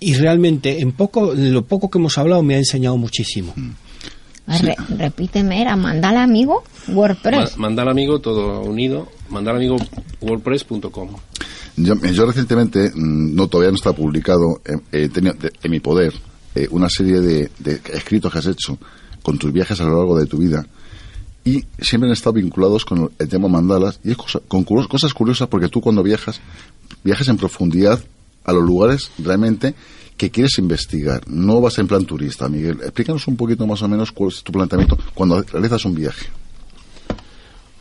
Y 0.01 0.15
realmente, 0.15 0.81
en 0.81 0.91
poco, 0.91 1.31
en 1.33 1.53
lo 1.53 1.63
poco 1.63 1.89
que 1.89 1.99
hemos 1.99 2.17
hablado, 2.17 2.43
me 2.43 2.55
ha 2.55 2.57
enseñado 2.57 2.97
muchísimo. 2.97 3.53
Re- 4.47 4.75
repíteme, 4.97 5.61
era 5.61 5.75
mandala 5.77 6.21
amigo 6.23 6.63
WordPress. 6.89 7.51
Ma- 7.57 7.67
Mandal 7.69 7.87
amigo, 7.89 8.19
todo 8.19 8.61
unido, 8.61 9.07
mandal 9.29 9.55
amigo 9.57 9.77
wordpress.com. 10.21 11.09
Yo, 11.77 11.95
yo 11.95 12.25
recientemente, 12.25 12.91
mm, 12.93 13.35
no 13.35 13.47
todavía 13.47 13.71
no 13.71 13.75
está 13.77 13.93
publicado, 13.93 14.61
eh, 14.65 14.77
he 14.91 15.09
tenido 15.09 15.35
en 15.61 15.71
mi 15.71 15.79
poder 15.79 16.13
eh, 16.55 16.67
una 16.71 16.89
serie 16.89 17.19
de, 17.19 17.51
de 17.59 17.81
escritos 17.93 18.31
que 18.31 18.39
has 18.39 18.45
hecho 18.47 18.77
con 19.21 19.37
tus 19.37 19.51
viajes 19.51 19.79
a 19.81 19.85
lo 19.85 19.97
largo 19.97 20.17
de 20.17 20.25
tu 20.25 20.37
vida 20.37 20.65
y 21.43 21.63
siempre 21.79 22.07
han 22.07 22.13
estado 22.13 22.33
vinculados 22.33 22.85
con 22.85 23.11
el 23.19 23.27
tema 23.27 23.47
mandalas 23.47 23.99
y 24.03 24.11
es 24.11 24.17
cosa- 24.17 24.39
con 24.47 24.63
cu- 24.63 24.87
cosas 24.87 25.13
curiosas 25.13 25.47
porque 25.47 25.67
tú 25.67 25.81
cuando 25.81 26.01
viajas, 26.01 26.39
viajas 27.03 27.27
en 27.27 27.37
profundidad 27.37 27.99
a 28.45 28.53
los 28.53 28.63
lugares 28.63 29.11
realmente 29.19 29.75
que 30.17 30.31
quieres 30.31 30.57
investigar. 30.59 31.27
No 31.27 31.59
vas 31.59 31.77
en 31.79 31.87
plan 31.87 32.05
turista, 32.05 32.47
Miguel. 32.47 32.77
Explícanos 32.83 33.27
un 33.27 33.35
poquito 33.35 33.67
más 33.67 33.81
o 33.81 33.87
menos 33.89 34.11
cuál 34.13 34.29
es 34.31 34.41
tu 34.43 34.53
planteamiento 34.53 34.97
cuando 35.13 35.41
realizas 35.41 35.83
un 35.83 35.93
viaje. 35.95 36.27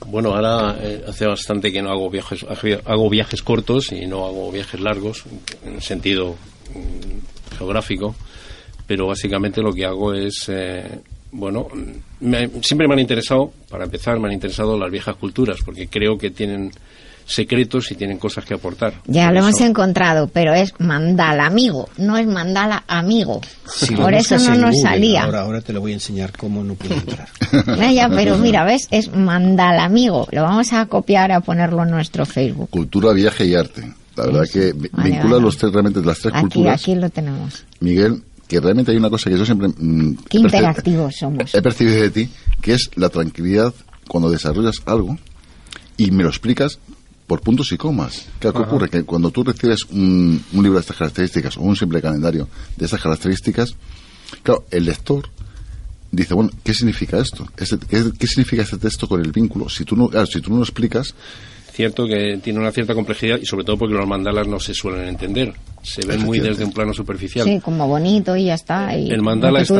Bueno, 0.07 0.34
ahora 0.34 0.76
eh, 0.80 1.05
hace 1.09 1.26
bastante 1.26 1.72
que 1.72 1.82
no 1.82 1.90
hago 1.90 2.11
viajes, 2.11 2.44
hago 2.84 3.09
viajes 3.11 3.42
cortos 3.42 3.90
y 3.92 4.07
no 4.07 4.26
hago 4.26 4.50
viajes 4.52 4.80
largos 4.80 5.24
en 5.64 5.80
sentido 5.80 6.36
mm, 6.74 7.57
geográfico, 7.57 8.14
pero 8.86 9.07
básicamente 9.07 9.62
lo 9.62 9.72
que 9.72 9.84
hago 9.84 10.12
es, 10.14 10.46
eh, 10.48 11.00
bueno, 11.33 11.68
me- 12.20 12.49
siempre 12.62 12.87
me 12.87 12.95
han 12.95 13.00
interesado, 13.00 13.53
para 13.70 13.84
empezar, 13.84 14.18
me 14.20 14.29
han 14.29 14.34
interesado 14.34 14.79
las 14.79 14.91
viejas 14.91 15.16
culturas, 15.16 15.58
porque 15.64 15.88
creo 15.88 16.18
que 16.18 16.30
tienen 16.30 16.70
secretos 17.26 17.91
y 17.91 17.95
tienen 17.95 18.18
cosas 18.18 18.45
que 18.45 18.55
aportar. 18.55 18.95
Ya 19.07 19.25
Por 19.26 19.34
lo 19.34 19.41
hemos 19.41 19.55
eso- 19.57 19.64
encontrado, 19.64 20.29
pero 20.29 20.53
es 20.55 20.72
mandala 20.79 21.46
amigo, 21.46 21.88
no 21.96 22.17
es 22.18 22.26
mandala 22.26 22.84
amigo. 22.87 23.41
Si 23.67 23.95
Por 23.96 24.13
eso 24.14 24.37
no 24.38 24.51
nos 24.57 24.75
Google, 24.75 24.80
salía. 24.83 25.25
Ahora, 25.25 25.41
ahora 25.42 25.61
te 25.61 25.72
lo 25.72 25.80
voy 25.80 25.92
a 25.92 25.95
enseñar 25.95 26.33
cómo 26.37 26.63
no 26.64 26.75
pude 26.75 26.95
entrar. 26.95 27.29
Ya, 27.79 27.92
ya, 27.92 28.09
pero 28.09 28.37
mira, 28.38 28.64
¿ves? 28.64 28.88
Es 28.91 29.14
mandala 29.14 29.84
amigo. 29.84 30.26
Lo 30.33 30.42
vamos 30.42 30.72
a 30.72 30.87
copiar 30.87 31.33
a 31.33 31.41
ponerlo 31.41 31.83
en 31.84 31.91
nuestro 31.91 32.26
Facebook. 32.26 32.68
Cultura, 32.71 33.13
viaje 33.13 33.46
y 33.46 33.55
arte. 33.55 33.92
La 34.17 34.26
verdad 34.26 34.42
que 34.53 34.72
Vale, 34.72 35.11
vincula 35.11 35.33
vale. 35.34 35.41
los 35.42 35.57
tres 35.57 35.72
realmente 35.72 36.01
las 36.03 36.18
tres 36.18 36.34
Aquí, 36.34 36.42
culturas. 36.42 36.80
aquí 36.83 36.95
lo 36.95 37.11
tenemos. 37.11 37.64
Miguel, 37.80 38.22
que 38.46 38.61
realmente 38.61 38.91
hay 38.92 38.96
una 38.96 39.11
cosa 39.11 39.29
que 39.30 39.37
yo 39.38 39.45
siempre 39.45 39.68
mm, 39.68 40.17
Qué 40.29 40.38
interactivos 40.38 41.17
somos. 41.17 41.55
he 41.55 41.63
percibido 41.63 42.01
de 42.03 42.11
ti, 42.11 42.30
que 42.61 42.75
es 42.75 42.91
la 42.96 43.09
tranquilidad 43.09 43.72
cuando 44.07 44.30
desarrollas 44.30 44.83
algo 44.87 45.17
y 45.96 46.11
me 46.11 46.22
lo 46.22 46.29
explicas 46.29 46.79
por 47.26 47.41
puntos 47.41 47.72
y 47.72 47.76
comas. 47.76 48.26
¿Qué 48.38 48.49
Ajá. 48.49 48.61
ocurre? 48.61 48.88
Que 48.91 49.03
cuando 49.05 49.30
tú 49.30 49.45
recibes 49.45 49.84
un, 49.91 50.42
un 50.53 50.63
libro 50.63 50.75
de 50.79 50.80
estas 50.80 50.96
características 50.96 51.57
o 51.57 51.63
un 51.63 51.76
simple 51.76 52.03
calendario 52.03 52.49
de 52.76 52.84
estas 52.84 53.01
características, 53.03 53.75
claro, 54.42 54.64
el 54.71 54.84
lector 54.84 55.29
dice, 56.11 56.34
bueno, 56.34 56.51
¿qué 56.63 56.75
significa 56.75 57.18
esto? 57.18 57.46
Este- 57.57 57.79
¿qué, 57.87 58.05
qué 58.18 58.26
significa 58.26 58.63
este 58.63 58.76
texto 58.79 59.09
con 59.09 59.21
el 59.21 59.33
vínculo? 59.33 59.68
Si 59.68 59.84
tú 59.84 59.96
no, 59.96 60.09
claro, 60.09 60.26
si 60.26 60.41
tú 60.41 60.51
no 60.51 60.57
lo 60.57 60.63
explicas, 60.63 61.14
Cierto 61.75 62.07
que 62.07 62.38
tiene 62.41 62.61
una 62.61 62.71
cierta 62.71 62.95
complejidad 62.95 63.41
y 63.42 63.46
sobre 63.46 63.64
todo 63.64 63.76
porque 63.76 63.95
los 63.95 64.07
mandalas 64.07 64.46
no 64.46 64.61
se 64.61 64.72
suelen 64.72 65.09
entender. 65.09 65.53
se 65.83 66.07
ven 66.07 66.21
muy 66.22 66.38
desde 66.38 66.64
un 66.64 66.72
plano 66.72 66.95
superficial. 66.95 67.45
Sí, 67.45 67.59
como 67.59 67.88
bonito 67.88 68.37
y 68.37 68.45
ya 68.45 68.55
está. 68.55 68.96
Y 68.96 69.11
el 69.11 69.22
mandala 69.22 69.61
es 69.61 69.72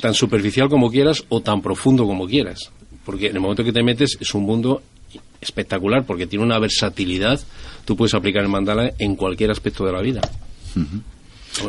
tan 0.00 0.14
superficial 0.14 0.70
como 0.70 0.90
quieras 0.90 1.22
o 1.28 1.42
tan 1.42 1.60
profundo 1.60 2.06
como 2.06 2.26
quieras. 2.26 2.70
Porque 3.04 3.26
en 3.26 3.34
el 3.36 3.42
momento 3.42 3.62
que 3.62 3.74
te 3.74 3.82
metes 3.82 4.16
es 4.18 4.34
un 4.34 4.44
mundo 4.44 4.80
espectacular 5.44 6.04
porque 6.04 6.26
tiene 6.26 6.44
una 6.44 6.58
versatilidad. 6.58 7.40
Tú 7.84 7.96
puedes 7.96 8.14
aplicar 8.14 8.42
el 8.42 8.48
mandala 8.48 8.92
en 8.98 9.14
cualquier 9.16 9.50
aspecto 9.50 9.84
de 9.84 9.92
la 9.92 10.00
vida. 10.00 10.20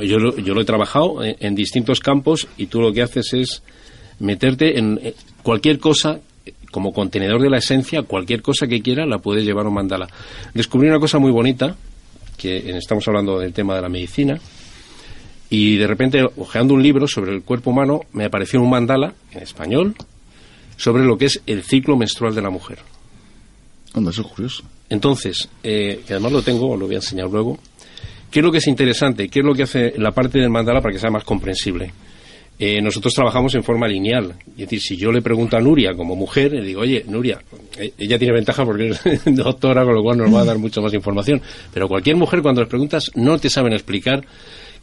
Yo 0.02 0.18
lo, 0.18 0.36
yo 0.38 0.54
lo 0.54 0.62
he 0.62 0.66
trabajado 0.66 1.24
en, 1.24 1.36
en 1.40 1.56
distintos 1.56 2.00
campos 2.00 2.48
y 2.58 2.66
tú 2.68 2.82
lo 2.82 2.92
que 2.92 3.04
haces 3.04 3.34
es 3.34 3.64
meterte 4.20 4.80
en 4.80 5.00
eh, 5.02 5.14
cualquier 5.44 5.80
cosa 5.80 6.20
eh, 6.46 6.54
como 6.72 6.92
contenedor 6.92 7.42
de 7.42 7.50
la 7.50 7.58
esencia, 7.58 8.04
cualquier 8.04 8.42
cosa 8.42 8.68
que 8.68 8.82
quieras 8.82 9.08
la 9.08 9.20
puedes 9.20 9.46
llevar 9.46 9.66
a 9.66 9.70
un 9.70 9.76
mandala. 9.76 10.08
Descubrí 10.54 10.88
una 10.88 11.00
cosa 11.00 11.20
muy 11.20 11.32
bonita, 11.32 11.76
que 12.38 12.78
estamos 12.78 13.08
hablando 13.08 13.40
del 13.40 13.54
tema 13.54 13.76
de 13.76 13.82
la 13.82 13.90
medicina, 13.90 14.40
y 15.50 15.78
de 15.78 15.88
repente, 15.88 16.24
hojeando 16.38 16.74
un 16.74 16.82
libro 16.82 17.08
sobre 17.08 17.34
el 17.34 17.44
cuerpo 17.44 17.70
humano, 17.70 18.02
me 18.14 18.26
apareció 18.26 18.60
un 18.62 18.70
mandala 18.70 19.14
en 19.32 19.44
español 19.44 19.96
sobre 20.76 21.06
lo 21.06 21.18
que 21.18 21.26
es 21.26 21.42
el 21.46 21.64
ciclo 21.64 21.96
menstrual 21.96 22.36
de 22.36 22.42
la 22.42 22.50
mujer. 22.50 22.80
Entonces, 24.90 25.50
eh, 25.64 26.02
que 26.06 26.14
además 26.14 26.32
lo 26.32 26.42
tengo, 26.42 26.76
lo 26.78 26.86
voy 26.86 26.96
a 26.96 27.00
enseñar 27.00 27.30
luego. 27.30 27.58
¿Qué 28.30 28.40
es 28.40 28.44
lo 28.46 28.52
que 28.52 28.58
es 28.58 28.68
interesante? 28.68 29.30
¿Qué 29.30 29.40
es 29.40 29.46
lo 29.46 29.54
que 29.54 29.64
hace 29.64 29.94
la 29.98 30.12
parte 30.12 30.40
del 30.40 30.50
mandala 30.50 30.82
para 30.82 30.94
que 30.94 31.00
sea 31.00 31.10
más 31.10 31.24
comprensible? 31.24 31.92
Eh, 32.58 32.82
nosotros 32.82 33.14
trabajamos 33.14 33.54
en 33.56 33.64
forma 33.64 33.88
lineal. 33.88 34.36
Es 34.52 34.58
decir, 34.58 34.82
si 34.82 34.98
yo 34.98 35.12
le 35.12 35.22
pregunto 35.22 35.58
a 35.58 35.60
Nuria 35.60 35.94
como 35.94 36.16
mujer, 36.16 36.54
le 36.54 36.64
digo, 36.64 36.82
oye, 36.82 37.04
Nuria, 37.08 37.42
eh, 37.78 37.92
ella 37.98 38.18
tiene 38.18 38.34
ventaja 38.34 38.64
porque 38.64 38.90
es 38.90 39.02
doctora, 39.26 39.84
con 39.84 39.96
lo 39.96 40.02
cual 40.02 40.18
nos 40.18 40.34
va 40.34 40.42
a 40.42 40.46
dar 40.46 40.58
mucha 40.58 40.82
más 40.82 40.94
información. 40.94 41.42
Pero 41.74 41.88
cualquier 41.88 42.16
mujer, 42.16 42.42
cuando 42.42 42.62
les 42.62 42.70
preguntas, 42.70 43.12
no 43.16 43.38
te 43.40 43.50
saben 43.50 43.74
explicar 43.74 44.26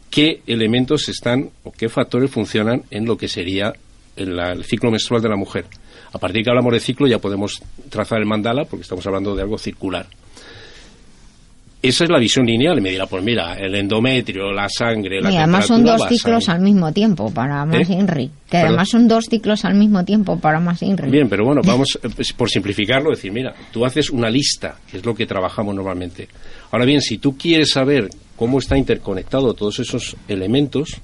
qué 0.09 0.41
elementos 0.45 1.09
están 1.09 1.49
o 1.63 1.71
qué 1.71 1.89
factores 1.89 2.29
funcionan 2.29 2.83
en 2.91 3.05
lo 3.05 3.17
que 3.17 3.27
sería 3.27 3.73
el 4.15 4.63
ciclo 4.63 4.91
menstrual 4.91 5.23
de 5.23 5.29
la 5.29 5.35
mujer. 5.35 5.65
A 6.13 6.19
partir 6.19 6.39
de 6.39 6.43
que 6.43 6.49
hablamos 6.51 6.73
de 6.73 6.79
ciclo 6.79 7.07
ya 7.07 7.19
podemos 7.19 7.61
trazar 7.89 8.19
el 8.19 8.25
mandala 8.25 8.65
porque 8.65 8.83
estamos 8.83 9.05
hablando 9.07 9.35
de 9.35 9.41
algo 9.41 9.57
circular. 9.57 10.05
Esa 11.81 12.05
es 12.05 12.09
la 12.09 12.17
visión 12.17 12.45
lineal. 12.45 12.77
Y 12.77 12.81
me 12.81 12.91
dirá, 12.91 13.07
pues 13.07 13.21
mira, 13.21 13.55
el 13.55 13.75
endometrio, 13.75 14.53
la 14.53 14.69
sangre, 14.69 15.19
la 15.19 15.29
Y 15.29 15.35
además 15.35 15.67
son 15.67 15.83
dos 15.83 16.01
ciclos 16.07 16.47
al 16.47 16.61
mismo 16.61 16.93
tiempo 16.93 17.29
para 17.33 17.65
más 17.65 17.89
¿Eh? 17.89 17.93
INRI. 17.93 18.27
Que 18.27 18.31
Perdón. 18.51 18.67
además 18.67 18.89
son 18.89 19.07
dos 19.09 19.25
ciclos 19.25 19.65
al 19.65 19.75
mismo 19.75 20.05
tiempo 20.05 20.39
para 20.39 20.61
más 20.61 20.81
INRI. 20.81 21.11
Bien, 21.11 21.27
pero 21.27 21.43
bueno, 21.43 21.61
vamos 21.65 21.99
eh, 22.01 22.07
por 22.37 22.49
simplificarlo, 22.49 23.09
decir, 23.09 23.33
mira, 23.33 23.53
tú 23.73 23.85
haces 23.85 24.09
una 24.11 24.29
lista, 24.29 24.77
que 24.89 24.97
es 24.97 25.05
lo 25.05 25.13
que 25.13 25.25
trabajamos 25.25 25.75
normalmente. 25.75 26.29
Ahora 26.71 26.85
bien, 26.85 27.01
si 27.01 27.17
tú 27.17 27.37
quieres 27.37 27.71
saber 27.71 28.09
cómo 28.37 28.59
está 28.59 28.77
interconectado 28.77 29.53
todos 29.53 29.79
esos 29.79 30.15
elementos, 30.29 31.01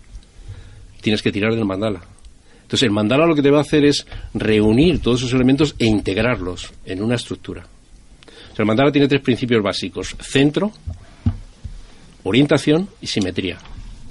tienes 1.02 1.22
que 1.22 1.34
tirar 1.34 1.53
del 1.53 1.65
mandala. 1.65 1.99
Entonces, 2.70 2.84
el 2.84 2.91
mandala 2.91 3.26
lo 3.26 3.34
que 3.34 3.41
te 3.41 3.50
va 3.50 3.58
a 3.58 3.62
hacer 3.62 3.84
es 3.84 4.06
reunir 4.32 5.02
todos 5.02 5.22
esos 5.22 5.34
elementos 5.34 5.74
e 5.80 5.88
integrarlos 5.88 6.72
en 6.86 7.02
una 7.02 7.16
estructura. 7.16 7.66
O 7.66 8.56
sea, 8.56 8.62
el 8.62 8.68
mandala 8.68 8.91
tiene 8.91 9.08
tres 9.08 9.24
principios 9.24 9.64
básicos: 9.64 10.16
centro, 10.20 10.72
orientación 12.22 12.88
y 13.02 13.08
simetría. 13.08 13.58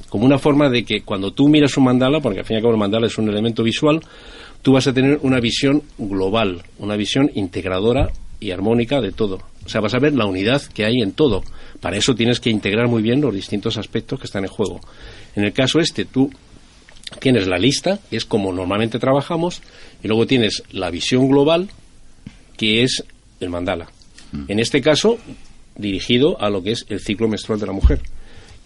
Como 0.09 0.27
una 0.27 0.39
forma 0.39 0.69
de 0.69 0.85
que 0.85 1.03
cuando 1.03 1.31
tú 1.31 1.49
miras 1.49 1.77
un 1.77 1.85
mandala, 1.85 2.19
porque 2.19 2.41
al 2.41 2.47
fin 2.47 2.55
y 2.55 2.57
al 2.57 2.63
cabo 2.63 2.75
el 2.75 2.81
mandala 2.81 3.07
es 3.07 3.17
un 3.17 3.29
elemento 3.29 3.63
visual, 3.63 4.01
tú 4.61 4.73
vas 4.73 4.89
a 4.89 4.93
tener 4.93 5.21
una 5.23 5.39
visión 5.39 5.85
global, 5.97 6.65
una 6.81 6.97
visión 6.97 7.31
integradora 7.37 8.11
y 8.41 8.51
armónica 8.51 9.01
de 9.01 9.13
todo. 9.13 9.39
O 9.65 9.69
sea, 9.69 9.81
vas 9.81 9.95
a 9.95 10.01
ver 10.01 10.15
la 10.15 10.27
unidad 10.27 10.63
que 10.75 10.85
hay 10.85 11.01
en 11.01 11.13
todo. 11.13 11.45
Para 11.81 11.97
eso 11.97 12.17
tienes 12.17 12.41
que 12.41 12.51
integrar 12.51 12.89
muy 12.89 13.03
bien 13.03 13.21
los 13.21 13.33
distintos 13.33 13.79
aspectos 13.79 14.19
que 14.19 14.27
están 14.27 14.43
en 14.43 14.51
juego. 14.51 14.81
En 15.37 15.45
el 15.45 15.53
caso 15.53 15.79
este, 15.79 16.07
tú 16.07 16.29
tienes 17.21 17.47
la 17.47 17.59
lista, 17.59 17.99
que 18.11 18.17
es 18.17 18.25
como 18.25 18.53
normalmente 18.53 18.99
trabajamos, 18.99 19.63
y 20.03 20.09
luego 20.09 20.27
tienes 20.27 20.63
la 20.73 20.91
visión 20.91 21.29
global, 21.29 21.69
que 22.57 22.83
es 22.83 23.05
el 23.41 23.51
mandala. 23.51 23.89
En 24.49 24.59
este 24.61 24.83
caso, 24.83 25.19
dirigido 25.77 26.41
a 26.43 26.51
lo 26.51 26.63
que 26.63 26.73
es 26.73 26.85
el 26.89 27.01
ciclo 27.01 27.29
menstrual 27.29 27.59
de 27.61 27.67
la 27.67 27.73
mujer. 27.73 28.01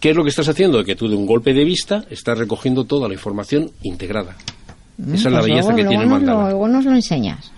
¿Qué 0.01 0.10
es 0.10 0.16
lo 0.16 0.24
que 0.24 0.31
estás 0.31 0.48
haciendo? 0.48 0.82
Que 0.82 0.97
tú 0.97 1.06
de 1.09 1.14
un 1.14 1.27
golpe 1.27 1.55
de 1.55 1.62
vista 1.64 2.05
estás 2.10 2.36
recogiendo 2.36 2.85
toda 2.85 3.06
la 3.06 3.14
información 3.14 3.70
integrada. 3.82 4.36
Mm, 4.98 5.14
Esa 5.14 5.28
es 5.28 5.32
la 5.32 5.39
pues 5.40 5.51
belleza 5.51 5.69
luego- 5.73 5.77
que 5.77 5.85
tiene 5.89 6.02
el 6.02 6.09
nos 6.10 6.20
lo- 6.23 6.27
mandala. 6.27 6.51
Luego 6.51 6.69
nos 6.69 6.85
lo 6.85 6.90
enseñas. 6.93 7.51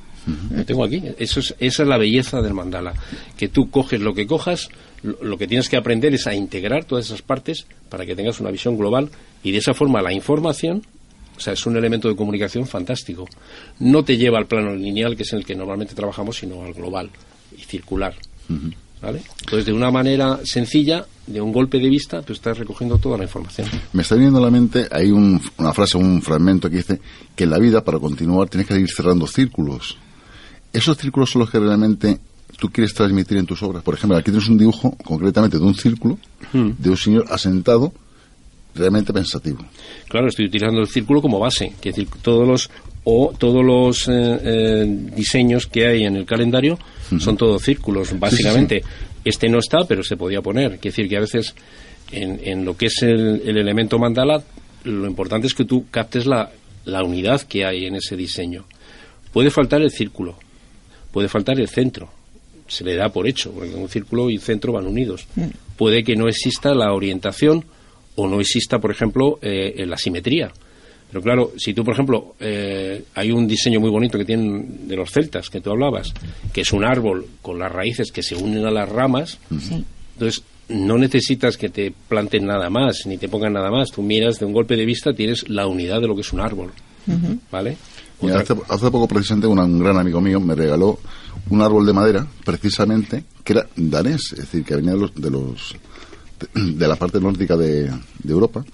Lo 0.50 0.64
tengo 0.64 0.84
aquí. 0.84 1.02
Esa 1.18 1.40
es 1.58 1.78
la 1.80 1.98
belleza 1.98 2.40
del 2.40 2.54
mandala. 2.54 2.94
Que 3.36 3.48
tú 3.48 3.70
coges 3.70 4.00
lo 4.00 4.14
que 4.14 4.26
cojas, 4.26 4.68
lo, 5.02 5.16
lo 5.22 5.36
que 5.38 5.46
tienes 5.46 5.68
que 5.68 5.76
aprender 5.76 6.14
es 6.14 6.26
a 6.26 6.34
integrar 6.34 6.84
todas 6.84 7.06
esas 7.06 7.22
partes 7.22 7.66
para 7.88 8.06
que 8.06 8.14
tengas 8.16 8.40
una 8.40 8.50
visión 8.50 8.76
global 8.78 9.10
y 9.42 9.52
de 9.52 9.58
esa 9.58 9.74
forma 9.74 10.00
la 10.02 10.12
información, 10.12 10.82
o 11.36 11.40
sea, 11.40 11.52
es 11.52 11.66
un 11.66 11.76
elemento 11.76 12.08
de 12.08 12.16
comunicación 12.16 12.66
fantástico. 12.66 13.26
No 13.80 14.04
te 14.04 14.16
lleva 14.16 14.38
al 14.38 14.46
plano 14.46 14.74
lineal, 14.74 15.16
que 15.16 15.24
es 15.24 15.32
en 15.32 15.40
el 15.40 15.44
que 15.44 15.54
normalmente 15.54 15.94
trabajamos, 15.94 16.36
sino 16.38 16.62
al 16.64 16.72
global 16.74 17.10
y 17.56 17.60
circular. 17.62 18.14
¿Vale? 19.02 19.20
Entonces, 19.40 19.66
de 19.66 19.72
una 19.74 19.90
manera 19.90 20.38
sencilla, 20.44 21.04
de 21.26 21.38
un 21.40 21.52
golpe 21.52 21.78
de 21.78 21.90
vista, 21.90 22.22
tú 22.22 22.32
estás 22.32 22.56
recogiendo 22.56 22.96
toda 22.96 23.18
la 23.18 23.24
información. 23.24 23.68
Me 23.92 24.00
está 24.00 24.14
viniendo 24.14 24.38
a 24.38 24.42
la 24.42 24.50
mente, 24.50 24.86
hay 24.90 25.10
un- 25.10 25.38
una 25.58 25.74
frase, 25.74 25.98
un 25.98 26.22
fragmento 26.22 26.70
que 26.70 26.76
dice 26.76 27.00
que 27.36 27.44
en 27.44 27.50
la 27.50 27.58
vida, 27.58 27.84
para 27.84 27.98
continuar, 27.98 28.48
tienes 28.48 28.66
que 28.66 28.78
ir 28.80 28.88
cerrando 28.88 29.26
círculos. 29.26 29.98
Esos 30.74 30.98
círculos 30.98 31.30
son 31.30 31.40
los 31.40 31.50
que 31.50 31.58
realmente 31.58 32.18
tú 32.58 32.70
quieres 32.70 32.92
transmitir 32.92 33.38
en 33.38 33.46
tus 33.46 33.62
obras. 33.62 33.82
Por 33.82 33.94
ejemplo, 33.94 34.16
aquí 34.18 34.30
tienes 34.30 34.48
un 34.48 34.58
dibujo, 34.58 34.96
concretamente, 35.04 35.58
de 35.58 35.64
un 35.64 35.74
círculo, 35.74 36.18
Hmm. 36.52 36.72
de 36.78 36.90
un 36.90 36.96
señor 36.96 37.24
asentado, 37.30 37.92
realmente 38.74 39.12
pensativo. 39.12 39.64
Claro, 40.08 40.28
estoy 40.28 40.46
utilizando 40.46 40.80
el 40.80 40.88
círculo 40.88 41.22
como 41.22 41.38
base, 41.38 41.72
que 41.80 41.88
es 41.90 41.96
decir, 41.96 42.10
todos 42.22 42.46
los 42.46 42.70
o 43.04 43.32
todos 43.36 43.64
los 43.64 44.08
eh, 44.08 44.12
eh, 44.12 44.86
diseños 45.14 45.66
que 45.66 45.86
hay 45.86 46.04
en 46.04 46.16
el 46.16 46.24
calendario 46.24 46.78
son 47.18 47.36
todos 47.36 47.62
círculos, 47.62 48.18
básicamente. 48.18 48.82
Este 49.24 49.48
no 49.48 49.58
está, 49.58 49.78
pero 49.86 50.02
se 50.02 50.16
podía 50.16 50.40
poner. 50.42 50.78
Quiere 50.78 50.96
decir 50.96 51.08
que 51.08 51.16
a 51.16 51.20
veces 51.20 51.54
en, 52.12 52.40
en 52.42 52.64
lo 52.64 52.76
que 52.76 52.86
es 52.86 53.02
el, 53.02 53.42
el 53.44 53.56
elemento 53.58 53.98
mandala, 53.98 54.42
lo 54.84 55.06
importante 55.06 55.46
es 55.46 55.54
que 55.54 55.64
tú 55.64 55.86
captes 55.90 56.26
la, 56.26 56.50
la 56.84 57.02
unidad 57.04 57.42
que 57.42 57.64
hay 57.64 57.86
en 57.86 57.96
ese 57.96 58.16
diseño. 58.16 58.64
Puede 59.32 59.50
faltar 59.50 59.82
el 59.82 59.90
círculo, 59.90 60.36
puede 61.14 61.28
faltar 61.28 61.60
el 61.60 61.68
centro. 61.68 62.10
Se 62.66 62.82
le 62.82 62.96
da 62.96 63.08
por 63.08 63.28
hecho, 63.28 63.52
porque 63.52 63.72
un 63.72 63.88
círculo 63.88 64.30
y 64.30 64.38
centro 64.38 64.72
van 64.72 64.84
unidos. 64.84 65.28
Puede 65.76 66.02
que 66.02 66.16
no 66.16 66.26
exista 66.26 66.74
la 66.74 66.92
orientación 66.92 67.64
o 68.16 68.26
no 68.26 68.40
exista, 68.40 68.80
por 68.80 68.90
ejemplo, 68.90 69.38
eh, 69.40 69.84
la 69.86 69.96
simetría. 69.96 70.50
Pero 71.08 71.22
claro, 71.22 71.52
si 71.56 71.72
tú, 71.72 71.84
por 71.84 71.94
ejemplo, 71.94 72.34
eh, 72.40 73.04
hay 73.14 73.30
un 73.30 73.46
diseño 73.46 73.78
muy 73.78 73.90
bonito 73.90 74.18
que 74.18 74.24
tienen 74.24 74.88
de 74.88 74.96
los 74.96 75.12
celtas, 75.12 75.50
que 75.50 75.60
tú 75.60 75.70
hablabas, 75.70 76.12
que 76.52 76.62
es 76.62 76.72
un 76.72 76.84
árbol 76.84 77.24
con 77.40 77.60
las 77.60 77.70
raíces 77.70 78.10
que 78.10 78.24
se 78.24 78.34
unen 78.34 78.66
a 78.66 78.72
las 78.72 78.88
ramas, 78.88 79.38
entonces 80.14 80.42
no 80.68 80.98
necesitas 80.98 81.56
que 81.56 81.68
te 81.68 81.92
planten 82.08 82.44
nada 82.44 82.70
más, 82.70 83.06
ni 83.06 83.18
te 83.18 83.28
pongan 83.28 83.52
nada 83.52 83.70
más. 83.70 83.92
Tú 83.92 84.02
miras 84.02 84.40
de 84.40 84.46
un 84.46 84.52
golpe 84.52 84.74
de 84.74 84.84
vista, 84.84 85.12
tienes 85.12 85.48
la 85.48 85.68
unidad 85.68 86.00
de 86.00 86.08
lo 86.08 86.16
que 86.16 86.22
es 86.22 86.32
un 86.32 86.40
árbol, 86.40 86.72
¿vale? 87.52 87.76
Mira, 88.20 88.40
hace, 88.40 88.54
hace 88.68 88.90
poco, 88.90 89.06
precisamente, 89.08 89.46
una- 89.46 89.64
un 89.64 89.78
gran 89.78 89.98
amigo 89.98 90.20
mío 90.20 90.40
me 90.40 90.54
regaló 90.54 90.98
un 91.50 91.60
árbol 91.60 91.84
de 91.86 91.92
madera, 91.92 92.26
precisamente, 92.44 93.24
que 93.42 93.52
era 93.54 93.66
danés, 93.76 94.32
es 94.32 94.38
decir, 94.38 94.64
que 94.64 94.76
venía 94.76 94.92
de 94.92 94.98
los 95.00 95.14
de, 95.14 95.30
los, 95.30 95.74
de, 96.54 96.88
la 96.88 96.96
parte 96.96 97.20
nórdica 97.20 97.56
de, 97.56 97.84
de 97.90 98.32
Europa. 98.32 98.64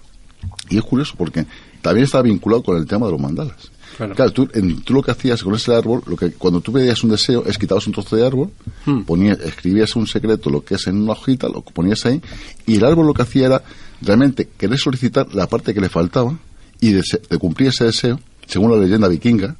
Y 0.69 0.79
es 0.79 0.85
curioso 0.85 1.15
porque 1.19 1.47
también 1.83 2.05
estaba 2.05 2.23
vinculado 2.23 2.63
con 2.63 2.77
el 2.77 2.87
tema 2.87 3.07
de 3.07 3.13
los 3.13 3.21
mandalas. 3.21 3.71
Claro. 4.15 4.33
tú, 4.33 4.49
en- 4.55 4.81
tú 4.83 4.95
lo 4.95 5.03
que 5.03 5.11
hacías 5.11 5.43
con 5.43 5.55
ese 5.55 5.75
árbol, 5.75 6.03
lo 6.07 6.17
que 6.17 6.31
cuando 6.33 6.61
tú 6.63 6.73
pedías 6.73 7.03
un 7.03 7.11
deseo, 7.11 7.45
es 7.45 7.59
quitabas 7.59 7.87
un 7.87 7.93
trozo 7.93 8.17
de 8.17 8.25
árbol, 8.25 8.51
Hmm. 8.87 9.01
ponías, 9.03 9.39
escribías 9.41 9.95
un 9.97 10.07
secreto, 10.07 10.49
lo 10.49 10.65
que 10.65 10.77
es 10.77 10.87
en 10.87 11.03
una 11.03 11.13
hojita, 11.13 11.49
lo 11.49 11.61
ponías 11.63 12.07
ahí, 12.07 12.23
y 12.67 12.77
el 12.77 12.85
árbol 12.85 13.07
lo 13.09 13.13
que 13.15 13.23
hacía 13.23 13.47
era 13.47 13.63
realmente 14.01 14.49
querer 14.57 14.79
solicitar 14.79 15.35
la 15.35 15.49
parte 15.49 15.75
que 15.75 15.81
le 15.83 15.89
faltaba 15.91 16.39
y 16.81 16.93
de, 16.93 17.03
de 17.29 17.39
cumplir 17.39 17.69
ese 17.71 17.85
deseo, 17.85 18.19
según 18.51 18.73
la 18.73 18.79
leyenda 18.79 19.09
vikinga. 19.09 19.57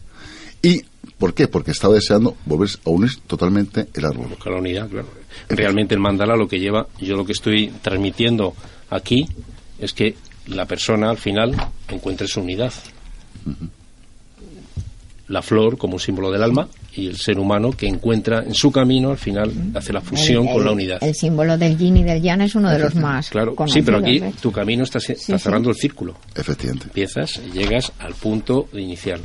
¿Y 0.63 0.83
por 1.19 1.33
qué? 1.33 1.49
Porque 1.49 1.71
estaba 1.71 1.95
deseando 1.95 2.37
volver 2.45 2.69
a 2.85 2.91
unir 2.91 3.11
totalmente 3.27 3.89
el 3.95 4.05
árbol. 4.05 4.29
Buscar 4.29 4.53
la 4.53 4.59
unidad, 4.59 4.89
claro. 4.89 5.09
Realmente 5.49 5.95
el 5.95 6.01
mandala 6.01 6.37
lo 6.37 6.49
que 6.49 6.59
lleva, 6.59 6.87
yo 6.99 7.17
lo 7.17 7.25
que 7.25 7.33
estoy 7.33 7.73
transmitiendo 7.83 8.55
aquí 8.91 9.29
es 9.79 9.93
que 9.93 10.17
la 10.47 10.67
persona 10.67 11.11
al 11.11 11.19
final 11.19 11.55
encuentre 11.89 12.27
su 12.27 12.41
unidad. 12.41 12.73
La 15.31 15.43
flor 15.43 15.79
como 15.79 15.95
un 15.95 16.01
símbolo 16.01 16.31
del 16.31 16.43
alma 16.43 16.69
y 16.95 17.07
el 17.07 17.17
ser 17.17 17.39
humano 17.39 17.71
que 17.71 17.87
encuentra 17.87 18.43
en 18.45 18.53
su 18.53 18.71
camino 18.73 19.11
al 19.11 19.17
final 19.17 19.51
hace 19.75 19.93
la 19.93 20.01
fusión 20.01 20.47
El- 20.49 20.53
con 20.55 20.65
la 20.65 20.73
unidad. 20.73 20.99
El 21.03 21.15
símbolo 21.15 21.57
del 21.57 21.79
yin 21.79 21.97
y 21.99 22.03
del 22.03 22.21
yang 22.21 22.41
es 22.43 22.55
uno 22.57 22.69
de 22.69 22.79
los 22.81 22.95
más 22.97 23.31
Claro, 23.31 23.55
sí, 23.69 23.81
pero 23.83 23.99
aquí 23.99 24.19
¿ves? 24.19 24.35
tu 24.37 24.51
camino 24.53 24.83
está, 24.83 24.99
se- 25.01 25.13
está 25.13 25.39
sí. 25.39 25.45
cerrando 25.45 25.71
el 25.71 25.77
círculo. 25.77 26.17
Efectivamente. 26.35 26.87
Empiezas 26.87 27.41
y 27.49 27.57
llegas 27.57 27.93
al 28.01 28.13
punto 28.15 28.69
inicial. 28.75 29.21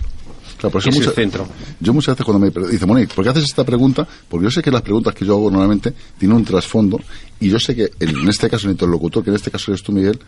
Claro, 0.57 0.71
por 0.71 0.79
eso 0.81 0.89
es 0.89 1.07
el 1.07 1.13
centro. 1.13 1.47
Yo 1.79 1.91
muchas 1.93 2.15
veces 2.15 2.23
cuando 2.25 2.39
me 2.45 2.67
dice 2.71 2.85
Monique, 2.85 3.13
¿por 3.13 3.23
qué 3.25 3.31
haces 3.31 3.43
esta 3.43 3.63
pregunta? 3.63 4.07
Porque 4.29 4.45
yo 4.45 4.51
sé 4.51 4.61
que 4.61 4.69
las 4.71 4.83
preguntas 4.83 5.13
que 5.15 5.25
yo 5.25 5.33
hago 5.33 5.49
normalmente 5.49 5.91
tienen 6.19 6.37
un 6.37 6.45
trasfondo 6.45 6.99
y 7.39 7.49
yo 7.49 7.59
sé 7.59 7.75
que 7.75 7.89
el- 7.99 8.09
en 8.21 8.29
este 8.29 8.47
caso 8.49 8.67
el 8.67 8.73
interlocutor, 8.73 9.23
que 9.23 9.31
en 9.31 9.35
este 9.37 9.49
caso 9.49 9.71
eres 9.71 9.81
tú 9.83 9.91
Miguel, 9.91 10.19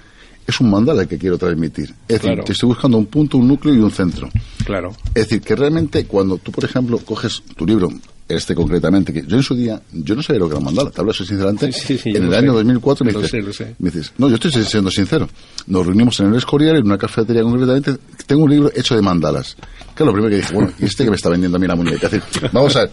es 0.48 0.60
un 0.62 0.70
mandala 0.72 1.02
el 1.04 1.08
que 1.08 1.18
quiero 1.18 1.38
transmitir. 1.38 1.94
Es 2.08 2.22
decir, 2.22 2.42
te 2.44 2.54
estoy 2.54 2.68
buscando 2.70 2.98
un 2.98 3.06
punto, 3.08 3.38
un 3.38 3.48
núcleo 3.48 3.76
y 3.76 3.80
un 3.80 3.92
centro. 3.92 4.30
Claro. 4.66 4.96
Es 5.14 5.28
decir, 5.28 5.42
que 5.42 5.56
realmente 5.56 6.06
cuando 6.06 6.38
tú, 6.38 6.52
por 6.52 6.64
ejemplo, 6.64 6.98
coges 7.00 7.44
tu 7.56 7.66
libro, 7.66 7.90
este 8.30 8.56
concretamente, 8.56 9.14
que 9.14 9.24
yo 9.26 9.38
en 9.38 9.44
su 9.44 9.56
día, 9.56 9.82
yo 9.94 10.16
no 10.16 10.22
sabía 10.24 10.40
lo 10.40 10.46
que 10.48 10.52
era 10.54 10.60
un 10.60 10.66
mandala, 10.66 10.90
te 10.90 11.00
hablo 11.02 11.12
así 11.12 11.26
sinceramente, 11.26 11.72
Sí, 11.72 11.98
sí, 11.98 12.12
yo 12.12 12.18
en 12.18 12.26
el 12.26 12.34
año 12.34 12.52
sé. 12.52 12.58
2004 12.58 13.06
me 13.06 13.12
Lo 13.14 13.20
dices, 13.22 13.32
sé, 13.32 13.42
lo 13.42 13.54
sé. 13.54 13.76
me 13.80 13.90
dices, 13.90 14.14
no, 14.18 14.28
yo 14.30 14.36
estoy 14.36 14.52
siendo 14.52 14.90
sincero, 14.92 15.30
nos 15.68 15.86
reunimos 15.86 16.20
en 16.20 16.28
el 16.28 16.36
Escorial, 16.36 16.78
en 16.78 16.86
una 16.86 16.98
cafetería 16.98 17.44
concretamente, 17.44 17.96
tengo 18.26 18.44
un 18.44 18.50
libro 18.50 18.72
hecho 18.76 18.96
de 18.96 19.02
mandalas. 19.02 19.56
Que 19.96 20.04
es 20.04 20.08
lo 20.08 20.12
primero 20.14 20.30
que 20.30 20.38
dije, 20.38 20.54
bueno, 20.54 20.72
¿y 20.80 20.86
este 20.86 21.04
que 21.06 21.10
me 21.10 21.16
está 21.16 21.30
vendiendo 21.30 21.58
a 21.58 21.60
mí 21.60 21.68
la 21.68 21.76
muñeca? 21.76 22.08
Es 22.08 22.12
decir, 22.14 22.50
vamos 22.54 22.76
a 22.76 22.82
ver. 22.82 22.92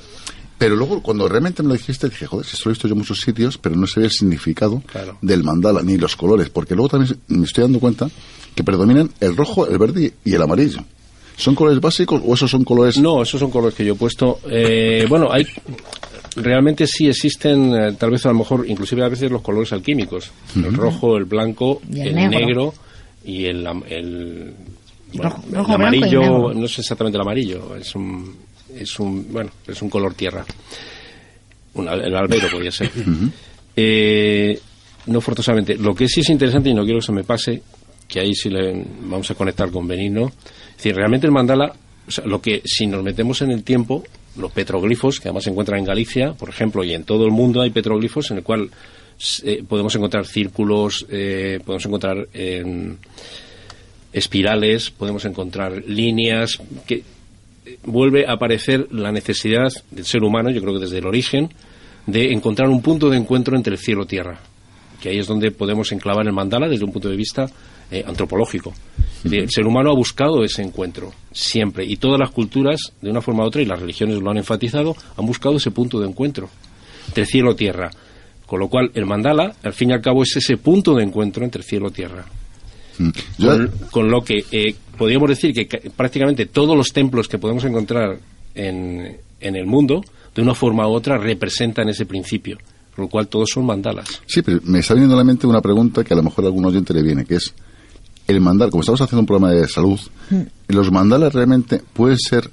Pero 0.58 0.76
luego, 0.76 1.02
cuando 1.02 1.28
realmente 1.28 1.62
me 1.62 1.68
lo 1.68 1.74
dijiste, 1.74 2.08
dije, 2.08 2.26
joder, 2.26 2.46
si 2.46 2.54
esto 2.56 2.68
lo 2.68 2.70
he 2.70 2.74
visto 2.74 2.88
yo 2.88 2.92
en 2.94 2.98
muchos 2.98 3.20
sitios, 3.20 3.58
pero 3.58 3.74
no 3.76 3.86
sé 3.86 4.00
el 4.00 4.10
significado 4.10 4.82
Claro. 4.90 5.18
del 5.20 5.42
mandala, 5.42 5.82
ni 5.82 5.96
los 5.96 6.14
colores, 6.16 6.48
porque 6.48 6.74
luego 6.74 6.90
también 6.90 7.18
me 7.28 7.44
estoy 7.44 7.62
dando 7.62 7.80
cuenta 7.80 8.08
que 8.54 8.62
predominan 8.64 9.10
el 9.20 9.36
rojo, 9.36 9.66
el 9.66 9.78
verde 9.78 10.14
y 10.24 10.32
el 10.34 10.42
amarillo. 10.42 10.78
¿Son 11.36 11.56
colores 11.56 11.80
básicos 11.80 12.22
o 12.24 12.34
esos 12.34 12.48
son 12.50 12.62
colores...? 12.62 12.96
No, 12.98 13.20
esos 13.22 13.40
son 13.40 13.50
colores 13.50 13.74
que 13.74 13.84
yo 13.84 13.94
he 13.94 13.96
puesto. 13.96 14.38
Eh, 14.48 15.04
bueno, 15.08 15.28
hay 15.32 15.44
realmente 16.36 16.86
sí 16.86 17.08
existen, 17.08 17.74
eh, 17.74 17.92
tal 17.98 18.10
vez 18.10 18.24
a 18.26 18.28
lo 18.28 18.34
mejor, 18.38 18.64
inclusive 18.68 19.04
a 19.04 19.08
veces 19.08 19.30
los 19.30 19.42
colores 19.42 19.72
alquímicos. 19.72 20.30
El 20.56 20.72
rojo, 20.74 21.16
el 21.16 21.24
blanco, 21.24 21.80
Y 21.90 22.00
el 22.00 22.08
el, 22.08 22.14
negro. 22.14 22.38
negro. 22.38 22.74
y 23.24 23.44
el, 23.46 23.66
am- 23.66 23.82
el, 23.88 24.52
bueno, 25.14 25.30
Rojo- 25.30 25.44
el 25.48 25.54
rojo, 25.56 25.72
amarillo, 25.74 26.20
negro. 26.20 26.54
no 26.54 26.66
es 26.66 26.78
exactamente 26.78 27.16
el 27.16 27.22
amarillo, 27.22 27.76
es 27.76 27.94
un, 27.94 28.34
es 28.76 28.98
un, 28.98 29.32
bueno, 29.32 29.50
es 29.66 29.80
un 29.82 29.90
color 29.90 30.14
tierra. 30.14 30.44
Un 31.74 31.88
el 31.88 32.14
albero 32.14 32.48
podría 32.50 32.70
ser. 32.70 32.90
Eh, 33.76 34.56
no 35.06 35.20
forzosamente. 35.20 35.76
Lo 35.76 35.96
que 35.96 36.06
sí 36.06 36.20
es 36.20 36.30
interesante, 36.30 36.70
y 36.70 36.74
no 36.74 36.84
quiero 36.84 37.00
que 37.00 37.06
se 37.06 37.12
me 37.12 37.24
pase, 37.24 37.60
que 38.06 38.20
ahí 38.20 38.34
sí 38.34 38.48
le 38.48 38.84
vamos 39.00 39.30
a 39.30 39.34
conectar 39.34 39.70
con 39.70 39.88
Benigno, 39.88 40.26
es 40.26 40.76
decir, 40.76 40.94
realmente 40.94 41.26
el 41.26 41.32
mandala, 41.32 41.74
o 42.06 42.10
sea, 42.10 42.24
lo 42.24 42.40
que 42.40 42.62
si 42.64 42.86
nos 42.86 43.02
metemos 43.02 43.42
en 43.42 43.50
el 43.50 43.64
tiempo, 43.64 44.04
los 44.36 44.52
petroglifos, 44.52 45.20
que 45.20 45.28
además 45.28 45.44
se 45.44 45.50
encuentran 45.50 45.80
en 45.80 45.86
Galicia, 45.86 46.34
por 46.34 46.48
ejemplo, 46.48 46.84
y 46.84 46.94
en 46.94 47.04
todo 47.04 47.24
el 47.24 47.32
mundo 47.32 47.62
hay 47.62 47.70
petroglifos 47.70 48.30
en 48.30 48.38
el 48.38 48.42
cual 48.42 48.70
eh, 49.44 49.62
podemos 49.66 49.94
encontrar 49.94 50.26
círculos, 50.26 51.06
eh, 51.08 51.60
podemos 51.64 51.86
encontrar 51.86 52.28
em, 52.32 52.96
espirales, 54.12 54.90
podemos 54.90 55.24
encontrar 55.24 55.84
líneas, 55.86 56.58
que 56.86 57.02
vuelve 57.84 58.26
a 58.26 58.32
aparecer 58.32 58.88
la 58.90 59.12
necesidad 59.12 59.68
del 59.90 60.04
ser 60.04 60.22
humano, 60.22 60.50
yo 60.50 60.60
creo 60.60 60.74
que 60.74 60.80
desde 60.80 60.98
el 60.98 61.06
origen, 61.06 61.50
de 62.06 62.32
encontrar 62.32 62.68
un 62.68 62.82
punto 62.82 63.08
de 63.08 63.16
encuentro 63.16 63.56
entre 63.56 63.74
el 63.74 63.78
cielo 63.78 64.04
y 64.04 64.06
tierra. 64.06 64.40
Que 65.00 65.10
ahí 65.10 65.18
es 65.18 65.26
donde 65.26 65.50
podemos 65.50 65.90
enclavar 65.92 66.26
el 66.26 66.32
mandala 66.32 66.68
desde 66.68 66.84
un 66.84 66.92
punto 66.92 67.08
de 67.08 67.16
vista 67.16 67.46
eh, 67.90 68.02
antropológico. 68.06 68.72
El 69.24 69.50
ser 69.50 69.66
humano 69.66 69.90
ha 69.90 69.94
buscado 69.94 70.44
ese 70.44 70.62
encuentro 70.62 71.12
siempre 71.32 71.84
y 71.86 71.96
todas 71.96 72.20
las 72.20 72.30
culturas, 72.30 72.92
de 73.00 73.10
una 73.10 73.22
forma 73.22 73.44
u 73.44 73.46
otra, 73.46 73.62
y 73.62 73.66
las 73.66 73.80
religiones 73.80 74.20
lo 74.20 74.30
han 74.30 74.36
enfatizado, 74.36 74.94
han 75.16 75.26
buscado 75.26 75.56
ese 75.56 75.70
punto 75.70 75.98
de 75.98 76.08
encuentro 76.08 76.50
entre 77.06 77.24
cielo 77.24 77.52
y 77.52 77.56
tierra. 77.56 77.90
Con 78.46 78.60
lo 78.60 78.68
cual, 78.68 78.90
el 78.94 79.06
mandala, 79.06 79.54
al 79.62 79.72
fin 79.72 79.90
y 79.90 79.92
al 79.94 80.02
cabo, 80.02 80.22
es 80.22 80.36
ese 80.36 80.58
punto 80.58 80.94
de 80.94 81.04
encuentro 81.04 81.44
entre 81.44 81.62
cielo 81.62 81.88
y 81.88 81.92
tierra. 81.92 82.26
Con, 83.38 83.72
con 83.90 84.10
lo 84.10 84.22
que 84.22 84.44
eh, 84.52 84.74
podríamos 84.96 85.28
decir 85.28 85.52
que 85.54 85.66
ca- 85.66 85.78
prácticamente 85.96 86.46
todos 86.46 86.76
los 86.76 86.92
templos 86.92 87.28
que 87.28 87.38
podemos 87.38 87.64
encontrar 87.64 88.18
en, 88.54 89.16
en 89.40 89.56
el 89.56 89.66
mundo, 89.66 90.02
de 90.34 90.42
una 90.42 90.54
forma 90.54 90.86
u 90.88 90.92
otra, 90.92 91.18
representan 91.18 91.88
ese 91.88 92.06
principio. 92.06 92.58
Con 92.94 93.06
lo 93.06 93.08
cual, 93.08 93.26
todos 93.26 93.50
son 93.52 93.66
mandalas. 93.66 94.06
Sí, 94.26 94.40
pero 94.42 94.60
me 94.64 94.78
está 94.78 94.94
viniendo 94.94 95.16
a 95.16 95.18
la 95.18 95.24
mente 95.24 95.46
una 95.48 95.60
pregunta 95.60 96.04
que 96.04 96.14
a 96.14 96.16
lo 96.16 96.22
mejor 96.22 96.44
a 96.44 96.46
algún 96.48 96.64
oyente 96.64 96.94
le 96.94 97.02
viene, 97.02 97.24
que 97.24 97.34
es, 97.36 97.52
el 98.28 98.40
mandala, 98.40 98.70
como 98.70 98.82
estamos 98.82 99.00
haciendo 99.00 99.20
un 99.20 99.26
programa 99.26 99.52
de 99.52 99.66
salud, 99.68 99.98
¿los 100.68 100.90
mandalas 100.92 101.34
realmente 101.34 101.82
pueden 101.92 102.16
ser 102.18 102.48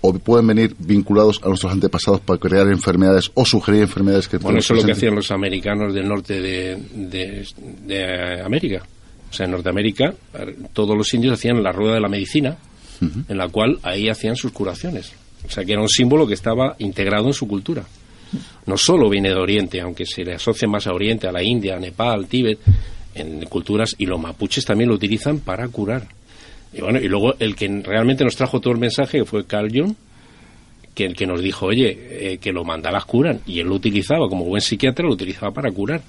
o 0.00 0.12
pueden 0.14 0.46
venir 0.48 0.74
vinculados 0.78 1.40
a 1.42 1.48
nuestros 1.48 1.72
antepasados 1.72 2.20
para 2.20 2.38
crear 2.38 2.68
enfermedades 2.68 3.30
o 3.34 3.44
sugerir 3.44 3.82
enfermedades 3.82 4.28
que 4.28 4.38
Bueno, 4.38 4.58
eso 4.58 4.74
es 4.74 4.80
lo 4.82 4.86
que 4.86 4.92
hacían 4.92 5.14
los 5.14 5.30
americanos 5.30 5.94
del 5.94 6.08
norte 6.08 6.40
de, 6.40 6.76
de- 6.94 7.46
de 7.86 8.40
América. 8.42 8.82
Sea, 9.36 9.44
en 9.44 9.52
Norteamérica, 9.52 10.14
todos 10.72 10.96
los 10.96 11.12
indios 11.12 11.34
hacían 11.34 11.62
la 11.62 11.70
rueda 11.70 11.94
de 11.94 12.00
la 12.00 12.08
medicina, 12.08 12.56
en 13.02 13.36
la 13.36 13.48
cual 13.48 13.78
ahí 13.82 14.08
hacían 14.08 14.34
sus 14.34 14.50
curaciones. 14.50 15.12
O 15.46 15.50
sea, 15.50 15.62
que 15.62 15.72
era 15.72 15.82
un 15.82 15.90
símbolo 15.90 16.26
que 16.26 16.32
estaba 16.32 16.74
integrado 16.78 17.26
en 17.26 17.34
su 17.34 17.46
cultura. 17.46 17.84
No 18.64 18.78
solo 18.78 19.10
viene 19.10 19.28
de 19.28 19.36
Oriente, 19.36 19.80
aunque 19.82 20.06
se 20.06 20.24
le 20.24 20.34
asocia 20.34 20.66
más 20.66 20.86
a 20.86 20.92
Oriente, 20.94 21.28
a 21.28 21.32
la 21.32 21.42
India, 21.42 21.76
a 21.76 21.78
Nepal, 21.78 22.26
Tíbet, 22.26 22.60
en 23.14 23.44
culturas, 23.44 23.94
y 23.98 24.06
los 24.06 24.18
mapuches 24.18 24.64
también 24.64 24.88
lo 24.88 24.94
utilizan 24.94 25.40
para 25.40 25.68
curar. 25.68 26.08
Y 26.72 26.80
bueno, 26.80 26.98
y 26.98 27.06
luego 27.06 27.34
el 27.38 27.54
que 27.54 27.68
realmente 27.84 28.24
nos 28.24 28.36
trajo 28.36 28.58
todo 28.58 28.72
el 28.72 28.80
mensaje, 28.80 29.22
fue 29.26 29.44
Carl 29.44 29.70
Jung, 29.70 29.94
que, 30.94 31.12
que 31.12 31.26
nos 31.26 31.42
dijo, 31.42 31.66
oye, 31.66 32.32
eh, 32.32 32.38
que 32.38 32.52
los 32.52 32.64
mandalas 32.64 33.04
curan. 33.04 33.40
Y 33.46 33.60
él 33.60 33.66
lo 33.66 33.74
utilizaba, 33.74 34.28
como 34.30 34.46
buen 34.46 34.62
psiquiatra, 34.62 35.06
lo 35.06 35.12
utilizaba 35.12 35.52
para 35.52 35.70
curar. 35.70 36.00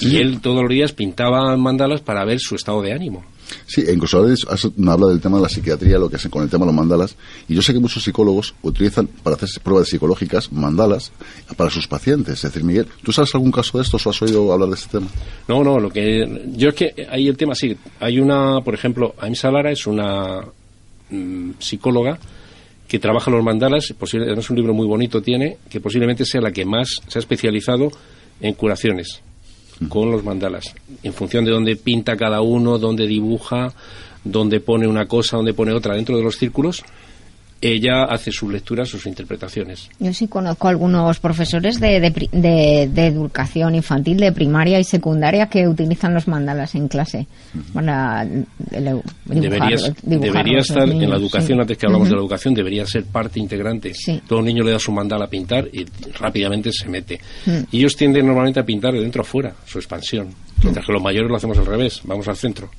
Y 0.00 0.16
él 0.16 0.40
todos 0.40 0.62
los 0.62 0.70
días 0.70 0.92
pintaba 0.92 1.56
mandalas 1.56 2.00
para 2.00 2.24
ver 2.24 2.38
su 2.40 2.54
estado 2.54 2.82
de 2.82 2.92
ánimo. 2.92 3.24
Sí, 3.66 3.82
incluso 3.92 4.18
ahora 4.18 4.34
me 4.76 4.90
habla 4.92 5.06
del 5.06 5.20
tema 5.22 5.38
de 5.38 5.42
la 5.44 5.48
psiquiatría, 5.48 5.98
lo 5.98 6.10
que 6.10 6.16
hacen 6.16 6.30
con 6.30 6.42
el 6.42 6.50
tema 6.50 6.66
de 6.66 6.72
los 6.72 6.74
mandalas, 6.74 7.16
y 7.48 7.54
yo 7.54 7.62
sé 7.62 7.72
que 7.72 7.78
muchos 7.78 8.04
psicólogos 8.04 8.54
utilizan 8.62 9.06
para 9.06 9.36
hacer 9.36 9.48
pruebas 9.62 9.88
psicológicas 9.88 10.52
mandalas 10.52 11.12
para 11.56 11.70
sus 11.70 11.88
pacientes. 11.88 12.34
Es 12.34 12.42
decir, 12.42 12.62
Miguel, 12.62 12.86
¿tú 13.02 13.10
sabes 13.10 13.34
algún 13.34 13.50
caso 13.50 13.78
de 13.78 13.84
estos 13.84 14.06
o 14.06 14.10
has 14.10 14.20
oído 14.22 14.52
hablar 14.52 14.68
de 14.68 14.74
este 14.74 14.98
tema? 14.98 15.08
No, 15.48 15.64
no, 15.64 15.78
lo 15.78 15.88
que 15.88 16.42
yo 16.56 16.68
es 16.68 16.74
que 16.74 17.06
ahí 17.10 17.26
el 17.26 17.38
tema 17.38 17.54
sí, 17.54 17.74
hay 18.00 18.20
una, 18.20 18.60
por 18.60 18.74
ejemplo, 18.74 19.14
Aimsa 19.18 19.50
Lara 19.50 19.72
es 19.72 19.86
una 19.86 20.42
mm, 21.10 21.52
psicóloga 21.58 22.18
que 22.86 22.98
trabaja 22.98 23.30
los 23.30 23.42
mandalas, 23.42 23.94
posible- 23.98 24.38
es 24.38 24.50
un 24.50 24.56
libro 24.56 24.74
muy 24.74 24.86
bonito 24.86 25.22
tiene, 25.22 25.56
que 25.70 25.80
posiblemente 25.80 26.24
sea 26.26 26.40
la 26.42 26.52
que 26.52 26.64
más 26.66 27.00
se 27.08 27.18
ha 27.18 27.20
especializado 27.20 27.90
en 28.40 28.52
curaciones 28.54 29.22
con 29.88 30.10
los 30.10 30.24
mandalas, 30.24 30.74
en 31.02 31.12
función 31.12 31.44
de 31.44 31.52
dónde 31.52 31.76
pinta 31.76 32.16
cada 32.16 32.40
uno, 32.40 32.78
dónde 32.78 33.06
dibuja, 33.06 33.72
dónde 34.24 34.60
pone 34.60 34.86
una 34.86 35.06
cosa, 35.06 35.36
dónde 35.36 35.54
pone 35.54 35.72
otra 35.72 35.94
dentro 35.94 36.16
de 36.16 36.22
los 36.22 36.36
círculos, 36.36 36.82
ella 37.60 38.04
hace 38.04 38.30
sus 38.30 38.52
lecturas, 38.52 38.88
sus 38.88 39.06
interpretaciones. 39.06 39.88
Yo 39.98 40.12
sí 40.12 40.28
conozco 40.28 40.68
algunos 40.68 41.18
profesores 41.18 41.80
de, 41.80 42.00
de, 42.00 42.10
de- 42.32 42.88
de 42.92 43.06
educación 43.06 43.74
infantil, 43.74 44.18
de 44.18 44.32
primaria 44.32 44.78
y 44.78 44.84
secundaria, 44.84 45.46
que 45.48 45.66
utilizan 45.66 46.14
los 46.14 46.28
mandalas 46.28 46.74
en 46.74 46.88
clase 46.88 47.26
para 47.74 48.24
dibujar, 48.24 49.94
debería 50.02 50.58
estar 50.58 50.88
en 50.88 51.10
la 51.10 51.16
educación, 51.16 51.56
sí. 51.58 51.60
antes 51.60 51.78
que 51.78 51.86
hablamos 51.86 52.08
de 52.08 52.14
la 52.14 52.20
educación, 52.20 52.54
debería 52.54 52.86
ser 52.86 53.04
parte 53.04 53.40
integrante. 53.40 53.92
Todo 54.26 54.42
niño 54.42 54.62
le 54.64 54.72
da 54.72 54.78
su 54.78 54.92
mandala 54.92 55.24
a 55.26 55.28
pintar 55.28 55.68
y 55.72 55.84
rápidamente 56.18 56.70
se 56.72 56.88
mete. 56.88 57.20
Mm. 57.46 57.50
Y 57.72 57.78
ellos 57.78 57.96
tienden 57.96 58.26
normalmente 58.26 58.60
a 58.60 58.64
pintar 58.64 58.92
de 58.94 59.00
dentro 59.00 59.22
a 59.22 59.24
fuera, 59.24 59.54
su 59.66 59.78
expansión. 59.78 60.28
Mientras 60.62 60.84
que 60.86 60.92
los 60.92 61.02
mayores 61.02 61.28
lo 61.30 61.36
hacemos 61.36 61.58
al 61.58 61.66
revés, 61.66 62.00
vamos 62.04 62.26
al 62.28 62.36
centro. 62.36 62.70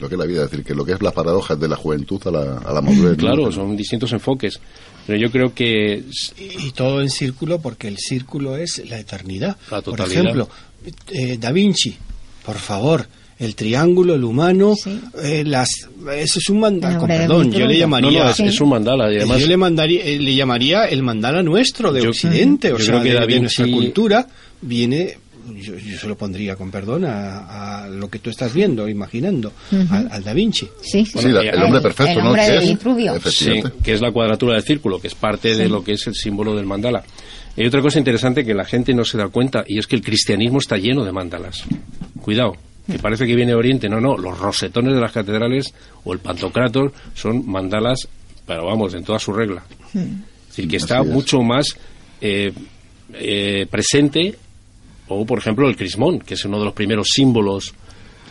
Lo 0.00 0.08
que 0.08 0.14
es 0.16 0.18
la 0.18 0.26
vida, 0.26 0.44
es 0.44 0.50
decir, 0.50 0.64
que 0.64 0.74
lo 0.74 0.84
que 0.84 0.92
es 0.92 1.02
las 1.02 1.12
paradojas 1.12 1.58
de 1.58 1.68
la 1.68 1.76
juventud 1.76 2.20
a 2.26 2.30
la, 2.30 2.58
a 2.58 2.72
la 2.72 2.80
madurez. 2.80 3.12
¿no? 3.12 3.16
Claro, 3.16 3.52
son 3.52 3.76
distintos 3.76 4.12
enfoques. 4.12 4.60
Pero 5.06 5.18
yo 5.18 5.30
creo 5.30 5.54
que 5.54 6.02
Y 6.64 6.70
todo 6.72 7.00
en 7.02 7.10
círculo 7.10 7.60
porque 7.60 7.88
el 7.88 7.98
círculo 7.98 8.56
es 8.56 8.82
la 8.88 8.98
eternidad. 8.98 9.56
La 9.70 9.80
Por 9.82 9.96
totalidad. 9.96 10.22
ejemplo, 10.22 10.48
eh, 11.12 11.36
Da 11.38 11.52
Vinci, 11.52 11.94
por 12.44 12.56
favor, 12.56 13.06
el 13.38 13.54
triángulo, 13.54 14.14
el 14.14 14.24
humano, 14.24 14.74
eh, 15.22 15.42
las, 15.46 15.70
eso 16.16 16.38
es 16.38 16.48
un 16.50 16.60
mandala, 16.60 17.04
perdón, 17.06 17.50
yo 17.52 17.66
le 17.66 17.76
llamaría... 17.76 18.10
No, 18.20 18.24
no, 18.24 18.30
es- 18.30 18.40
es 18.40 18.60
un 18.60 18.68
mandala, 18.70 19.12
y 19.12 19.16
además- 19.16 19.40
yo 19.40 19.46
le, 19.48 19.56
mandaría, 19.56 20.04
eh, 20.04 20.18
le 20.18 20.34
llamaría 20.34 20.84
el 20.84 21.02
mandala 21.02 21.42
nuestro 21.42 21.92
de 21.92 22.02
Yo- 22.02 22.10
Occidente, 22.10 22.72
o 22.72 22.78
yo 22.78 22.84
sea, 22.84 22.94
creo 22.94 23.02
que 23.02 23.08
de, 23.10 23.14
Da 23.16 23.26
de 23.26 23.40
nuestra 23.40 23.66
cultura, 23.66 24.26
viene... 24.62 25.18
Yo, 25.56 25.74
yo 25.76 25.98
se 25.98 26.06
lo 26.08 26.16
pondría 26.16 26.56
con 26.56 26.70
perdón 26.70 27.04
a, 27.04 27.82
a 27.84 27.88
lo 27.88 28.08
que 28.08 28.18
tú 28.18 28.30
estás 28.30 28.52
viendo, 28.54 28.88
imaginando, 28.88 29.52
al, 29.90 30.08
al 30.10 30.24
Da 30.24 30.32
Vinci. 30.32 30.68
Sí, 30.82 31.04
Sí, 31.04 31.28
la- 31.28 31.40
el 31.42 31.62
hombre 31.62 31.80
perfecto, 31.80 32.12
el 32.18 32.18
¿no? 32.24 32.30
hombre 32.30 32.46
Que 32.46 32.52
de 32.52 32.58
es- 32.58 32.68
Vitruvio. 32.70 33.20
Sí, 33.30 33.62
que 33.82 33.92
es 33.92 34.00
la 34.00 34.10
cuadratura 34.12 34.54
del 34.54 34.62
círculo, 34.62 35.00
que 35.00 35.08
es 35.08 35.14
parte 35.14 35.54
de 35.56 35.68
lo 35.68 35.82
que 35.84 35.92
es 35.92 36.06
el 36.06 36.14
símbolo 36.14 36.54
del 36.56 36.66
mandala. 36.66 37.02
Y 37.56 37.60
hay 37.60 37.66
otra 37.68 37.82
cosa 37.82 37.98
interesante 37.98 38.44
que 38.44 38.54
la 38.54 38.64
gente 38.64 38.92
no 38.94 39.04
se 39.04 39.16
da 39.18 39.28
cuenta, 39.28 39.64
y 39.66 39.78
es 39.78 39.86
que 39.86 39.96
el 39.96 40.02
cristianismo 40.02 40.58
está 40.58 40.76
lleno 40.76 41.04
de 41.04 41.12
mandalas. 41.12 41.62
Cuidado, 42.20 42.56
que 42.90 42.98
parece 42.98 43.26
que 43.26 43.34
viene 43.36 43.52
de 43.52 43.56
Oriente. 43.58 43.88
No, 43.88 44.00
no, 44.00 44.16
los 44.16 44.38
rosetones 44.38 44.94
de 44.94 45.00
las 45.00 45.12
catedrales 45.12 45.72
o 46.04 46.12
el 46.12 46.18
pantocrator 46.18 46.92
son 47.14 47.48
mandalas, 47.48 48.08
pero 48.46 48.66
vamos, 48.66 48.92
en 48.94 49.04
toda 49.04 49.18
su 49.18 49.32
regla. 49.32 49.62
Es 49.94 50.48
decir, 50.48 50.68
que 50.68 50.76
está 50.78 50.98
Así 51.00 51.08
es. 51.08 51.14
mucho 51.14 51.42
más 51.42 51.66
eh, 52.20 52.52
eh, 53.12 53.66
presente, 53.70 54.34
o 55.08 55.24
por 55.26 55.38
ejemplo 55.38 55.68
el 55.68 55.76
crismón, 55.76 56.18
que 56.20 56.34
es 56.34 56.44
uno 56.44 56.58
de 56.58 56.64
los 56.66 56.74
primeros 56.74 57.08
símbolos 57.14 57.74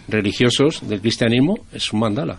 religiosos 0.08 0.88
del 0.88 1.02
cristianismo, 1.02 1.56
es 1.72 1.92
un 1.94 2.00
mandala. 2.00 2.38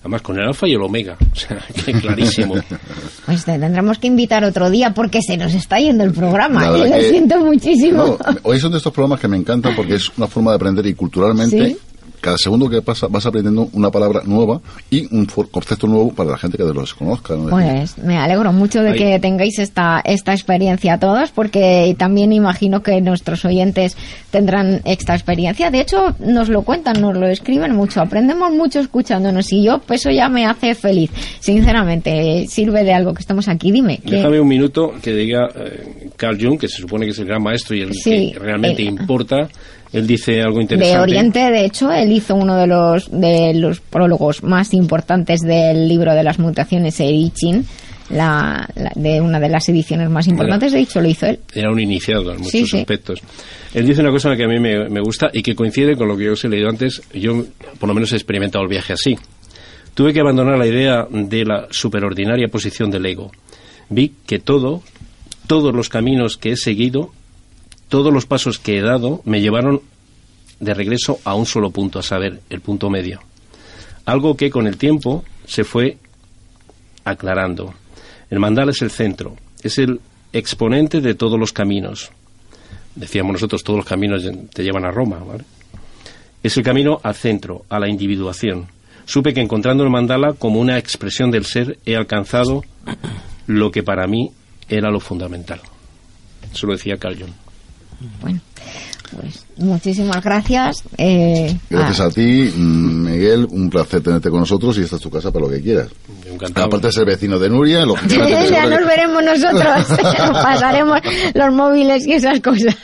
Además, 0.00 0.22
con 0.22 0.36
el 0.36 0.44
alfa 0.48 0.66
y 0.66 0.72
el 0.72 0.82
omega. 0.82 1.16
O 1.32 1.36
sea, 1.36 1.58
que 1.84 1.92
clarísimo. 1.92 2.54
Pues 3.26 3.44
te 3.44 3.56
tendremos 3.58 3.98
que 3.98 4.08
invitar 4.08 4.44
otro 4.44 4.68
día 4.68 4.92
porque 4.94 5.20
se 5.22 5.36
nos 5.36 5.54
está 5.54 5.78
yendo 5.78 6.02
el 6.02 6.12
programa. 6.12 6.68
La 6.70 6.76
y 6.78 6.80
verdad 6.80 6.96
lo 6.96 7.02
que- 7.02 7.10
siento 7.10 7.38
muchísimo. 7.38 8.04
No, 8.04 8.18
hoy 8.42 8.58
son 8.58 8.72
de 8.72 8.78
estos 8.78 8.92
programas 8.92 9.20
que 9.20 9.28
me 9.28 9.36
encantan 9.36 9.76
porque 9.76 9.94
es 9.94 10.10
una 10.16 10.26
forma 10.26 10.50
de 10.50 10.56
aprender 10.56 10.86
y 10.86 10.94
culturalmente 10.94 11.66
Sí. 11.68 11.76
Cada 12.22 12.38
segundo 12.38 12.70
que 12.70 12.80
pasa 12.80 13.08
vas 13.10 13.26
aprendiendo 13.26 13.68
una 13.74 13.90
palabra 13.90 14.22
nueva 14.24 14.60
y 14.90 15.14
un 15.14 15.26
concepto 15.26 15.86
nuevo 15.86 16.12
para 16.14 16.30
la 16.30 16.38
gente 16.38 16.56
que 16.56 16.64
los 16.64 16.94
conozca. 16.94 17.34
¿no? 17.34 17.50
Pues 17.50 17.98
me 17.98 18.16
alegro 18.16 18.50
mucho 18.52 18.82
de 18.82 18.94
que 18.94 19.18
tengáis 19.20 19.58
esta, 19.58 20.00
esta 20.04 20.32
experiencia 20.32 20.98
todos, 20.98 21.30
porque 21.32 21.94
también 21.98 22.32
imagino 22.32 22.82
que 22.82 22.98
nuestros 23.02 23.44
oyentes 23.44 23.96
tendrán 24.30 24.80
esta 24.86 25.14
experiencia. 25.14 25.70
De 25.70 25.80
hecho, 25.80 26.14
nos 26.20 26.48
lo 26.48 26.62
cuentan, 26.62 27.00
nos 27.02 27.14
lo 27.16 27.26
escriben 27.26 27.74
mucho, 27.76 28.00
aprendemos 28.00 28.50
mucho 28.52 28.80
escuchándonos 28.80 29.52
y 29.52 29.64
yo, 29.64 29.80
pues 29.86 30.00
eso 30.00 30.10
ya 30.10 30.28
me 30.30 30.46
hace 30.46 30.74
feliz. 30.74 31.10
Sinceramente, 31.40 32.46
sirve 32.48 32.82
de 32.84 32.92
algo 32.94 33.12
que 33.14 33.20
estamos 33.20 33.46
aquí. 33.48 33.70
Dime. 33.70 33.98
¿qué- 33.98 34.16
Déjame 34.16 34.40
un 34.40 34.48
minuto 34.48 34.92
que 35.02 35.12
diga 35.12 35.48
eh, 35.54 36.08
Carl 36.16 36.38
Jung, 36.40 36.58
que 36.58 36.68
se 36.68 36.78
supone 36.78 37.04
que 37.04 37.12
es 37.12 37.18
el 37.18 37.26
gran 37.26 37.42
maestro 37.42 37.76
y 37.76 37.82
el 37.82 37.92
Sí, 37.94 38.30
que 38.32 38.38
realmente 38.38 38.82
eh, 38.82 38.86
importa. 38.86 39.48
Él 39.92 40.06
dice 40.06 40.40
algo 40.40 40.60
interesante. 40.60 40.96
De 40.96 41.02
Oriente, 41.02 41.38
de 41.38 41.64
hecho, 41.66 41.90
él 41.92 42.12
hizo 42.12 42.34
uno 42.34 42.56
de 42.56 42.66
los, 42.66 43.10
de 43.10 43.52
los 43.54 43.80
prólogos 43.80 44.42
más 44.42 44.72
importantes 44.72 45.40
del 45.40 45.86
libro 45.88 46.14
de 46.14 46.22
las 46.22 46.38
mutaciones, 46.38 46.96
Ching, 46.96 47.64
la, 48.10 48.68
la- 48.74 48.92
de 48.94 49.20
una 49.20 49.38
de 49.38 49.48
las 49.50 49.68
ediciones 49.68 50.08
más 50.08 50.26
importantes, 50.28 50.72
de 50.72 50.80
hecho, 50.80 51.00
lo 51.00 51.08
hizo 51.08 51.26
él. 51.26 51.38
Era 51.54 51.70
un 51.70 51.78
iniciado 51.80 52.30
en 52.32 52.38
muchos 52.38 52.50
Sí, 52.52 52.66
sí. 52.66 52.78
aspectos. 52.78 53.20
Él 53.74 53.86
dice 53.86 54.00
una 54.00 54.10
cosa 54.10 54.34
que 54.36 54.44
a 54.44 54.48
mí 54.48 54.58
me, 54.58 54.88
me 54.88 55.00
gusta 55.00 55.28
y 55.32 55.42
que 55.42 55.54
coincide 55.54 55.96
con 55.96 56.08
lo 56.08 56.16
que 56.16 56.24
yo 56.24 56.32
os 56.32 56.44
he 56.44 56.48
leído 56.48 56.68
antes. 56.68 57.02
Yo, 57.14 57.44
por 57.78 57.88
lo 57.88 57.94
menos, 57.94 58.12
he 58.12 58.16
experimentado 58.16 58.62
el 58.64 58.70
viaje 58.70 58.92
así. 58.94 59.16
Tuve 59.94 60.12
que 60.14 60.20
abandonar 60.20 60.56
la 60.58 60.66
idea 60.66 61.06
de 61.10 61.44
la 61.44 61.66
superordinaria 61.70 62.48
posición 62.48 62.90
del 62.90 63.04
ego. 63.06 63.30
Vi 63.90 64.12
que 64.26 64.38
todo, 64.38 64.82
todos 65.46 65.74
los 65.74 65.88
caminos 65.90 66.38
que 66.38 66.52
he 66.52 66.56
seguido, 66.56 67.10
todos 67.92 68.10
los 68.10 68.24
pasos 68.24 68.58
que 68.58 68.78
he 68.78 68.80
dado, 68.80 69.20
me 69.26 69.42
llevaron 69.42 69.82
de 70.60 70.72
regreso 70.72 71.18
a 71.24 71.34
un 71.34 71.44
solo 71.44 71.72
punto, 71.72 71.98
a 71.98 72.02
saber, 72.02 72.40
el 72.48 72.62
punto 72.62 72.88
medio. 72.88 73.20
Algo 74.06 74.34
que 74.34 74.48
con 74.48 74.66
el 74.66 74.78
tiempo 74.78 75.24
se 75.44 75.62
fue 75.62 75.98
aclarando. 77.04 77.74
El 78.30 78.38
mandala 78.38 78.70
es 78.70 78.80
el 78.80 78.90
centro, 78.90 79.36
es 79.62 79.76
el 79.76 80.00
exponente 80.32 81.02
de 81.02 81.14
todos 81.14 81.38
los 81.38 81.52
caminos. 81.52 82.10
Decíamos 82.94 83.34
nosotros, 83.34 83.62
todos 83.62 83.80
los 83.80 83.86
caminos 83.86 84.22
te 84.54 84.64
llevan 84.64 84.86
a 84.86 84.90
Roma, 84.90 85.18
¿vale? 85.18 85.44
Es 86.42 86.56
el 86.56 86.64
camino 86.64 86.98
al 87.02 87.14
centro, 87.14 87.66
a 87.68 87.78
la 87.78 87.90
individuación. 87.90 88.68
Supe 89.04 89.34
que 89.34 89.42
encontrando 89.42 89.84
el 89.84 89.90
mandala 89.90 90.32
como 90.32 90.60
una 90.60 90.78
expresión 90.78 91.30
del 91.30 91.44
ser 91.44 91.78
he 91.84 91.94
alcanzado 91.94 92.64
lo 93.46 93.70
que 93.70 93.82
para 93.82 94.06
mí 94.06 94.30
era 94.66 94.90
lo 94.90 94.98
fundamental. 94.98 95.60
Eso 96.54 96.66
lo 96.66 96.72
decía 96.72 96.96
Carl. 96.96 97.18
Bueno, 98.20 98.40
pues 99.14 99.44
muchísimas 99.58 100.22
gracias. 100.22 100.82
Eh, 100.98 101.56
Gracias 101.68 102.00
a 102.00 102.10
ti, 102.10 102.52
mm, 102.54 103.04
Miguel, 103.10 103.46
un 103.50 103.68
placer 103.70 104.02
tenerte 104.02 104.30
con 104.30 104.40
nosotros 104.40 104.76
y 104.78 104.82
esta 104.82 104.96
es 104.96 105.02
tu 105.02 105.10
casa 105.10 105.30
para 105.30 105.44
lo 105.46 105.50
que 105.50 105.60
quieras. 105.60 105.88
Aparte 106.54 106.86
de 106.88 106.92
ser 106.92 107.04
vecino 107.06 107.38
de 107.38 107.48
Nuria, 107.50 107.84
lógicamente... 107.84 108.48
ya 108.50 108.66
nos 108.66 108.86
veremos 108.86 109.22
nosotros. 109.22 109.98
Pasaremos 110.32 111.00
los 111.34 111.54
móviles 111.54 112.06
y 112.06 112.14
esas 112.14 112.40
cosas. 112.40 112.74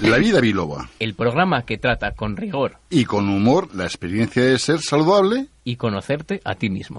que- 0.00 0.08
La 0.10 0.18
vida 0.18 0.40
biloba. 0.40 0.88
El 0.98 1.14
programa 1.14 1.62
que 1.62 1.78
trata 1.78 2.10
con 2.12 2.36
rigor 2.36 2.76
Y 2.90 3.04
con 3.06 3.28
humor 3.30 3.74
la 3.74 3.84
experiencia 3.84 4.44
de 4.44 4.58
ser 4.58 4.80
saludable 4.80 5.46
y 5.64 5.76
conocerte 5.76 6.40
a 6.44 6.54
ti 6.54 6.68
mismo. 6.68 6.98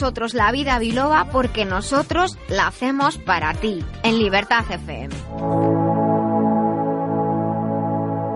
Nosotros 0.00 0.34
la 0.34 0.50
vida 0.50 0.78
biloba 0.78 1.26
porque 1.30 1.64
nosotros 1.64 2.38
la 2.48 2.68
hacemos 2.68 3.18
para 3.18 3.52
ti, 3.54 3.84
en 4.02 4.18
Libertad 4.18 4.64
FM. 4.70 5.89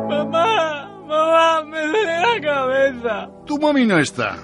Mamá, 0.09 0.89
mamá, 1.07 1.65
me 1.65 1.87
duele 1.87 2.21
la 2.21 2.41
cabeza. 2.41 3.31
Tu 3.47 3.59
mami 3.59 3.85
no 3.87 3.99
está. 3.99 4.37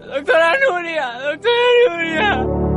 Doctora 0.00 0.52
Nuria, 0.60 1.06
doctora 1.24 1.88
Nuria. 1.88 2.67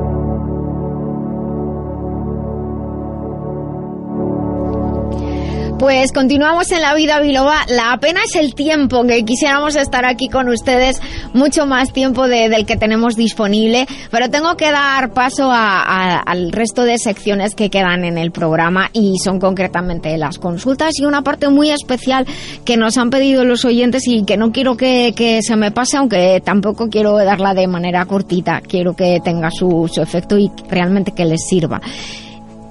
Pues 5.81 6.11
continuamos 6.11 6.71
en 6.71 6.81
la 6.83 6.93
vida 6.93 7.19
biloba. 7.21 7.55
La 7.67 7.97
pena 7.99 8.19
es 8.23 8.35
el 8.35 8.53
tiempo 8.53 9.03
que 9.03 9.25
quisiéramos 9.25 9.75
estar 9.75 10.05
aquí 10.05 10.29
con 10.29 10.47
ustedes, 10.47 11.01
mucho 11.33 11.65
más 11.65 11.91
tiempo 11.91 12.27
de- 12.27 12.49
del 12.49 12.67
que 12.67 12.77
tenemos 12.77 13.15
disponible. 13.15 13.87
Pero 14.11 14.29
tengo 14.29 14.55
que 14.57 14.71
dar 14.71 15.11
paso 15.11 15.49
a- 15.51 16.19
al 16.19 16.51
resto 16.51 16.83
de 16.83 16.99
secciones 16.99 17.55
que 17.55 17.71
quedan 17.71 18.05
en 18.05 18.19
el 18.19 18.29
programa 18.31 18.91
y 18.93 19.15
son 19.23 19.39
concretamente 19.39 20.15
las 20.19 20.37
consultas 20.37 20.93
y 20.99 21.05
una 21.05 21.23
parte 21.23 21.49
muy 21.49 21.71
especial 21.71 22.27
que 22.63 22.77
nos 22.77 22.99
han 22.99 23.09
pedido 23.09 23.43
los 23.43 23.65
oyentes 23.65 24.03
y 24.07 24.23
que 24.23 24.37
no 24.37 24.51
quiero 24.51 24.77
que, 24.77 25.13
que 25.15 25.41
se 25.41 25.55
me 25.55 25.71
pase, 25.71 25.97
aunque 25.97 26.43
tampoco 26.45 26.89
quiero 26.89 27.17
darla 27.17 27.55
de 27.55 27.65
manera 27.65 28.05
cortita. 28.05 28.61
Quiero 28.61 28.95
que 28.95 29.19
tenga 29.23 29.49
su, 29.49 29.89
su 29.91 29.99
efecto 29.99 30.37
y 30.37 30.51
realmente 30.69 31.11
que 31.11 31.25
les 31.25 31.41
sirva. 31.47 31.81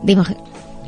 Dime, 0.05 0.23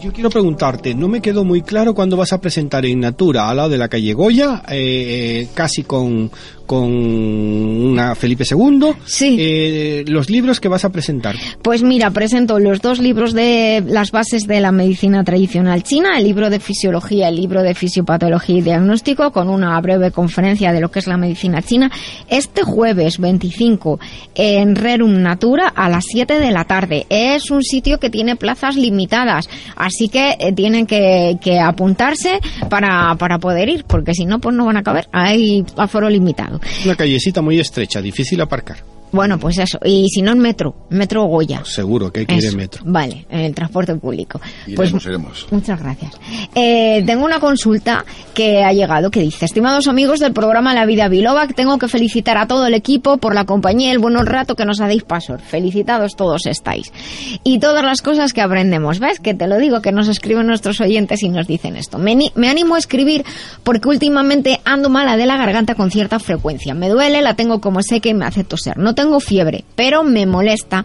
Yo 0.03 0.13
quiero 0.13 0.31
preguntarte, 0.31 0.97
no 0.97 1.07
me 1.07 1.23
quedó 1.23 1.45
muy 1.45 1.63
claro 1.63 1.95
cuándo 1.95 2.17
vas 2.17 2.33
a 2.33 2.41
presentar 2.41 2.85
en 2.85 2.99
Natura, 2.99 3.49
al 3.49 3.57
lado 3.57 3.69
de 3.69 3.79
la 3.79 3.87
calle 3.87 4.13
Goya, 4.15 4.65
eh, 4.69 5.47
casi 5.55 5.85
con, 5.85 6.29
con 6.73 6.91
una 6.91 8.15
Felipe 8.15 8.45
II, 8.51 8.95
eh, 9.21 10.05
los 10.09 10.31
libros 10.31 10.59
que 10.59 10.69
vas 10.69 10.87
a 10.87 10.89
presentar. 10.89 11.37
Pues 11.61 11.83
mira, 11.83 12.11
presento 12.13 12.59
los 12.59 12.81
dos 12.81 12.99
libros 12.99 13.35
de 13.35 13.85
las 13.87 14.11
bases 14.11 14.47
de 14.47 14.59
la 14.63 14.73
medicina 14.73 15.23
tradicional 15.23 15.83
china, 15.83 16.17
el 16.17 16.25
libro 16.25 16.49
de 16.49 16.61
fisiología, 16.61 17.29
el 17.29 17.37
libro 17.37 17.63
de 17.63 17.75
fisiopatología 17.75 18.57
y 18.57 18.63
diagnóstico, 18.63 19.33
con 19.33 19.51
una 19.51 19.79
breve 19.83 20.13
conferencia 20.13 20.73
de 20.73 20.81
lo 20.81 20.91
que 20.91 21.01
es 21.01 21.07
la 21.07 21.19
medicina 21.19 21.61
china, 21.61 21.91
este 22.31 22.63
jueves 22.63 23.19
25 23.19 24.01
en 24.35 24.75
Rerum 24.75 25.21
Natura 25.21 25.69
a 25.69 25.91
las 25.91 26.07
7 26.07 26.39
de 26.39 26.53
la 26.53 26.65
tarde. 26.65 27.05
Es 27.11 27.51
un 27.51 27.63
sitio 27.63 28.01
que 28.01 28.09
tiene 28.09 28.35
plazas 28.37 28.77
limitadas, 28.77 29.47
así 29.77 30.09
que 30.09 30.39
eh, 30.39 30.55
tienen 30.55 30.87
que, 30.87 31.37
que 31.39 31.61
apuntarse 31.61 32.41
para, 32.71 33.15
para 33.17 33.39
poder 33.39 33.69
ir, 33.69 33.85
porque 33.85 34.15
si 34.15 34.25
no, 34.25 34.39
pues 34.39 34.57
no 34.57 34.65
van 34.65 34.79
a 34.79 34.83
caber. 34.83 35.11
Hay 35.13 35.67
aforo 35.77 36.09
limitado. 36.09 36.62
Una 36.85 36.97
callecita 36.97 37.43
muy 37.43 37.61
estrecha, 37.61 38.01
difícil 38.01 38.41
aparcar. 38.41 38.92
Bueno, 39.13 39.39
pues 39.39 39.59
eso. 39.59 39.79
Y 39.85 40.09
si 40.09 40.23
no 40.23 40.33
en 40.33 40.39
metro, 40.39 40.75
metro 40.91 41.25
Goya. 41.25 41.63
Seguro 41.65 42.11
que 42.11 42.21
hay 42.21 42.27
que 42.27 42.35
ir 42.37 42.47
en 42.47 42.57
metro. 42.57 42.83
Vale, 42.87 43.27
en 43.31 43.41
el 43.41 43.55
transporte 43.55 43.95
público. 43.95 44.41
Iremos, 44.67 44.91
Pues 44.91 45.05
iremos. 45.07 45.47
Muchas 45.51 45.81
gracias. 45.81 46.13
Eh, 46.55 47.03
tengo 47.07 47.25
una 47.25 47.39
consulta 47.39 48.05
que 48.35 48.65
ha 48.65 48.73
llegado 48.73 49.11
que 49.11 49.21
dice, 49.21 49.45
estimados 49.45 49.87
amigos 49.89 50.21
del 50.21 50.33
programa 50.33 50.75
La 50.75 50.87
Vida 50.87 51.09
Biloba, 51.09 51.47
tengo 51.49 51.79
que 51.79 51.89
felicitar 51.89 52.39
a 52.39 52.47
todo 52.47 52.67
el 52.67 52.75
equipo 52.75 53.19
por 53.19 53.35
la 53.35 53.45
compañía 53.45 53.89
y 53.89 53.91
el 53.93 53.99
buen 53.99 54.17
rato 54.25 54.55
que 54.57 54.65
nos 54.65 54.81
hacéis 54.81 55.03
paso. 55.05 55.37
Felicitados 55.39 56.17
todos 56.17 56.47
estáis. 56.47 56.93
Y 57.45 57.59
todas 57.59 57.85
las 57.85 58.01
cosas 58.03 58.33
que 58.33 58.41
aprendemos. 58.41 58.99
¿Ves? 58.99 59.21
Que 59.21 59.35
te 59.35 59.47
lo 59.47 59.59
digo, 59.59 59.83
que 59.83 59.93
nos 59.93 60.09
escriben 60.09 60.47
nuestros 60.47 60.81
oyentes 60.81 61.23
y 61.23 61.29
nos 61.29 61.47
dicen 61.47 61.77
esto. 61.77 61.99
Me, 61.99 62.15
ni- 62.15 62.33
me 62.35 62.49
animo 62.49 62.75
a 62.75 62.79
escribir 62.79 63.25
porque 63.63 63.89
últimamente 63.89 64.61
ando 64.65 64.89
mala 64.89 65.17
de 65.17 65.27
la 65.27 65.37
garganta 65.37 65.75
con 65.75 65.91
cierta 65.91 66.19
frecuencia. 66.19 66.75
Me 66.75 66.89
duele, 66.89 67.21
la 67.23 67.35
tengo 67.35 67.61
como 67.61 67.83
seca 67.83 68.09
y 68.09 68.15
me 68.15 68.25
hace 68.25 68.45
toser. 68.45 68.79
No 68.79 68.95
tengo 69.03 69.19
fiebre, 69.19 69.65
pero 69.75 70.05
me 70.05 70.27
molesta 70.27 70.85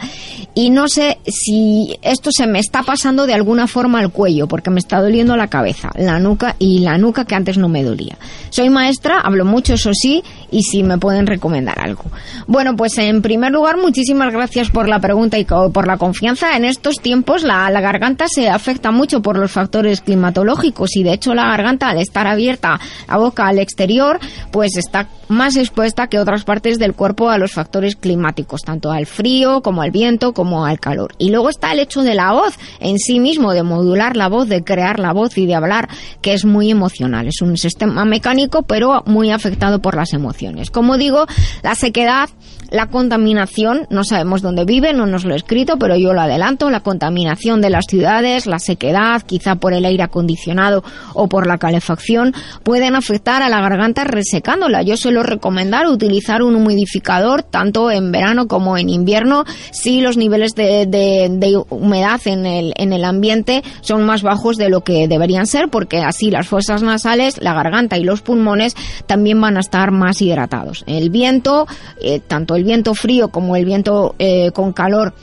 y 0.56 0.72
no 0.72 0.88
sé 0.88 1.20
si 1.28 1.96
esto 2.02 2.32
se 2.32 2.48
me 2.48 2.58
está 2.58 2.82
pasando 2.82 3.28
de 3.28 3.36
alguna 3.36 3.68
forma 3.68 4.00
al 4.00 4.10
cuello 4.10 4.48
porque 4.48 4.72
me 4.72 4.80
está 4.80 5.00
doliendo 5.00 5.38
la 5.38 5.50
cabeza, 5.50 5.92
la 5.96 6.18
nuca 6.20 6.56
y 6.58 6.80
la 6.80 6.98
nuca 6.98 7.26
que 7.26 7.36
antes 7.36 7.60
no 7.60 7.70
me 7.70 7.84
dolía. 7.84 8.18
Soy 8.50 8.72
maestra, 8.72 9.20
hablo 9.20 9.46
mucho, 9.46 9.76
eso 9.76 9.92
sí, 9.94 10.24
y 10.50 10.64
si 10.64 10.82
me 10.82 10.98
pueden 10.98 11.28
recomendar 11.28 11.80
algo. 11.80 12.06
Bueno, 12.48 12.76
pues 12.76 12.98
en 12.98 13.22
primer 13.22 13.52
lugar, 13.52 13.78
muchísimas 13.78 14.34
gracias 14.34 14.72
por 14.72 14.90
la 14.90 15.00
pregunta 15.00 15.38
y 15.38 15.46
por 15.46 15.86
la 15.86 15.98
confianza. 15.98 16.58
En 16.58 16.66
estos 16.66 16.96
tiempos 16.96 17.44
la, 17.44 17.70
la 17.70 17.82
garganta 17.82 18.28
se 18.28 18.50
afecta 18.50 18.90
mucho 18.90 19.22
por 19.22 19.38
los 19.38 19.52
factores 19.52 20.02
climatológicos 20.02 20.96
y 20.96 21.04
de 21.04 21.14
hecho 21.14 21.36
la 21.36 21.46
garganta 21.46 21.90
al 21.90 22.00
estar 22.00 22.26
abierta, 22.26 22.80
la 23.08 23.18
boca 23.18 23.46
al 23.46 23.60
exterior, 23.60 24.20
pues 24.52 24.76
está 24.76 25.08
más 25.28 25.56
expuesta 25.56 26.08
que 26.08 26.20
otras 26.20 26.44
partes 26.44 26.80
del 26.80 26.94
cuerpo 26.94 27.30
a 27.30 27.38
los 27.38 27.54
factores 27.54 27.96
climáticos, 27.96 28.62
tanto 28.62 28.92
al 28.92 29.06
frío 29.06 29.62
como 29.62 29.82
al 29.82 29.92
viento 29.92 30.34
como 30.34 30.66
al 30.66 30.80
calor. 30.80 31.14
Y 31.18 31.30
luego 31.30 31.50
está 31.50 31.72
el 31.72 31.80
hecho 31.80 32.04
de 32.04 32.16
la 32.16 32.34
voz 32.34 32.56
en 32.80 32.98
sí 33.00 33.20
mismo, 33.20 33.54
de 33.54 33.64
modular 33.64 34.16
la 34.16 34.30
voz, 34.30 34.48
de 34.48 34.64
crear 34.64 35.00
la 35.00 35.14
voz 35.14 35.38
y 35.38 35.46
de 35.46 35.56
hablar, 35.56 35.90
que 36.22 36.34
es 36.34 36.46
muy 36.46 36.72
emocional. 36.72 37.28
Es 37.28 37.42
un 37.42 37.58
sistema 37.58 38.06
mecánico, 38.06 38.64
pero 38.64 39.04
muy 39.06 39.32
afectado 39.32 39.82
por 39.82 39.96
las 39.96 40.14
emociones. 40.14 40.72
Como 40.72 40.98
digo, 40.98 41.26
la 41.64 41.76
sequedad, 41.76 42.30
la 42.72 42.88
contaminación, 42.88 43.88
no 43.90 44.04
sabemos 44.04 44.42
dónde 44.42 44.66
vive, 44.66 44.94
no 44.94 45.06
nos 45.06 45.26
lo 45.26 45.34
he 45.34 45.38
escrito, 45.38 45.78
pero 45.78 45.96
yo 45.96 46.14
lo 46.14 46.22
adelanto, 46.22 46.70
la 46.70 46.82
contaminación 46.82 47.62
de 47.62 47.70
las 47.70 47.86
ciudades, 47.88 48.46
la 48.46 48.60
sequedad, 48.60 49.22
quizá 49.22 49.56
por 49.56 49.74
el 49.74 49.86
aire 49.86 50.04
acondicionado 50.04 50.84
o 51.14 51.28
por 51.28 51.48
la 51.48 51.58
calefacción, 51.58 52.34
pueden 52.64 52.96
afectar 52.96 53.42
a 53.42 53.50
la 53.50 53.62
garganta 53.62 54.04
resecándola. 54.04 54.82
Yo 54.82 54.98
suelo 54.98 55.24
recomendar 55.24 55.88
utilizar 55.88 56.42
un 56.44 56.56
humidificador 56.56 57.44
tanto 57.44 57.90
en 57.92 58.12
verano 58.12 58.48
como 58.48 58.78
en 58.78 58.90
invierno 58.90 59.46
si 59.72 60.02
los 60.02 60.18
niveles 60.18 60.54
de, 60.56 60.86
de- 60.86 61.58
humedad 61.70 62.20
en 62.26 62.46
el, 62.46 62.74
en 62.78 62.92
el 62.94 63.06
ambiente 63.06 63.64
son 63.82 64.04
más 64.06 64.22
bajos 64.22 64.58
de 64.58 64.70
lo 64.70 64.82
que 64.82 65.08
deberían 65.08 65.48
ser, 65.48 65.70
porque 65.70 66.00
así 66.00 66.30
las 66.30 66.48
fosas 66.48 66.84
nasales, 66.84 67.42
la 67.42 67.54
garganta 67.54 67.98
y 67.98 68.04
los 68.04 68.22
pulmones 68.22 68.76
también 69.06 69.40
van 69.40 69.58
a 69.58 69.62
estar 69.62 69.92
más 69.92 70.22
hidratados. 70.22 70.84
El 70.88 71.10
viento, 71.10 71.68
eh, 72.02 72.20
tanto 72.20 72.57
el 72.58 72.64
viento 72.64 72.94
frío 72.94 73.30
como 73.30 73.56
el 73.56 73.66
viento 73.66 74.16
eh, 74.20 74.52
con 74.52 74.74
calor, 74.74 75.14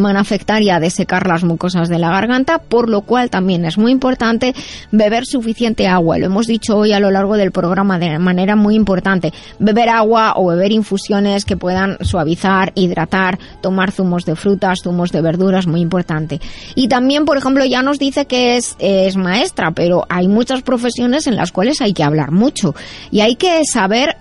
van 0.00 0.16
a 0.16 0.20
afectar 0.20 0.62
y 0.62 0.70
a 0.70 0.80
desecar 0.80 1.26
las 1.26 1.44
mucosas 1.44 1.88
de 1.88 1.98
la 1.98 2.10
garganta, 2.10 2.58
por 2.58 2.88
lo 2.88 3.02
cual 3.02 3.30
también 3.30 3.64
es 3.64 3.78
muy 3.78 3.92
importante 3.92 4.54
beber 4.90 5.26
suficiente 5.26 5.86
agua. 5.86 6.18
Lo 6.18 6.26
hemos 6.26 6.46
dicho 6.46 6.76
hoy 6.76 6.92
a 6.92 7.00
lo 7.00 7.10
largo 7.10 7.36
del 7.36 7.52
programa 7.52 7.98
de 7.98 8.18
manera 8.18 8.56
muy 8.56 8.74
importante. 8.74 9.32
Beber 9.58 9.88
agua 9.88 10.34
o 10.36 10.46
beber 10.46 10.72
infusiones 10.72 11.44
que 11.44 11.56
puedan 11.56 11.98
suavizar, 12.00 12.72
hidratar, 12.74 13.38
tomar 13.60 13.90
zumos 13.90 14.24
de 14.24 14.36
frutas, 14.36 14.80
zumos 14.82 15.12
de 15.12 15.20
verduras, 15.20 15.66
muy 15.66 15.80
importante. 15.80 16.40
Y 16.74 16.88
también, 16.88 17.24
por 17.24 17.36
ejemplo, 17.36 17.64
ya 17.64 17.82
nos 17.82 17.98
dice 17.98 18.26
que 18.26 18.56
es, 18.56 18.76
es 18.78 19.16
maestra, 19.16 19.72
pero 19.72 20.06
hay 20.08 20.28
muchas 20.28 20.62
profesiones 20.62 21.26
en 21.26 21.36
las 21.36 21.52
cuales 21.52 21.80
hay 21.80 21.92
que 21.92 22.04
hablar 22.04 22.30
mucho 22.30 22.74
y 23.10 23.20
hay 23.20 23.36
que 23.36 23.62
saber 23.64 24.16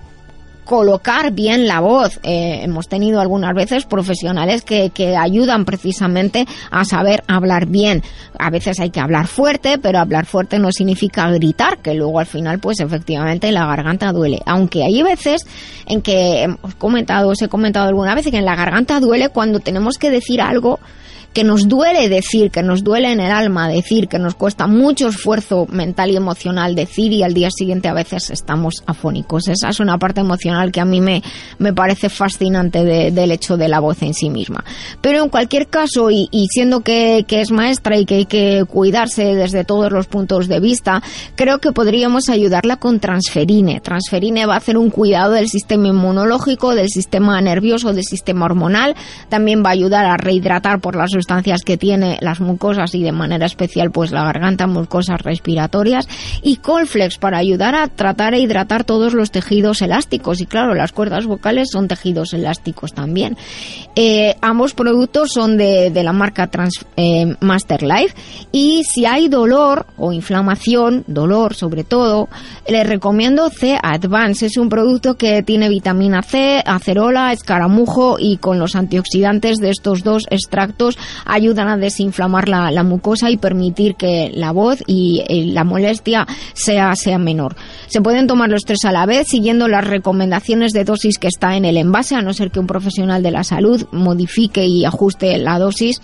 colocar 0.71 1.33
bien 1.33 1.67
la 1.67 1.81
voz. 1.81 2.17
Eh, 2.23 2.61
hemos 2.63 2.87
tenido 2.87 3.19
algunas 3.19 3.53
veces 3.53 3.83
profesionales 3.83 4.61
que, 4.61 4.89
que 4.89 5.17
ayudan 5.17 5.65
precisamente 5.65 6.45
a 6.71 6.85
saber 6.85 7.23
hablar 7.27 7.65
bien. 7.65 8.01
A 8.39 8.49
veces 8.49 8.79
hay 8.79 8.89
que 8.89 9.01
hablar 9.01 9.27
fuerte, 9.27 9.79
pero 9.79 9.99
hablar 9.99 10.25
fuerte 10.25 10.59
no 10.59 10.71
significa 10.71 11.29
gritar, 11.29 11.79
que 11.79 11.93
luego 11.93 12.19
al 12.19 12.25
final 12.25 12.59
pues 12.59 12.79
efectivamente 12.79 13.51
la 13.51 13.65
garganta 13.65 14.13
duele. 14.13 14.39
Aunque 14.45 14.85
hay 14.85 15.03
veces 15.03 15.45
en 15.87 16.01
que 16.01 16.43
hemos 16.43 16.73
comentado, 16.75 17.27
os 17.27 17.41
he 17.41 17.49
comentado 17.49 17.89
alguna 17.89 18.15
vez 18.15 18.29
que 18.31 18.37
en 18.37 18.45
la 18.45 18.55
garganta 18.55 19.01
duele 19.01 19.27
cuando 19.27 19.59
tenemos 19.59 19.97
que 19.97 20.09
decir 20.09 20.39
algo 20.39 20.79
que 21.33 21.43
nos 21.43 21.67
duele 21.67 22.09
decir, 22.09 22.51
que 22.51 22.61
nos 22.61 22.83
duele 22.83 23.11
en 23.11 23.19
el 23.21 23.31
alma 23.31 23.69
decir, 23.69 24.07
que 24.07 24.19
nos 24.19 24.35
cuesta 24.35 24.67
mucho 24.67 25.07
esfuerzo 25.07 25.65
mental 25.69 26.11
y 26.11 26.17
emocional 26.17 26.75
decir 26.75 27.13
y 27.13 27.23
al 27.23 27.33
día 27.33 27.49
siguiente 27.51 27.87
a 27.87 27.93
veces 27.93 28.29
estamos 28.31 28.83
afónicos. 28.85 29.47
Esa 29.47 29.69
es 29.69 29.79
una 29.79 29.97
parte 29.97 30.19
emocional 30.21 30.71
que 30.71 30.81
a 30.81 30.85
mí 30.85 30.99
me, 30.99 31.23
me 31.57 31.71
parece 31.73 32.09
fascinante 32.09 32.83
de- 32.83 33.11
del 33.11 33.31
hecho 33.31 33.55
de 33.55 33.69
la 33.69 33.79
voz 33.79 34.01
en 34.01 34.13
sí 34.13 34.29
misma. 34.29 34.63
Pero 34.99 35.23
en 35.23 35.29
cualquier 35.29 35.67
caso, 35.67 36.11
y, 36.11 36.27
y 36.31 36.47
siendo 36.47 36.81
que, 36.81 37.23
que 37.27 37.39
es 37.41 37.51
maestra 37.51 37.97
y 37.97 38.05
que 38.05 38.15
hay 38.15 38.25
que 38.25 38.65
cuidarse 38.67 39.33
desde 39.35 39.63
todos 39.63 39.91
los 39.91 40.07
puntos 40.07 40.47
de 40.49 40.59
vista, 40.59 41.01
creo 41.35 41.59
que 41.59 41.71
podríamos 41.71 42.27
ayudarla 42.27 42.75
con 42.77 42.99
transferine. 42.99 43.79
Transferine 43.79 44.45
va 44.45 44.55
a 44.55 44.57
hacer 44.57 44.77
un 44.77 44.89
cuidado 44.89 45.31
del 45.33 45.47
sistema 45.47 45.87
inmunológico, 45.87 46.75
del 46.75 46.89
sistema 46.89 47.39
nervioso, 47.41 47.93
del 47.93 48.03
sistema 48.03 48.45
hormonal. 48.45 48.95
También 49.29 49.63
va 49.63 49.69
a 49.69 49.73
ayudar 49.73 50.05
a 50.05 50.17
rehidratar 50.17 50.81
por 50.81 50.95
las 50.95 51.13
sustancias 51.21 51.61
que 51.61 51.77
tiene 51.77 52.17
las 52.19 52.41
mucosas 52.41 52.95
y 52.95 53.03
de 53.03 53.11
manera 53.11 53.45
especial 53.45 53.91
pues 53.91 54.11
la 54.11 54.23
garganta, 54.23 54.65
mucosas 54.65 55.21
respiratorias 55.21 56.07
y 56.41 56.55
Colflex 56.55 57.19
para 57.19 57.37
ayudar 57.37 57.75
a 57.75 57.87
tratar 57.87 58.33
e 58.33 58.39
hidratar 58.39 58.85
todos 58.85 59.13
los 59.13 59.29
tejidos 59.29 59.83
elásticos 59.83 60.41
y 60.41 60.47
claro, 60.47 60.73
las 60.73 60.91
cuerdas 60.91 61.27
vocales 61.27 61.69
son 61.71 61.87
tejidos 61.87 62.33
elásticos 62.33 62.93
también. 62.93 63.37
Eh, 63.95 64.35
ambos 64.41 64.73
productos 64.73 65.31
son 65.31 65.57
de, 65.57 65.91
la 65.93 66.11
marca 66.11 66.47
Trans, 66.47 66.85
eh, 66.97 67.35
Master 67.39 67.83
Life 67.83 68.15
y 68.51 68.83
si 68.83 69.05
hay 69.05 69.27
dolor 69.27 69.85
o 69.97 70.13
inflamación, 70.13 71.03
dolor 71.05 71.53
sobre 71.53 71.83
todo, 71.83 72.29
les 72.67 72.87
recomiendo 72.87 73.51
C 73.51 73.77
Advance. 73.79 74.47
Es 74.47 74.57
un 74.57 74.69
producto 74.69 75.17
que 75.17 75.43
tiene 75.43 75.69
vitamina 75.69 76.23
C, 76.23 76.63
acerola, 76.65 77.31
escaramujo 77.31 78.17
y 78.17 78.37
con 78.37 78.57
los 78.57 78.75
antioxidantes 78.75 79.57
de 79.57 79.69
estos 79.69 80.03
dos 80.03 80.23
extractos 80.31 80.97
ayudan 81.25 81.67
a 81.67 81.77
desinflamar 81.77 82.49
la, 82.49 82.71
la 82.71 82.83
mucosa 82.83 83.29
y 83.29 83.37
permitir 83.37 83.95
que 83.95 84.31
la 84.33 84.51
voz 84.51 84.83
y 84.87 85.23
eh, 85.27 85.45
la 85.47 85.63
molestia 85.63 86.27
sea, 86.53 86.95
sea 86.95 87.17
menor. 87.17 87.55
Se 87.87 88.01
pueden 88.01 88.27
tomar 88.27 88.49
los 88.49 88.63
tres 88.63 88.85
a 88.85 88.91
la 88.91 89.05
vez 89.05 89.27
siguiendo 89.27 89.67
las 89.67 89.85
recomendaciones 89.85 90.73
de 90.73 90.83
dosis 90.83 91.17
que 91.17 91.27
está 91.27 91.55
en 91.55 91.65
el 91.65 91.77
envase, 91.77 92.15
a 92.15 92.21
no 92.21 92.33
ser 92.33 92.51
que 92.51 92.59
un 92.59 92.67
profesional 92.67 93.23
de 93.23 93.31
la 93.31 93.43
salud 93.43 93.85
modifique 93.91 94.65
y 94.65 94.85
ajuste 94.85 95.37
la 95.37 95.59
dosis 95.59 96.01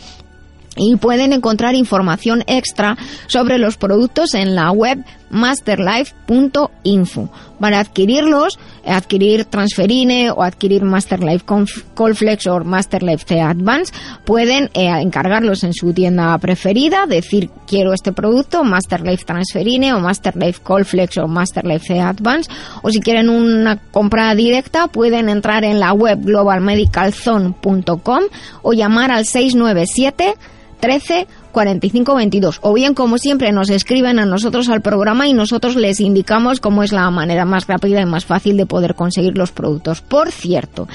y 0.78 0.96
pueden 0.96 1.34
encontrar 1.34 1.76
información 1.76 2.44
extra 2.48 2.98
sobre 3.28 3.58
los 3.58 3.78
productos 3.78 4.34
en 4.34 4.56
la 4.56 4.72
web 4.72 5.04
masterlife.info. 5.30 7.30
Para 7.60 7.80
adquirirlos, 7.80 8.60
adquirir 8.86 9.46
Transferine 9.46 10.30
o 10.32 10.44
adquirir 10.44 10.84
Masterlife 10.84 11.46
Colflex 11.96 12.46
o 12.48 12.64
Masterlife 12.64 13.26
C 13.28 13.42
Advance, 13.42 13.94
pueden 14.26 14.70
eh, 14.74 14.90
encargarlos 15.02 15.64
en 15.64 15.74
su 15.74 15.94
tienda 15.94 16.38
preferida, 16.38 17.08
decir 17.08 17.50
quiero 17.66 17.94
este 17.94 18.14
producto, 18.14 18.64
Masterlife 18.64 19.26
Transferine 19.26 19.94
o 19.94 20.00
Masterlife 20.00 20.62
Colflex 20.62 21.18
o 21.18 21.28
Masterlife 21.28 21.88
C 21.88 22.00
Advance, 22.00 22.50
o 22.82 22.92
si 22.92 23.00
quieren 23.00 23.30
una 23.30 23.78
compra 23.78 24.36
directa, 24.36 24.88
pueden 24.88 25.30
entrar 25.30 25.64
en 25.64 25.80
la 25.80 25.94
web 25.94 26.24
globalmedicalzone.com 26.24 28.24
o 28.62 28.74
llamar 28.74 29.12
al 29.12 29.26
697 29.26 30.36
13 30.80 31.28
45 31.58 32.14
22 32.14 32.60
o 32.62 32.72
bien 32.72 32.94
como 32.94 33.18
siempre 33.18 33.52
nos 33.52 33.72
escriben 33.72 34.20
a 34.20 34.28
nosotros 34.28 34.70
al 34.70 34.84
programa 34.84 35.28
y 35.28 35.34
nosotros 35.34 35.76
les 35.76 36.00
indicamos 36.00 36.60
cómo 36.60 36.84
es 36.84 36.92
la 36.92 37.10
manera 37.10 37.46
más 37.46 37.66
rápida 37.66 38.00
y 38.00 38.06
más 38.06 38.26
fácil 38.26 38.58
de 38.58 38.68
poder 38.68 38.94
conseguir 38.94 39.36
los 39.36 39.52
productos. 39.52 40.02
Por 40.02 40.32
cierto, 40.32 40.88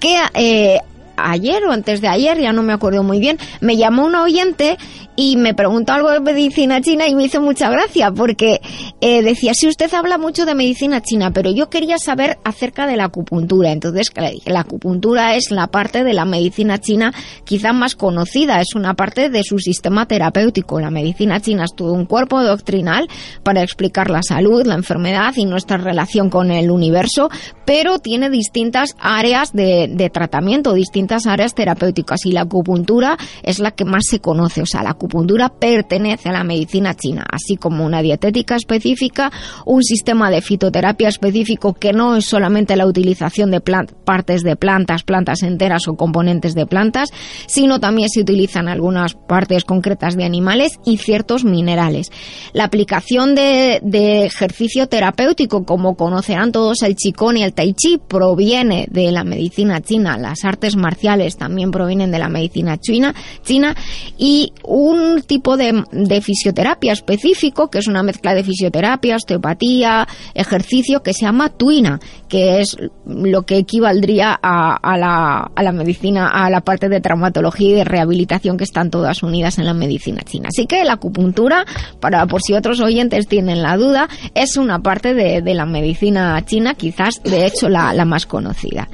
que 0.00 0.16
eh, 0.34 0.80
ayer 1.18 1.64
o 1.64 1.72
antes 1.72 2.00
de 2.00 2.08
ayer, 2.08 2.40
ya 2.40 2.52
no 2.52 2.62
me 2.62 2.72
acuerdo 2.72 3.02
muy 3.02 3.20
bien, 3.20 3.38
me 3.60 3.76
llamó 3.76 4.04
un 4.06 4.14
oyente 4.14 4.78
y 5.20 5.36
me 5.36 5.52
preguntó 5.52 5.94
algo 5.94 6.10
de 6.10 6.20
medicina 6.20 6.80
china 6.80 7.08
y 7.08 7.14
me 7.16 7.24
hizo 7.24 7.40
mucha 7.40 7.68
gracia 7.68 8.12
porque 8.12 8.60
eh, 9.00 9.20
decía, 9.22 9.52
si 9.52 9.66
usted 9.66 9.92
habla 9.92 10.16
mucho 10.16 10.46
de 10.46 10.54
medicina 10.54 11.02
china, 11.02 11.32
pero 11.32 11.50
yo 11.50 11.68
quería 11.68 11.98
saber 11.98 12.38
acerca 12.44 12.86
de 12.86 12.96
la 12.96 13.06
acupuntura. 13.06 13.72
Entonces, 13.72 14.12
la 14.46 14.60
acupuntura 14.60 15.34
es 15.34 15.50
la 15.50 15.66
parte 15.66 16.04
de 16.04 16.12
la 16.12 16.24
medicina 16.24 16.78
china 16.78 17.12
quizá 17.42 17.72
más 17.72 17.96
conocida, 17.96 18.60
es 18.60 18.76
una 18.76 18.94
parte 18.94 19.28
de 19.28 19.42
su 19.42 19.58
sistema 19.58 20.06
terapéutico. 20.06 20.78
La 20.78 20.92
medicina 20.92 21.40
china 21.40 21.64
es 21.64 21.74
todo 21.74 21.94
un 21.94 22.06
cuerpo 22.06 22.40
doctrinal 22.40 23.08
para 23.42 23.64
explicar 23.64 24.10
la 24.10 24.22
salud, 24.22 24.64
la 24.66 24.76
enfermedad 24.76 25.32
y 25.34 25.46
nuestra 25.46 25.78
relación 25.78 26.30
con 26.30 26.52
el 26.52 26.70
universo, 26.70 27.28
pero 27.64 27.98
tiene 27.98 28.30
distintas 28.30 28.94
áreas 29.00 29.52
de, 29.52 29.90
de 29.92 30.10
tratamiento, 30.10 30.74
distintas 30.74 31.07
áreas 31.26 31.54
terapéuticas 31.54 32.24
y 32.26 32.32
la 32.32 32.42
acupuntura 32.42 33.16
es 33.42 33.58
la 33.58 33.72
que 33.72 33.84
más 33.84 34.04
se 34.08 34.20
conoce. 34.20 34.62
O 34.62 34.66
sea, 34.66 34.82
la 34.82 34.90
acupuntura 34.90 35.48
pertenece 35.48 36.28
a 36.28 36.32
la 36.32 36.44
medicina 36.44 36.94
china, 36.94 37.24
así 37.30 37.56
como 37.56 37.84
una 37.84 38.02
dietética 38.02 38.56
específica, 38.56 39.30
un 39.66 39.82
sistema 39.82 40.30
de 40.30 40.42
fitoterapia 40.42 41.08
específico 41.08 41.74
que 41.74 41.92
no 41.92 42.16
es 42.16 42.26
solamente 42.26 42.76
la 42.76 42.86
utilización 42.86 43.50
de 43.50 43.60
partes 43.60 44.42
de 44.42 44.56
plantas, 44.56 45.02
plantas 45.02 45.42
enteras 45.42 45.88
o 45.88 45.94
componentes 45.94 46.54
de 46.54 46.66
plantas, 46.66 47.10
sino 47.46 47.80
también 47.80 48.08
se 48.08 48.20
utilizan 48.20 48.68
algunas 48.68 49.14
partes 49.14 49.64
concretas 49.64 50.16
de 50.16 50.24
animales 50.24 50.78
y 50.84 50.98
ciertos 50.98 51.44
minerales. 51.44 52.10
La 52.52 52.64
aplicación 52.64 53.34
de, 53.34 53.80
ejercicio 54.24 54.88
terapéutico, 54.88 55.64
como 55.64 55.96
conocerán 55.96 56.52
todos 56.52 56.82
el 56.82 56.96
Qigong 56.96 57.38
y 57.38 57.42
el 57.42 57.52
Tai 57.52 57.72
Chi, 57.74 57.98
proviene 57.98 58.86
de 58.90 59.10
la 59.12 59.24
medicina 59.24 59.80
china. 59.80 60.18
Las 60.18 60.44
artes 60.44 60.76
marciales 60.76 60.97
también 61.36 61.70
provienen 61.70 62.10
de 62.10 62.18
la 62.18 62.28
medicina 62.28 62.76
china, 62.78 63.14
china 63.42 63.74
y 64.16 64.52
un 64.64 65.22
tipo 65.22 65.56
de, 65.56 65.84
fisioterapia 66.22 66.92
específico, 66.92 67.70
que 67.70 67.78
es 67.78 67.86
una 67.86 68.02
mezcla 68.02 68.34
de 68.34 68.44
fisioterapia, 68.44 69.16
osteopatía, 69.16 70.06
ejercicio, 70.34 71.02
que 71.02 71.14
se 71.14 71.24
llama 71.24 71.50
tuina, 71.50 72.00
que 72.28 72.60
es 72.60 72.76
lo 73.06 73.42
que 73.42 73.58
equivaldría 73.58 74.38
a, 74.42 74.96
la, 74.98 75.50
a 75.54 75.62
la 75.62 75.72
medicina, 75.72 76.28
a 76.28 76.50
la 76.50 76.60
parte 76.60 76.88
de 76.88 77.00
traumatología 77.00 77.70
y 77.70 77.74
de 77.74 77.84
rehabilitación 77.84 78.56
que 78.56 78.64
están 78.64 78.90
todas 78.90 79.22
unidas 79.22 79.58
en 79.58 79.66
la 79.66 79.74
medicina 79.74 80.22
china. 80.22 80.48
Así 80.48 80.66
que 80.66 80.84
la 80.84 80.94
acupuntura, 80.94 81.64
para 82.00 82.26
por 82.26 82.42
si 82.42 82.54
otros 82.54 82.80
oyentes 82.80 83.28
tienen 83.28 83.62
la 83.62 83.76
duda, 83.76 84.08
es 84.34 84.56
una 84.56 84.80
parte 84.80 85.14
de, 85.14 85.48
la 85.54 85.64
medicina 85.64 86.44
china, 86.44 86.74
quizás 86.74 87.22
de 87.22 87.46
hecho 87.46 87.68
la 87.68 88.04
más 88.04 88.26
conocida. 88.26 88.88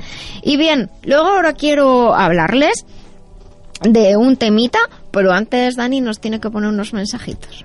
Y 0.46 0.58
bien, 0.58 0.90
luego 1.04 1.28
ahora 1.28 1.54
quiero 1.54 1.93
hablarles 2.14 2.86
de 3.82 4.16
un 4.16 4.36
temita, 4.36 4.78
pero 5.10 5.32
antes 5.32 5.76
Dani 5.76 6.00
nos 6.00 6.20
tiene 6.20 6.40
que 6.40 6.50
poner 6.50 6.70
unos 6.70 6.92
mensajitos. 6.92 7.64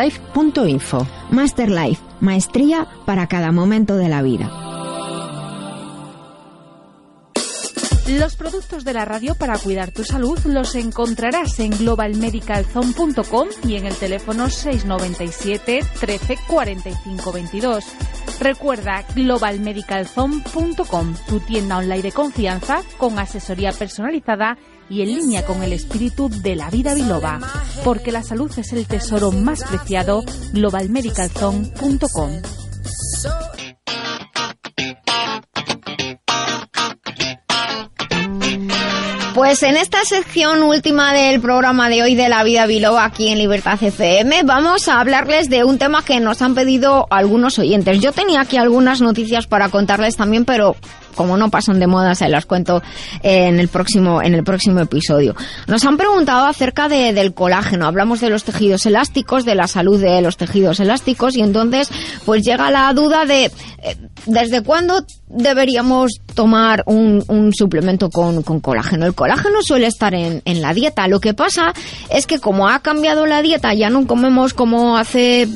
Masterlife.info. 0.01 1.07
Masterlife, 1.29 2.01
maestría 2.21 2.87
para 3.05 3.27
cada 3.27 3.51
momento 3.51 3.97
de 3.97 4.09
la 4.09 4.23
vida. 4.23 4.49
Los 8.07 8.35
productos 8.35 8.83
de 8.83 8.93
la 8.93 9.05
radio 9.05 9.35
para 9.35 9.59
cuidar 9.59 9.91
tu 9.91 10.03
salud 10.03 10.39
los 10.45 10.73
encontrarás 10.75 11.59
en 11.59 11.69
globalmedicalzone.com 11.69 13.47
y 13.63 13.75
en 13.75 13.85
el 13.85 13.95
teléfono 13.95 14.49
697 14.49 15.81
13 15.99 16.37
45 16.47 17.31
22. 17.31 17.85
Recuerda 18.39 19.05
globalmedicalzone.com, 19.15 21.13
tu 21.27 21.39
tienda 21.41 21.77
online 21.77 22.01
de 22.01 22.11
confianza 22.11 22.81
con 22.97 23.19
asesoría 23.19 23.71
personalizada 23.71 24.57
y 24.91 25.01
en 25.01 25.07
línea 25.07 25.45
con 25.45 25.63
el 25.63 25.71
espíritu 25.71 26.29
de 26.29 26.57
la 26.57 26.69
vida 26.69 26.93
biloba, 26.93 27.39
porque 27.85 28.11
la 28.11 28.23
salud 28.23 28.51
es 28.57 28.73
el 28.73 28.85
tesoro 28.85 29.31
más 29.31 29.63
preciado, 29.63 30.21
globalmedicalzone.com. 30.51 32.31
Pues 39.33 39.63
en 39.63 39.77
esta 39.77 40.03
sección 40.03 40.61
última 40.61 41.13
del 41.13 41.39
programa 41.39 41.87
de 41.87 42.03
hoy 42.03 42.15
de 42.15 42.27
la 42.27 42.43
vida 42.43 42.65
biloba 42.65 43.05
aquí 43.05 43.29
en 43.29 43.37
Libertad 43.37 43.81
FM 43.81 44.43
vamos 44.43 44.89
a 44.89 44.99
hablarles 44.99 45.49
de 45.49 45.63
un 45.63 45.77
tema 45.77 46.03
que 46.03 46.19
nos 46.19 46.41
han 46.41 46.53
pedido 46.53 47.07
algunos 47.09 47.57
oyentes. 47.57 48.01
Yo 48.01 48.11
tenía 48.11 48.41
aquí 48.41 48.57
algunas 48.57 48.99
noticias 48.99 49.47
para 49.47 49.69
contarles 49.69 50.17
también, 50.17 50.43
pero 50.43 50.75
como 51.15 51.37
no 51.37 51.49
pasan 51.49 51.79
de 51.79 51.87
moda, 51.87 52.15
se 52.15 52.29
las 52.29 52.45
cuento 52.45 52.81
en 53.23 53.59
el 53.59 53.67
próximo, 53.67 54.21
en 54.21 54.33
el 54.33 54.43
próximo 54.43 54.79
episodio. 54.79 55.35
Nos 55.67 55.85
han 55.85 55.97
preguntado 55.97 56.45
acerca 56.45 56.87
de, 56.89 57.13
del 57.13 57.33
colágeno. 57.33 57.85
Hablamos 57.87 58.21
de 58.21 58.29
los 58.29 58.43
tejidos 58.43 58.85
elásticos, 58.85 59.45
de 59.45 59.55
la 59.55 59.67
salud 59.67 59.99
de 60.01 60.21
los 60.21 60.37
tejidos 60.37 60.79
elásticos, 60.79 61.35
y 61.35 61.41
entonces, 61.41 61.89
pues 62.25 62.43
llega 62.43 62.71
la 62.71 62.93
duda 62.93 63.25
de 63.25 63.45
eh, 63.45 63.51
desde 64.25 64.61
cuándo 64.61 65.05
deberíamos 65.27 66.11
tomar 66.35 66.83
un, 66.85 67.51
suplemento 67.53 68.09
con, 68.09 68.41
colágeno. 68.41 69.05
El 69.05 69.15
colágeno 69.15 69.61
suele 69.61 69.87
estar 69.87 70.13
en 70.13 70.61
la 70.61 70.73
dieta. 70.73 71.07
Lo 71.07 71.19
que 71.19 71.33
pasa 71.33 71.73
es 72.09 72.27
que 72.27 72.39
como 72.39 72.67
ha 72.67 72.79
cambiado 72.79 73.25
la 73.25 73.41
dieta, 73.41 73.73
ya 73.73 73.89
no 73.89 74.05
comemos 74.07 74.53
como 74.53 74.97
hace 74.97 75.47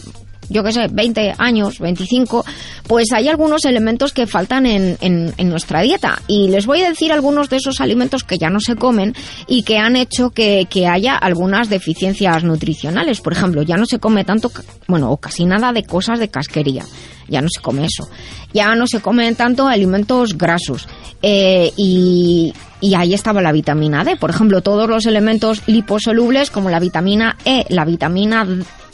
yo 0.49 0.63
qué 0.63 0.71
sé, 0.71 0.87
20 0.91 1.35
años, 1.37 1.79
25, 1.79 2.45
pues 2.87 3.11
hay 3.13 3.27
algunos 3.27 3.65
elementos 3.65 4.13
que 4.13 4.27
faltan 4.27 4.65
en, 4.65 4.97
en, 5.01 5.49
nuestra 5.49 5.81
dieta. 5.81 6.21
Y 6.27 6.49
les 6.49 6.65
voy 6.65 6.81
a 6.81 6.89
decir 6.89 7.11
algunos 7.11 7.49
de 7.49 7.57
esos 7.57 7.81
alimentos 7.81 8.23
que 8.23 8.37
ya 8.37 8.49
no 8.49 8.59
se 8.59 8.75
comen 8.75 9.13
y 9.47 9.63
que 9.63 9.77
han 9.77 9.95
hecho 9.95 10.31
que, 10.31 10.67
que 10.69 10.87
haya 10.87 11.15
algunas 11.15 11.69
deficiencias 11.69 12.43
nutricionales. 12.43 13.21
Por 13.21 13.33
ejemplo, 13.33 13.63
ya 13.63 13.77
no 13.77 13.85
se 13.85 13.99
come 13.99 14.23
tanto, 14.23 14.51
bueno, 14.87 15.11
o 15.11 15.17
casi 15.17 15.45
nada 15.45 15.71
de 15.71 15.83
cosas 15.83 16.19
de 16.19 16.29
casquería. 16.29 16.85
Ya 17.27 17.41
no 17.41 17.47
se 17.49 17.61
come 17.61 17.85
eso. 17.85 18.07
Ya 18.53 18.75
no 18.75 18.87
se 18.87 19.01
comen 19.01 19.35
tanto 19.35 19.67
alimentos 19.67 20.37
grasos. 20.37 20.87
Eh, 21.21 21.71
y, 21.75 22.53
y 22.81 22.93
ahí 22.93 23.13
estaba 23.13 23.41
la 23.41 23.51
vitamina 23.51 24.03
D. 24.03 24.15
Por 24.15 24.29
ejemplo, 24.29 24.61
todos 24.61 24.87
los 24.87 25.05
elementos 25.05 25.63
liposolubles 25.67 26.51
como 26.51 26.69
la 26.69 26.79
vitamina 26.79 27.37
E, 27.45 27.65
la 27.69 27.85
vitamina 27.85 28.45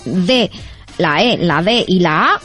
D, 0.06 0.50
la 0.98 1.24
E, 1.24 1.38
la 1.38 1.62
D 1.62 1.86
y 1.88 2.00
la 2.00 2.34
A 2.34 2.42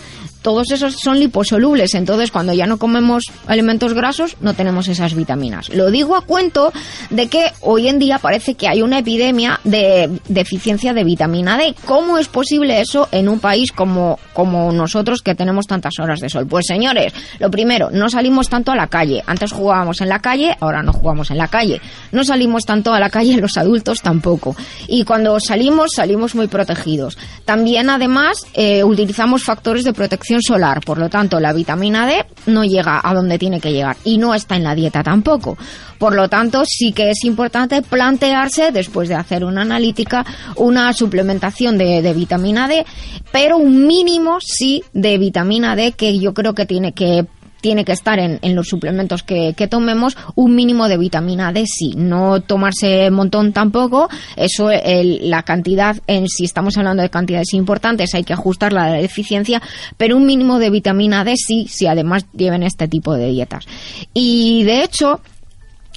todos 0.46 0.70
esos 0.70 0.94
son 1.02 1.18
liposolubles, 1.18 1.96
entonces 1.96 2.30
cuando 2.30 2.52
ya 2.52 2.68
no 2.68 2.78
comemos 2.78 3.24
alimentos 3.48 3.94
grasos 3.94 4.36
no 4.40 4.54
tenemos 4.54 4.86
esas 4.86 5.12
vitaminas. 5.12 5.70
Lo 5.70 5.90
digo 5.90 6.14
a 6.14 6.20
cuento 6.20 6.72
de 7.10 7.26
que 7.26 7.50
hoy 7.62 7.88
en 7.88 7.98
día 7.98 8.20
parece 8.20 8.54
que 8.54 8.68
hay 8.68 8.80
una 8.80 9.00
epidemia 9.00 9.58
de 9.64 10.20
deficiencia 10.28 10.94
de 10.94 11.02
vitamina 11.02 11.58
D. 11.58 11.74
¿Cómo 11.84 12.16
es 12.16 12.28
posible 12.28 12.80
eso 12.80 13.08
en 13.10 13.28
un 13.28 13.40
país 13.40 13.72
como, 13.72 14.20
como 14.34 14.70
nosotros 14.70 15.20
que 15.20 15.34
tenemos 15.34 15.66
tantas 15.66 15.98
horas 15.98 16.20
de 16.20 16.28
sol? 16.28 16.46
Pues 16.46 16.66
señores, 16.68 17.12
lo 17.40 17.50
primero, 17.50 17.90
no 17.90 18.08
salimos 18.08 18.48
tanto 18.48 18.70
a 18.70 18.76
la 18.76 18.86
calle. 18.86 19.24
Antes 19.26 19.50
jugábamos 19.50 20.00
en 20.00 20.08
la 20.08 20.20
calle, 20.20 20.56
ahora 20.60 20.80
no 20.80 20.92
jugamos 20.92 21.32
en 21.32 21.38
la 21.38 21.48
calle. 21.48 21.80
No 22.12 22.22
salimos 22.22 22.62
tanto 22.64 22.94
a 22.94 23.00
la 23.00 23.10
calle 23.10 23.36
los 23.40 23.56
adultos 23.56 24.00
tampoco. 24.00 24.54
Y 24.86 25.02
cuando 25.02 25.40
salimos, 25.40 25.90
salimos 25.96 26.36
muy 26.36 26.46
protegidos. 26.46 27.18
También 27.44 27.90
además 27.90 28.46
eh, 28.54 28.84
utilizamos 28.84 29.42
factores 29.42 29.82
de 29.82 29.92
protección 29.92 30.35
solar, 30.42 30.80
por 30.80 30.98
lo 30.98 31.08
tanto 31.08 31.40
la 31.40 31.52
vitamina 31.52 32.06
D 32.06 32.24
no 32.46 32.64
llega 32.64 33.00
a 33.02 33.14
donde 33.14 33.38
tiene 33.38 33.60
que 33.60 33.72
llegar 33.72 33.96
y 34.04 34.18
no 34.18 34.34
está 34.34 34.56
en 34.56 34.64
la 34.64 34.74
dieta 34.74 35.02
tampoco. 35.02 35.56
Por 35.98 36.14
lo 36.14 36.28
tanto, 36.28 36.64
sí 36.66 36.92
que 36.92 37.10
es 37.10 37.24
importante 37.24 37.80
plantearse, 37.82 38.70
después 38.70 39.08
de 39.08 39.14
hacer 39.14 39.44
una 39.44 39.62
analítica, 39.62 40.24
una 40.56 40.92
suplementación 40.92 41.78
de, 41.78 42.02
de 42.02 42.12
vitamina 42.12 42.68
D, 42.68 42.84
pero 43.32 43.56
un 43.56 43.86
mínimo 43.86 44.38
sí 44.40 44.84
de 44.92 45.18
vitamina 45.18 45.74
D 45.74 45.92
que 45.92 46.18
yo 46.18 46.34
creo 46.34 46.54
que 46.54 46.66
tiene 46.66 46.92
que 46.92 47.26
tiene 47.66 47.84
que 47.84 47.90
estar 47.90 48.20
en, 48.20 48.38
en 48.42 48.54
los 48.54 48.68
suplementos 48.68 49.24
que, 49.24 49.52
que, 49.54 49.66
tomemos 49.66 50.16
un 50.36 50.54
mínimo 50.54 50.86
de 50.86 50.98
vitamina 50.98 51.52
D, 51.52 51.64
sí. 51.66 51.94
No 51.96 52.40
tomarse 52.40 53.08
un 53.08 53.14
montón 53.14 53.52
tampoco. 53.52 54.08
Eso, 54.36 54.70
el, 54.70 55.28
la 55.28 55.42
cantidad, 55.42 55.96
en, 56.06 56.28
si 56.28 56.44
estamos 56.44 56.76
hablando 56.76 57.02
de 57.02 57.10
cantidades 57.10 57.54
importantes, 57.54 58.14
hay 58.14 58.22
que 58.22 58.34
ajustarla 58.34 58.84
a 58.84 58.90
la 58.90 58.98
deficiencia, 58.98 59.60
pero 59.96 60.16
un 60.16 60.26
mínimo 60.26 60.60
de 60.60 60.70
vitamina 60.70 61.24
D 61.24 61.34
sí, 61.36 61.66
si 61.68 61.88
además 61.88 62.26
lleven 62.36 62.62
este 62.62 62.86
tipo 62.86 63.14
de 63.14 63.30
dietas. 63.30 63.66
Y 64.14 64.62
de 64.62 64.84
hecho, 64.84 65.20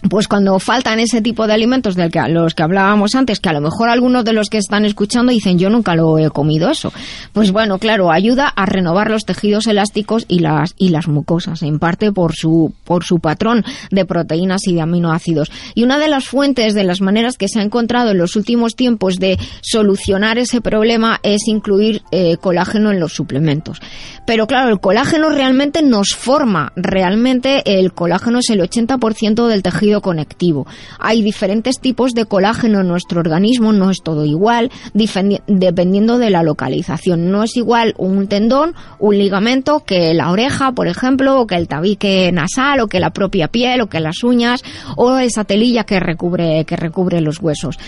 pues 0.08 0.28
cuando 0.28 0.58
faltan 0.60 1.00
ese 1.00 1.22
tipo 1.22 1.46
de 1.46 1.54
alimentos 1.54 1.96
de 1.96 2.10
los 2.30 2.54
que 2.54 2.64
hablábamos 2.64 3.16
antes, 3.16 3.40
que 3.40 3.50
a 3.50 3.54
lo 3.54 3.62
mejor 3.62 3.90
algunos 3.90 4.24
de 4.24 4.34
los 4.34 4.50
que 4.50 4.58
están 4.58 4.86
escuchando 4.86 5.32
dicen 5.32 5.60
yo 5.60 5.70
nunca 5.70 5.96
lo 5.96 6.18
he 6.18 6.30
comido 6.30 6.70
eso, 6.70 6.94
pues 7.34 7.52
bueno, 7.52 7.80
claro, 7.80 8.12
ayuda 8.12 8.48
a 8.48 8.66
renovar 8.66 9.10
los 9.10 9.26
tejidos 9.26 9.68
elásticos 9.68 10.26
y 10.28 10.40
las 10.40 10.74
y 10.78 10.90
las 10.90 11.08
mucosas, 11.08 11.64
en 11.64 11.80
parte 11.80 12.12
por 12.12 12.34
su 12.34 12.74
por 12.86 13.04
su 13.04 13.20
patrón 13.20 13.66
de 13.92 14.06
proteínas 14.06 14.68
y 14.68 14.76
de 14.76 14.82
aminoácidos. 14.82 15.52
Y 15.76 15.84
una 15.84 16.00
de 16.00 16.08
las 16.08 16.26
fuentes 16.26 16.74
de 16.74 16.84
las 16.84 17.02
maneras 17.02 17.38
que 17.38 17.50
se 17.50 17.60
ha 17.60 17.64
encontrado 17.64 18.12
en 18.12 18.18
los 18.18 18.36
últimos 18.36 18.76
tiempos 18.76 19.18
de 19.18 19.38
solucionar 19.62 20.38
ese 20.38 20.62
problema 20.62 21.20
es 21.24 21.48
incluir 21.48 22.04
eh, 22.12 22.38
colágeno 22.38 22.92
en 22.92 23.00
los 23.00 23.14
suplementos. 23.14 23.82
Pero 24.26 24.48
claro, 24.48 24.70
el 24.70 24.80
colágeno 24.80 25.30
realmente 25.30 25.82
nos 25.82 26.10
forma, 26.16 26.72
realmente 26.76 27.80
el 27.80 27.94
colágeno 27.94 28.40
es 28.40 28.50
el 28.50 28.62
80% 28.62 29.48
del 29.48 29.64
tejido 29.64 29.89
conectivo. 30.02 30.68
Hay 31.00 31.22
diferentes 31.22 31.80
tipos 31.80 32.14
de 32.14 32.26
colágeno 32.26 32.82
en 32.82 32.88
nuestro 32.88 33.20
organismo, 33.20 33.74
no 33.74 33.90
es 33.90 34.02
todo 34.04 34.26
igual, 34.26 34.72
dependiendo 34.94 36.18
de 36.18 36.30
la 36.30 36.44
localización. 36.44 37.32
No 37.32 37.44
es 37.44 37.58
igual 37.58 37.94
un 37.98 38.28
tendón, 38.28 38.76
un 39.00 39.18
ligamento, 39.18 39.84
que 39.86 40.14
la 40.14 40.32
oreja, 40.32 40.72
por 40.72 40.88
ejemplo, 40.88 41.42
o 41.42 41.48
que 41.48 41.56
el 41.56 41.68
tabique 41.68 42.32
nasal, 42.32 42.82
o 42.82 42.88
que 42.88 43.00
la 43.00 43.10
propia 43.10 43.48
piel, 43.48 43.82
o 43.82 43.88
que 43.88 44.00
las 44.00 44.24
uñas, 44.24 44.64
o 44.96 45.18
esa 45.18 45.44
telilla 45.44 45.84
que 45.84 46.00
recubre, 46.00 46.64
que 46.66 46.76
recubre 46.76 47.22
los 47.22 47.42
huesos. 47.42 47.80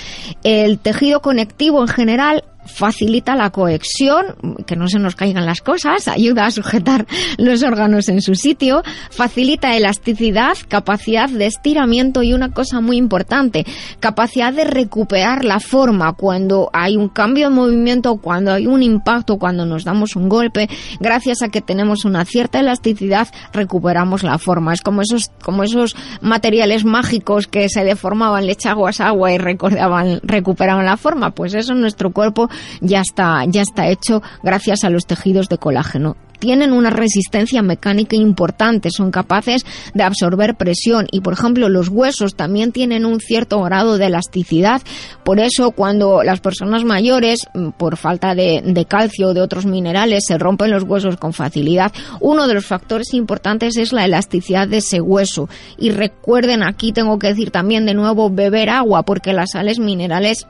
El 0.43 0.79
tejido 0.79 1.21
conectivo 1.21 1.81
en 1.81 1.87
general 1.87 2.43
facilita 2.65 3.35
la 3.35 3.49
cohesión, 3.49 4.35
que 4.65 4.75
no 4.75 4.87
se 4.87 4.99
nos 4.99 5.15
caigan 5.15 5.45
las 5.45 5.61
cosas, 5.61 6.07
ayuda 6.07 6.45
a 6.45 6.51
sujetar 6.51 7.05
los 7.37 7.63
órganos 7.63 8.09
en 8.09 8.21
su 8.21 8.35
sitio, 8.35 8.83
facilita 9.11 9.75
elasticidad, 9.75 10.57
capacidad 10.67 11.29
de 11.29 11.45
estiramiento 11.45 12.23
y 12.23 12.33
una 12.33 12.51
cosa 12.51 12.81
muy 12.81 12.97
importante, 12.97 13.65
capacidad 13.99 14.53
de 14.53 14.65
recuperar 14.65 15.45
la 15.45 15.59
forma 15.59 16.13
cuando 16.13 16.69
hay 16.73 16.97
un 16.97 17.09
cambio 17.09 17.49
de 17.49 17.55
movimiento, 17.55 18.17
cuando 18.17 18.53
hay 18.53 18.67
un 18.67 18.83
impacto, 18.83 19.37
cuando 19.37 19.65
nos 19.65 19.83
damos 19.83 20.15
un 20.15 20.29
golpe, 20.29 20.69
gracias 20.99 21.41
a 21.43 21.49
que 21.49 21.61
tenemos 21.61 22.05
una 22.05 22.25
cierta 22.25 22.59
elasticidad, 22.59 23.27
recuperamos 23.53 24.23
la 24.23 24.37
forma. 24.37 24.73
Es 24.73 24.81
como 24.81 25.01
esos, 25.01 25.31
como 25.41 25.63
esos 25.63 25.95
materiales 26.21 26.85
mágicos 26.85 27.47
que 27.47 27.69
se 27.69 27.83
deformaban, 27.83 28.45
le 28.45 28.53
echaban 28.53 28.81
agua 28.99 29.31
y 29.31 29.37
recordaban, 29.37 30.19
recuperaban 30.23 30.85
la 30.85 30.97
forma, 30.97 31.31
pues 31.31 31.53
eso 31.53 31.73
nuestro 31.75 32.11
cuerpo 32.11 32.49
ya 32.81 33.01
está, 33.01 33.43
ya 33.47 33.61
está 33.61 33.87
hecho 33.87 34.21
gracias 34.43 34.83
a 34.83 34.89
los 34.89 35.05
tejidos 35.05 35.49
de 35.49 35.57
colágeno 35.57 36.15
tienen 36.41 36.73
una 36.73 36.89
resistencia 36.89 37.61
mecánica 37.61 38.15
importante, 38.15 38.89
son 38.89 39.11
capaces 39.11 39.63
de 39.93 40.03
absorber 40.03 40.55
presión 40.55 41.05
y, 41.11 41.21
por 41.21 41.33
ejemplo, 41.33 41.69
los 41.69 41.87
huesos 41.87 42.35
también 42.35 42.71
tienen 42.71 43.05
un 43.05 43.19
cierto 43.19 43.61
grado 43.61 43.99
de 43.99 44.07
elasticidad. 44.07 44.81
Por 45.23 45.39
eso, 45.39 45.69
cuando 45.69 46.23
las 46.23 46.41
personas 46.41 46.83
mayores, 46.83 47.41
mm, 47.53 47.69
por 47.77 47.95
falta 47.95 48.33
de, 48.33 48.63
de 48.65 48.85
calcio 48.85 49.27
o 49.27 49.33
de 49.35 49.41
otros 49.41 49.67
minerales, 49.67 50.23
se 50.27 50.39
rompen 50.39 50.71
los 50.71 50.81
huesos 50.81 51.17
con 51.17 51.31
facilidad, 51.31 51.91
uno 52.19 52.47
de 52.47 52.55
los 52.55 52.65
factores 52.65 53.13
importantes 53.13 53.77
es 53.77 53.93
la 53.93 54.05
elasticidad 54.05 54.67
de 54.67 54.77
ese 54.77 54.99
hueso. 54.99 55.47
Y 55.77 55.91
recuerden, 55.91 56.63
aquí 56.63 56.91
tengo 56.91 57.19
que 57.19 57.27
decir 57.27 57.51
también 57.51 57.85
de 57.85 57.93
nuevo 57.93 58.31
beber 58.31 58.71
agua, 58.71 59.03
porque 59.03 59.33
las 59.33 59.51
sales 59.51 59.77
minerales 59.77 60.47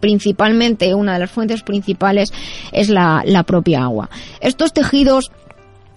principalmente, 0.00 0.94
una 0.94 1.14
de 1.14 1.20
las 1.20 1.30
fuentes 1.30 1.62
principales 1.62 2.32
es 2.72 2.88
la, 2.88 3.22
la 3.24 3.42
propia 3.42 3.82
agua. 3.82 4.10
Estos 4.40 4.72
tejidos 4.72 5.30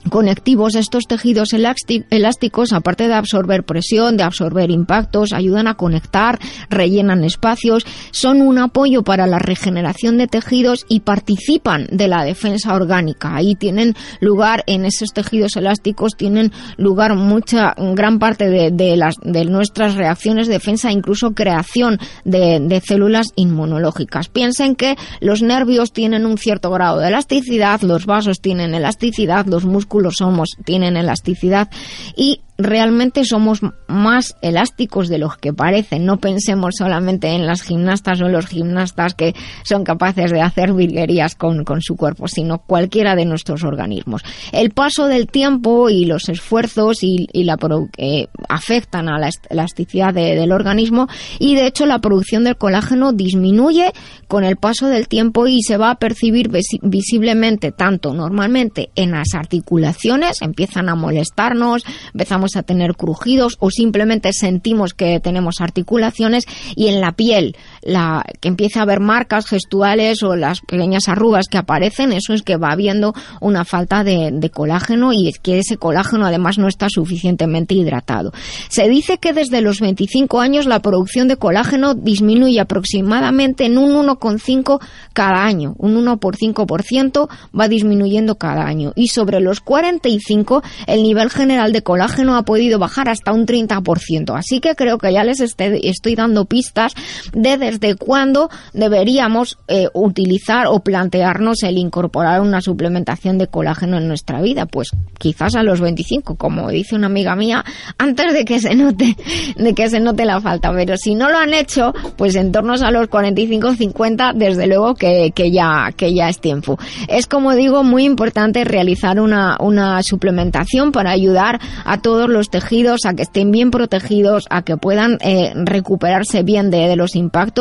conectivos, 0.09 0.75
estos 0.75 1.05
tejidos 1.05 1.49
elásticos, 1.53 2.71
aparte 2.71 3.07
de 3.07 3.13
absorber 3.13 3.63
presión, 3.63 4.15
de 4.15 4.23
absorber 4.23 4.71
impactos, 4.71 5.33
ayudan 5.33 5.67
a 5.67 5.75
conectar, 5.75 6.39
rellenan 6.69 7.23
espacios, 7.23 7.85
son 8.11 8.41
un 8.41 8.59
apoyo 8.59 9.03
para 9.03 9.27
la 9.27 9.39
regeneración 9.39 10.17
de 10.17 10.27
tejidos 10.27 10.85
y 10.87 11.01
participan 11.01 11.87
de 11.91 12.07
la 12.07 12.23
defensa 12.23 12.73
orgánica. 12.73 13.35
Ahí 13.35 13.55
tienen 13.55 13.95
lugar, 14.21 14.63
en 14.67 14.85
esos 14.85 15.09
tejidos 15.09 15.57
elásticos, 15.57 16.13
tienen 16.15 16.51
lugar 16.77 17.15
mucha, 17.15 17.75
gran 17.77 18.19
parte 18.19 18.49
de, 18.71 18.97
las, 18.97 19.15
de 19.21 19.45
nuestras 19.45 19.95
reacciones 19.95 20.47
de 20.47 20.53
defensa, 20.53 20.91
incluso 20.91 21.33
creación 21.33 21.99
de, 22.23 22.59
de 22.61 22.81
células 22.81 23.27
inmunológicas. 23.35 24.29
Piensen 24.29 24.75
que 24.75 24.95
los 25.19 25.41
nervios 25.41 25.91
tienen 25.91 26.25
un 26.25 26.37
cierto 26.37 26.71
grado 26.71 26.99
de 26.99 27.09
elasticidad, 27.09 27.81
los 27.81 28.05
vasos 28.05 28.39
tienen 28.39 28.73
elasticidad, 28.73 29.45
los 29.45 29.65
músculos 29.65 29.88
somos, 30.17 30.49
tienen 30.63 30.97
elasticidad 30.97 31.69
y 32.15 32.41
realmente 32.59 33.23
somos 33.23 33.61
más 33.87 34.35
elásticos 34.41 35.07
de 35.07 35.17
los 35.17 35.37
que 35.37 35.53
parecen. 35.53 36.05
No 36.05 36.17
pensemos 36.17 36.75
solamente 36.77 37.29
en 37.29 37.47
las 37.47 37.61
gimnastas 37.61 38.21
o 38.21 38.27
los 38.27 38.47
gimnastas 38.47 39.15
que 39.15 39.33
son 39.63 39.85
capaces 39.85 40.31
de 40.31 40.41
hacer 40.41 40.73
virguerías 40.73 41.35
con, 41.35 41.65
su 41.81 41.95
cuerpo, 41.95 42.27
sino 42.27 42.59
cualquiera 42.59 43.15
de 43.15 43.25
nuestros 43.25 43.63
organismos. 43.63 44.23
El 44.51 44.71
paso 44.71 45.07
del 45.07 45.27
tiempo 45.27 45.89
y 45.89 46.05
los 46.05 46.27
esfuerzos 46.27 47.01
y, 47.01 47.27
la 47.43 47.57
eh, 47.97 48.27
afectan 48.49 49.07
a 49.07 49.17
la 49.17 49.29
elasticidad 49.49 50.13
del 50.13 50.51
organismo 50.51 51.07
y 51.39 51.55
de 51.55 51.67
hecho 51.67 51.85
la 51.85 51.99
producción 51.99 52.43
del 52.43 52.57
colágeno 52.57 53.13
disminuye 53.13 53.93
con 54.27 54.43
el 54.43 54.57
paso 54.57 54.87
del 54.87 55.07
tiempo 55.07 55.47
y 55.47 55.61
se 55.61 55.77
va 55.77 55.91
a 55.91 55.95
percibir 55.95 56.51
visiblemente 56.81 57.71
tanto 57.71 58.13
normalmente 58.13 58.89
en 58.95 59.11
las 59.11 59.33
articulaciones, 59.33 60.41
empiezan 60.41 60.89
a 60.89 60.95
molestarnos, 60.95 61.85
empezamos 62.13 62.48
a 62.55 62.63
tener 62.63 62.95
crujidos 62.95 63.57
o 63.59 63.71
simplemente 63.71 64.33
sentimos 64.33 64.93
que 64.93 65.19
tenemos 65.19 65.61
articulaciones 65.61 66.45
y 66.75 66.87
en 66.87 67.01
la 67.01 67.13
piel 67.13 67.55
la, 67.81 68.23
que 68.39 68.47
empieza 68.47 68.79
a 68.79 68.83
haber 68.83 68.99
marcas 68.99 69.47
gestuales 69.47 70.23
o 70.23 70.35
las 70.35 70.61
pequeñas 70.61 71.07
arrugas 71.07 71.47
que 71.47 71.57
aparecen, 71.57 72.11
eso 72.11 72.33
es 72.33 72.41
que 72.41 72.57
va 72.57 72.71
habiendo 72.71 73.13
una 73.41 73.65
falta 73.65 74.03
de, 74.03 74.31
de 74.33 74.49
colágeno 74.49 75.13
y 75.13 75.27
es 75.27 75.39
que 75.39 75.59
ese 75.59 75.77
colágeno 75.77 76.25
además 76.25 76.57
no 76.57 76.67
está 76.67 76.87
suficientemente 76.89 77.73
hidratado. 77.73 78.31
Se 78.69 78.87
dice 78.89 79.17
que 79.17 79.33
desde 79.33 79.61
los 79.61 79.79
25 79.79 80.39
años 80.39 80.65
la 80.65 80.81
producción 80.81 81.27
de 81.27 81.37
colágeno 81.37 81.93
disminuye 81.93 82.59
aproximadamente 82.59 83.65
en 83.65 83.77
un 83.77 83.93
1,5 83.93 84.79
cada 85.13 85.43
año, 85.45 85.75
un 85.77 85.97
1 85.97 86.17
por 86.17 86.37
5% 86.37 87.29
va 87.57 87.67
disminuyendo 87.67 88.35
cada 88.35 88.65
año 88.65 88.93
y 88.95 89.07
sobre 89.07 89.39
los 89.39 89.59
45 89.61 90.63
el 90.87 91.03
nivel 91.03 91.29
general 91.29 91.71
de 91.71 91.83
colágeno 91.83 92.35
ha 92.35 92.43
podido 92.43 92.79
bajar 92.79 93.09
hasta 93.09 93.33
un 93.33 93.45
30%. 93.45 94.37
Así 94.37 94.59
que 94.59 94.75
creo 94.75 94.97
que 94.97 95.13
ya 95.13 95.23
les 95.23 95.39
estoy 95.39 96.15
dando 96.15 96.45
pistas 96.45 96.93
de 97.33 97.57
desde 97.57 97.78
cuándo 97.95 98.49
deberíamos 98.73 99.57
eh, 99.67 99.87
utilizar 99.93 100.67
o 100.67 100.79
plantearnos 100.79 101.63
el 101.63 101.77
incorporar 101.77 102.41
una 102.41 102.61
suplementación 102.61 103.37
de 103.37 103.47
colágeno 103.47 103.97
en 103.97 104.07
nuestra 104.07 104.41
vida. 104.41 104.65
Pues 104.65 104.89
quizás 105.17 105.55
a 105.55 105.63
los 105.63 105.81
25, 105.81 106.35
como 106.35 106.69
dice 106.69 106.95
una 106.95 107.07
amiga 107.07 107.35
mía, 107.35 107.63
antes 107.97 108.33
de 108.33 108.45
que 108.45 108.59
se 108.59 108.75
note, 108.75 109.15
de 109.57 109.73
que 109.73 109.89
se 109.89 109.99
note 109.99 110.25
la 110.25 110.41
falta. 110.41 110.71
Pero 110.73 110.97
si 110.97 111.15
no 111.15 111.29
lo 111.29 111.37
han 111.37 111.53
hecho, 111.53 111.93
pues 112.17 112.35
en 112.35 112.51
torno 112.51 112.73
a 112.73 112.91
los 112.91 113.07
45, 113.07 113.75
50, 113.75 114.33
desde 114.33 114.67
luego 114.67 114.93
que, 114.95 115.31
que 115.33 115.51
ya, 115.51 115.91
que 115.95 116.13
ya 116.13 116.29
es 116.29 116.39
tiempo. 116.39 116.77
Es 117.07 117.27
como 117.27 117.55
digo, 117.55 117.83
muy 117.83 118.05
importante 118.05 118.63
realizar 118.63 119.19
una, 119.19 119.57
una 119.59 120.01
suplementación 120.03 120.91
para 120.91 121.11
ayudar 121.11 121.59
a 121.85 122.01
todos 122.01 122.29
los 122.29 122.49
tejidos 122.49 123.05
a 123.05 123.13
que 123.13 123.23
estén 123.23 123.51
bien 123.51 123.71
protegidos, 123.71 124.45
a 124.49 124.61
que 124.63 124.77
puedan 124.77 125.17
eh, 125.21 125.51
recuperarse 125.55 126.43
bien 126.43 126.69
de 126.69 126.95
los 126.95 127.15
impactos 127.15 127.58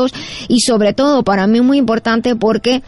y 0.49 0.61
sobre 0.61 0.93
todo 0.93 1.23
para 1.23 1.47
mí 1.47 1.61
muy 1.61 1.79
importante 1.79 2.37
porque 2.37 2.83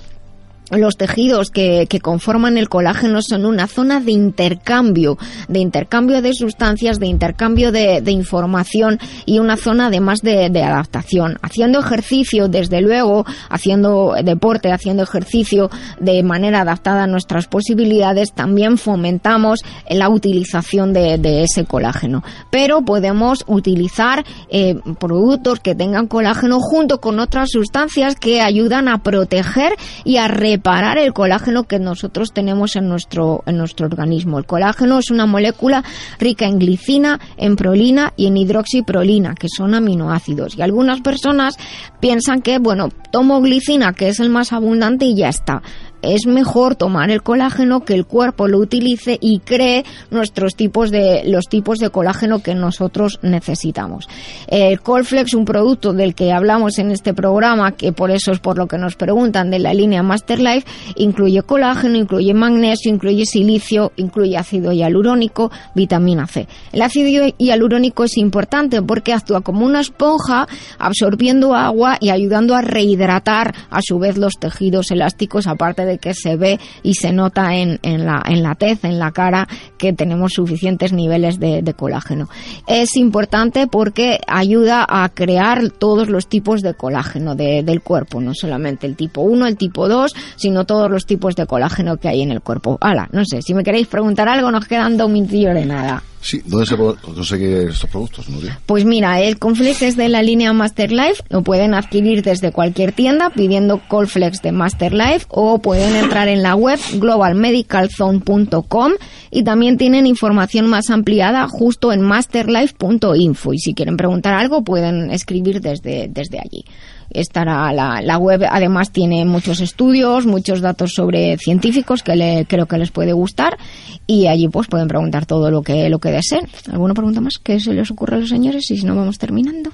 los 0.71 0.97
tejidos 0.97 1.51
que, 1.51 1.87
conforman 2.01 2.57
el 2.57 2.69
colágeno 2.69 3.21
son 3.23 3.45
una 3.45 3.67
zona 3.67 4.01
de 4.01 4.13
intercambio, 4.13 5.19
de 5.49 5.59
intercambio 5.59 6.23
de 6.23 6.33
sustancias, 6.33 6.99
de 6.99 7.07
intercambio 7.07 7.73
de, 7.73 8.03
información 8.11 8.99
y 9.27 9.39
una 9.39 9.57
zona 9.57 9.87
además 9.87 10.21
de, 10.23 10.47
adaptación. 10.63 11.39
Haciendo 11.43 11.81
ejercicio, 11.81 12.49
desde 12.49 12.81
luego, 12.81 13.25
haciendo 13.49 14.15
deporte, 14.23 14.73
haciendo 14.73 15.03
ejercicio 15.03 15.71
de 15.99 16.23
manera 16.23 16.61
adaptada 16.61 17.05
a 17.05 17.07
nuestras 17.07 17.47
posibilidades, 17.47 18.33
también 18.33 18.79
fomentamos 18.79 19.61
la 19.89 20.09
utilización 20.09 20.93
de, 20.93 21.43
ese 21.43 21.65
colágeno. 21.65 22.23
Pero 22.51 22.83
podemos 22.83 23.45
utilizar 23.47 24.25
eh, 24.51 24.77
productos 24.99 25.61
que 25.61 25.75
tengan 25.75 26.07
colágeno 26.07 26.61
junto 26.61 27.01
con 27.01 27.19
otras 27.19 27.51
sustancias 27.51 28.15
que 28.17 28.41
ayudan 28.41 28.89
a 28.89 29.03
proteger 29.03 29.73
y 30.05 30.17
a 30.17 30.29
reparar 30.29 30.60
reparar 30.61 30.99
el 30.99 31.15
colágeno 31.15 31.65
que 31.65 31.79
nosotros 31.79 32.35
tenemos 32.35 32.77
en 32.77 32.87
nuestro, 32.87 33.43
en 33.47 33.57
nuestro 33.57 33.87
organismo. 33.87 34.39
El 34.39 34.45
colágeno 34.45 34.99
es 34.99 35.11
una 35.11 35.25
molécula 35.25 35.83
rica 36.19 36.45
en 36.45 36.59
glicina, 36.59 37.19
en 37.39 37.57
prolina 37.57 38.13
y 38.15 38.27
en 38.27 38.37
hidroxiprolina, 38.37 39.35
que 39.35 39.49
son 39.49 39.75
aminoácidos. 39.75 40.59
Y 40.59 40.63
algunas 40.63 41.01
personas 41.01 41.55
piensan 41.99 42.43
que, 42.43 42.59
bueno, 42.59 42.91
tomo 43.11 43.41
glicina, 43.41 43.95
que 43.95 44.09
es 44.09 44.21
el 44.21 44.29
más 44.29 44.53
abundante, 44.53 45.07
y 45.07 45.17
ya 45.17 45.31
está 45.31 45.63
es 46.03 46.27
mejor 46.27 46.75
tomar 46.75 47.11
el 47.11 47.23
colágeno 47.23 47.85
que 47.85 47.95
el 47.95 48.07
cuerpo 48.07 48.49
lo 48.49 48.59
utilice 48.59 49.19
y 49.21 49.41
cree 49.41 49.85
nuestros 50.11 50.55
tipos 50.55 50.91
de 50.91 51.23
los 51.27 51.47
tipos 51.47 51.79
de 51.79 51.91
colágeno 51.91 52.43
que 52.43 52.55
nosotros 52.55 53.19
necesitamos. 53.23 54.09
El 54.47 54.81
Colflex, 54.81 55.35
un 55.35 55.45
producto 55.45 55.93
del 55.93 56.15
que 56.15 56.33
hablamos 56.33 56.79
en 56.79 56.91
este 56.91 57.15
programa, 57.15 57.73
que 57.73 57.93
por 57.93 58.11
eso 58.11 58.33
es 58.33 58.41
por 58.41 58.59
lo 58.59 58.67
que 58.67 58.79
nos 58.79 58.97
preguntan 58.97 59.51
de 59.51 59.59
la 59.59 59.75
línea 59.75 60.03
Masterlife, 60.03 60.67
incluye 60.97 61.43
colágeno, 61.43 61.97
incluye 61.97 62.35
magnesio, 62.35 62.93
incluye 62.93 63.25
silicio, 63.27 63.93
incluye 63.97 64.37
ácido 64.37 64.73
hialurónico, 64.73 65.51
vitamina 65.75 66.27
C. 66.27 66.47
El 66.73 66.83
ácido 66.83 67.33
hialurónico 67.39 68.05
es 68.05 68.17
importante 68.17 68.83
porque 68.83 69.13
actúa 69.13 69.41
como 69.41 69.65
una 69.65 69.81
esponja 69.81 70.47
absorbiendo 70.79 71.55
agua 71.55 71.97
y 72.01 72.11
ayudando 72.11 72.55
a 72.55 72.63
rehidratar 72.63 73.55
a 73.71 73.81
su 73.83 73.99
vez 73.99 74.17
los 74.17 74.35
tejidos 74.39 74.91
elásticos 74.91 75.47
aparte 75.47 75.85
de 75.85 75.90
que 75.99 76.15
se 76.15 76.37
ve 76.37 76.59
y 76.83 76.95
se 76.95 77.13
nota 77.13 77.55
en, 77.55 77.79
en, 77.83 78.07
la, 78.07 78.23
en 78.27 78.43
la 78.43 78.55
tez, 78.55 78.85
en 78.85 78.99
la 78.99 79.13
cara, 79.13 79.49
que 79.79 79.93
tenemos 79.93 80.33
suficientes 80.33 80.93
niveles 80.93 81.39
de, 81.39 81.75
colágeno. 81.77 82.29
Es 82.67 82.97
importante 82.97 83.67
porque 83.67 84.19
ayuda 84.27 84.85
a 84.89 85.09
crear 85.09 85.71
todos 85.71 86.09
los 86.09 86.27
tipos 86.27 86.63
de 86.63 86.75
colágeno 86.75 87.35
del 87.35 87.81
cuerpo, 87.81 88.21
no 88.21 88.35
solamente 88.35 88.87
el 88.87 88.97
tipo 88.97 89.23
1, 89.23 89.47
el 89.47 89.57
tipo 89.57 89.89
2, 89.89 90.15
sino 90.37 90.65
todos 90.65 90.91
los 90.91 91.07
tipos 91.07 91.37
de 91.37 91.47
colágeno 91.47 91.97
que 91.97 92.09
hay 92.09 92.23
en 92.23 92.33
el 92.33 92.41
cuerpo. 92.41 92.77
Hala, 92.81 93.09
no 93.13 93.25
sé, 93.25 93.43
si 93.43 93.55
me 93.55 93.65
queréis 93.65 93.87
preguntar 93.87 94.29
algo, 94.29 94.51
nos 94.51 94.67
quedan 94.67 94.97
dos 94.97 95.09
minutillos 95.11 95.55
de 95.55 95.67
nada. 95.67 96.03
Sí, 96.23 96.43
¿dónde 96.45 96.67
se 96.67 96.77
puede 96.77 96.97
conseguir 96.97 97.69
estos 97.71 97.89
productos? 97.89 98.27
Pues 98.67 98.85
mira, 98.85 99.21
el 99.21 99.39
Conflex 99.39 99.81
es 99.83 99.97
de 99.97 100.11
la 100.11 100.23
línea 100.23 100.53
Masterlife, 100.53 101.23
lo 101.31 101.43
pueden 101.43 101.73
adquirir 101.73 102.23
desde 102.23 102.53
cualquier 102.53 102.93
tienda 102.93 103.31
pidiendo 103.31 103.81
Colflex 103.89 104.43
de 104.43 104.53
Masterlife 104.53 105.25
o 105.29 105.61
pueden 105.61 105.97
entrar 105.97 106.29
en 106.29 106.43
la 106.43 106.55
web 106.55 106.79
globalmedicalzone.com 106.95 108.93
y 109.31 109.45
también 109.45 109.79
tienen 109.79 110.07
información 110.07 110.67
más 110.67 110.91
ampliada 110.91 111.49
justo 111.49 111.91
en 111.93 112.03
masterlife.info 112.03 113.55
y 113.55 113.59
si 113.59 113.73
quieren 113.75 113.97
preguntar 113.97 114.35
algo 114.35 114.63
pueden 114.63 115.11
escribir 115.11 115.63
desde, 115.63 116.09
desde 116.09 116.39
allí 116.39 116.65
estará 117.11 117.73
la, 117.73 118.01
la, 118.03 118.19
web. 118.19 118.43
Además 118.49 118.91
tiene 118.91 119.25
muchos 119.25 119.61
estudios 119.61 120.27
muchos 120.27 120.61
datos 120.61 120.93
sobre 120.95 121.37
científicos 121.39 122.03
que 122.03 122.17
le, 122.17 122.47
creo 122.47 122.67
que 122.67 122.79
les 122.79 122.91
puede 122.91 123.13
gustar. 123.13 123.59
Y 124.07 124.27
allí 124.27 124.49
pues 124.49 124.69
pueden 124.69 124.89
preguntar 124.89 125.27
todo 125.27 125.51
lo 125.51 125.63
que 125.63 125.89
lo 125.89 125.99
que 125.99 126.11
deseen. 126.11 126.49
Alguna 126.73 126.95
pregunta 126.95 127.21
más 127.21 127.39
que 127.39 127.61
se 127.61 127.73
les 127.73 127.91
ocurra 127.91 128.17
a 128.17 128.21
los 128.21 128.29
señores 128.29 128.71
y 128.71 128.77
si 128.77 128.85
no 128.85 128.95
vamos 128.95 129.19
terminando. 129.19 129.71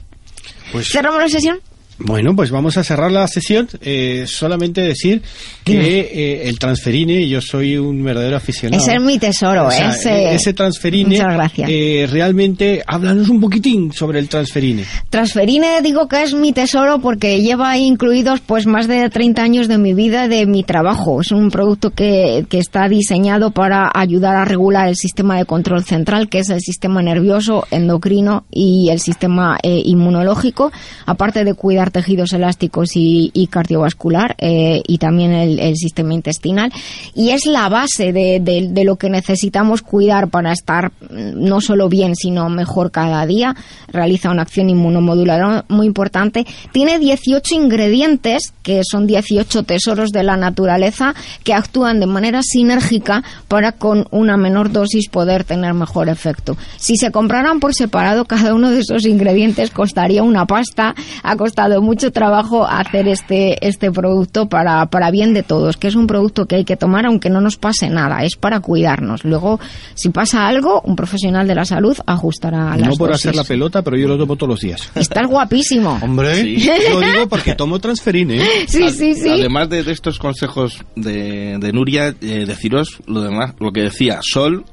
Pues 0.72 0.88
cerramos 0.88 1.20
la 1.20 1.28
sesión 1.28 1.58
bueno, 1.98 2.36
pues 2.36 2.50
vamos 2.50 2.76
a 2.76 2.84
cerrar 2.84 3.10
la 3.10 3.26
sesión. 3.26 3.68
Eh, 3.80 4.24
solamente 4.26 4.82
decir 4.82 5.22
que 5.64 6.00
eh, 6.00 6.48
el 6.48 6.58
transferine, 6.58 7.26
yo 7.26 7.40
soy 7.40 7.78
un 7.78 8.04
verdadero 8.04 8.36
aficionado. 8.36 8.82
Ese 8.82 8.96
es 8.96 9.02
mi 9.02 9.18
tesoro, 9.18 9.70
ese, 9.70 10.34
ese 10.34 10.52
transferine. 10.52 11.16
Muchas 11.16 11.34
gracias. 11.34 11.70
Eh, 11.70 12.06
realmente, 12.10 12.82
háblanos 12.86 13.30
un 13.30 13.40
poquitín 13.40 13.92
sobre 13.92 14.18
el 14.18 14.28
transferine. 14.28 14.84
Transferine 15.08 15.80
digo 15.82 16.06
que 16.06 16.22
es 16.22 16.34
mi 16.34 16.52
tesoro 16.52 17.00
porque 17.00 17.40
lleva 17.40 17.78
incluidos 17.78 18.40
pues 18.40 18.66
más 18.66 18.88
de 18.88 19.08
30 19.08 19.42
años 19.42 19.68
de 19.68 19.78
mi 19.78 19.94
vida, 19.94 20.28
de 20.28 20.44
mi 20.44 20.64
trabajo. 20.64 21.22
Es 21.22 21.32
un 21.32 21.50
producto 21.50 21.90
que, 21.90 22.44
que 22.50 22.58
está 22.58 22.88
diseñado 22.88 23.52
para 23.52 23.90
ayudar 23.94 24.36
a 24.36 24.44
regular 24.44 24.88
el 24.88 24.96
sistema 24.96 25.38
de 25.38 25.46
control 25.46 25.82
central, 25.84 26.28
que 26.28 26.40
es 26.40 26.50
el 26.50 26.60
sistema 26.60 27.00
nervioso, 27.00 27.66
endocrino 27.70 28.44
y 28.50 28.90
el 28.90 29.00
sistema 29.00 29.58
inmunológico, 29.62 30.72
aparte 31.06 31.44
de 31.44 31.54
cuidar 31.54 31.85
tejidos 31.90 32.32
elásticos 32.32 32.90
y, 32.94 33.48
cardiovascular 33.50 34.34
eh, 34.38 34.82
y 34.86 34.98
también 34.98 35.32
el, 35.32 35.76
sistema 35.76 36.14
intestinal. 36.14 36.72
Y 37.14 37.30
es 37.30 37.46
la 37.46 37.68
base 37.68 38.12
de, 38.12 38.82
lo 38.84 38.96
que 38.96 39.10
necesitamos 39.10 39.82
cuidar 39.82 40.28
para 40.28 40.52
estar 40.52 40.90
mm, 40.90 41.44
no 41.46 41.60
solo 41.60 41.88
bien, 41.88 42.14
sino 42.16 42.48
mejor 42.48 42.90
cada 42.90 43.24
día. 43.26 43.54
Realiza 43.88 44.30
una 44.30 44.42
acción 44.42 44.70
inmunomoduladora 44.70 45.64
muy 45.68 45.86
importante. 45.86 46.46
Tiene 46.72 46.98
18 46.98 47.54
ingredientes, 47.54 48.52
que 48.62 48.82
son 48.88 49.06
18 49.06 49.62
tesoros 49.64 50.10
de 50.10 50.22
la 50.22 50.36
naturaleza, 50.36 51.14
que 51.44 51.54
actúan 51.54 52.00
de 52.00 52.06
manera 52.06 52.40
sinérgica 52.42 53.22
para 53.48 53.72
con 53.72 54.06
una 54.10 54.36
menor 54.36 54.72
dosis 54.72 55.08
poder 55.08 55.44
tener 55.44 55.74
mejor 55.74 56.08
efecto. 56.08 56.56
Si 56.76 56.96
se 56.96 57.10
compraran 57.10 57.60
por 57.60 57.74
separado, 57.74 58.24
cada 58.24 58.54
uno 58.54 58.70
de 58.70 58.80
esos 58.80 59.06
ingredientes 59.06 59.70
costaría 59.70 60.22
una 60.22 60.46
pasta, 60.46 60.94
ha 61.22 61.36
costado 61.36 61.75
mucho 61.80 62.12
trabajo 62.12 62.66
hacer 62.66 63.08
este, 63.08 63.66
este 63.66 63.90
producto 63.90 64.48
para, 64.48 64.86
para 64.86 65.10
bien 65.10 65.34
de 65.34 65.42
todos, 65.42 65.76
que 65.76 65.88
es 65.88 65.94
un 65.94 66.06
producto 66.06 66.46
que 66.46 66.56
hay 66.56 66.64
que 66.64 66.76
tomar 66.76 67.06
aunque 67.06 67.30
no 67.30 67.40
nos 67.40 67.56
pase 67.56 67.88
nada, 67.90 68.24
es 68.24 68.36
para 68.36 68.60
cuidarnos. 68.60 69.24
Luego, 69.24 69.60
si 69.94 70.10
pasa 70.10 70.46
algo, 70.46 70.80
un 70.82 70.96
profesional 70.96 71.46
de 71.46 71.54
la 71.54 71.64
salud 71.64 71.96
ajustará 72.06 72.76
las 72.76 72.88
No 72.88 72.96
por 72.96 73.12
hacer 73.12 73.34
la 73.34 73.44
pelota, 73.44 73.82
pero 73.82 73.96
yo 73.96 74.08
lo 74.08 74.18
tomo 74.18 74.36
todos 74.36 74.50
los 74.50 74.60
días. 74.60 74.90
Estás 74.94 75.26
guapísimo. 75.26 75.98
Hombre, 76.02 76.42
lo 76.90 77.00
digo 77.00 77.28
porque 77.28 77.54
tomo 77.54 77.78
transferine. 77.78 78.44
Sí, 78.66 78.90
sí, 78.90 79.14
sí. 79.14 79.30
Además 79.30 79.68
de, 79.68 79.80
estos 79.80 80.18
consejos 80.18 80.84
de, 80.96 81.56
de 81.58 81.72
Nuria, 81.72 82.14
eh, 82.20 82.44
deciros 82.46 82.98
lo 83.06 83.22
demás, 83.22 83.54
lo 83.60 83.72
que 83.72 83.82
decía, 83.82 84.18
Sol 84.22 84.64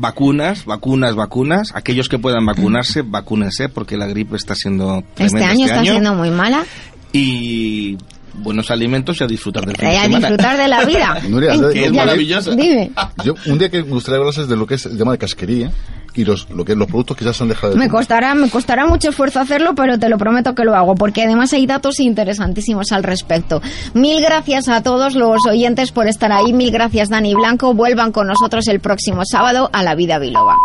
vacunas, 0.00 0.64
vacunas, 0.64 1.14
vacunas. 1.14 1.72
Aquellos 1.74 2.08
que 2.08 2.18
puedan 2.18 2.44
vacunarse, 2.46 3.02
vacúnense 3.02 3.68
porque 3.68 3.96
la 3.96 4.06
gripe 4.06 4.36
está 4.36 4.54
siendo 4.54 5.04
Este 5.16 5.44
año 5.44 5.66
este 5.66 5.76
está 5.76 5.82
siendo 5.82 6.14
muy 6.14 6.30
mala. 6.30 6.64
Y 7.12 7.98
buenos 8.34 8.70
alimentos 8.70 9.20
y 9.20 9.24
a 9.24 9.26
disfrutar 9.26 9.66
del 9.66 9.76
fin 9.76 9.88
a 9.88 10.08
disfrutar 10.08 10.56
de 10.56 10.68
la 10.68 10.84
vida. 10.86 11.20
que 11.72 11.84
es 11.86 11.92
maravillosa. 11.92 12.50
Dime. 12.52 12.90
Yo, 13.24 13.34
un 13.46 13.58
día 13.58 13.68
que 13.70 13.82
me 13.82 13.90
gustaría 13.90 14.18
hablarles 14.18 14.48
de 14.48 14.56
lo 14.56 14.66
que 14.66 14.74
es 14.74 14.86
el 14.86 14.98
tema 14.98 15.12
de 15.12 15.18
casquería 15.18 15.70
y 16.14 16.24
los, 16.24 16.50
lo 16.50 16.64
que 16.64 16.74
los 16.74 16.88
productos 16.88 17.16
que 17.16 17.24
ya 17.24 17.32
se 17.32 17.42
han 17.44 17.48
dejado 17.50 17.72
de 17.72 17.78
me 17.78 17.88
costará 17.88 18.34
me 18.34 18.50
costará 18.50 18.84
mucho 18.84 19.10
esfuerzo 19.10 19.38
hacerlo 19.38 19.76
pero 19.76 19.96
te 19.96 20.08
lo 20.08 20.18
prometo 20.18 20.56
que 20.56 20.64
lo 20.64 20.74
hago 20.74 20.96
porque 20.96 21.22
además 21.22 21.52
hay 21.52 21.66
datos 21.66 22.00
interesantísimos 22.00 22.90
al 22.92 23.04
respecto. 23.04 23.62
Mil 23.94 24.20
gracias 24.20 24.68
a 24.68 24.82
todos 24.82 25.14
los 25.14 25.38
oyentes 25.48 25.92
por 25.92 26.08
estar 26.08 26.32
ahí. 26.32 26.52
Mil 26.52 26.70
gracias 26.72 27.08
Dani 27.10 27.34
Blanco. 27.34 27.74
Vuelvan 27.74 28.12
con 28.12 28.26
nosotros 28.26 28.66
el 28.68 28.80
próximo 28.80 29.22
sábado 29.24 29.70
a 29.72 29.82
la 29.82 29.94
vida 29.94 30.18
biloba 30.18 30.56